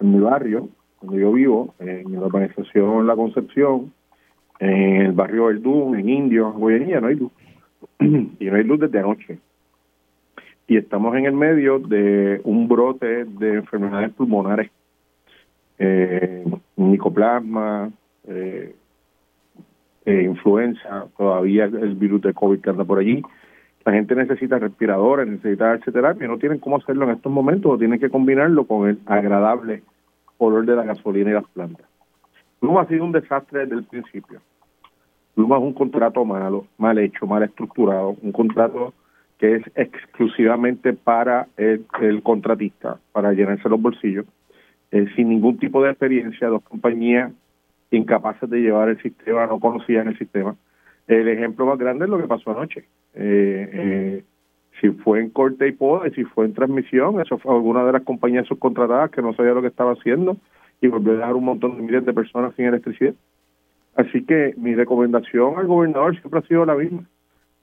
en 0.00 0.12
mi 0.12 0.20
barrio, 0.20 0.68
donde 1.00 1.20
yo 1.20 1.32
vivo, 1.32 1.74
en 1.78 2.12
la 2.12 2.22
organización 2.22 3.06
La 3.06 3.16
Concepción, 3.16 3.92
en 4.58 5.02
el 5.02 5.12
barrio 5.12 5.52
Dún, 5.58 5.98
en 5.98 6.08
Indio, 6.08 6.52
en 6.52 6.60
Goyenía, 6.60 7.00
no 7.00 7.08
hay 7.08 7.16
luz. 7.16 7.32
y 8.00 8.44
no 8.44 8.56
hay 8.56 8.64
luz 8.64 8.80
desde 8.80 8.98
anoche. 8.98 9.38
Y 10.68 10.76
estamos 10.76 11.14
en 11.16 11.26
el 11.26 11.32
medio 11.32 11.78
de 11.78 12.40
un 12.44 12.66
brote 12.66 13.24
de 13.24 13.54
enfermedades 13.54 14.12
pulmonares, 14.12 14.70
eh, 15.78 16.44
micoplasma, 16.76 17.90
eh, 18.26 18.74
eh, 20.04 20.22
influenza, 20.22 21.06
todavía 21.16 21.64
el 21.64 21.94
virus 21.94 22.22
de 22.22 22.34
COVID 22.34 22.60
que 22.60 22.70
anda 22.70 22.84
por 22.84 22.98
allí. 22.98 23.22
La 23.86 23.92
gente 23.92 24.16
necesita 24.16 24.58
respiradores, 24.58 25.28
necesita 25.28 25.68
darse 25.68 25.92
terapia, 25.92 26.26
no 26.26 26.38
tienen 26.38 26.58
cómo 26.58 26.76
hacerlo 26.76 27.04
en 27.04 27.12
estos 27.12 27.30
momentos, 27.30 27.72
o 27.72 27.78
tienen 27.78 28.00
que 28.00 28.10
combinarlo 28.10 28.66
con 28.66 28.88
el 28.88 28.98
agradable 29.06 29.84
olor 30.38 30.66
de 30.66 30.74
la 30.74 30.82
gasolina 30.82 31.30
y 31.30 31.34
las 31.34 31.46
plantas. 31.50 31.86
Luma 32.60 32.82
ha 32.82 32.88
sido 32.88 33.04
un 33.04 33.12
desastre 33.12 33.60
desde 33.60 33.76
el 33.76 33.84
principio. 33.84 34.40
Luma 35.36 35.58
es 35.58 35.62
un 35.62 35.72
contrato 35.72 36.24
malo, 36.24 36.66
mal 36.78 36.98
hecho, 36.98 37.28
mal 37.28 37.44
estructurado, 37.44 38.16
un 38.22 38.32
contrato 38.32 38.92
que 39.38 39.54
es 39.54 39.62
exclusivamente 39.76 40.92
para 40.92 41.46
el, 41.56 41.86
contratista, 42.24 42.98
para 43.12 43.34
llenarse 43.34 43.68
los 43.68 43.80
bolsillos, 43.80 44.26
eh, 44.90 45.06
sin 45.14 45.28
ningún 45.28 45.58
tipo 45.58 45.80
de 45.80 45.90
experiencia, 45.90 46.48
dos 46.48 46.64
compañías 46.64 47.30
incapaces 47.92 48.50
de 48.50 48.62
llevar 48.62 48.88
el 48.88 49.00
sistema, 49.00 49.46
no 49.46 49.60
conocían 49.60 50.08
el 50.08 50.18
sistema, 50.18 50.56
El 51.06 51.28
ejemplo 51.28 51.66
más 51.66 51.78
grande 51.78 52.06
es 52.06 52.10
lo 52.10 52.18
que 52.18 52.26
pasó 52.26 52.50
anoche. 52.50 52.84
Eh, 53.16 53.70
eh, 53.72 54.24
si 54.80 54.90
fue 54.90 55.20
en 55.20 55.30
corte 55.30 55.68
y 55.68 55.72
poder, 55.72 56.14
si 56.14 56.24
fue 56.24 56.44
en 56.44 56.54
transmisión, 56.54 57.20
eso 57.20 57.38
fue 57.38 57.54
alguna 57.54 57.84
de 57.84 57.92
las 57.92 58.02
compañías 58.02 58.46
subcontratadas 58.46 59.10
que 59.10 59.22
no 59.22 59.34
sabía 59.34 59.52
lo 59.52 59.62
que 59.62 59.68
estaba 59.68 59.92
haciendo 59.92 60.36
y 60.80 60.88
volvió 60.88 61.12
a 61.12 61.16
dejar 61.16 61.34
un 61.34 61.44
montón 61.44 61.76
de 61.76 61.82
miles 61.82 62.04
de 62.04 62.12
personas 62.12 62.54
sin 62.54 62.66
electricidad. 62.66 63.14
Así 63.96 64.24
que 64.24 64.54
mi 64.58 64.74
recomendación 64.74 65.58
al 65.58 65.66
gobernador 65.66 66.18
siempre 66.20 66.40
ha 66.40 66.46
sido 66.46 66.66
la 66.66 66.74
misma. 66.74 67.04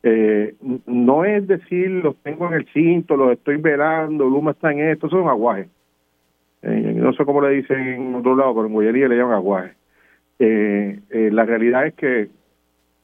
Eh, 0.01 0.55
no 0.87 1.23
es 1.23 1.47
decir, 1.47 1.89
los 1.89 2.17
tengo 2.17 2.47
en 2.47 2.53
el 2.53 2.67
cinto, 2.73 3.15
los 3.15 3.31
estoy 3.31 3.57
velando, 3.57 4.25
Luma 4.25 4.51
está 4.51 4.71
en 4.71 4.79
esto, 4.79 5.07
son 5.09 5.29
aguajes. 5.29 5.67
Eh, 6.63 6.93
no 6.95 7.13
sé 7.13 7.25
cómo 7.25 7.41
le 7.41 7.55
dicen 7.55 7.79
en 7.79 8.15
otro 8.15 8.35
lado, 8.35 8.55
pero 8.55 8.67
en 8.67 8.73
Guayería 8.73 9.07
le 9.07 9.17
llaman 9.17 9.35
aguajes. 9.35 9.75
Eh, 10.39 10.99
eh, 11.09 11.29
la 11.31 11.45
realidad 11.45 11.85
es 11.85 11.93
que 11.93 12.29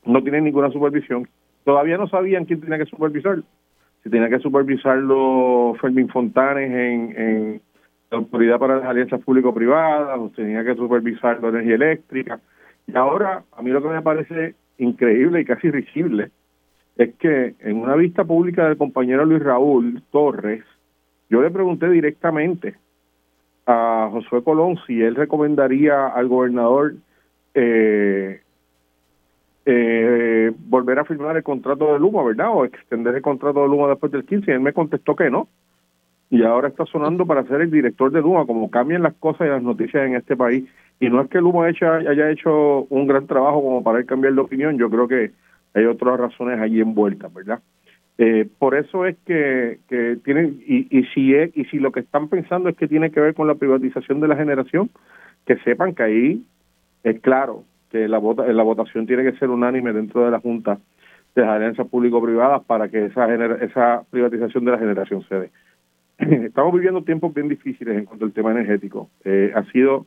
no 0.05 0.23
tienen 0.23 0.45
ninguna 0.45 0.71
supervisión. 0.71 1.27
Todavía 1.69 1.99
no 1.99 2.07
sabían 2.07 2.45
quién 2.45 2.61
tenía 2.61 2.79
que 2.79 2.87
supervisar. 2.87 3.43
Si 4.01 4.09
tenía 4.09 4.27
que 4.27 4.39
supervisarlo 4.39 5.75
Fermín 5.79 6.09
Fontanes 6.09 6.71
en, 6.71 7.15
en 7.15 7.61
la 8.09 8.17
Autoridad 8.17 8.57
para 8.57 8.77
las 8.77 8.85
Alianzas 8.85 9.21
Público-Privadas, 9.21 10.17
o 10.17 10.31
tenía 10.35 10.63
que 10.63 10.73
supervisarlo 10.73 11.49
Energía 11.49 11.75
Eléctrica. 11.75 12.39
Y 12.87 12.97
ahora, 12.97 13.43
a 13.55 13.61
mí 13.61 13.69
lo 13.69 13.83
que 13.83 13.89
me 13.89 14.01
parece 14.01 14.55
increíble 14.79 15.41
y 15.41 15.45
casi 15.45 15.69
risible 15.69 16.31
es 16.97 17.13
que 17.17 17.53
en 17.59 17.77
una 17.77 17.95
vista 17.95 18.23
pública 18.23 18.67
del 18.67 18.77
compañero 18.77 19.23
Luis 19.23 19.43
Raúl 19.43 20.01
Torres, 20.09 20.63
yo 21.29 21.39
le 21.43 21.51
pregunté 21.51 21.87
directamente 21.87 22.77
a 23.67 24.09
Josué 24.11 24.43
Colón 24.43 24.79
si 24.87 25.03
él 25.03 25.13
recomendaría 25.13 26.07
al 26.07 26.29
gobernador 26.29 26.95
eh, 27.53 28.41
eh, 29.71 30.51
volver 30.67 30.97
a 30.97 31.05
firmar 31.05 31.37
el 31.37 31.43
contrato 31.43 31.93
de 31.93 31.99
Luma, 31.99 32.23
¿verdad? 32.23 32.49
O 32.51 32.65
extender 32.65 33.13
el 33.13 33.21
contrato 33.21 33.61
de 33.61 33.67
Luma 33.67 33.87
después 33.87 34.11
del 34.11 34.25
15. 34.25 34.49
Y 34.49 34.53
él 34.55 34.61
me 34.61 34.73
contestó 34.73 35.15
que 35.15 35.29
no. 35.29 35.47
Y 36.31 36.43
ahora 36.43 36.69
está 36.69 36.85
sonando 36.85 37.25
para 37.25 37.43
ser 37.43 37.61
el 37.61 37.69
director 37.69 38.11
de 38.11 38.21
Luma, 38.21 38.45
como 38.45 38.71
cambian 38.71 39.03
las 39.03 39.13
cosas 39.15 39.47
y 39.47 39.49
las 39.49 39.61
noticias 39.61 40.07
en 40.07 40.15
este 40.15 40.35
país. 40.35 40.67
Y 40.99 41.09
no 41.09 41.21
es 41.21 41.29
que 41.29 41.39
Luma 41.39 41.65
haya, 41.65 41.97
haya 41.97 42.31
hecho 42.31 42.87
un 42.89 43.07
gran 43.07 43.27
trabajo 43.27 43.61
como 43.61 43.83
para 43.83 43.99
él 43.99 44.05
cambiar 44.05 44.33
de 44.33 44.41
opinión, 44.41 44.77
yo 44.77 44.89
creo 44.89 45.07
que 45.07 45.31
hay 45.73 45.85
otras 45.85 46.19
razones 46.19 46.59
allí 46.59 46.81
envueltas, 46.81 47.33
¿verdad? 47.33 47.59
Eh, 48.17 48.47
por 48.57 48.75
eso 48.75 49.05
es 49.05 49.17
que, 49.25 49.79
que 49.87 50.17
tienen, 50.25 50.61
y, 50.65 50.87
y, 50.95 51.05
si 51.13 51.33
es, 51.35 51.55
y 51.55 51.65
si 51.65 51.79
lo 51.79 51.91
que 51.91 52.01
están 52.01 52.27
pensando 52.27 52.69
es 52.69 52.75
que 52.75 52.87
tiene 52.87 53.11
que 53.11 53.21
ver 53.21 53.33
con 53.33 53.47
la 53.47 53.55
privatización 53.55 54.19
de 54.19 54.27
la 54.27 54.35
generación, 54.35 54.89
que 55.45 55.57
sepan 55.59 55.95
que 55.95 56.03
ahí 56.03 56.43
es 57.03 57.19
claro 57.21 57.63
que 57.89 58.07
la, 58.07 58.17
vota, 58.17 58.45
la 58.47 58.63
votación 58.63 59.05
tiene 59.05 59.23
que 59.23 59.37
ser 59.37 59.49
unánime 59.49 59.93
dentro 59.93 60.25
de 60.25 60.31
la 60.31 60.39
Junta 60.39 60.77
de 61.35 61.41
las 61.41 61.51
alianzas 61.51 61.87
público-privadas 61.87 62.63
para 62.65 62.89
que 62.89 63.05
esa, 63.05 63.33
esa 63.55 64.03
privatización 64.09 64.65
de 64.65 64.71
la 64.71 64.79
generación 64.79 65.23
se 65.27 65.35
dé. 65.35 65.49
Estamos 66.45 66.73
viviendo 66.73 67.03
tiempos 67.03 67.33
bien 67.33 67.47
difíciles 67.47 67.97
en 67.97 68.05
cuanto 68.05 68.25
al 68.25 68.33
tema 68.33 68.51
energético. 68.51 69.09
Eh, 69.23 69.51
ha 69.55 69.63
sido 69.71 70.05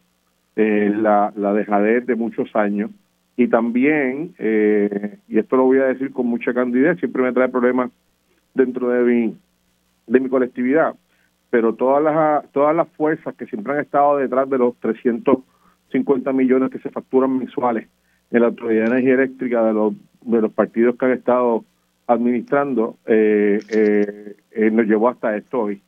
eh, 0.56 0.92
la, 0.94 1.32
la 1.36 1.52
dejadez 1.52 2.06
de 2.06 2.16
muchos 2.16 2.54
años 2.54 2.90
y 3.36 3.48
también, 3.48 4.34
eh, 4.38 5.18
y 5.28 5.38
esto 5.38 5.56
lo 5.56 5.64
voy 5.64 5.78
a 5.78 5.86
decir 5.86 6.12
con 6.12 6.26
mucha 6.26 6.52
candidez, 6.52 6.98
siempre 6.98 7.22
me 7.22 7.32
trae 7.32 7.48
problemas 7.48 7.90
dentro 8.54 8.88
de 8.90 9.02
mi, 9.02 9.36
de 10.06 10.20
mi 10.20 10.28
colectividad, 10.28 10.94
pero 11.48 11.74
todas 11.74 12.02
las, 12.02 12.52
todas 12.52 12.76
las 12.76 12.88
fuerzas 12.88 13.34
que 13.34 13.46
siempre 13.46 13.72
han 13.72 13.80
estado 13.80 14.18
detrás 14.18 14.48
de 14.50 14.58
los 14.58 14.74
350 15.92 16.32
millones 16.32 16.70
que 16.70 16.78
se 16.78 16.90
facturan 16.90 17.38
mensuales 17.38 17.86
en 18.30 18.40
la 18.40 18.48
Autoridad 18.48 18.84
de 18.84 18.90
Energía 18.90 19.14
Eléctrica 19.14 19.62
de 19.64 19.72
los, 19.74 19.94
de 20.22 20.40
los 20.40 20.52
partidos 20.52 20.96
que 20.96 21.04
han 21.04 21.12
estado 21.12 21.64
administrando, 22.06 22.96
eh, 23.06 23.60
eh, 23.68 24.36
eh 24.50 24.70
nos 24.70 24.86
llevó 24.86 25.08
hasta 25.08 25.36
esto 25.36 25.60
hoy. 25.60 25.80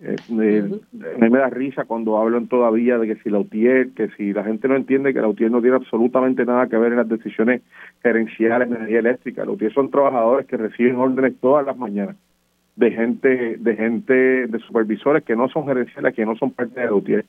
Eh, 0.00 0.16
me, 0.28 1.28
me 1.30 1.38
da 1.38 1.48
risa 1.48 1.84
cuando 1.84 2.18
hablan 2.18 2.48
todavía 2.48 2.98
de 2.98 3.06
que 3.06 3.22
si 3.22 3.30
la 3.30 3.38
UTIER, 3.38 3.92
que 3.92 4.08
si 4.08 4.34
la 4.34 4.44
gente 4.44 4.68
no 4.68 4.76
entiende 4.76 5.14
que 5.14 5.22
la 5.22 5.28
UTIER 5.28 5.50
no 5.50 5.62
tiene 5.62 5.76
absolutamente 5.76 6.44
nada 6.44 6.66
que 6.66 6.76
ver 6.76 6.92
en 6.92 6.98
las 6.98 7.08
decisiones 7.08 7.62
gerenciales 8.02 8.68
de 8.68 8.76
energía 8.76 8.98
eléctrica. 8.98 9.46
La 9.46 9.52
UTIER 9.52 9.72
son 9.72 9.90
trabajadores 9.90 10.46
que 10.46 10.58
reciben 10.58 10.96
órdenes 10.96 11.34
todas 11.40 11.64
las 11.64 11.78
mañanas 11.78 12.16
de 12.76 12.90
gente, 12.90 13.56
de 13.56 13.74
gente, 13.74 14.46
de 14.46 14.58
supervisores 14.60 15.24
que 15.24 15.34
no 15.34 15.48
son 15.48 15.66
gerenciales, 15.66 16.14
que 16.14 16.26
no 16.26 16.36
son 16.36 16.50
parte 16.50 16.78
de 16.78 16.86
la 16.86 16.94
UTIER. 16.94 17.24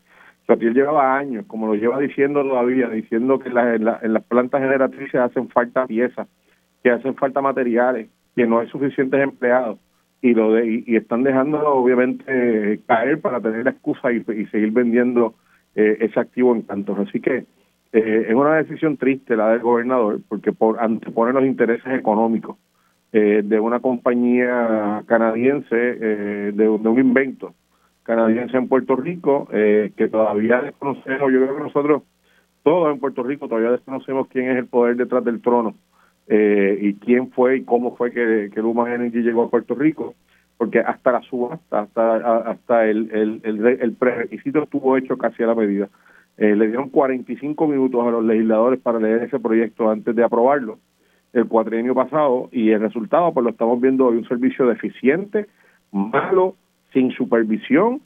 La 0.48 0.56
UTIER 0.56 0.74
llevaba 0.74 1.18
años, 1.18 1.46
como 1.48 1.68
lo 1.68 1.76
lleva 1.76 2.00
diciendo 2.00 2.42
todavía, 2.42 2.88
diciendo 2.90 3.38
que 3.40 3.50
en, 3.50 3.58
en 3.58 4.14
las 4.14 4.24
plantas 4.24 4.62
generatrices 4.62 5.16
hacen 5.16 5.50
falta 5.50 5.86
piezas, 5.86 6.28
que 6.84 6.92
hacen 6.92 7.16
falta 7.16 7.42
materiales, 7.42 8.10
que 8.36 8.48
no 8.48 8.60
hay 8.60 8.68
suficientes 8.70 9.22
empleados 9.22 9.80
y 10.22 10.34
lo 10.34 10.54
de, 10.54 10.84
y, 10.86 10.96
están 10.96 11.24
dejándolo 11.24 11.76
obviamente 11.76 12.80
caer 12.88 13.20
para 13.22 13.40
tener 13.40 13.66
la 13.66 13.72
excusa 13.72 14.12
y, 14.12 14.24
seguir 14.24 14.72
vendiendo 14.72 15.36
eh, 15.76 15.98
ese 16.02 16.20
activo 16.20 16.56
en 16.56 16.64
tantos. 16.64 16.98
Así 17.00 17.20
que 17.20 17.46
eh, 17.94 18.26
es 18.28 18.34
una 18.34 18.56
decisión 18.56 18.98
triste 18.98 19.36
la 19.36 19.50
del 19.50 19.60
gobernador 19.60 20.20
porque 20.28 20.52
por 20.52 20.80
antepone 20.80 21.34
los 21.34 21.46
intereses 21.46 21.94
económicos 21.94 22.58
eh, 23.14 23.42
de 23.44 23.60
una 23.60 23.80
compañía 23.80 25.04
canadiense, 25.08 25.76
de, 25.76 26.52
de, 26.52 26.70
un 26.70 27.00
invento 27.00 27.54
canadiense 28.08 28.58
en 28.58 28.68
Puerto 28.68 28.96
Rico 28.96 29.48
que 29.52 30.10
todavía 30.10 30.62
desconocemos, 30.62 31.32
yo 31.32 31.42
creo 31.42 31.58
que 31.58 31.64
nosotros 31.64 32.04
todos 32.68 32.92
en 32.92 33.00
Puerto 33.00 33.24
Rico 33.24 33.48
todavía 33.48 33.72
desconocemos 33.72 34.28
quién 34.28 34.50
es 34.50 34.58
el 34.58 34.68
poder 34.68 34.98
detrás 34.98 35.24
del 35.24 35.42
trono 35.42 35.76
eh, 36.28 36.78
y 36.82 36.96
quién 36.96 37.32
fue 37.32 37.60
y 37.60 37.64
cómo 37.64 37.96
fue 37.96 38.12
que, 38.12 38.50
que 38.54 38.62
Luma 38.62 38.94
Energy 38.94 39.22
llegó 39.22 39.44
a 39.44 39.50
Puerto 39.50 39.74
Rico, 39.74 40.16
porque 40.58 40.82
hasta 40.82 41.14
la 41.14 41.22
subasta, 41.22 41.80
hasta, 41.80 42.40
hasta 42.42 42.86
el, 42.86 43.10
el, 43.14 43.42
el, 43.44 43.66
el 43.66 43.94
prerequisito 43.94 44.64
estuvo 44.64 44.98
hecho 44.98 45.18
casi 45.18 45.44
a 45.44 45.48
la 45.48 45.56
medida. 45.56 45.88
Eh, 46.38 46.58
le 46.58 46.68
dieron 46.68 46.90
45 46.90 47.68
minutos 47.68 48.06
a 48.06 48.12
los 48.12 48.26
legisladores 48.26 48.82
para 48.82 49.00
leer 49.00 49.24
ese 49.24 49.40
proyecto 49.40 49.90
antes 49.90 50.14
de 50.14 50.26
aprobarlo 50.26 50.78
el 51.32 51.48
cuatrienio 51.48 51.96
pasado 51.96 52.50
y 52.52 52.72
el 52.72 52.82
resultado 52.82 53.34
pues 53.34 53.46
lo 53.46 53.52
estamos 53.52 53.80
viendo 53.80 54.08
hoy, 54.08 54.18
un 54.18 54.28
servicio 54.28 54.66
deficiente, 54.66 55.48
malo, 55.94 56.56
sin 56.98 57.12
supervisión, 57.12 58.02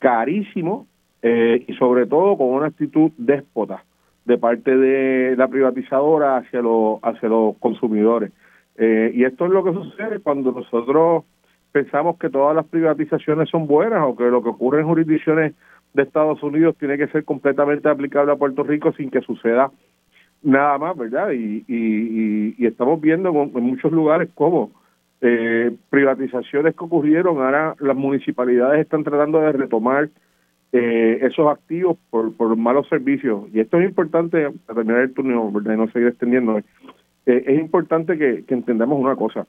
carísimo 0.00 0.88
eh, 1.22 1.64
y 1.68 1.74
sobre 1.74 2.06
todo 2.06 2.36
con 2.36 2.48
una 2.48 2.66
actitud 2.66 3.12
déspota 3.16 3.84
de 4.24 4.38
parte 4.38 4.76
de 4.76 5.36
la 5.36 5.46
privatizadora 5.46 6.38
hacia 6.38 6.60
los 6.60 6.98
hacia 7.02 7.28
los 7.28 7.56
consumidores 7.58 8.32
eh, 8.76 9.12
y 9.14 9.22
esto 9.22 9.46
es 9.46 9.52
lo 9.52 9.62
que 9.62 9.72
sucede 9.72 10.18
cuando 10.18 10.50
nosotros 10.50 11.24
pensamos 11.70 12.18
que 12.18 12.28
todas 12.28 12.56
las 12.56 12.66
privatizaciones 12.66 13.48
son 13.50 13.68
buenas 13.68 14.02
o 14.04 14.16
que 14.16 14.24
lo 14.24 14.42
que 14.42 14.48
ocurre 14.48 14.80
en 14.80 14.88
jurisdicciones 14.88 15.54
de 15.92 16.02
Estados 16.02 16.42
Unidos 16.42 16.74
tiene 16.76 16.98
que 16.98 17.06
ser 17.08 17.24
completamente 17.24 17.88
aplicable 17.88 18.32
a 18.32 18.36
Puerto 18.36 18.64
Rico 18.64 18.92
sin 18.94 19.10
que 19.10 19.20
suceda 19.20 19.70
nada 20.42 20.76
más, 20.78 20.96
¿verdad? 20.96 21.30
Y, 21.30 21.64
y, 21.68 22.54
y, 22.58 22.66
estamos 22.66 23.00
viendo 23.00 23.30
en, 23.30 23.62
muchos 23.62 23.92
lugares 23.92 24.28
cómo 24.34 24.72
eh, 25.26 25.74
privatizaciones 25.88 26.76
que 26.76 26.84
ocurrieron, 26.84 27.38
ahora 27.38 27.74
las 27.80 27.96
municipalidades 27.96 28.82
están 28.82 29.04
tratando 29.04 29.40
de 29.40 29.52
retomar 29.52 30.10
eh, 30.70 31.18
esos 31.22 31.50
activos 31.50 31.96
por, 32.10 32.36
por 32.36 32.54
malos 32.56 32.86
servicios. 32.88 33.44
Y 33.54 33.60
esto 33.60 33.78
es 33.78 33.88
importante, 33.88 34.50
para 34.66 34.80
terminar 34.80 35.00
el 35.00 35.14
turno, 35.14 35.50
de 35.62 35.76
no 35.78 35.88
seguir 35.92 36.08
extendiendo, 36.08 36.58
eh, 36.58 36.64
es 37.24 37.58
importante 37.58 38.18
que, 38.18 38.44
entendamos 38.48 39.00
una 39.00 39.16
cosa. 39.16 39.46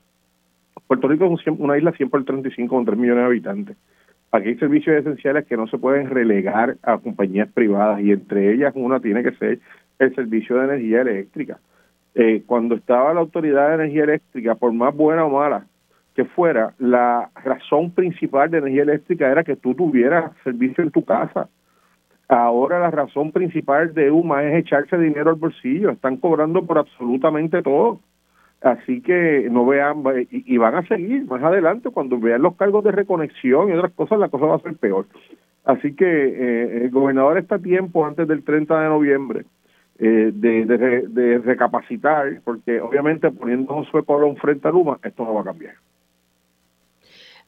Puerto 0.88 1.10
Rico 1.10 1.26
es 1.26 1.45
una 1.60 1.77
isla 1.77 1.91
100 1.91 2.10
por 2.10 2.23
35 2.23 2.73
con 2.73 2.85
3 2.85 2.97
millones 2.97 3.23
de 3.23 3.26
habitantes. 3.26 3.77
Aquí 4.31 4.49
hay 4.49 4.57
servicios 4.57 4.95
esenciales 4.95 5.45
que 5.45 5.57
no 5.57 5.68
se 5.68 5.77
pueden 5.77 6.10
relegar 6.10 6.77
a 6.84 6.99
compañías 6.99 7.52
privadas 7.52 7.99
y 7.99 8.11
entre 8.11 8.53
ellas 8.53 8.72
una 8.77 9.02
tiene 9.02 9.23
que 9.23 9.34
ser 9.34 9.60
el 9.99 10.15
servicio 10.15 10.56
de 10.56 10.64
energía 10.65 11.02
eléctrica. 11.02 11.60
Eh, 12.17 12.43
cuando 12.45 12.75
estaba 12.75 13.13
la 13.13 13.19
Autoridad 13.19 13.67
de 13.67 13.75
Energía 13.75 14.05
Eléctrica, 14.05 14.55
por 14.55 14.71
más 14.71 14.95
buena 14.95 15.25
o 15.25 15.29
mala 15.29 15.65
que 16.15 16.23
fuera, 16.23 16.73
la 16.79 17.29
razón 17.43 17.91
principal 17.91 18.49
de 18.49 18.59
energía 18.59 18.83
eléctrica 18.83 19.29
era 19.29 19.43
que 19.43 19.57
tú 19.57 19.75
tuvieras 19.75 20.31
servicio 20.45 20.81
en 20.81 20.91
tu 20.91 21.03
casa. 21.03 21.49
Ahora 22.29 22.79
la 22.79 22.89
razón 22.89 23.33
principal 23.33 23.93
de 23.93 24.11
UMA 24.11 24.45
es 24.45 24.63
echarse 24.63 24.97
dinero 24.97 25.31
al 25.31 25.35
bolsillo. 25.35 25.89
Están 25.91 26.15
cobrando 26.15 26.65
por 26.65 26.77
absolutamente 26.77 27.61
todo. 27.61 27.99
Así 28.61 29.01
que 29.01 29.49
no 29.51 29.65
vean, 29.65 30.03
y, 30.31 30.57
van 30.57 30.75
a 30.75 30.87
seguir 30.87 31.25
más 31.25 31.43
adelante 31.43 31.89
cuando 31.89 32.17
vean 32.17 32.41
los 32.41 32.55
cargos 32.55 32.85
de 32.85 32.93
reconexión 32.93 33.69
y 33.69 33.73
otras 33.73 33.91
cosas, 33.91 34.17
la 34.17 34.29
cosa 34.29 34.45
va 34.45 34.55
a 34.55 34.59
ser 34.59 34.75
peor. 34.77 35.05
Así 35.65 35.93
que 35.93 36.05
eh, 36.05 36.85
el 36.85 36.91
gobernador 36.91 37.37
está 37.37 37.55
a 37.55 37.59
tiempo 37.59 38.05
antes 38.05 38.25
del 38.25 38.43
30 38.43 38.79
de 38.79 38.87
noviembre 38.87 39.45
eh, 39.97 40.31
de, 40.34 40.65
de, 40.65 41.07
de, 41.07 41.38
recapacitar, 41.39 42.41
porque 42.43 42.81
obviamente 42.81 43.31
poniendo 43.31 43.73
a 43.73 43.77
Josué 43.77 44.03
Colón 44.03 44.35
frente 44.35 44.67
a 44.67 44.72
Luma, 44.72 44.99
esto 45.01 45.23
no 45.23 45.34
va 45.34 45.41
a 45.41 45.45
cambiar. 45.45 45.76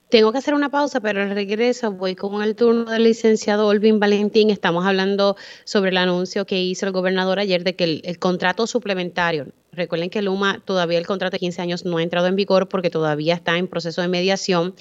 Tengo 0.10 0.32
que 0.32 0.38
hacer 0.38 0.53
una 0.53 0.69
pausa, 0.69 1.02
pero 1.02 1.22
al 1.22 1.32
regreso 1.32 1.91
voy 1.91 2.15
con 2.15 2.41
el 2.41 2.56
turno 2.56 2.90
del 2.90 3.03
licenciado 3.03 3.68
Olvin 3.68 3.99
Valentín. 3.99 4.49
Estamos 4.49 4.86
hablando 4.86 5.36
sobre 5.65 5.90
el 5.90 5.98
anuncio 5.98 6.45
que 6.45 6.61
hizo 6.61 6.86
el 6.86 6.94
gobernador 6.94 7.40
ayer 7.40 7.65
de 7.65 7.76
que 7.76 8.02
el, 8.02 8.18
contrato 8.18 8.68
suplementario, 8.68 9.48
recuerden 9.74 10.10
que 10.10 10.22
Luma 10.22 10.61
todavía 10.64 10.98
el 10.98 11.06
contrato 11.06 11.36
de 11.36 11.40
15 11.40 11.61
años 11.61 11.84
no 11.84 11.98
ha 11.98 12.03
entrado 12.03 12.28
en 12.28 12.38
vigor 12.38 12.69
porque 12.69 12.90
todavía 12.90 13.34
está 13.34 13.57
en 13.57 13.68
proceso 13.68 14.02
de 14.02 14.07
mediación 14.07 14.74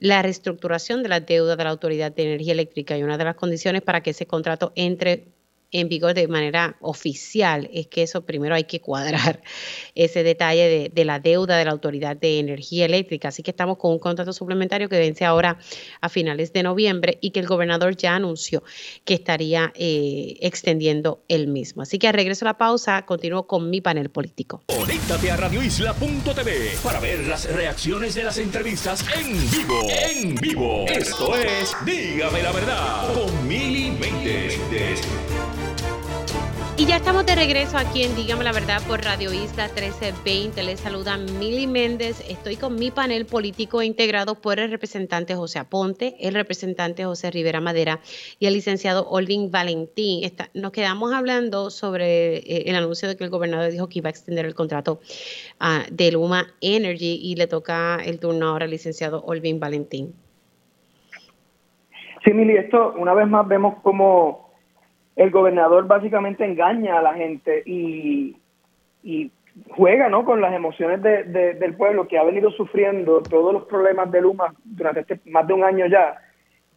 la 0.00 0.20
reestructuración 0.20 1.04
de 1.04 1.10
la 1.10 1.20
deuda 1.20 1.54
de 1.54 1.62
la 1.62 1.70
Autoridad 1.70 2.12
de 2.12 2.24
Energía 2.24 2.52
Eléctrica 2.52 2.98
y 2.98 3.04
una 3.04 3.16
de 3.16 3.24
las 3.24 3.36
condiciones 3.36 3.82
para 3.82 4.00
que 4.00 4.10
ese 4.10 4.26
contrato 4.26 4.72
entre 4.74 5.28
en 5.72 5.88
vigor 5.88 6.14
de 6.14 6.28
manera 6.28 6.76
oficial, 6.80 7.68
es 7.72 7.86
que 7.86 8.02
eso 8.02 8.24
primero 8.24 8.54
hay 8.54 8.64
que 8.64 8.80
cuadrar 8.80 9.42
ese 9.94 10.22
detalle 10.22 10.90
de, 10.92 11.04
la 11.04 11.20
deuda 11.20 11.56
de 11.56 11.64
la 11.64 11.70
Autoridad 11.70 12.16
de 12.16 12.38
Energía 12.38 12.84
Eléctrica. 12.84 13.28
Así 13.28 13.42
que 13.42 13.50
estamos 13.50 13.78
con 13.78 13.92
un 13.92 13.98
contrato 13.98 14.32
suplementario 14.32 14.88
que 14.88 14.98
vence 14.98 15.24
ahora 15.24 15.58
a 16.00 16.08
finales 16.08 16.52
de 16.52 16.62
noviembre 16.62 17.18
y 17.20 17.30
que 17.30 17.40
el 17.40 17.46
gobernador 17.46 17.96
ya 17.96 18.14
anunció 18.14 18.62
que 19.04 19.14
estaría 19.14 19.72
eh, 19.74 20.36
extendiendo 20.40 21.24
el 21.28 21.46
mismo. 21.46 21.82
Así 21.82 21.98
que 21.98 22.08
al 22.08 22.14
regreso 22.14 22.44
a 22.44 22.48
la 22.48 22.58
pausa, 22.58 23.04
continúo 23.06 23.46
con 23.46 23.70
mi 23.70 23.80
panel 23.80 24.10
político. 24.10 24.64
Conéctate 24.66 25.30
a 25.30 25.36
radioisla.tv 25.36 26.78
para 26.82 27.00
ver 27.00 27.26
las 27.26 27.50
reacciones 27.52 28.14
de 28.14 28.24
las 28.24 28.38
entrevistas 28.38 29.04
en 29.16 29.50
vivo. 29.50 29.80
En 29.90 30.34
vivo. 30.36 30.84
Esto 30.88 31.36
es 31.36 31.76
Dígame 31.84 32.42
la 32.42 32.52
verdad 32.52 33.14
con 33.14 33.48
Mili. 33.48 33.96
Y 36.78 36.84
ya 36.84 36.96
estamos 36.96 37.24
de 37.24 37.34
regreso 37.34 37.78
aquí 37.78 38.02
en 38.02 38.14
Dígame 38.14 38.44
la 38.44 38.52
Verdad 38.52 38.82
por 38.86 39.02
Radio 39.02 39.32
Isla 39.32 39.64
1320. 39.68 40.62
Les 40.62 40.78
saluda 40.78 41.16
Mili 41.16 41.66
Méndez. 41.66 42.22
Estoy 42.28 42.56
con 42.56 42.74
mi 42.74 42.90
panel 42.90 43.24
político 43.24 43.82
integrado 43.82 44.34
por 44.34 44.58
el 44.58 44.70
representante 44.70 45.34
José 45.34 45.58
Aponte, 45.58 46.16
el 46.20 46.34
representante 46.34 47.06
José 47.06 47.30
Rivera 47.30 47.62
Madera 47.62 48.00
y 48.38 48.44
el 48.44 48.52
licenciado 48.52 49.08
Olvin 49.08 49.50
Valentín. 49.50 50.30
nos 50.52 50.70
quedamos 50.70 51.14
hablando 51.14 51.70
sobre 51.70 52.36
eh, 52.36 52.64
el 52.66 52.76
anuncio 52.76 53.08
de 53.08 53.16
que 53.16 53.24
el 53.24 53.30
gobernador 53.30 53.70
dijo 53.70 53.88
que 53.88 54.00
iba 54.00 54.08
a 54.08 54.10
extender 54.10 54.44
el 54.44 54.54
contrato 54.54 55.00
uh, 55.62 55.90
de 55.90 56.12
Luma 56.12 56.48
Energy 56.60 57.18
y 57.22 57.36
le 57.36 57.46
toca 57.46 57.96
el 58.04 58.20
turno 58.20 58.48
ahora 58.48 58.66
al 58.66 58.70
licenciado 58.70 59.24
Olvin 59.24 59.58
Valentín. 59.58 60.12
Sí, 62.22 62.34
Mili, 62.34 62.58
esto 62.58 62.92
una 62.98 63.14
vez 63.14 63.26
más 63.28 63.48
vemos 63.48 63.76
cómo 63.82 64.45
el 65.16 65.30
gobernador 65.30 65.86
básicamente 65.86 66.44
engaña 66.44 66.98
a 66.98 67.02
la 67.02 67.14
gente 67.14 67.62
y, 67.64 68.36
juega 69.70 70.10
¿no? 70.10 70.24
con 70.24 70.42
las 70.42 70.52
emociones 70.52 71.00
de, 71.00 71.24
del 71.24 71.74
pueblo 71.74 72.06
que 72.06 72.18
ha 72.18 72.24
venido 72.24 72.50
sufriendo 72.50 73.22
todos 73.22 73.54
los 73.54 73.64
problemas 73.64 74.10
de 74.10 74.20
Luma 74.20 74.54
durante 74.64 75.00
este, 75.00 75.18
más 75.30 75.46
de 75.46 75.54
un 75.54 75.64
año 75.64 75.86
ya, 75.86 76.20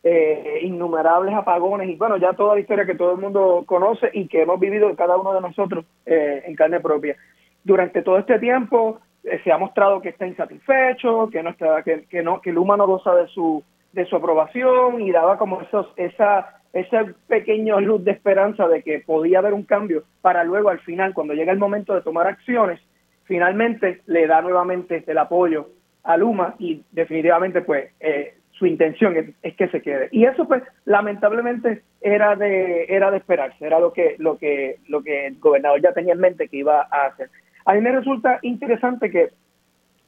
eh, 0.01 0.59
innumerables 0.61 1.35
apagones 1.35 1.89
y 1.89 1.95
bueno, 1.95 2.15
ya 2.15 2.31
toda 2.31 2.55
la 2.55 2.61
historia 2.61 2.85
que 2.85 2.95
todo 2.95 3.11
el 3.11 3.17
mundo 3.17 3.63
conoce 3.65 4.09
y 4.13 4.29
que 4.29 4.43
hemos 4.43 4.57
vivido 4.57 4.95
cada 4.95 5.17
uno 5.17 5.33
de 5.33 5.41
nosotros 5.41 5.83
eh, 6.05 6.43
en 6.45 6.55
carne 6.55 6.79
propia. 6.79 7.17
Durante 7.65 8.01
todo 8.01 8.17
este 8.17 8.39
tiempo 8.39 9.01
eh, 9.25 9.41
se 9.43 9.51
ha 9.51 9.57
mostrado 9.57 9.99
que 9.99 10.09
está 10.09 10.25
insatisfecho, 10.25 11.29
que 11.29 11.43
no 11.43 11.49
está, 11.49 11.83
que, 11.83 12.05
que 12.05 12.23
no, 12.23 12.39
que 12.39 12.53
Luma 12.53 12.77
no 12.77 12.87
goza 12.87 13.13
de 13.15 13.27
su 13.27 13.61
de 13.91 14.05
su 14.05 14.15
aprobación 14.15 15.01
y 15.01 15.11
daba 15.11 15.37
como 15.37 15.61
esos, 15.61 15.91
esa 15.95 16.58
ese 16.73 17.13
pequeño 17.27 17.79
luz 17.81 18.03
de 18.03 18.11
esperanza 18.11 18.67
de 18.67 18.83
que 18.83 18.99
podía 18.99 19.39
haber 19.39 19.53
un 19.53 19.63
cambio 19.63 20.03
para 20.21 20.43
luego 20.43 20.69
al 20.69 20.79
final, 20.79 21.13
cuando 21.13 21.33
llega 21.33 21.51
el 21.51 21.59
momento 21.59 21.95
de 21.95 22.01
tomar 22.01 22.27
acciones, 22.27 22.79
finalmente 23.25 24.01
le 24.05 24.27
da 24.27 24.41
nuevamente 24.41 25.03
el 25.05 25.17
apoyo 25.17 25.69
a 26.03 26.17
Luma 26.17 26.55
y 26.59 26.83
definitivamente 26.91 27.61
pues 27.61 27.91
eh, 27.99 28.35
su 28.51 28.65
intención 28.65 29.35
es, 29.41 29.55
que 29.55 29.67
se 29.69 29.81
quede. 29.81 30.09
Y 30.11 30.25
eso 30.25 30.47
pues 30.47 30.63
lamentablemente 30.85 31.83
era 32.01 32.35
de 32.35 32.85
era 32.89 33.09
de 33.11 33.17
esperarse, 33.17 33.65
era 33.65 33.79
lo 33.79 33.93
que 33.93 34.15
lo 34.19 34.37
que 34.37 34.77
lo 34.87 35.01
que 35.01 35.27
el 35.27 35.39
gobernador 35.39 35.81
ya 35.81 35.93
tenía 35.93 36.13
en 36.13 36.19
mente 36.19 36.49
que 36.49 36.57
iba 36.57 36.87
a 36.91 37.07
hacer. 37.07 37.29
A 37.65 37.73
mí 37.73 37.81
me 37.81 37.91
resulta 37.91 38.39
interesante 38.41 39.09
que 39.09 39.29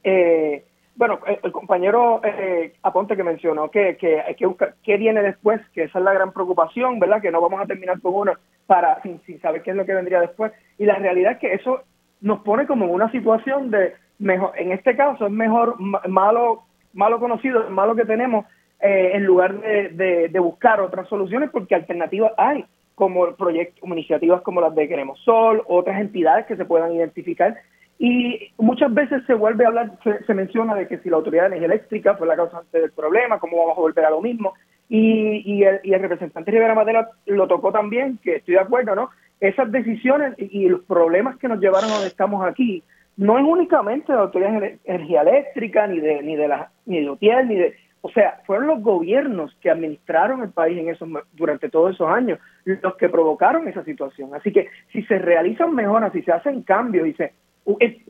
eh, 0.04 0.64
bueno, 0.96 1.20
el, 1.42 1.52
compañero 1.52 2.20
eh, 2.22 2.74
Aponte 2.82 3.16
que 3.16 3.24
mencionó 3.24 3.70
que, 3.70 3.96
que 3.96 4.20
hay 4.20 4.34
que 4.34 4.46
buscar 4.46 4.74
qué 4.82 4.96
viene 4.96 5.22
después, 5.22 5.60
que 5.72 5.84
esa 5.84 5.98
es 5.98 6.04
la 6.04 6.12
gran 6.12 6.32
preocupación, 6.32 6.98
¿verdad? 6.98 7.22
Que 7.22 7.30
no 7.30 7.40
vamos 7.40 7.60
a 7.60 7.66
terminar 7.66 8.00
con 8.00 8.14
uno 8.14 8.32
para 8.66 9.00
sin, 9.02 9.20
saber 9.40 9.62
qué 9.62 9.70
es 9.70 9.76
lo 9.76 9.86
que 9.86 9.94
vendría 9.94 10.20
después. 10.20 10.52
Y 10.78 10.84
la 10.84 10.96
realidad 10.96 11.32
es 11.32 11.38
que 11.38 11.54
eso 11.54 11.82
nos 12.20 12.40
pone 12.40 12.66
como 12.66 12.84
en 12.84 12.92
una 12.92 13.10
situación 13.10 13.70
de 13.70 13.94
mejor, 14.18 14.52
en 14.56 14.72
este 14.72 14.94
caso 14.94 15.26
es 15.26 15.32
mejor 15.32 15.76
malo 16.08 16.64
malo 16.92 17.18
conocido, 17.18 17.68
malo 17.70 17.94
que 17.94 18.04
tenemos, 18.04 18.46
eh, 18.80 19.12
en 19.14 19.24
lugar 19.24 19.60
de, 19.60 20.28
de, 20.28 20.40
buscar 20.40 20.80
otras 20.80 21.08
soluciones, 21.08 21.50
porque 21.50 21.74
alternativas 21.74 22.32
hay, 22.36 22.64
como 22.94 23.34
proyectos, 23.34 23.88
iniciativas 23.88 24.42
como 24.42 24.60
las 24.60 24.74
de 24.74 24.88
Queremos 24.88 25.18
Sol, 25.20 25.62
otras 25.66 26.00
entidades 26.00 26.46
que 26.46 26.56
se 26.56 26.64
puedan 26.64 26.92
identificar 26.92 27.56
y 27.98 28.52
muchas 28.58 28.92
veces 28.92 29.22
se 29.26 29.34
vuelve 29.34 29.64
a 29.64 29.68
hablar, 29.68 29.92
se, 30.26 30.34
menciona 30.34 30.74
de 30.74 30.88
que 30.88 30.98
si 30.98 31.08
la 31.08 31.16
Autoridad 31.16 31.42
de 31.42 31.48
Energía 31.48 31.66
Eléctrica 31.66 32.16
fue 32.16 32.26
la 32.26 32.36
causante 32.36 32.80
del 32.80 32.90
problema, 32.90 33.38
cómo 33.38 33.58
vamos 33.58 33.78
a 33.78 33.80
volver 33.80 34.04
a 34.04 34.10
lo 34.10 34.20
mismo. 34.20 34.54
Y, 34.88 35.42
y, 35.46 35.62
el, 35.62 35.80
y 35.84 35.94
el 35.94 36.02
representante 36.02 36.50
Rivera 36.50 36.74
Madera 36.74 37.08
lo 37.26 37.46
tocó 37.46 37.72
también, 37.72 38.18
que 38.22 38.36
estoy 38.36 38.54
de 38.54 38.60
acuerdo, 38.60 38.94
¿no? 38.94 39.10
Esas 39.40 39.70
decisiones 39.72 40.34
y, 40.36 40.68
los 40.68 40.82
problemas 40.82 41.36
que 41.38 41.48
nos 41.48 41.60
llevaron 41.60 41.90
a 41.90 41.94
donde 41.94 42.08
estamos 42.08 42.44
aquí, 42.44 42.82
no 43.16 43.38
es 43.38 43.44
únicamente 43.44 44.12
de 44.12 44.16
la 44.16 44.24
Autoridad 44.24 44.60
de 44.60 44.78
Energía 44.84 45.22
Eléctrica, 45.22 45.86
ni 45.86 46.00
de, 46.00 46.22
ni 46.22 46.36
de 46.36 46.48
la, 46.48 46.70
ni 46.86 47.00
de 47.00 47.10
UTIEL, 47.10 47.48
ni 47.48 47.56
de, 47.56 47.76
o 48.00 48.10
sea, 48.10 48.40
fueron 48.46 48.66
los 48.66 48.82
gobiernos 48.82 49.56
que 49.60 49.70
administraron 49.70 50.42
el 50.42 50.50
país 50.50 50.76
en 50.76 50.88
esos 50.88 51.08
durante 51.32 51.68
todos 51.68 51.94
esos 51.94 52.08
años 52.08 52.40
los 52.64 52.96
que 52.96 53.08
provocaron 53.08 53.68
esa 53.68 53.84
situación. 53.84 54.34
Así 54.34 54.52
que 54.52 54.68
si 54.92 55.02
se 55.04 55.18
realizan 55.18 55.74
mejoras, 55.74 56.12
si 56.12 56.22
se 56.22 56.32
hacen 56.32 56.62
cambios 56.62 57.06
y 57.06 57.14
se 57.14 57.32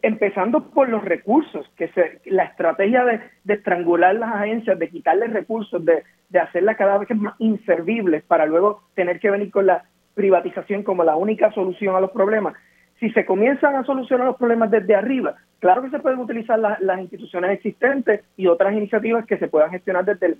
empezando 0.03 0.71
por 0.71 0.89
los 0.89 1.05
recursos, 1.05 1.71
que 1.77 1.89
se, 1.89 2.21
la 2.25 2.45
estrategia 2.45 3.05
de, 3.05 3.21
estrangular 3.53 4.15
las 4.15 4.35
agencias, 4.35 4.79
de 4.79 4.89
quitarles 4.89 5.33
recursos, 5.33 5.85
de, 5.85 6.05
de 6.31 6.39
hacerlas 6.39 6.77
cada 6.77 6.99
vez 6.99 7.11
más 7.17 7.35
inservibles 7.39 8.23
para 8.25 8.47
luego 8.47 8.83
tener 8.95 9.21
que 9.21 9.31
venir 9.31 9.51
con 9.51 9.67
la 9.67 9.85
privatización 10.15 10.83
como 10.83 11.05
la 11.05 11.17
única 11.17 11.53
solución 11.53 11.95
a 11.95 12.01
los 12.01 12.11
problemas. 12.11 12.55
Si 12.99 13.11
se 13.11 13.27
comienzan 13.27 13.75
a 13.75 13.85
solucionar 13.85 14.27
los 14.29 14.37
problemas 14.37 14.71
desde 14.71 14.95
arriba, 14.95 15.35
claro 15.59 15.83
que 15.83 15.91
se 15.91 15.99
pueden 15.99 16.21
utilizar 16.21 16.59
las 16.59 17.01
instituciones 17.01 17.51
existentes 17.51 18.23
y 18.37 18.47
otras 18.47 18.73
iniciativas 18.73 19.27
que 19.27 19.39
se 19.39 19.49
puedan 19.49 19.71
gestionar 19.71 20.05
desde, 20.05 20.37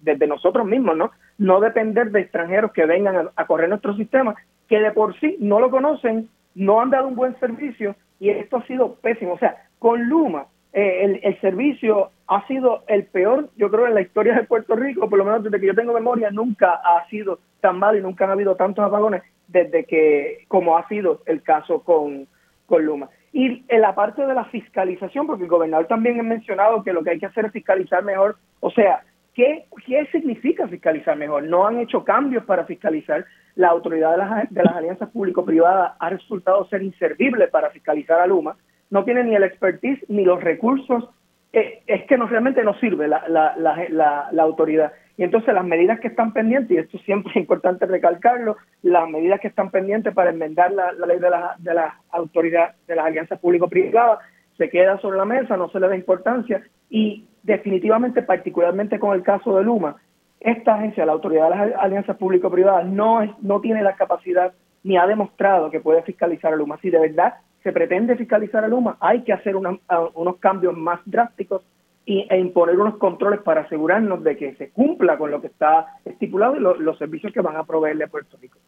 desde, 0.00 0.26
nosotros 0.26 0.66
mismos, 0.66 0.96
¿no? 0.96 1.10
No 1.36 1.60
depender 1.60 2.10
de 2.10 2.20
extranjeros 2.20 2.72
que 2.72 2.86
vengan 2.86 3.16
a, 3.16 3.30
a 3.34 3.46
correr 3.46 3.68
nuestro 3.68 3.96
sistema, 3.96 4.36
que 4.68 4.78
de 4.78 4.92
por 4.92 5.18
sí 5.18 5.36
no 5.40 5.58
lo 5.58 5.70
conocen, 5.70 6.28
no 6.54 6.80
han 6.80 6.90
dado 6.90 7.08
un 7.08 7.16
buen 7.16 7.38
servicio 7.40 7.96
y 8.18 8.30
esto 8.30 8.58
ha 8.58 8.66
sido 8.66 8.94
pésimo. 8.94 9.34
O 9.34 9.38
sea, 9.38 9.56
con 9.78 10.08
Luma 10.08 10.46
eh, 10.72 11.20
el, 11.22 11.40
servicio 11.40 12.10
ha 12.26 12.46
sido 12.46 12.84
el 12.86 13.06
peor, 13.06 13.48
yo 13.56 13.70
creo, 13.70 13.86
en 13.86 13.94
la 13.94 14.02
historia 14.02 14.34
de 14.34 14.44
Puerto 14.44 14.76
Rico, 14.76 15.08
por 15.08 15.18
lo 15.18 15.24
menos 15.24 15.42
desde 15.42 15.58
que 15.58 15.68
yo 15.68 15.74
tengo 15.74 15.94
memoria, 15.94 16.30
nunca 16.30 16.80
ha 16.84 17.08
sido 17.08 17.38
tan 17.60 17.78
malo 17.78 17.98
y 17.98 18.02
nunca 18.02 18.24
han 18.24 18.32
habido 18.32 18.56
tantos 18.56 18.84
apagones 18.84 19.22
desde 19.48 19.84
que, 19.84 20.44
como 20.48 20.76
ha 20.76 20.86
sido 20.88 21.22
el 21.26 21.42
caso 21.42 21.80
con, 21.80 22.26
con 22.66 22.84
Luma. 22.84 23.08
Y 23.32 23.64
en 23.68 23.80
la 23.80 23.94
parte 23.94 24.26
de 24.26 24.34
la 24.34 24.44
fiscalización, 24.46 25.26
porque 25.26 25.44
el 25.44 25.50
gobernador 25.50 25.86
también 25.86 26.20
ha 26.20 26.22
mencionado 26.22 26.82
que 26.82 26.92
lo 26.92 27.02
que 27.02 27.10
hay 27.10 27.18
que 27.18 27.26
hacer 27.26 27.46
es 27.46 27.52
fiscalizar 27.52 28.02
mejor, 28.02 28.36
o 28.60 28.70
sea, 28.70 29.02
¿qué, 29.36 29.66
significa 30.10 30.66
fiscalizar 30.66 31.16
mejor? 31.16 31.44
No 31.44 31.66
han 31.66 31.78
hecho 31.78 32.02
cambios 32.02 32.44
para 32.44 32.64
fiscalizar 32.64 33.24
la 33.54 33.68
autoridad 33.68 34.12
de 34.12 34.16
las, 34.18 34.50
de 34.50 34.62
las 34.62 34.74
alianzas 34.74 35.10
público-privadas 35.10 35.92
ha 35.98 36.10
resultado 36.10 36.66
ser 36.68 36.82
inservible 36.82 37.48
para 37.48 37.70
fiscalizar 37.70 38.20
a 38.20 38.26
Luma, 38.26 38.56
no 38.90 39.04
tiene 39.04 39.24
ni 39.24 39.34
el 39.34 39.44
expertise 39.44 39.98
ni 40.08 40.24
los 40.24 40.42
recursos, 40.42 41.08
eh, 41.52 41.82
es 41.86 42.04
que 42.04 42.18
no 42.18 42.26
realmente 42.26 42.62
no 42.62 42.74
sirve 42.74 43.08
la, 43.08 43.26
la, 43.28 43.54
la, 43.56 44.28
la, 44.30 44.42
autoridad. 44.42 44.92
Y 45.16 45.22
entonces 45.22 45.54
las 45.54 45.64
medidas 45.64 46.00
que 46.00 46.08
están 46.08 46.32
pendientes, 46.32 46.70
y 46.70 46.80
esto 46.80 46.98
siempre 46.98 47.32
es 47.32 47.36
importante 47.36 47.86
recalcarlo, 47.86 48.56
las 48.82 49.08
medidas 49.08 49.40
que 49.40 49.48
están 49.48 49.70
pendientes 49.70 50.12
para 50.14 50.30
enmendar 50.30 50.72
la, 50.72 50.92
ley 50.92 51.18
de 51.18 51.30
la, 51.30 51.56
de 51.58 51.74
la 51.74 52.00
autoridad 52.10 52.74
de 52.86 52.96
las 52.96 53.06
alianzas 53.06 53.38
público-privadas, 53.40 54.18
se 54.56 54.68
queda 54.70 54.98
sobre 55.00 55.18
la 55.18 55.24
mesa, 55.24 55.56
no 55.56 55.68
se 55.70 55.80
le 55.80 55.88
da 55.88 55.96
importancia 55.96 56.62
y 56.90 57.24
definitivamente, 57.46 58.22
particularmente 58.22 58.98
con 58.98 59.14
el 59.14 59.22
caso 59.22 59.56
de 59.56 59.64
Luma, 59.64 59.96
esta 60.40 60.74
agencia, 60.74 61.06
la 61.06 61.12
Autoridad 61.12 61.48
de 61.48 61.56
las 61.56 61.74
Alianzas 61.78 62.16
Público-Privadas, 62.16 62.86
no, 62.86 63.22
es, 63.22 63.30
no 63.40 63.60
tiene 63.60 63.82
la 63.82 63.94
capacidad 63.94 64.52
ni 64.82 64.96
ha 64.96 65.06
demostrado 65.06 65.70
que 65.70 65.80
puede 65.80 66.02
fiscalizar 66.02 66.52
a 66.52 66.56
Luma. 66.56 66.78
Si 66.82 66.90
de 66.90 66.98
verdad 66.98 67.34
se 67.62 67.72
pretende 67.72 68.16
fiscalizar 68.16 68.64
a 68.64 68.68
Luma, 68.68 68.96
hay 69.00 69.22
que 69.22 69.32
hacer 69.32 69.56
unos 69.56 70.36
cambios 70.38 70.76
más 70.76 71.00
drásticos 71.04 71.62
y, 72.04 72.26
e 72.30 72.38
imponer 72.38 72.78
unos 72.78 72.96
controles 72.98 73.40
para 73.40 73.62
asegurarnos 73.62 74.22
de 74.22 74.36
que 74.36 74.54
se 74.54 74.70
cumpla 74.70 75.18
con 75.18 75.30
lo 75.30 75.40
que 75.40 75.48
está 75.48 75.86
estipulado 76.04 76.56
y 76.56 76.60
los 76.60 76.98
servicios 76.98 77.32
que 77.32 77.40
van 77.40 77.56
a 77.56 77.64
proveerle 77.64 78.04
a 78.04 78.08
Puerto 78.08 78.36
Rico. 78.40 78.58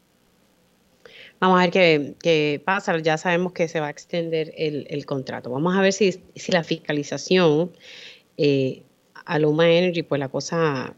Vamos 1.40 1.60
a 1.60 1.68
ver 1.68 2.16
qué, 2.20 2.60
pasa. 2.64 2.98
Ya 2.98 3.16
sabemos 3.16 3.52
que 3.52 3.68
se 3.68 3.78
va 3.78 3.86
a 3.86 3.90
extender 3.90 4.52
el, 4.56 5.06
contrato. 5.06 5.50
Vamos 5.50 5.76
a 5.76 5.80
ver 5.80 5.92
si, 5.92 6.12
si 6.34 6.50
la 6.50 6.64
fiscalización 6.64 7.70
eh, 8.39 8.85
a 9.27 9.39
Luma 9.39 9.70
Energy, 9.70 10.02
pues 10.02 10.19
la 10.19 10.28
cosa 10.31 10.97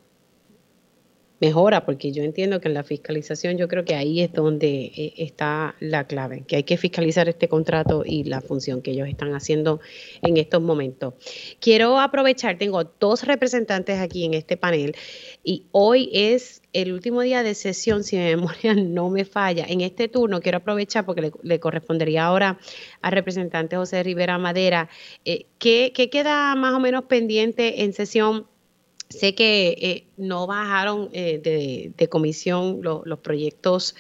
mejora, 1.41 1.85
porque 1.87 2.13
yo 2.13 2.23
entiendo 2.23 2.61
que 2.61 2.69
en 2.69 2.75
la 2.75 2.85
fiscalización 2.85 3.57
yo 3.57 3.67
creo 3.67 3.85
que 3.85 3.95
ahí 3.95 4.21
es 4.21 4.33
donde 4.33 4.93
eh, 4.95 5.15
está 5.17 5.75
la 5.81 6.07
clave, 6.07 6.45
que 6.47 6.57
hay 6.57 6.65
que 6.65 6.77
fiscalizar 6.77 7.29
este 7.29 7.49
contrato 7.49 8.03
y 8.05 8.25
la 8.25 8.43
función 8.43 8.83
que 8.83 8.91
ellos 8.91 9.09
están 9.09 9.35
haciendo 9.35 9.81
en 10.23 10.37
estos 10.37 10.61
momentos. 10.61 11.15
Quiero 11.59 11.99
aprovechar, 11.99 12.59
tengo 12.59 12.85
dos 12.85 13.25
representantes 13.25 13.99
aquí 13.99 14.25
en 14.27 14.35
este 14.35 14.59
panel 14.59 14.95
y 15.43 15.67
hoy 15.73 16.11
es 16.13 16.61
el 16.75 16.93
último 16.93 17.23
día 17.23 17.43
de 17.43 17.55
sesión, 17.55 18.05
si 18.05 18.17
mi 18.17 18.25
memoria 18.25 18.75
no 18.77 19.09
me 19.09 19.25
falla. 19.25 19.65
En 19.67 19.81
este 19.81 20.09
turno 20.09 20.41
quiero 20.41 20.59
aprovechar 20.59 21.07
porque 21.07 21.33
le, 21.43 21.59
correspondería 21.59 22.27
ahora 22.27 22.59
al 23.01 23.13
representante 23.13 23.77
José 23.77 24.03
Rivera 24.03 24.37
Madera, 24.37 24.91
eh, 25.25 25.47
¿qué, 25.59 25.93
¿qué 25.95 26.11
queda 26.11 26.55
más 26.55 26.75
o 26.75 26.81
menos 26.81 27.05
pendiente 27.05 27.83
en 27.83 27.95
sesión? 27.95 28.47
Sé 29.11 29.35
que 29.35 29.77
eh, 29.81 30.05
no 30.17 30.47
bajaron 30.47 31.11
eh, 31.13 31.93
de, 31.97 32.09
comisión 32.09 32.81
los 32.83 33.19
proyectos 33.19 33.97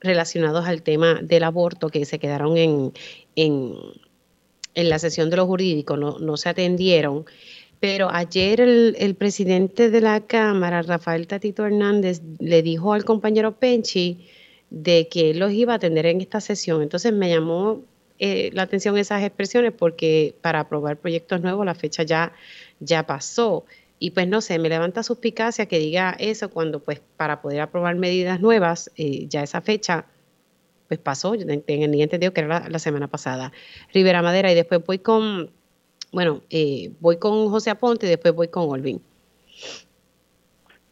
relacionados 0.00 0.66
al 0.66 0.82
tema 0.82 1.20
del 1.22 1.44
aborto 1.44 1.88
que 1.88 2.04
se 2.04 2.18
quedaron 2.18 2.56
en, 2.56 2.92
en, 3.36 3.74
la 4.74 4.98
sesión 4.98 5.30
de 5.30 5.36
los 5.36 5.46
jurídicos, 5.46 5.98
no, 5.98 6.18
no 6.18 6.36
se 6.36 6.48
atendieron. 6.48 7.24
Pero 7.78 8.10
ayer 8.10 8.60
el, 8.60 8.96
el, 8.98 9.14
presidente 9.14 9.88
de 9.88 10.00
la 10.00 10.20
Cámara, 10.20 10.82
Rafael 10.82 11.26
Tatito 11.26 11.64
Hernández, 11.64 12.20
le 12.38 12.62
dijo 12.62 12.92
al 12.92 13.04
compañero 13.04 13.58
Penchi 13.58 14.26
de 14.70 15.08
que 15.08 15.30
él 15.30 15.38
los 15.38 15.52
iba 15.52 15.74
a 15.74 15.76
atender 15.76 16.06
en 16.06 16.20
esta 16.20 16.40
sesión. 16.40 16.82
Entonces 16.82 17.12
me 17.12 17.28
llamó 17.28 17.82
eh, 18.22 18.50
la 18.52 18.62
atención 18.62 18.98
esas 18.98 19.22
expresiones 19.22 19.72
porque 19.72 20.34
para 20.42 20.60
aprobar 20.60 20.98
proyectos 20.98 21.40
nuevos 21.40 21.64
la 21.64 21.74
fecha 21.74 22.02
ya, 22.02 22.32
ya 22.78 23.06
pasó. 23.06 23.64
Y 24.02 24.12
pues 24.12 24.26
no 24.26 24.40
sé, 24.40 24.58
me 24.58 24.70
levanta 24.70 25.02
suspicacia 25.02 25.66
que 25.66 25.78
diga 25.78 26.16
eso 26.18 26.50
cuando 26.50 26.80
pues 26.80 27.02
para 27.18 27.42
poder 27.42 27.60
aprobar 27.60 27.96
medidas 27.96 28.40
nuevas, 28.40 28.90
eh, 28.96 29.26
ya 29.28 29.42
esa 29.42 29.60
fecha 29.60 30.06
pues 30.88 30.98
pasó, 30.98 31.34
yo 31.34 31.46
tenía 31.46 32.02
entendido 32.02 32.32
que 32.32 32.40
era 32.40 32.68
la, 32.68 32.78
semana 32.78 33.08
pasada. 33.08 33.52
Rivera 33.92 34.22
Madera 34.22 34.50
y 34.50 34.54
después 34.54 34.84
voy 34.84 34.98
con, 34.98 35.50
bueno, 36.12 36.40
eh, 36.48 36.90
voy 36.98 37.18
con 37.18 37.48
José 37.50 37.70
Aponte 37.70 38.06
y 38.06 38.08
después 38.08 38.34
voy 38.34 38.48
con 38.48 38.70
Olvin. 38.70 39.00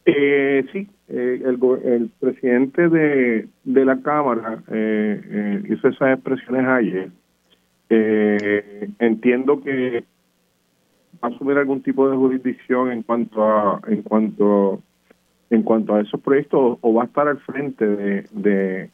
Eh, 0.05 0.65
sí, 0.71 0.87
eh, 1.09 1.43
el, 1.45 1.59
el, 1.85 2.11
presidente 2.21 2.91
de, 2.91 3.49
de 3.65 3.85
la 3.87 4.01
Cámara 4.03 4.63
hizo 4.69 5.89
esas 5.89 6.15
expresiones 6.15 6.67
ayer. 6.67 7.11
entiendo 9.01 9.63
que 9.63 10.05
asumir 11.21 11.59
algún 11.59 11.83
tipo 11.83 12.09
de 12.09 12.17
jurisdicción 12.17 12.93
en 12.93 13.03
cuanto 13.03 13.45
a 13.45 13.81
en 13.87 14.03
cuanto 14.03 14.83
en 15.51 15.63
cuanto 15.63 15.95
a 15.95 16.01
esos 16.01 16.21
proyectos 16.21 16.79
o 16.81 16.95
va 16.95 17.03
a 17.03 17.07
estar 17.07 17.27
al 17.27 17.39
frente 17.39 17.87
de, 17.87 18.91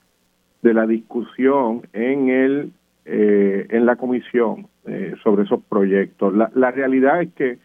de, 0.62 0.74
la 0.74 0.86
discusión 0.86 1.82
en 1.92 2.28
el 2.28 2.72
eh, 3.04 3.66
en 3.70 3.86
la 3.86 3.96
comisión 3.96 4.68
eh, 4.86 5.14
sobre 5.22 5.42
esos 5.42 5.62
proyectos. 5.64 6.34
La, 6.34 6.50
la 6.54 6.70
realidad 6.70 7.20
es 7.20 7.32
que 7.34 7.58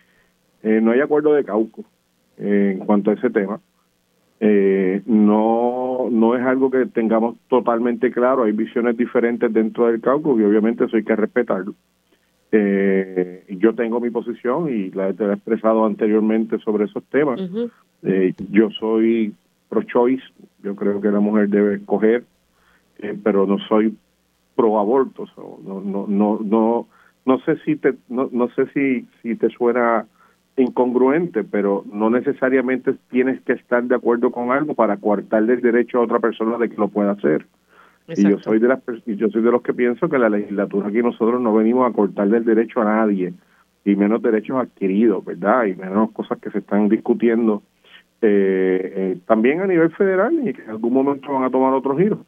eh, 0.63 0.81
no 0.81 0.91
hay 0.91 0.99
acuerdo 0.99 1.33
de 1.33 1.45
cauco 1.45 1.83
en 2.37 2.79
cuanto 2.79 3.11
a 3.11 3.13
ese 3.13 3.29
tema. 3.29 3.59
No 5.05 6.07
no 6.11 6.35
es 6.35 6.41
algo 6.45 6.71
que 6.71 6.85
tengamos 6.87 7.37
totalmente 7.47 8.11
claro. 8.11 8.43
Hay 8.43 8.53
visiones 8.53 8.97
diferentes 8.97 9.51
dentro 9.53 9.87
del 9.87 10.01
cauco 10.01 10.39
y 10.39 10.43
obviamente 10.43 10.85
eso 10.85 10.97
hay 10.97 11.03
que 11.03 11.15
respetarlo 11.15 11.75
eh, 12.51 13.45
yo 13.49 13.75
tengo 13.75 13.99
mi 13.99 14.09
posición 14.09 14.69
y 14.69 14.89
la 14.91 15.09
he 15.09 15.11
expresado 15.11 15.85
anteriormente 15.85 16.57
sobre 16.59 16.85
esos 16.85 17.03
temas. 17.05 17.39
Eh, 18.03 18.33
yo 18.49 18.69
soy 18.71 19.33
pro-choice, 19.69 20.23
yo 20.63 20.75
creo 20.75 20.99
que 20.99 21.11
la 21.11 21.19
mujer 21.19 21.49
debe 21.49 21.75
escoger, 21.75 22.23
eh, 22.99 23.17
pero 23.23 23.45
no 23.45 23.59
soy 23.67 23.95
pro-aborto. 24.55 25.25
no, 25.63 25.81
no, 25.81 26.05
no, 26.07 26.39
no, 26.43 26.87
no 27.25 27.39
sé 27.41 27.57
si 27.65 27.75
te, 27.75 27.93
no, 28.09 28.29
no 28.31 28.49
sé 28.49 28.65
si, 28.73 29.07
si 29.21 29.35
te 29.35 29.49
suena 29.49 30.07
incongruente, 30.57 31.43
pero 31.43 31.83
no 31.91 32.09
necesariamente 32.09 32.95
tienes 33.09 33.41
que 33.41 33.53
estar 33.53 33.83
de 33.83 33.95
acuerdo 33.95 34.31
con 34.31 34.51
algo 34.51 34.73
para 34.73 34.97
coartarle 34.97 35.53
el 35.53 35.61
derecho 35.61 35.99
a 35.99 36.03
otra 36.03 36.19
persona 36.19 36.57
de 36.57 36.69
que 36.69 36.75
lo 36.75 36.89
pueda 36.89 37.11
hacer. 37.11 37.45
Y 38.15 38.29
yo 38.29 38.39
soy 38.39 38.59
de 38.59 38.67
las 38.67 38.79
yo 39.05 39.29
soy 39.29 39.41
de 39.41 39.51
los 39.51 39.61
que 39.61 39.73
pienso 39.73 40.09
que 40.09 40.17
la 40.17 40.29
legislatura 40.29 40.87
aquí 40.87 41.01
nosotros 41.01 41.41
no 41.41 41.53
venimos 41.53 41.89
a 41.89 41.93
cortarle 41.93 42.37
el 42.37 42.45
derecho 42.45 42.81
a 42.81 42.85
nadie 42.85 43.33
y 43.85 43.95
menos 43.95 44.21
derechos 44.21 44.57
adquiridos, 44.57 45.23
¿verdad? 45.23 45.65
Y 45.65 45.75
menos 45.75 46.11
cosas 46.11 46.39
que 46.39 46.51
se 46.51 46.59
están 46.59 46.89
discutiendo 46.89 47.63
eh, 48.21 48.93
eh, 48.95 49.17
también 49.25 49.61
a 49.61 49.67
nivel 49.67 49.91
federal 49.91 50.33
y 50.47 50.53
que 50.53 50.63
en 50.63 50.69
algún 50.71 50.93
momento 50.93 51.31
van 51.31 51.43
a 51.43 51.49
tomar 51.49 51.73
otro 51.73 51.97
giro. 51.97 52.19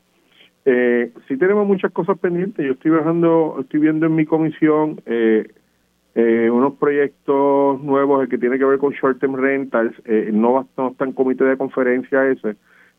Eh, 0.65 1.11
sí 1.27 1.37
tenemos 1.37 1.67
muchas 1.67 1.91
cosas 1.91 2.17
pendientes. 2.19 2.65
Yo 2.65 2.73
estoy 2.73 2.91
viajando, 2.91 3.57
estoy 3.59 3.79
viendo 3.79 4.05
en 4.05 4.15
mi 4.15 4.25
comisión 4.25 5.01
eh, 5.05 5.47
eh, 6.13 6.49
unos 6.51 6.73
proyectos 6.75 7.81
nuevos, 7.81 8.21
el 8.21 8.29
que 8.29 8.37
tiene 8.37 8.57
que 8.57 8.65
ver 8.65 8.79
con 8.79 8.93
short 8.93 9.19
term 9.19 9.35
rentals. 9.35 9.93
Eh, 10.05 10.29
no, 10.31 10.67
no 10.77 10.89
está 10.89 11.05
en 11.05 11.13
comité 11.13 11.45
de 11.45 11.57
conferencia 11.57 12.27
ese 12.27 12.55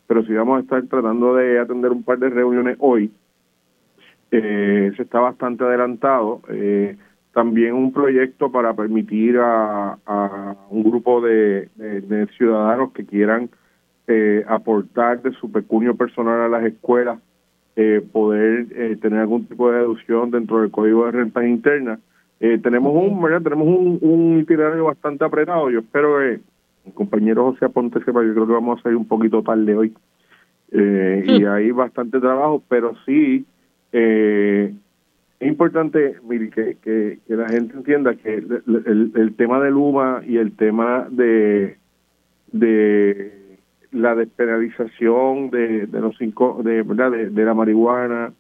pero 0.07 0.25
sí 0.25 0.33
vamos 0.33 0.59
a 0.59 0.61
estar 0.61 0.83
tratando 0.87 1.35
de 1.35 1.59
atender 1.59 1.91
un 1.91 2.03
par 2.03 2.19
de 2.19 2.31
reuniones 2.31 2.77
hoy. 2.81 3.11
Eh, 4.31 4.93
se 4.97 5.03
está 5.03 5.21
bastante 5.21 5.63
adelantado. 5.63 6.41
Eh, 6.49 6.97
también 7.33 7.75
un 7.75 7.93
proyecto 7.93 8.51
para 8.51 8.75
permitir 8.75 9.39
a, 9.39 9.97
un 10.71 10.83
grupo 10.83 11.21
de, 11.21 11.69
ciudadanos 12.37 12.93
que 12.93 13.05
quieran 13.07 13.51
eh, 14.07 14.45
aportar 14.49 15.23
de 15.23 15.33
su 15.33 15.51
pecunio 15.51 15.95
personal 15.97 16.41
a 16.41 16.49
las 16.49 16.65
escuelas 16.65 17.19
poder 18.13 18.67
tener 19.01 19.21
algún 19.21 19.47
tipo 19.47 19.71
de 19.71 19.79
deducción 19.79 20.31
dentro 20.31 20.61
del 20.61 20.71
código 20.71 21.07
de 21.07 21.13
rentas 21.13 21.45
internas. 21.45 21.99
tenemos 22.39 22.93
un 22.95 23.19
tenemos 23.43 23.67
un, 23.67 23.99
un 24.03 24.41
itinerario 24.41 24.85
bastante 24.85 25.25
apretado. 25.25 25.71
Yo 25.71 25.79
espero 25.79 26.19
que 26.19 26.41
el 26.87 26.93
compañero 26.95 27.53
José 27.53 27.67
Aponte 27.67 28.03
sepa, 28.05 28.23
yo 28.25 28.33
creo 28.33 28.47
que 28.47 28.53
vamos 28.53 28.79
a 28.79 28.83
salir 28.83 28.97
un 28.97 29.07
poquito 29.07 29.43
tarde 29.43 29.75
hoy. 29.75 29.95
Eh, 30.71 31.25
y 31.27 31.45
hmm. 31.45 31.49
hay 31.49 31.71
bastante 31.71 32.19
trabajo, 32.19 32.63
pero 32.69 32.95
sí 33.05 33.45
eh, 33.93 34.73
es 35.39 35.49
importante 35.49 36.17
que, 36.55 36.77
que, 36.83 37.19
la 37.29 37.49
gente 37.49 37.77
entienda 37.77 38.15
que 38.15 38.35
el, 38.37 39.13
el, 39.15 39.35
tema 39.35 39.61
de 39.61 39.71
Luma 39.71 40.23
y 40.27 40.37
el 40.37 40.53
tema 40.57 41.09
de, 41.11 41.77
de 42.53 43.59
la 43.91 44.15
despenalización 44.15 45.51
de, 45.51 45.87
de 45.87 46.01
los 46.01 46.17
cinco, 46.17 46.61
de, 46.65 46.83
¿verdad? 46.83 47.11
de, 47.11 47.45
la 47.45 47.55
marihuana, 47.55 48.33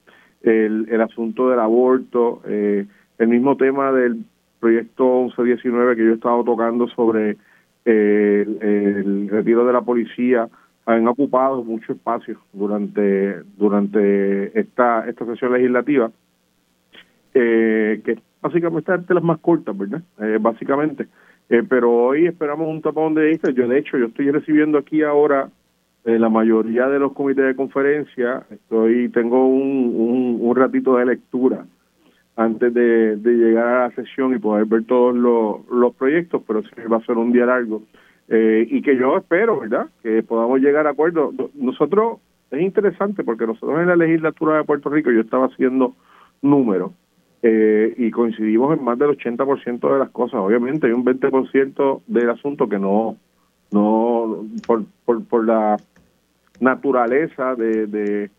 el, 0.42 0.86
el 0.88 1.00
asunto 1.00 1.50
del 1.50 1.58
aborto, 1.58 2.40
eh, 2.46 2.86
el 3.18 3.28
mismo 3.28 3.56
tema 3.56 3.92
del 3.92 4.24
proyecto 4.60 5.24
1119 5.24 5.96
que 5.96 6.04
yo 6.04 6.10
he 6.12 6.14
estado 6.14 6.44
tocando 6.44 6.86
sobre 6.88 7.36
el, 7.84 9.28
retiro 9.30 9.66
de 9.66 9.72
la 9.72 9.82
policía 9.82 10.48
han 10.86 11.06
ocupado 11.06 11.62
mucho 11.62 11.92
espacio 11.92 12.38
durante 12.52 13.42
durante 13.56 14.58
esta 14.58 15.08
esta 15.08 15.26
sesión 15.26 15.52
legislativa 15.52 16.10
eh, 17.34 18.00
que 18.04 18.18
básicamente 18.40 18.94
es 18.94 19.06
de 19.06 19.14
las 19.14 19.24
más 19.24 19.38
cortas 19.38 19.76
verdad 19.76 20.02
eh, 20.20 20.38
básicamente. 20.40 21.06
Eh, 21.48 21.62
pero 21.68 21.92
hoy 21.92 22.26
esperamos 22.26 22.68
un 22.68 22.82
tapón 22.82 23.14
de 23.14 23.26
vista. 23.26 23.50
Yo 23.50 23.68
de 23.68 23.78
hecho 23.78 23.98
yo 23.98 24.06
estoy 24.06 24.30
recibiendo 24.30 24.78
aquí 24.78 25.02
ahora 25.02 25.48
la 26.04 26.28
mayoría 26.28 26.88
de 26.88 26.98
los 26.98 27.12
comités 27.12 27.44
de 27.44 27.54
conferencia. 27.54 28.44
Estoy 28.50 29.08
tengo 29.10 29.46
un, 29.46 30.38
un 30.40 30.56
ratito 30.56 30.96
de 30.96 31.06
lectura 31.06 31.64
antes 32.36 32.72
de, 32.72 33.16
llegar 33.22 33.66
a 33.66 33.88
la 33.88 33.94
sesión 33.94 34.34
y 34.34 34.38
poder 34.38 34.64
ver 34.66 34.84
todos 34.84 35.14
los, 35.14 35.66
los 35.70 35.94
proyectos, 35.94 36.42
pero 36.46 36.62
sí 36.62 36.70
va 36.90 36.98
a 36.98 37.06
ser 37.06 37.18
un 37.18 37.32
día 37.32 37.46
largo. 37.46 37.82
Eh, 38.28 38.66
y 38.70 38.80
que 38.80 38.96
yo 38.96 39.16
espero, 39.18 39.60
¿verdad?, 39.60 39.88
que 40.02 40.22
podamos 40.22 40.60
llegar 40.60 40.86
a 40.86 40.90
acuerdos. 40.90 41.34
Nosotros, 41.54 42.18
es 42.50 42.60
interesante 42.60 43.24
porque 43.24 43.46
nosotros 43.46 43.80
en 43.80 43.88
la 43.88 43.96
legislatura 43.96 44.56
de 44.56 44.64
Puerto 44.64 44.88
Rico, 44.88 45.10
yo 45.10 45.20
estaba 45.20 45.46
haciendo 45.46 45.94
números 46.40 46.92
eh, 47.42 47.94
y 47.98 48.10
coincidimos 48.10 48.76
en 48.78 48.84
más 48.84 48.98
del 48.98 49.10
80% 49.10 49.92
de 49.92 49.98
las 49.98 50.10
cosas. 50.10 50.40
Obviamente 50.40 50.86
hay 50.86 50.92
un 50.92 51.04
20% 51.04 52.02
del 52.06 52.30
asunto 52.30 52.68
que 52.68 52.78
no, 52.78 53.16
no 53.70 54.44
por, 54.66 54.84
por, 55.04 55.24
por 55.24 55.44
la 55.44 55.76
naturaleza 56.60 57.54
de 57.56 57.86
de 57.86 58.30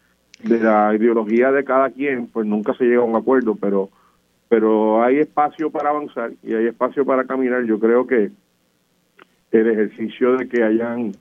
la 0.44 0.94
ideología 0.96 1.52
de 1.52 1.64
cada 1.64 1.90
quien, 1.90 2.28
pues 2.28 2.46
nunca 2.46 2.74
se 2.74 2.86
llega 2.86 3.02
a 3.02 3.06
un 3.06 3.16
acuerdo, 3.16 3.56
pero 3.56 3.90
pero 4.54 5.04
hay 5.04 5.18
espacio 5.18 5.72
para 5.72 5.90
avanzar 5.90 6.32
y 6.44 6.54
hay 6.54 6.68
espacio 6.68 7.04
para 7.04 7.24
caminar. 7.26 7.64
Yo 7.64 7.80
creo 7.80 8.06
que 8.06 8.30
el 9.52 9.68
ejercicio 9.68 10.38
de 10.38 10.48
que 10.48 10.64
hayan 10.64 11.14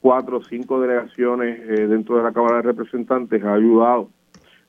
cuatro 0.00 0.38
o 0.38 0.44
cinco 0.44 0.80
delegaciones 0.80 1.58
eh, 1.68 1.88
dentro 1.88 2.16
de 2.16 2.22
la 2.22 2.32
Cámara 2.32 2.58
de 2.58 2.62
Representantes 2.62 3.42
ha 3.42 3.54
ayudado 3.54 4.08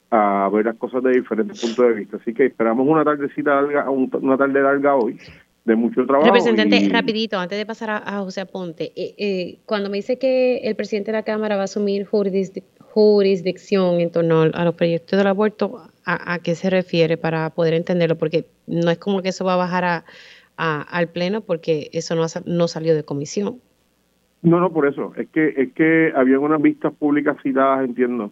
a 0.09 0.49
ver 0.51 0.65
las 0.65 0.77
cosas 0.77 1.03
de 1.03 1.11
diferentes 1.11 1.61
puntos 1.61 1.85
de 1.87 1.93
vista. 1.93 2.17
Así 2.17 2.33
que 2.33 2.47
esperamos 2.47 2.87
una 2.87 3.03
tardecita 3.03 3.61
larga, 3.61 3.89
una 3.89 4.37
tarde 4.37 4.61
larga 4.61 4.95
hoy 4.95 5.19
de 5.63 5.75
mucho 5.75 6.05
trabajo. 6.05 6.25
Representante, 6.25 6.89
rapidito, 6.91 7.37
antes 7.37 7.57
de 7.57 7.65
pasar 7.65 8.01
a, 8.03 8.19
José 8.19 8.41
Aponte, 8.41 8.91
eh, 8.95 9.13
eh, 9.17 9.59
cuando 9.65 9.89
me 9.89 9.97
dice 9.97 10.17
que 10.17 10.57
el 10.57 10.75
presidente 10.75 11.11
de 11.11 11.17
la 11.17 11.23
Cámara 11.23 11.55
va 11.55 11.61
a 11.61 11.65
asumir 11.65 12.05
jurisdicción 12.93 13.99
en 13.99 14.11
torno 14.11 14.41
a 14.41 14.65
los 14.65 14.75
proyectos 14.75 15.17
del 15.17 15.27
aborto, 15.27 15.81
¿a, 16.05 16.39
qué 16.39 16.55
se 16.55 16.69
refiere 16.69 17.17
para 17.17 17.49
poder 17.51 17.73
entenderlo? 17.73 18.17
Porque 18.17 18.45
no 18.67 18.91
es 18.91 18.97
como 18.97 19.21
que 19.21 19.29
eso 19.29 19.45
va 19.45 19.53
a 19.53 19.57
bajar 19.57 19.85
a, 19.85 20.03
al 20.57 21.07
Pleno 21.07 21.41
porque 21.41 21.89
eso 21.93 22.15
no, 22.15 22.25
no 22.45 22.67
salió 22.67 22.93
de 22.93 23.03
comisión. 23.03 23.59
No, 24.41 24.59
no, 24.59 24.71
por 24.71 24.87
eso. 24.87 25.13
Es 25.15 25.29
que 25.29 25.53
es 25.55 25.73
que 25.73 26.11
había 26.15 26.39
unas 26.39 26.61
vistas 26.61 26.93
públicas 26.93 27.37
citadas, 27.41 27.85
entiendo. 27.85 28.31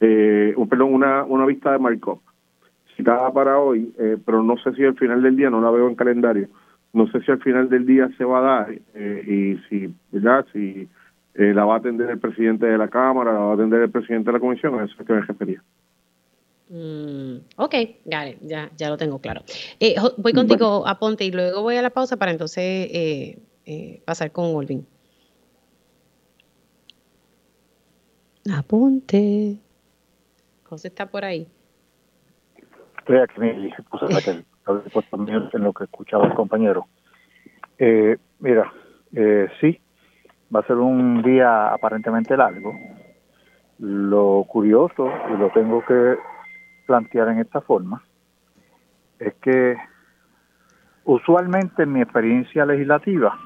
Eh, 0.00 0.54
perdón, 0.68 0.94
una, 0.94 1.24
una 1.24 1.46
vista 1.46 1.72
de 1.72 1.78
Markov 1.78 2.20
citada 2.96 3.32
para 3.32 3.58
hoy, 3.58 3.92
eh, 3.98 4.16
pero 4.24 4.42
no 4.42 4.56
sé 4.58 4.72
si 4.74 4.84
al 4.84 4.96
final 4.96 5.22
del 5.22 5.36
día, 5.36 5.50
no 5.50 5.60
la 5.60 5.70
veo 5.70 5.88
en 5.88 5.94
calendario, 5.94 6.48
no 6.92 7.06
sé 7.08 7.20
si 7.22 7.30
al 7.30 7.40
final 7.40 7.68
del 7.68 7.86
día 7.86 8.10
se 8.18 8.24
va 8.24 8.38
a 8.38 8.42
dar 8.42 8.78
eh, 8.94 9.24
y 9.26 9.68
si, 9.68 9.94
¿verdad? 10.10 10.44
Si 10.52 10.88
eh, 11.34 11.52
la 11.54 11.64
va 11.64 11.74
a 11.74 11.78
atender 11.78 12.10
el 12.10 12.18
presidente 12.18 12.66
de 12.66 12.78
la 12.78 12.88
Cámara, 12.88 13.32
la 13.32 13.38
va 13.40 13.50
a 13.52 13.54
atender 13.54 13.82
el 13.82 13.90
presidente 13.90 14.26
de 14.26 14.32
la 14.32 14.40
Comisión, 14.40 14.78
a 14.78 14.84
eso 14.84 14.94
es 14.98 15.06
que 15.06 15.12
me 15.12 15.20
refería. 15.20 15.62
Mm, 16.68 17.36
ok, 17.56 17.74
ya, 18.04 18.70
ya 18.76 18.88
lo 18.88 18.96
tengo 18.96 19.18
claro. 19.18 19.42
Eh, 19.78 19.94
voy 20.16 20.32
contigo, 20.32 20.86
a 20.86 20.98
Ponte, 20.98 21.24
y 21.24 21.30
luego 21.30 21.62
voy 21.62 21.76
a 21.76 21.82
la 21.82 21.90
pausa 21.90 22.16
para 22.16 22.32
entonces 22.32 23.38
pasar 24.04 24.32
con 24.32 24.54
Olvin. 24.54 24.86
Aponte. 28.50 29.56
José 30.64 30.88
está 30.88 31.06
por 31.06 31.24
ahí. 31.24 31.46
Estoy 32.98 33.18
aquí, 33.18 33.70
puse 34.92 35.06
en 35.52 35.62
lo 35.62 35.72
que 35.72 35.84
escuchaba 35.84 36.26
el 36.26 36.34
compañero. 36.34 36.86
Eh, 37.78 38.16
mira, 38.38 38.72
eh, 39.14 39.48
sí, 39.60 39.80
va 40.54 40.60
a 40.60 40.66
ser 40.66 40.76
un 40.76 41.22
día 41.22 41.72
aparentemente 41.72 42.36
largo. 42.36 42.74
Lo 43.78 44.44
curioso, 44.48 45.10
y 45.32 45.36
lo 45.38 45.50
tengo 45.50 45.84
que 45.84 46.16
plantear 46.86 47.28
en 47.28 47.38
esta 47.38 47.60
forma, 47.60 48.02
es 49.18 49.34
que 49.34 49.76
usualmente 51.04 51.82
en 51.84 51.92
mi 51.92 52.02
experiencia 52.02 52.66
legislativa, 52.66 53.36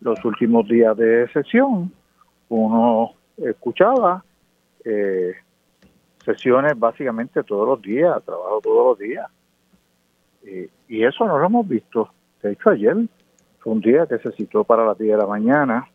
los 0.00 0.24
últimos 0.24 0.66
días 0.66 0.96
de 0.96 1.28
sesión, 1.32 1.92
uno 2.48 3.12
escuchaba 3.36 4.24
eh, 4.84 5.34
sesiones 6.24 6.78
básicamente 6.78 7.44
todos 7.44 7.68
los 7.68 7.82
días, 7.82 8.22
trabajo 8.24 8.60
todos 8.62 8.86
los 8.88 8.98
días. 8.98 9.26
y 10.88 11.04
eso 11.04 11.26
no 11.26 11.38
lo 11.38 11.46
hemos 11.46 11.68
visto. 11.68 12.10
De 12.42 12.52
hecho, 12.52 12.70
ayer 12.70 12.96
fue 13.58 13.72
un 13.72 13.80
día 13.80 14.06
que 14.06 14.18
se 14.18 14.32
citó 14.32 14.64
para 14.64 14.86
las 14.86 14.98
10 14.98 15.12
de 15.12 15.18
la 15.18 15.26
mañana, 15.26 15.86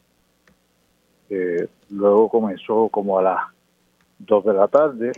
luego 1.89 2.29
comenzó 2.29 2.89
como 2.89 3.19
a 3.19 3.23
las 3.23 3.39
2 4.19 4.45
de 4.45 4.53
la 4.53 4.67
tarde, 4.67 5.11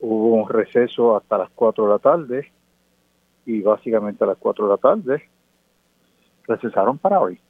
hubo 0.00 0.34
un 0.34 0.48
receso 0.48 1.16
hasta 1.16 1.38
las 1.38 1.50
4 1.50 1.84
de 1.84 1.90
la 1.90 1.98
tarde 1.98 2.52
y 3.46 3.62
básicamente 3.62 4.24
a 4.24 4.28
las 4.28 4.38
4 4.38 4.66
de 4.66 4.70
la 4.70 4.76
tarde 4.76 5.22
recesaron 6.46 6.98
para 6.98 7.20
hoy. 7.20 7.40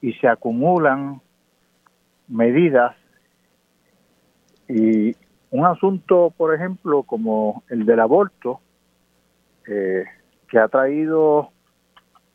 Y 0.00 0.12
se 0.14 0.28
acumulan 0.28 1.20
medidas 2.28 2.94
y 4.68 5.16
un 5.50 5.64
asunto, 5.64 6.32
por 6.36 6.54
ejemplo, 6.54 7.02
como 7.02 7.62
el 7.68 7.86
del 7.86 8.00
aborto, 8.00 8.60
eh, 9.66 10.04
que 10.48 10.58
ha 10.58 10.68
traído 10.68 11.50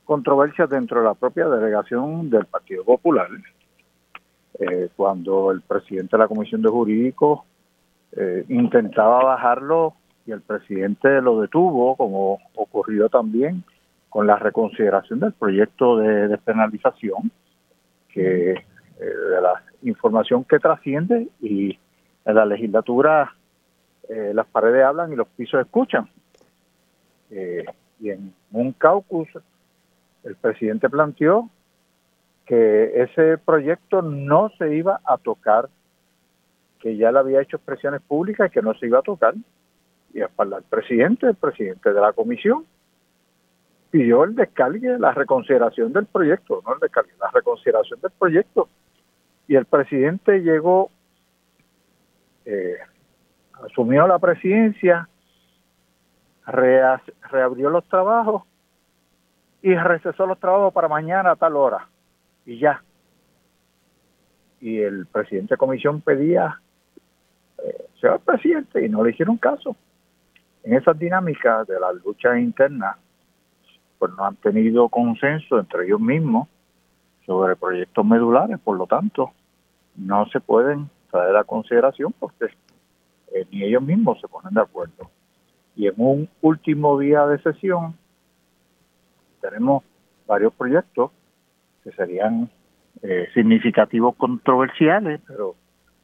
controversias 0.06 0.70
dentro 0.70 1.00
de 1.00 1.06
la 1.06 1.14
propia 1.14 1.48
delegación 1.48 2.30
del 2.30 2.46
Partido 2.46 2.84
Popular, 2.84 3.30
eh, 4.60 4.90
cuando 4.96 5.52
el 5.52 5.62
presidente 5.62 6.16
de 6.16 6.24
la 6.24 6.28
Comisión 6.28 6.62
de 6.62 6.70
Jurídicos 6.70 7.42
eh, 8.12 8.46
intentaba 8.50 9.24
bajarlo 9.24 9.96
y 10.26 10.32
el 10.32 10.42
presidente 10.42 11.22
lo 11.22 11.42
detuvo, 11.42 11.96
como 11.96 12.40
ocurrió 12.56 13.10
también 13.10 13.64
con 14.10 14.28
la 14.28 14.36
reconsideración 14.38 15.20
del 15.20 15.34
proyecto 15.34 15.98
de 15.98 16.28
despenalización, 16.28 17.32
que 18.10 18.52
eh, 18.52 18.56
de 19.00 19.42
la 19.42 19.64
información 19.82 20.44
que 20.44 20.60
trasciende 20.60 21.28
y 21.42 21.78
en 22.26 22.36
la 22.36 22.46
legislatura 22.46 23.36
las 24.10 24.46
paredes 24.48 24.84
hablan 24.84 25.12
y 25.12 25.16
los 25.16 25.28
pisos 25.30 25.62
escuchan. 25.62 26.08
y 27.32 28.10
en 28.10 28.34
un 28.52 28.74
caucus 28.74 29.28
el 30.24 30.36
presidente 30.36 30.90
planteó 30.90 31.50
que 32.46 33.04
ese 33.04 33.38
proyecto 33.38 34.02
no 34.02 34.50
se 34.58 34.76
iba 34.76 35.00
a 35.06 35.18
tocar, 35.18 35.70
que 36.80 36.98
ya 36.98 37.12
le 37.12 37.20
había 37.20 37.42
hecho 37.42 37.58
expresiones 37.58 38.02
públicas 38.02 38.50
y 38.50 38.54
que 38.54 38.62
no 38.62 38.74
se 38.74 38.88
iba 38.88 39.00
a 39.00 39.04
tocar. 39.04 39.34
Y 40.14 40.22
para 40.36 40.58
el 40.58 40.64
presidente, 40.64 41.28
el 41.28 41.36
presidente 41.36 41.94
de 41.94 42.02
la 42.02 42.14
comisión, 42.14 42.66
pidió 43.90 44.24
el 44.24 44.36
descargue, 44.36 44.98
la 45.00 45.12
reconsideración 45.12 45.94
del 45.94 46.06
proyecto, 46.06 46.62
no 46.66 46.74
el 46.74 46.80
descargue, 46.80 47.14
la 47.20 47.32
reconsideración 47.32 48.00
del 48.02 48.12
proyecto. 48.12 48.68
Y 49.48 49.56
el 49.56 49.66
presidente 49.66 50.40
llegó, 50.40 50.90
eh, 52.46 52.78
asumió 53.66 54.08
la 54.08 54.20
presidencia, 54.20 55.08
reabrió 56.46 57.70
los 57.70 57.88
trabajos 57.88 58.44
y 59.64 59.74
recesó 59.76 60.28
los 60.28 60.38
trabajos 60.40 60.74
para 60.74 60.90
mañana 60.90 61.32
a 61.32 61.36
tal 61.38 61.56
hora 61.56 61.88
y 62.46 62.60
ya. 62.60 62.84
Y 64.60 64.80
el 64.80 65.08
presidente 65.08 65.54
de 65.54 65.58
comisión 65.58 66.02
pedía 66.02 66.60
eh, 67.58 67.86
el 68.02 68.20
presidente 68.20 68.86
y 68.86 68.90
no 68.90 69.04
le 69.04 69.12
hicieron 69.12 69.38
caso. 69.38 69.76
En 70.64 70.74
esas 70.74 71.00
dinámicas 71.00 71.66
de 71.66 71.80
la 71.80 71.94
lucha 71.94 72.38
interna, 72.38 72.98
pues 73.98 74.12
no 74.18 74.26
han 74.26 74.36
tenido 74.36 74.90
consenso 74.90 75.58
entre 75.58 75.86
ellos 75.86 76.02
mismos 76.02 76.50
sobre 77.26 77.56
proyectos 77.56 78.06
medulares, 78.06 78.60
por 78.60 78.78
lo 78.78 78.86
tanto, 78.86 79.32
no 79.96 80.26
se 80.28 80.42
pueden 80.42 80.90
traer 81.10 81.38
a 81.38 81.46
consideración 81.46 82.14
porque 82.20 82.48
eh, 83.34 83.48
ni 83.50 83.64
ellos 83.64 83.82
mismos 83.82 84.20
se 84.20 84.28
ponen 84.28 84.54
de 84.54 84.62
acuerdo. 84.62 85.10
Y 85.78 85.88
en 85.88 85.94
un 85.98 86.30
último 86.42 87.00
día 87.00 87.26
de 87.28 87.42
sesión, 87.42 87.96
tenemos 89.44 89.84
varios 90.26 90.54
proyectos 90.54 91.12
que 91.84 91.92
serían 91.92 92.50
eh, 93.02 93.28
significativos 93.34 94.16
controversiales, 94.16 95.20
pero 95.28 95.56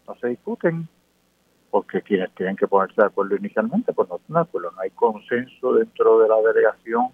no 0.08 0.16
se 0.16 0.28
discuten 0.28 0.88
porque 1.72 2.02
quienes 2.02 2.34
tienen 2.36 2.56
que 2.56 2.68
ponerse 2.68 3.00
de 3.00 3.08
acuerdo 3.08 3.36
inicialmente, 3.38 3.94
pues 3.94 4.10
no 4.10 4.18
están 4.18 4.34
de 4.34 4.42
acuerdo. 4.42 4.72
No 4.72 4.82
hay 4.82 4.90
consenso 4.90 5.74
dentro 5.74 6.20
de 6.20 6.28
la 6.28 6.36
delegación 6.42 7.10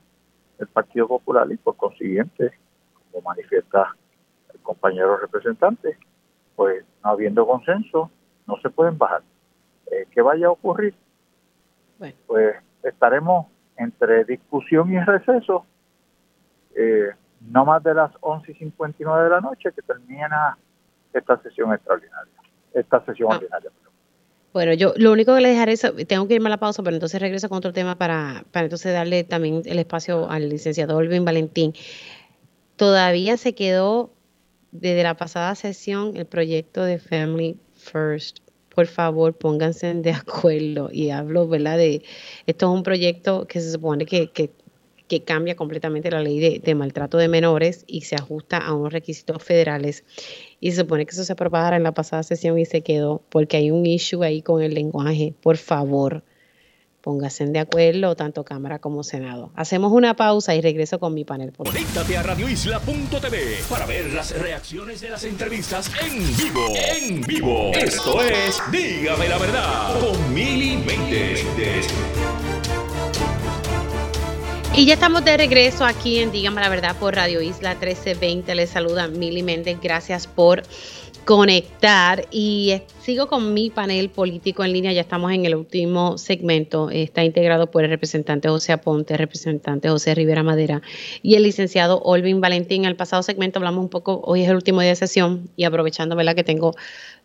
del 0.58 0.68
Partido 0.70 1.08
Popular 1.08 1.48
y 1.52 1.58
por 1.58 1.76
consiguiente, 1.76 2.54
como 3.12 3.30
manifiesta 3.30 3.96
el 4.54 4.60
compañero 4.62 5.18
representante, 5.18 5.98
pues 6.56 6.84
no 7.04 7.12
habiendo 7.12 7.46
consenso, 7.46 8.10
no 8.48 8.56
se 8.62 8.70
pueden 8.70 8.98
bajar. 8.98 9.22
Eh, 9.92 10.08
¿Qué 10.12 10.22
vaya 10.22 10.48
a 10.48 10.52
ocurrir? 10.52 10.96
Pues 12.28 12.56
estaremos 12.84 13.48
entre 13.78 14.24
discusión 14.24 14.92
y 14.92 15.00
receso 15.00 15.66
eh, 16.76 17.10
no 17.50 17.66
más 17.66 17.84
de 17.84 17.94
las 17.94 18.12
11 18.22 18.52
y 18.52 18.56
59 18.56 19.24
de 19.24 19.30
la 19.30 19.42
noche 19.42 19.72
que 19.74 19.82
termina 19.82 20.58
esta 21.14 21.42
sesión 21.42 21.74
extraordinaria, 21.74 22.34
esta 22.74 23.04
sesión 23.06 23.30
ah. 23.32 23.36
ordinaria. 23.36 23.72
Bueno, 24.54 24.74
yo 24.74 24.94
lo 24.96 25.12
único 25.12 25.36
que 25.36 25.42
le 25.42 25.50
dejaré 25.50 25.74
es, 25.74 25.82
tengo 26.08 26.30
que 26.30 26.36
irme 26.36 26.48
a 26.48 26.52
la 26.52 26.58
pausa, 26.58 26.82
pero 26.82 26.96
entonces 26.96 27.20
regreso 27.20 27.50
con 27.50 27.58
otro 27.58 27.74
tema 27.74 27.98
para, 27.98 28.46
para 28.52 28.68
entonces 28.68 28.94
darle 28.94 29.26
también 29.26 29.62
el 29.66 29.80
espacio 29.80 30.30
al 30.30 30.48
licenciado 30.48 30.96
Olvin 30.96 31.26
Valentín. 31.26 31.74
Todavía 32.78 33.36
se 33.36 33.54
quedó 33.54 34.12
desde 34.72 35.04
la 35.04 35.16
pasada 35.16 35.56
sesión 35.56 36.16
el 36.16 36.26
proyecto 36.26 36.84
de 36.84 37.00
Family 37.00 37.58
First. 37.74 38.40
Por 38.74 38.88
favor, 38.88 39.34
pónganse 39.34 39.94
de 39.94 40.12
acuerdo. 40.14 40.90
Y 40.90 41.10
hablo, 41.10 41.48
¿verdad? 41.50 41.78
De 41.78 42.04
esto 42.46 42.66
es 42.68 42.78
un 42.78 42.84
proyecto 42.84 43.48
que 43.48 43.60
se 43.60 43.74
supone 43.74 44.06
que, 44.06 44.32
que 44.32 44.52
que 45.08 45.24
cambia 45.24 45.56
completamente 45.56 46.10
la 46.10 46.22
ley 46.22 46.60
de, 46.60 46.76
maltrato 46.76 47.18
de 47.18 47.28
menores 47.28 47.84
y 47.88 48.02
se 48.02 48.16
ajusta 48.16 48.58
a 48.58 48.74
unos 48.74 48.92
requisitos 48.92 49.44
federales. 49.44 50.04
Y 50.60 50.72
se 50.72 50.82
supone 50.82 51.06
que 51.06 51.12
eso 51.12 51.24
se 51.24 51.36
propagara 51.36 51.78
en 51.78 51.84
la 51.84 51.94
pasada 51.94 52.24
sesión 52.24 52.58
y 52.58 52.66
se 52.66 52.82
quedó 52.82 53.22
porque 53.30 53.58
hay 53.58 53.72
un 53.72 53.86
issue 53.86 54.24
ahí 54.24 54.42
con 54.42 54.62
el 54.62 54.74
lenguaje. 54.74 55.34
Por 55.42 55.58
favor, 55.58 56.24
pónganse 57.02 57.46
de 57.46 57.60
acuerdo 57.60 58.16
tanto 58.16 58.44
Cámara 58.44 58.80
como 58.80 59.04
Senado. 59.04 59.52
Hacemos 59.56 59.92
una 59.92 60.16
pausa 60.16 60.56
y 60.56 60.62
regreso 60.62 61.00
con 61.00 61.14
mi 61.14 61.24
panel. 61.24 61.54
Conéctate 61.54 62.18
a 62.18 62.24
radioisla.tv 62.24 63.58
para 63.70 63.86
ver 63.86 64.12
las 64.12 64.36
reacciones 64.42 65.02
de 65.02 65.10
las 65.12 65.24
entrevistas 65.24 65.92
en 66.04 66.18
vivo. 66.36 66.66
En 66.98 67.22
vivo. 67.22 67.72
Esto 67.74 68.24
es 68.24 68.60
Dígame 68.72 69.30
la 69.30 69.38
verdad 69.38 70.00
con 70.00 70.34
Mili 70.34 70.84
Y 74.78 74.86
ya 74.86 74.96
estamos 74.96 75.24
de 75.24 75.38
regreso 75.38 75.86
aquí 75.86 76.20
en 76.20 76.34
Dígame 76.34 76.60
la 76.60 76.68
Verdad 76.68 76.98
por 77.00 77.16
Radio 77.16 77.42
Isla 77.42 77.76
1320. 77.76 78.56
Les 78.56 78.70
saluda 78.70 79.08
Mili 79.08 79.42
Méndez. 79.42 79.78
Gracias 79.82 80.28
por 80.28 80.64
conectar. 81.24 82.26
Y 82.30 82.82
sigo 83.02 83.28
con 83.28 83.54
mi 83.54 83.70
panel 83.70 84.10
político 84.10 84.66
en 84.66 84.74
línea. 84.74 84.92
Ya 84.92 85.00
estamos 85.00 85.32
en 85.32 85.46
el 85.46 85.56
último 85.56 86.18
segmento. 86.18 86.90
Está 86.90 87.24
integrado 87.24 87.72
por 87.72 87.86
el 87.86 87.90
representante 87.90 88.50
José 88.50 88.74
Aponte, 88.74 89.14
el 89.14 89.20
representante 89.20 89.88
José 89.88 90.14
Rivera 90.14 90.44
Madera 90.44 90.82
y 91.24 91.36
el 91.36 91.44
licenciado 91.44 92.02
Olvin 92.02 92.42
Valentín. 92.42 92.84
En 92.84 92.90
el 92.90 92.98
pasado 92.98 93.24
segmento 93.24 93.60
hablamos 93.60 93.82
un 93.82 93.90
poco, 93.90 94.20
hoy 94.26 94.42
es 94.44 94.50
el 94.50 94.56
último 94.56 94.82
día 94.82 94.90
de 94.90 94.98
sesión 94.98 95.50
y 95.56 95.64
aprovechando 95.64 96.18
¿verdad? 96.18 96.36
que 96.36 96.44
tengo 96.44 96.76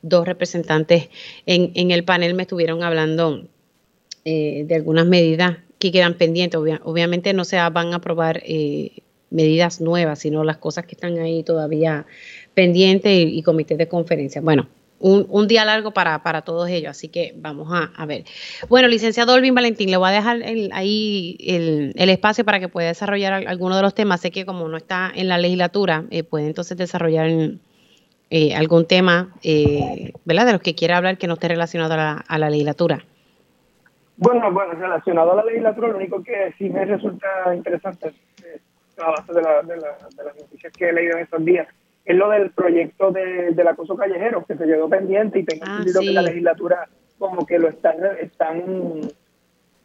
dos 0.02 0.24
representantes 0.24 1.09
en, 1.47 1.90
el 1.90 2.05
panel, 2.05 2.35
me 2.35 2.43
estuvieron 2.43 2.85
hablando 2.85 3.48
eh, 4.24 4.62
de 4.68 4.74
algunas 4.77 5.05
medidas 5.05 5.56
que 5.81 5.90
quedan 5.90 6.15
pendientes. 6.15 6.61
obviamente 6.85 7.32
no 7.32 7.44
se 7.44 7.57
van 7.57 7.93
a 7.93 7.97
aprobar 7.97 8.43
eh, 8.44 9.02
medidas 9.31 9.81
nuevas, 9.81 10.20
sino 10.20 10.44
las 10.44 10.59
cosas 10.59 10.85
que 10.85 10.94
están 10.94 11.19
ahí 11.19 11.43
todavía 11.43 12.07
pendientes 12.55 13.12
y, 13.12 13.43
comités 13.43 13.78
de 13.78 13.89
conferencia. 13.89 14.43
Bueno, 14.43 14.69
un, 14.98 15.48
día 15.48 15.65
largo 15.65 15.93
para, 15.93 16.23
para, 16.23 16.43
todos 16.43 16.69
ellos, 16.69 16.90
así 16.90 17.09
que 17.09 17.32
vamos 17.39 17.69
a, 17.73 18.05
ver. 18.05 18.24
Bueno, 18.69 18.89
licenciado 18.89 19.32
Olvin 19.32 19.55
Valentín, 19.55 19.90
le 19.90 19.97
voy 19.97 20.11
a 20.11 20.12
dejar 20.12 20.43
ahí 20.73 21.39
el, 21.40 22.11
espacio 22.11 22.44
para 22.44 22.61
que 22.61 22.69
pueda 22.69 22.89
desarrollar 22.89 23.48
alguno 23.48 23.77
de 23.77 23.82
los 23.82 23.94
temas. 23.94 24.20
Sé 24.20 24.31
que 24.31 24.44
como 24.44 24.69
no 24.69 24.77
está 24.77 25.11
en 25.15 25.28
la 25.28 25.39
legislatura, 25.39 26.05
eh, 26.11 26.24
puede 26.24 26.48
entonces 26.48 26.77
desarrollar 26.77 27.31
eh, 28.28 28.55
algún 28.55 28.85
tema, 28.85 29.35
¿verdad? 30.27 30.44
De 30.44 30.52
los 30.52 30.61
que 30.61 30.74
quiera 30.74 30.98
hablar 30.98 31.16
que 31.16 31.27
no 31.27 31.35
esté 31.35 31.48
relacionado 31.48 31.94
a 31.94 32.39
la 32.39 32.51
legislatura. 32.51 33.07
Bueno, 34.20 34.52
bueno, 34.52 34.74
relacionado 34.74 35.32
a 35.32 35.36
la 35.36 35.44
legislatura, 35.44 35.88
lo 35.88 35.97
único 35.97 36.22
que 36.22 36.52
sí 36.59 36.68
me 36.68 36.84
resulta 36.84 37.55
interesante, 37.55 38.09
eh, 38.44 38.60
a 38.98 39.12
base 39.12 39.32
de, 39.32 39.40
la, 39.40 39.62
de, 39.62 39.76
las 39.78 40.36
noticias 40.38 40.70
que 40.74 40.90
he 40.90 40.92
leído 40.92 41.16
en 41.16 41.22
estos 41.24 41.42
días, 41.42 41.66
es 42.05 42.16
lo 42.16 42.28
del 42.28 42.51
proyecto 42.51 43.10
de, 43.12 43.52
del 43.52 43.68
acoso 43.68 43.97
callejero, 43.97 44.44
que 44.44 44.56
se 44.56 44.66
quedó 44.66 44.90
pendiente 44.90 45.38
y 45.38 45.44
tengo 45.44 45.64
ah, 45.66 45.70
entendido 45.78 46.02
que 46.02 46.12
la 46.12 46.20
legislatura 46.20 46.86
como 47.18 47.47
que 47.47 47.59
lo 47.59 47.68
están, 47.68 47.97
están 48.20 49.01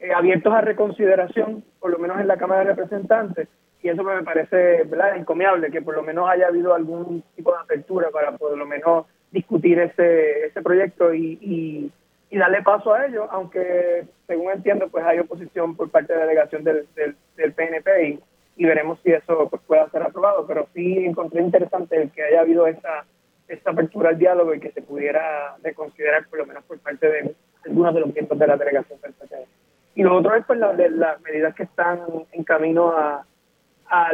eh, 0.01 0.11
abiertos 0.13 0.53
a 0.53 0.59
reconsideración, 0.59 1.63
por 1.79 1.91
lo 1.91 1.97
menos 1.97 2.19
en 2.19 2.27
la 2.27 2.35
Cámara 2.35 2.65
de 2.65 2.73
Representantes, 2.73 3.47
y 3.81 3.87
eso 3.87 4.03
me 4.03 4.21
parece 4.21 4.83
¿verdad? 4.83 5.15
encomiable, 5.15 5.71
que 5.71 5.81
por 5.81 5.95
lo 5.95 6.03
menos 6.03 6.29
haya 6.29 6.47
habido 6.47 6.73
algún 6.73 7.23
tipo 7.37 7.53
de 7.53 7.59
apertura 7.59 8.09
para 8.09 8.33
por 8.33 8.57
lo 8.57 8.65
menos 8.65 9.05
discutir 9.31 9.79
ese, 9.79 10.47
ese 10.47 10.61
proyecto 10.61 11.13
y 11.13 11.39
y 11.41 11.91
darle 12.31 12.61
paso 12.63 12.93
a 12.93 13.05
ello, 13.05 13.27
aunque 13.31 14.05
según 14.27 14.51
entiendo 14.51 14.89
pues 14.89 15.05
hay 15.05 15.19
oposición 15.19 15.75
por 15.75 15.89
parte 15.89 16.13
de 16.13 16.19
la 16.19 16.25
delegación 16.25 16.63
del, 16.63 16.87
del, 17.35 17.53
PNP 17.53 18.19
y, 18.57 18.65
veremos 18.65 18.99
si 19.03 19.11
eso 19.11 19.47
pues, 19.49 19.61
pueda 19.63 19.89
ser 19.89 20.01
aprobado, 20.03 20.45
pero 20.47 20.67
sí 20.73 21.05
encontré 21.05 21.41
interesante 21.41 22.01
el 22.01 22.11
que 22.11 22.23
haya 22.23 22.41
habido 22.41 22.67
esta, 22.67 23.05
esta 23.47 23.71
apertura 23.71 24.09
al 24.09 24.17
diálogo 24.17 24.53
y 24.53 24.59
que 24.59 24.71
se 24.71 24.81
pudiera 24.81 25.55
reconsiderar 25.63 26.27
por 26.27 26.39
lo 26.39 26.45
menos 26.45 26.63
por 26.63 26.79
parte 26.79 27.07
de 27.07 27.35
algunos 27.65 27.93
de 27.93 27.99
los 28.01 28.13
miembros 28.13 28.39
de 28.39 28.47
la 28.47 28.57
delegación 28.57 28.99
del 29.01 29.13
PNP. 29.13 29.47
Y 29.95 30.03
lo 30.03 30.17
otro 30.17 30.35
es 30.35 30.45
pues 30.45 30.59
la, 30.59 30.73
las 30.73 31.21
medidas 31.21 31.55
que 31.55 31.63
están 31.63 32.01
en 32.31 32.43
camino 32.43 32.91
a, 32.91 33.25
a, 33.87 34.13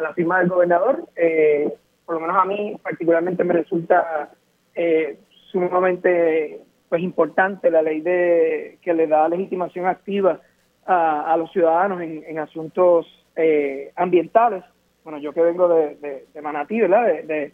la 0.00 0.14
firma 0.14 0.40
del 0.40 0.48
gobernador, 0.48 1.04
eh, 1.14 1.72
por 2.06 2.16
lo 2.16 2.22
menos 2.22 2.36
a 2.36 2.44
mí 2.44 2.76
particularmente 2.82 3.44
me 3.44 3.54
resulta 3.54 4.30
eh, 4.74 5.18
sumamente 5.52 6.60
pues 6.90 7.02
importante 7.02 7.70
la 7.70 7.82
ley 7.82 8.00
de 8.00 8.78
que 8.82 8.92
le 8.92 9.06
da 9.06 9.28
legitimación 9.28 9.86
activa 9.86 10.40
a, 10.84 11.36
los 11.38 11.52
ciudadanos 11.52 12.02
en, 12.02 12.38
asuntos 12.40 13.06
eh, 13.36 13.92
ambientales. 13.94 14.64
Bueno, 15.04 15.20
yo 15.20 15.32
que 15.32 15.40
vengo 15.40 15.68
de, 15.68 16.26
de, 16.34 16.42
Manatí, 16.42 16.80
¿verdad? 16.80 17.06
De, 17.06 17.52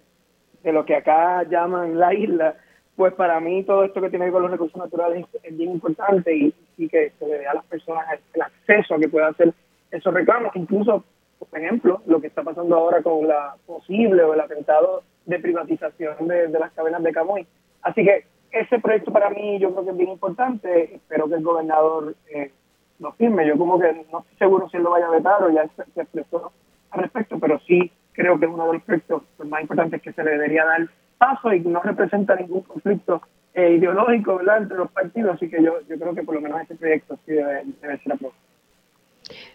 de, 0.62 0.72
lo 0.72 0.86
que 0.86 0.96
acá 0.96 1.42
llaman 1.42 1.98
la 1.98 2.14
isla, 2.14 2.54
pues 2.96 3.12
para 3.12 3.38
mí 3.38 3.62
todo 3.64 3.84
esto 3.84 4.00
que 4.00 4.08
tiene 4.08 4.24
que 4.24 4.30
ver 4.30 4.32
con 4.32 4.42
los 4.42 4.50
recursos 4.50 4.78
naturales 4.78 5.26
es 5.42 5.56
bien 5.56 5.70
importante 5.70 6.34
y, 6.34 6.54
y 6.78 6.88
que 6.88 7.12
se 7.18 7.26
le 7.26 7.40
dé 7.40 7.46
a 7.46 7.54
las 7.54 7.64
personas 7.66 8.06
el 8.32 8.40
acceso 8.40 8.94
a 8.94 8.98
que 8.98 9.08
puedan 9.08 9.32
hacer 9.32 9.52
esos 9.90 10.14
reclamos, 10.14 10.56
incluso, 10.56 11.04
por 11.38 11.60
ejemplo, 11.60 12.00
lo 12.06 12.22
que 12.22 12.28
está 12.28 12.42
pasando 12.42 12.74
ahora 12.74 13.02
con 13.02 13.28
la 13.28 13.54
posible 13.66 14.22
o 14.22 14.32
el 14.32 14.40
atentado 14.40 15.02
de 15.26 15.38
privatización 15.38 16.26
de, 16.26 16.48
de 16.48 16.58
las 16.58 16.72
cadenas 16.72 17.02
de 17.02 17.12
Camuy. 17.12 17.46
Así 17.82 18.02
que 18.02 18.24
ese 18.50 18.78
proyecto 18.78 19.12
para 19.12 19.30
mí 19.30 19.58
yo 19.58 19.72
creo 19.72 19.84
que 19.84 19.90
es 19.90 19.96
bien 19.96 20.10
importante. 20.10 20.94
Espero 20.96 21.28
que 21.28 21.34
el 21.34 21.42
gobernador 21.42 22.14
eh, 22.28 22.52
lo 22.98 23.12
firme. 23.12 23.46
Yo 23.46 23.56
como 23.56 23.78
que 23.78 23.92
no 24.10 24.20
estoy 24.20 24.36
seguro 24.38 24.68
si 24.68 24.76
él 24.76 24.82
lo 24.82 24.90
vaya 24.90 25.06
a 25.06 25.10
vetar 25.10 25.42
o 25.42 25.50
ya 25.50 25.68
se, 25.76 26.00
expresó 26.00 26.52
al 26.90 27.02
respecto, 27.02 27.38
pero 27.38 27.58
sí 27.60 27.90
creo 28.12 28.38
que 28.38 28.46
es 28.46 28.50
uno 28.50 28.66
de 28.66 28.72
los 28.74 28.82
proyectos 28.82 29.22
más 29.44 29.60
importantes 29.60 30.00
que 30.00 30.12
se 30.12 30.24
le 30.24 30.32
debería 30.32 30.64
dar 30.64 30.88
paso 31.18 31.52
y 31.52 31.60
no 31.60 31.80
representa 31.80 32.36
ningún 32.36 32.62
conflicto 32.62 33.22
eh, 33.54 33.72
ideológico 33.72 34.36
¿verdad? 34.36 34.62
entre 34.62 34.78
los 34.78 34.90
partidos. 34.90 35.36
Así 35.36 35.48
que 35.48 35.62
yo, 35.62 35.80
yo 35.88 35.98
creo 35.98 36.14
que 36.14 36.22
por 36.22 36.34
lo 36.34 36.40
menos 36.40 36.60
este 36.62 36.76
proyecto 36.76 37.18
sí 37.26 37.32
debe, 37.32 37.64
debe 37.80 37.98
ser 37.98 38.12
aprobado. 38.12 38.46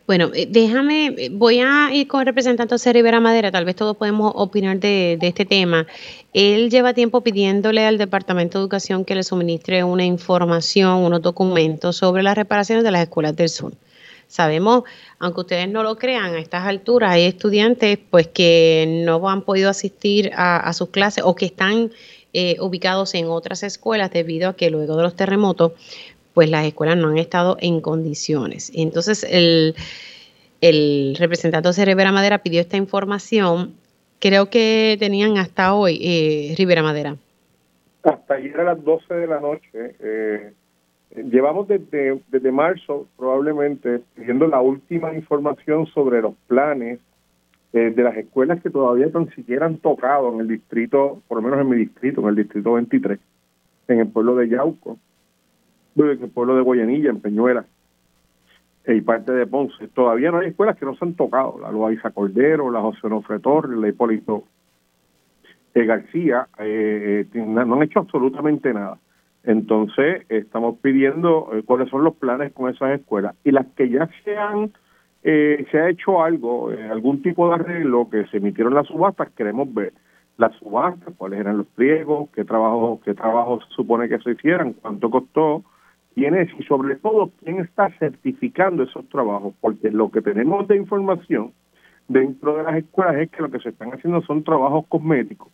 Bueno, 0.08 0.30
eh, 0.34 0.48
déjame, 0.50 1.08
eh, 1.18 1.30
voy 1.32 1.60
a 1.60 1.90
ir 1.94 2.08
con 2.08 2.20
el 2.20 2.26
representante 2.26 2.74
José 2.74 2.92
Rivera 2.92 3.20
Madera, 3.20 3.52
tal 3.52 3.66
vez 3.66 3.76
todos 3.76 3.96
podemos 3.96 4.34
opinar 4.36 4.80
de, 4.80 5.18
este 5.22 5.46
tema. 5.46 5.88
Él 6.34 6.70
lleva 6.70 6.94
tiempo 6.94 7.22
pidiéndole 7.22 7.86
al 7.86 7.98
Departamento 7.98 8.58
de 8.58 8.64
Educación 8.64 9.06
que 9.06 9.16
le 9.16 9.24
suministre 9.24 9.84
una 9.84 10.04
información, 10.04 10.98
unos 10.98 11.22
documentos 11.22 11.96
sobre 11.96 12.24
las 12.24 12.36
reparaciones 12.36 12.84
de 12.84 12.92
las 12.92 13.04
escuelas 13.04 13.36
del 13.36 13.50
sur. 13.50 13.74
Sabemos, 14.28 14.84
aunque 15.20 15.42
ustedes 15.42 15.70
no 15.70 15.84
lo 15.84 15.98
crean, 15.98 16.36
a 16.36 16.40
estas 16.40 16.66
alturas 16.66 17.12
hay 17.12 17.24
estudiantes 17.24 18.00
pues 18.10 18.28
que 18.28 19.04
no 19.06 19.30
han 19.30 19.42
podido 19.42 19.70
asistir 19.70 20.32
a, 20.36 20.72
sus 20.74 20.90
clases 20.90 21.24
o 21.26 21.36
que 21.36 21.46
están 21.46 21.92
eh, 22.34 22.56
ubicados 22.62 23.14
en 23.14 23.28
otras 23.28 23.62
escuelas 23.64 24.10
debido 24.12 24.50
a 24.50 24.56
que 24.56 24.70
luego 24.70 24.96
de 24.96 25.04
los 25.04 25.18
terremotos 25.18 25.74
pues 26.34 26.50
las 26.50 26.66
escuelas 26.66 26.98
no 26.98 27.10
han 27.10 27.18
estado 27.18 27.58
en 27.60 27.82
condiciones. 27.82 28.72
Entonces, 28.76 29.26
el, 29.30 29.76
el 30.62 31.16
representante 31.20 31.70
de 31.76 31.86
Rivera 31.86 32.12
Madera 32.12 32.40
pidió 32.40 32.62
esta 32.62 32.78
información. 32.78 33.74
Creo 34.20 34.50
que 34.50 34.96
tenían 35.00 35.38
hasta 35.38 35.74
hoy, 35.74 36.00
eh, 36.02 36.56
Rivera 36.58 36.84
Madera. 36.84 37.16
Hasta 38.04 38.36
ayer 38.36 38.60
a 38.60 38.64
las 38.64 38.84
12 38.84 39.14
de 39.14 39.28
la 39.28 39.40
noche. 39.40 39.96
Eh, 40.00 40.54
llevamos 41.16 41.68
desde, 41.68 42.20
desde 42.30 42.52
marzo, 42.52 43.08
probablemente, 43.18 44.02
pidiendo 44.16 44.48
la 44.48 44.62
última 44.62 45.14
información 45.14 45.88
sobre 45.88 46.22
los 46.22 46.36
planes 46.48 47.00
eh, 47.74 47.92
de 47.96 48.04
las 48.04 48.16
escuelas 48.18 48.62
que 48.62 48.70
todavía 48.70 49.08
ni 49.14 49.28
siquiera 49.32 49.66
han 49.66 49.78
tocado 49.78 50.34
en 50.34 50.42
el 50.42 50.48
distrito, 50.48 51.22
por 51.28 51.38
lo 51.38 51.44
menos 51.44 51.62
en 51.62 51.70
mi 51.70 51.78
distrito, 51.78 52.22
en 52.22 52.28
el 52.28 52.36
distrito 52.36 52.74
23, 52.74 53.20
en 53.88 54.00
el 54.00 54.08
pueblo 54.08 54.36
de 54.36 54.50
Yauco 54.50 54.98
en 55.96 56.24
el 56.24 56.30
pueblo 56.30 56.56
de 56.56 56.62
Guayanilla, 56.62 57.10
en 57.10 57.22
Peñuela 57.22 57.66
y 58.88 59.02
parte 59.02 59.32
de 59.32 59.46
Ponce. 59.46 59.88
Todavía 59.90 60.32
no 60.32 60.40
hay 60.40 60.50
escuelas 60.50 60.78
que 60.78 60.86
no 60.86 60.96
se 60.96 61.06
han 61.06 61.14
tocado. 61.14 61.60
La 61.62 61.72
Loaiza 61.72 62.12
Cordero, 62.12 62.72
la 62.72 62.82
José 62.82 63.10
Nofre 63.10 63.40
Torres, 63.40 63.78
la 63.78 63.88
Hipólito 63.88 64.44
eh, 65.74 65.86
García, 65.86 66.48
eh, 66.60 67.26
eh, 67.34 67.46
no 67.46 67.76
han 67.76 67.84
hecho 67.84 68.00
absolutamente 68.00 68.74
nada. 68.74 68.98
Entonces, 69.44 70.24
estamos 70.30 70.78
pidiendo 70.82 71.50
cuáles 71.66 71.90
son 71.90 72.04
los 72.04 72.16
planes 72.16 72.54
con 72.54 72.70
esas 72.70 73.00
escuelas. 73.00 73.36
Y 73.44 73.52
las 73.52 73.66
que 73.76 73.90
ya 73.90 74.08
se 74.24 74.38
han, 74.38 74.72
se 75.24 75.80
ha 75.80 75.90
hecho 75.90 76.24
algo, 76.24 76.70
algún 76.70 77.24
tipo 77.24 77.48
de 77.48 77.56
arreglo 77.56 78.08
que 78.08 78.26
se 78.28 78.38
emitieron 78.38 78.76
las 78.76 78.86
subastas, 78.86 79.32
queremos 79.32 79.74
ver 79.74 79.94
las 80.38 80.56
subastas, 80.58 81.16
cuáles 81.18 81.40
eran 81.40 81.58
los 81.58 81.66
pliegos, 81.68 82.30
qué 82.36 82.46
trabajo, 82.46 83.00
qué 83.04 83.16
trabajo 83.16 83.60
supone 83.70 84.08
que 84.10 84.20
se 84.20 84.32
hicieran, 84.32 84.74
cuánto 84.74 85.10
costó, 85.10 85.64
quién 86.16 86.36
es 86.36 86.50
y 86.58 86.64
sobre 86.64 86.96
todo 86.96 87.32
quién 87.44 87.60
está 87.60 87.90
certificando 88.00 88.84
esos 88.84 89.08
trabajos, 89.10 89.54
porque 89.62 89.92
lo 89.92 90.10
que 90.12 90.22
tenemos 90.22 90.68
de 90.68 90.78
información 90.78 91.54
dentro 92.08 92.58
de 92.58 92.64
las 92.64 92.76
escuelas 92.78 93.16
es 93.18 93.30
que 93.32 93.42
lo 93.42 93.52
que 93.52 93.60
se 93.60 93.70
están 93.70 93.94
haciendo 93.94 94.22
son 94.24 94.44
trabajos 94.44 94.86
cosméticos 94.88 95.50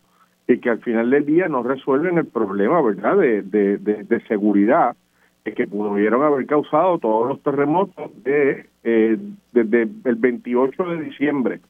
y 0.46 0.58
que 0.58 0.70
al 0.70 0.80
final 0.80 1.10
del 1.10 1.26
día 1.26 1.48
no 1.48 1.62
resuelven 1.62 2.18
el 2.18 2.26
problema, 2.26 2.80
¿verdad?, 2.80 3.16
de, 3.18 3.42
de, 3.42 3.78
de, 3.78 4.20
seguridad 4.26 4.96
que 5.44 5.66
pudieron 5.66 6.22
haber 6.22 6.46
causado 6.46 6.98
todos 6.98 7.28
los 7.28 7.42
terremotos 7.42 8.10
de 8.22 8.66
eh, 8.84 9.16
desde 9.52 9.88
el 10.04 10.14
28 10.16 10.84
de 10.84 11.04
diciembre 11.04 11.60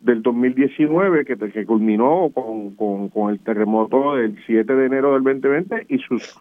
del 0.00 0.22
2019 0.22 1.24
que, 1.24 1.36
que 1.36 1.66
culminó 1.66 2.30
con, 2.32 2.74
con, 2.76 3.08
con 3.08 3.30
el 3.30 3.40
terremoto 3.40 4.16
del 4.16 4.38
7 4.46 4.72
de 4.72 4.86
enero 4.86 5.14
del 5.14 5.24
2020 5.24 5.86
y 5.88 5.98
sus 5.98 6.38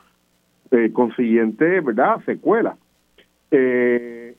eh, 0.72 0.92
consiguiente, 0.94 1.82
¿verdad?, 1.82 2.18
secuela. 2.26 2.78
Eh, 3.52 4.36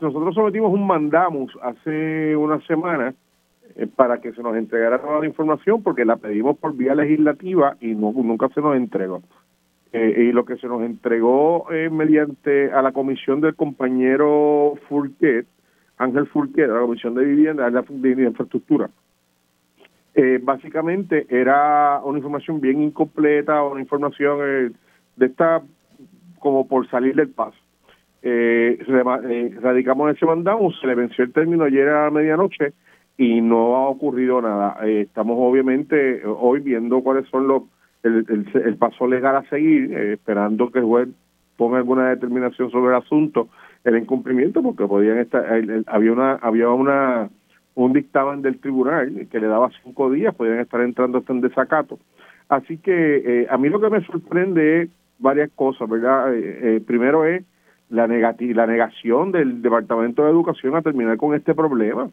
nosotros 0.00 0.34
sometimos 0.34 0.72
un 0.72 0.86
mandamos 0.86 1.52
hace 1.62 2.36
una 2.36 2.60
semana 2.66 3.14
eh, 3.76 3.86
para 3.94 4.20
que 4.20 4.32
se 4.32 4.42
nos 4.42 4.56
entregara 4.56 5.00
toda 5.00 5.20
la 5.20 5.26
información 5.26 5.82
porque 5.82 6.04
la 6.04 6.16
pedimos 6.16 6.58
por 6.58 6.76
vía 6.76 6.94
legislativa 6.94 7.76
y 7.80 7.94
nunca 7.94 8.48
se 8.50 8.60
nos 8.60 8.76
entregó. 8.76 9.22
y 9.92 10.30
lo 10.32 10.44
que 10.44 10.56
se 10.58 10.66
nos 10.66 10.82
entregó 10.82 11.68
mediante 11.90 12.70
a 12.70 12.82
la 12.82 12.92
comisión 12.92 13.40
del 13.40 13.54
compañero 13.54 14.74
Furquet 14.88 15.46
Ángel 15.98 16.26
Fulquera, 16.26 16.74
la 16.74 16.80
Comisión 16.80 17.14
de 17.14 17.24
Vivienda, 17.24 17.70
de 17.70 18.22
Infraestructura. 18.22 18.90
Eh, 20.18 20.40
básicamente 20.42 21.26
era 21.28 22.00
una 22.02 22.16
información 22.16 22.58
bien 22.58 22.82
incompleta, 22.82 23.62
una 23.62 23.82
información 23.82 24.38
eh, 24.42 24.70
de 25.16 25.26
esta 25.26 25.62
como 26.38 26.66
por 26.66 26.88
salir 26.88 27.14
del 27.14 27.28
paso. 27.28 27.58
Eh, 28.22 28.78
eh, 28.80 29.58
radicamos 29.60 30.10
ese 30.10 30.24
mandado, 30.24 30.70
se 30.80 30.86
le 30.86 30.94
venció 30.94 31.22
el 31.22 31.32
término 31.32 31.64
ayer 31.64 31.88
a 31.90 32.10
medianoche 32.10 32.72
y 33.18 33.40
no 33.42 33.76
ha 33.76 33.88
ocurrido 33.88 34.40
nada. 34.40 34.78
Eh, 34.86 35.02
estamos 35.02 35.36
obviamente 35.38 36.22
hoy 36.24 36.60
viendo 36.60 37.02
cuáles 37.02 37.28
son 37.28 37.46
los 37.46 37.62
el, 38.02 38.24
el, 38.54 38.76
paso 38.76 39.06
legal 39.06 39.36
a 39.36 39.48
seguir, 39.50 39.92
esperando 39.92 40.70
que 40.70 40.78
el 40.78 40.84
juez 40.86 41.08
ponga 41.56 41.78
alguna 41.78 42.08
determinación 42.08 42.70
sobre 42.70 42.96
el 42.96 43.02
asunto, 43.02 43.48
el 43.84 43.98
incumplimiento, 43.98 44.62
porque 44.62 44.86
podían 44.86 45.18
estar, 45.18 45.44
había 45.86 46.12
una 46.12 46.32
había 46.34 46.70
una 46.70 47.28
un 47.76 47.92
dictamen 47.92 48.42
del 48.42 48.58
tribunal 48.58 49.28
que 49.30 49.38
le 49.38 49.46
daba 49.46 49.70
cinco 49.84 50.10
días, 50.10 50.34
podían 50.34 50.58
estar 50.58 50.80
entrando 50.80 51.18
hasta 51.18 51.32
en 51.32 51.40
desacato. 51.40 51.98
Así 52.48 52.78
que 52.78 53.46
a 53.48 53.56
mí 53.56 53.68
lo 53.68 53.80
que 53.80 53.90
me 53.90 54.04
sorprende 54.04 54.82
es 54.82 54.90
varias 55.18 55.50
cosas, 55.54 55.88
¿verdad? 55.88 56.32
primero 56.86 57.24
es 57.24 57.44
la, 57.90 58.06
la 58.06 58.66
negación 58.66 59.32
del 59.32 59.62
Departamento 59.62 60.24
de 60.24 60.30
Educación 60.30 60.76
a 60.76 60.82
terminar 60.82 61.16
con 61.16 61.34
este 61.34 61.54
problema. 61.54 62.10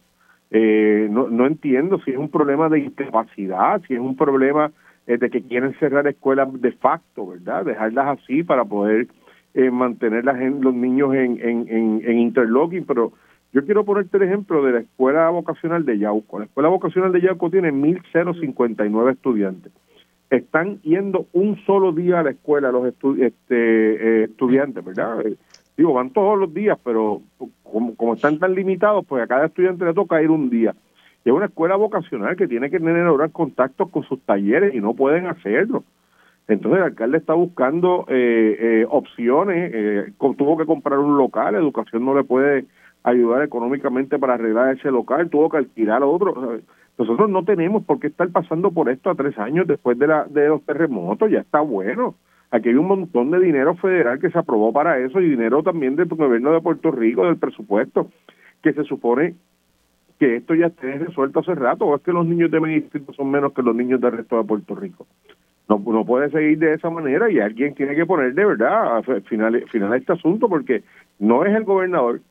Eh, 0.52 1.08
no, 1.10 1.30
no 1.30 1.48
entiendo 1.48 2.00
si 2.00 2.12
es 2.12 2.18
un 2.18 2.30
problema 2.30 2.70
de 2.70 2.80
incapacidad, 2.80 3.82
si 3.88 3.96
es 3.96 4.00
un 4.00 4.16
problema 4.16 4.72
eh, 5.08 5.18
de 5.18 5.30
que 5.30 5.42
quieren 5.42 5.74
cerrar 5.80 6.06
escuelas 6.08 6.50
de 6.62 6.72
facto, 6.74 7.28
¿verdad? 7.28 7.66
Dejarlas 7.66 8.20
así 8.20 8.44
para 8.44 8.64
poder 8.64 9.08
eh, 9.56 9.72
mantener 9.72 10.26
la 10.26 10.34
los 10.34 10.74
niños 10.76 11.16
en, 11.16 11.40
en, 11.42 12.02
en 12.06 12.20
interlocking, 12.20 12.86
pero 12.86 13.14
yo 13.54 13.64
quiero 13.66 13.86
ponerte 13.86 14.18
el 14.18 14.24
ejemplo 14.24 14.64
de 14.64 14.72
la 14.74 14.80
Escuela 14.80 15.30
Vocacional 15.30 15.86
de 15.86 16.00
Yauco. 16.00 16.40
La 16.40 16.46
Escuela 16.46 16.70
Vocacional 16.70 17.12
de 17.12 17.22
Yauco 17.22 17.52
tiene 17.52 17.72
1.059 17.72 19.12
estudiantes. 19.12 19.72
Están 20.30 20.82
yendo 20.82 21.28
un 21.34 21.64
solo 21.66 21.92
día 21.92 22.20
a 22.20 22.24
la 22.24 22.32
escuela 22.32 22.72
los 22.72 22.88
este, 22.88 23.32
eh, 23.50 24.24
estudiantes, 24.24 24.84
¿verdad? 24.84 25.24
digo, 25.78 25.94
van 25.94 26.10
todos 26.10 26.40
los 26.40 26.54
días, 26.54 26.78
pero 26.84 27.22
como, 27.64 27.96
como 27.96 28.16
están 28.16 28.40
tan 28.40 28.56
limitados, 28.56 29.06
pues 29.06 29.24
a 29.24 29.28
cada 29.28 29.46
estudiante 29.46 29.86
le 29.86 29.94
toca 29.94 30.22
ir 30.22 30.32
un 30.32 30.50
día. 30.50 30.74
Y 31.24 31.30
es 31.30 31.36
una 31.36 31.46
escuela 31.46 31.76
vocacional 31.76 32.36
que 32.36 32.48
tiene 32.48 32.70
que 32.70 32.80
tener 32.80 33.08
contactos 33.32 33.90
con 33.90 34.04
sus 34.04 34.20
talleres 34.22 34.74
y 34.74 34.80
no 34.80 34.94
pueden 34.94 35.28
hacerlo. 35.28 35.84
Entonces 36.48 36.80
el 36.80 36.86
alcalde 36.86 37.18
está 37.20 37.34
buscando 37.34 38.06
eh, 38.10 38.58
eh, 38.60 38.86
opciones, 38.90 39.72
eh, 39.74 40.14
tuvo 40.18 40.58
que 40.58 40.66
comprar 40.66 41.00
un 41.00 41.18
local, 41.18 41.56
educación 41.56 42.04
no 42.04 42.16
le 42.16 42.26
puede 42.26 42.66
ayudar 43.04 43.44
económicamente 43.44 44.18
para 44.18 44.36
arreglar 44.36 44.76
ese 44.76 44.90
local, 44.90 45.30
tuvo 45.30 45.50
que 45.50 45.58
alquilar 45.58 46.04
otro. 46.04 46.60
Nosotros 46.98 47.30
no 47.30 47.44
tenemos 47.44 47.84
por 47.84 48.00
qué 48.00 48.08
estar 48.08 48.30
pasando 48.30 48.72
por 48.72 48.90
esto 48.90 49.10
a 49.10 49.16
tres 49.16 49.38
años 49.38 49.68
después 49.68 49.98
de, 49.98 50.08
la, 50.08 50.26
de 50.26 50.48
los 50.48 50.64
terremotos, 50.64 51.30
ya 51.30 51.40
está 51.40 51.60
bueno. 51.62 52.16
Aquí 52.52 52.70
hay 52.70 52.76
un 52.76 52.88
montón 52.88 53.32
de 53.32 53.40
dinero 53.40 53.76
federal 53.76 54.20
que 54.20 54.30
se 54.30 54.38
aprobó 54.38 54.72
para 54.72 55.00
eso 55.00 55.20
y 55.20 55.30
dinero 55.30 55.64
también 55.64 55.96
del 55.96 56.08
gobierno 56.08 56.52
de 56.52 56.62
Puerto 56.62 56.92
Rico, 56.92 57.26
del 57.26 57.38
presupuesto, 57.38 58.12
que 58.62 58.74
se 58.74 58.84
supone 58.84 59.34
que 60.20 60.36
esto 60.36 60.54
ya 60.54 60.68
esté 60.68 61.00
resuelto 61.00 61.40
hace 61.40 61.56
rato, 61.56 61.86
o 61.86 61.96
es 61.96 62.02
que 62.04 62.14
los 62.14 62.26
niños 62.28 62.52
de 62.52 62.60
mi 62.60 62.86
son 63.16 63.32
menos 63.32 63.54
que 63.54 63.64
los 63.64 63.76
niños 63.76 64.00
del 64.00 64.12
resto 64.12 64.38
de 64.38 64.44
Puerto 64.44 64.76
Rico. 64.76 65.08
No, 65.68 65.82
no 65.84 66.06
puede 66.06 66.30
seguir 66.30 66.60
de 66.60 66.74
esa 66.74 66.92
manera 66.92 67.32
y 67.32 67.40
alguien 67.40 67.74
tiene 67.74 67.96
que 67.96 68.06
poner 68.06 68.34
de 68.34 68.46
verdad 68.46 69.02
final, 69.26 69.64
final 69.72 69.94
este 69.96 70.14
asunto 70.14 70.48
porque 70.48 70.84
no 71.20 71.46
es 71.46 71.56
el 71.56 71.64
gobernador, 71.64 72.22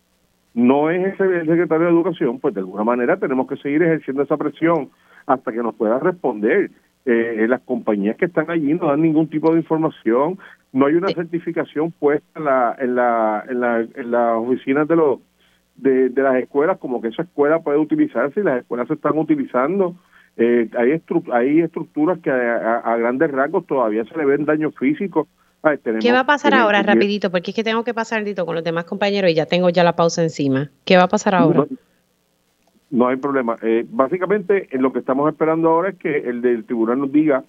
no 0.55 0.91
es 0.91 1.19
el 1.19 1.47
secretario 1.47 1.87
de 1.87 1.93
Educación, 1.93 2.39
pues 2.39 2.55
de 2.55 2.61
alguna 2.61 2.85
manera 2.85 3.17
tenemos 3.17 3.47
que 3.47 3.57
seguir 3.57 3.83
ejerciendo 3.83 4.23
esa 4.23 4.37
presión 4.37 4.91
hasta 5.27 5.53
que 5.53 5.63
nos 5.63 5.75
pueda 5.75 5.99
responder 5.99 6.71
eh, 7.05 7.47
las 7.49 7.61
compañías 7.63 8.17
que 8.17 8.27
están 8.27 8.51
allí 8.51 8.75
no 8.75 8.87
dan 8.87 9.03
ningún 9.03 9.29
tipo 9.29 9.53
de 9.53 9.61
información, 9.61 10.39
no 10.73 10.87
hay 10.87 10.95
una 10.95 11.09
certificación 11.09 11.91
puesta 11.91 12.39
en 12.39 12.45
la 12.45 12.77
en 12.79 12.95
la 12.95 13.45
en, 13.49 13.61
la, 13.61 13.81
en 13.81 14.11
las 14.11 14.37
oficinas 14.37 14.87
de 14.87 14.97
los 14.97 15.19
de, 15.77 16.11
las 16.15 16.37
escuelas 16.37 16.79
como 16.79 17.01
que 17.01 17.09
esa 17.09 17.23
escuela 17.23 17.61
puede 17.61 17.79
utilizarse 17.79 18.41
y 18.41 18.45
las 18.45 18.61
escuelas 18.61 18.89
se 18.89 18.95
están 18.95 19.19
utilizando. 19.19 19.97
Eh, 20.37 20.69
hay, 20.79 21.03
hay 21.33 21.61
estructuras 21.61 22.19
que 22.21 22.31
a, 22.31 22.97
grandes 22.97 23.31
rasgos 23.31 23.67
todavía 23.67 24.05
se 24.05 24.17
le 24.17 24.25
ven 24.25 24.45
daños 24.45 24.75
físicos. 24.79 25.29
¿Qué 26.01 26.13
va 26.13 26.21
a 26.21 26.27
pasar 26.27 26.55
ahora, 26.55 26.83
rapidito? 26.83 27.31
Porque 27.31 27.53
es 27.53 27.55
que 27.55 27.63
tengo 27.63 27.85
que 27.85 27.95
pasar 27.95 28.25
con 28.45 28.55
los 28.55 28.65
demás 28.65 28.85
compañeros 28.85 29.31
y 29.31 29.35
ya 29.35 29.47
tengo 29.47 29.71
ya 29.71 29.85
la 29.85 29.95
pausa 29.95 30.23
encima. 30.23 30.71
¿Qué 30.85 30.97
va 30.97 31.05
a 31.05 31.09
pasar 31.09 31.35
ahora? 31.35 31.67
No 32.91 33.07
hay 33.07 33.17
problema. 33.17 33.57
Eh, 33.63 33.87
básicamente, 33.89 34.69
en 34.71 34.83
lo 34.83 34.93
que 34.93 34.99
estamos 34.99 35.31
esperando 35.31 35.69
ahora 35.69 35.91
es 35.91 35.99
que 35.99 36.19
el 36.19 36.43
del 36.43 36.65
tribunal 36.65 36.99
nos 36.99 37.13
diga 37.13 37.45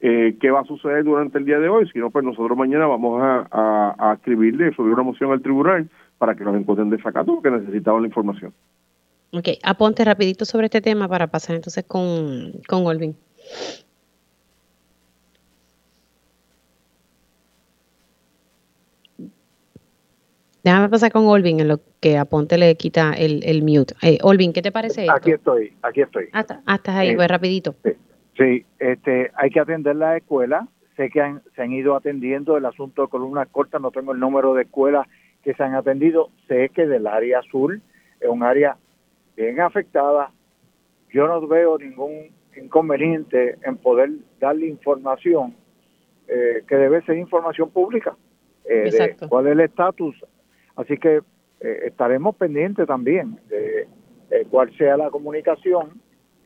eh, 0.00 0.36
qué 0.40 0.50
va 0.50 0.60
a 0.60 0.64
suceder 0.64 1.04
durante 1.04 1.38
el 1.38 1.44
día 1.44 1.58
de 1.58 1.68
hoy. 1.68 1.88
Si 1.92 1.98
no, 1.98 2.10
pues 2.10 2.24
nosotros 2.24 2.56
mañana 2.56 2.86
vamos 2.86 3.20
a, 3.20 3.48
a, 3.50 4.10
a 4.10 4.14
escribirle, 4.14 4.72
subir 4.74 4.94
una 4.94 5.02
moción 5.02 5.32
al 5.32 5.42
tribunal 5.42 5.88
para 6.18 6.34
que 6.34 6.44
nos 6.44 6.54
encuentren 6.56 6.88
desacato 6.88 7.34
porque 7.34 7.50
necesitamos 7.50 8.00
la 8.00 8.06
información. 8.06 8.52
Ok, 9.32 9.48
aponte 9.64 10.04
rapidito 10.04 10.44
sobre 10.44 10.66
este 10.66 10.80
tema 10.80 11.08
para 11.08 11.26
pasar 11.26 11.56
entonces 11.56 11.84
con, 11.84 12.52
con 12.68 12.86
Olvin. 12.86 13.16
Déjame 20.66 20.88
pasar 20.88 21.12
con 21.12 21.28
Olvin 21.28 21.60
en 21.60 21.68
lo 21.68 21.78
que 22.00 22.18
Aponte 22.18 22.58
le 22.58 22.74
quita 22.74 23.12
el, 23.12 23.44
el 23.44 23.62
mute. 23.62 23.94
Eh, 24.02 24.18
Olvin, 24.24 24.52
¿qué 24.52 24.62
te 24.62 24.72
parece 24.72 25.02
esto? 25.02 25.14
Aquí 25.14 25.30
estoy, 25.30 25.72
aquí 25.80 26.00
estoy. 26.00 26.28
Ah, 26.32 26.44
ah 26.66 26.74
estás 26.74 26.96
ahí, 26.96 27.14
pues 27.14 27.28
rapidito. 27.28 27.76
Sí, 28.36 28.66
este, 28.80 29.30
hay 29.36 29.50
que 29.50 29.60
atender 29.60 29.94
la 29.94 30.16
escuela. 30.16 30.66
Sé 30.96 31.08
que 31.08 31.36
se 31.54 31.62
han 31.62 31.72
ido 31.72 31.94
atendiendo 31.94 32.56
el 32.56 32.66
asunto 32.66 33.02
de 33.02 33.08
columnas 33.08 33.46
cortas, 33.52 33.80
no 33.80 33.92
tengo 33.92 34.10
el 34.10 34.18
número 34.18 34.54
de 34.54 34.62
escuelas 34.62 35.06
que 35.44 35.54
se 35.54 35.62
han 35.62 35.76
atendido. 35.76 36.30
Sé 36.48 36.70
que 36.70 36.84
del 36.88 37.06
área 37.06 37.38
azul 37.38 37.80
es 38.18 38.28
un 38.28 38.42
área 38.42 38.76
bien 39.36 39.60
afectada. 39.60 40.32
Yo 41.12 41.28
no 41.28 41.46
veo 41.46 41.78
ningún 41.78 42.32
inconveniente 42.60 43.56
en 43.62 43.76
poder 43.76 44.10
darle 44.40 44.66
información 44.66 45.54
eh, 46.26 46.64
que 46.66 46.74
debe 46.74 47.02
ser 47.02 47.18
información 47.18 47.70
pública. 47.70 48.16
Eh, 48.64 48.90
de 48.90 49.28
cuál 49.28 49.46
es 49.46 49.52
el 49.52 49.60
estatus 49.60 50.16
Así 50.76 50.96
que 50.98 51.22
eh, 51.60 51.80
estaremos 51.86 52.36
pendientes 52.36 52.86
también 52.86 53.40
de, 53.48 53.88
cuál 54.50 54.76
sea 54.76 54.96
la 54.96 55.10
comunicación 55.10 56.00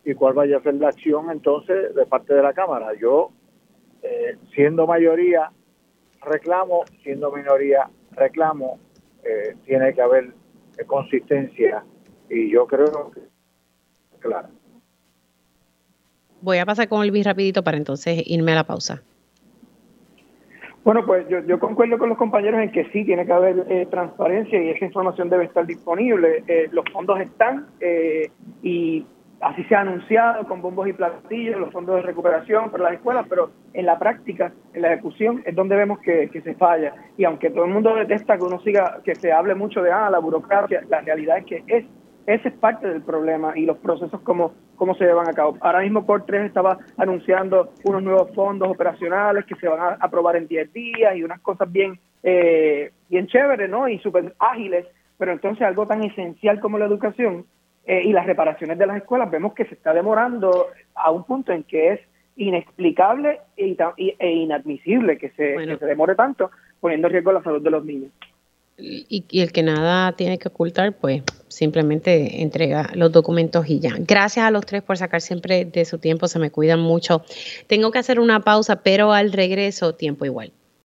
y 0.05 0.15
cuál 0.15 0.35
vaya 0.35 0.59
a 0.59 0.63
ser 0.63 0.75
la 0.75 0.89
acción 0.89 1.31
entonces 1.31 1.95
de 1.95 2.07
parte 2.07 2.35
de 2.35 2.43
la 2.43 2.53
Cámara. 2.53 2.93
Yo, 2.95 3.31
eh, 4.03 4.37
siendo 4.55 4.87
mayoría, 4.87 5.51
reclamo, 6.23 6.85
siendo 7.03 7.33
minoría, 7.33 7.91
reclamo, 8.13 8.79
eh, 9.25 9.57
tiene 9.65 9.93
que 9.95 10.03
haber 10.03 10.33
consistencia 10.87 11.85
y 12.29 12.51
yo 12.51 12.67
creo 12.67 13.11
que, 13.11 13.21
claro. 14.21 14.49
Voy 16.41 16.59
a 16.59 16.65
pasar 16.65 16.89
con 16.89 17.03
el 17.03 17.11
bis 17.11 17.27
rapidito 17.27 17.63
para 17.63 17.77
entonces 17.77 18.23
irme 18.27 18.53
a 18.53 18.57
la 18.57 18.65
pausa. 18.65 19.03
Bueno, 20.91 21.07
pues 21.07 21.29
yo, 21.29 21.39
yo 21.47 21.61
concuerdo 21.61 21.99
con 21.99 22.09
los 22.09 22.19
compañeros 22.19 22.61
en 22.61 22.73
que 22.73 22.85
sí, 22.87 23.05
tiene 23.05 23.25
que 23.25 23.33
haber 23.33 23.65
eh, 23.69 23.87
transparencia 23.89 24.61
y 24.61 24.71
esa 24.71 24.87
información 24.87 25.31
debe 25.31 25.45
estar 25.45 25.65
disponible. 25.65 26.43
Eh, 26.49 26.69
los 26.73 26.85
fondos 26.93 27.21
están 27.21 27.69
eh, 27.79 28.29
y 28.61 29.07
así 29.41 29.63
se 29.67 29.77
ha 29.77 29.83
anunciado 29.83 30.49
con 30.49 30.61
bombos 30.61 30.89
y 30.89 30.93
platillos 30.93 31.61
los 31.61 31.73
fondos 31.73 31.95
de 31.95 32.03
recuperación 32.03 32.73
para 32.73 32.83
las 32.83 32.95
escuelas, 32.95 33.25
pero 33.29 33.53
en 33.73 33.87
la 33.87 34.01
práctica, 34.01 34.53
en 34.75 34.83
la 34.83 34.95
ejecución, 34.95 35.45
es 35.47 35.55
donde 35.55 35.77
vemos 35.77 36.01
que, 36.01 36.29
que 36.29 36.41
se 36.41 36.57
falla. 36.57 36.93
Y 37.17 37.23
aunque 37.23 37.51
todo 37.51 37.67
el 37.67 37.71
mundo 37.71 37.95
detesta 37.95 38.37
que 38.37 38.43
uno 38.43 38.59
siga, 38.59 38.99
que 39.05 39.15
se 39.15 39.31
hable 39.31 39.55
mucho 39.55 39.83
de 39.83 39.93
ah, 39.93 40.11
la 40.11 40.19
burocracia, 40.19 40.83
la 40.89 41.03
realidad 41.03 41.39
es 41.39 41.45
que 41.45 41.63
es 41.69 41.85
ese 42.35 42.49
es 42.49 42.55
parte 42.55 42.89
del 42.89 43.03
problema 43.03 43.53
y 43.57 43.67
los 43.67 43.79
procesos 43.79 44.21
como 44.21 44.53
cómo 44.77 44.95
se 44.95 45.05
llevan 45.05 45.29
a 45.29 45.33
cabo. 45.33 45.57
Ahora 45.61 45.81
mismo 45.81 46.07
por 46.07 46.25
3 46.25 46.47
estaba 46.47 46.79
anunciando 46.97 47.73
unos 47.85 48.03
nuevos 48.03 48.35
fondos 48.35 48.69
operacionales 48.69 49.45
que 49.45 49.57
se 49.57 49.69
van 49.69 49.81
a 49.81 49.97
aprobar 50.01 50.37
en 50.37 50.47
10 50.47 50.73
días 50.73 51.17
y 51.17 51.23
unas 51.23 51.41
cosas 51.41 51.71
bien, 51.71 51.99
eh, 52.23 52.93
bien 53.09 53.27
chéveres 53.27 53.69
¿no? 53.69 53.89
y 53.89 53.99
súper 53.99 54.35
ágiles, 54.39 54.87
pero 55.19 55.33
entonces 55.33 55.67
algo 55.67 55.87
tan 55.87 56.05
esencial 56.05 56.61
como 56.61 56.79
la 56.79 56.87
educación 56.87 57.47
eh, 57.85 58.03
y 58.05 58.13
las 58.13 58.27
reparaciones 58.27 58.79
de 58.79 58.87
las 58.87 58.99
escuelas 58.99 59.31
vemos 59.31 59.53
que 59.55 59.65
se 59.65 59.75
está 59.75 59.93
demorando 59.93 60.69
a 60.95 61.11
un 61.11 61.25
punto 61.25 61.53
en 61.53 61.65
que 61.65 61.95
es 61.95 62.01
inexplicable 62.37 63.41
e, 63.57 63.77
inadmisible 64.21 65.19
que 65.19 65.31
se, 65.31 65.57
que 65.57 65.77
se 65.77 65.87
demore 65.87 66.15
tanto 66.15 66.51
poniendo 66.81 67.09
en 67.09 67.13
riesgo 67.13 67.33
la 67.33 67.43
salud 67.43 67.63
de 67.63 67.71
los 67.71 67.85
niños 67.85 68.13
y, 68.81 69.25
el 69.41 69.53
que 69.53 69.63
nada 69.63 70.13
tiene 70.13 70.39
que 70.39 70.49
ocultar, 70.49 70.97
pues 70.97 71.23
simplemente 71.49 72.43
entrega 72.43 72.91
los 72.95 73.13
documentos 73.13 73.69
y 73.69 73.81
ya. 73.81 73.95
Gracias 73.99 74.45
a 74.45 74.51
los 74.51 74.65
tres 74.67 74.83
por 74.83 74.97
sacar 74.97 75.21
siempre 75.21 75.65
de 75.65 75.85
su 75.85 75.99
tiempo, 75.99 76.29
se 76.29 76.39
me 76.39 76.51
cuidan 76.51 76.81
mucho. 76.81 77.23
Tengo 77.67 77.91
que 77.91 77.99
hacer 77.99 78.21
una 78.21 78.41
pausa, 78.41 78.83
pero 78.83 79.13
al 79.13 79.33
regreso, 79.33 79.95
tiempo 79.95 80.25
igual. 80.25 80.53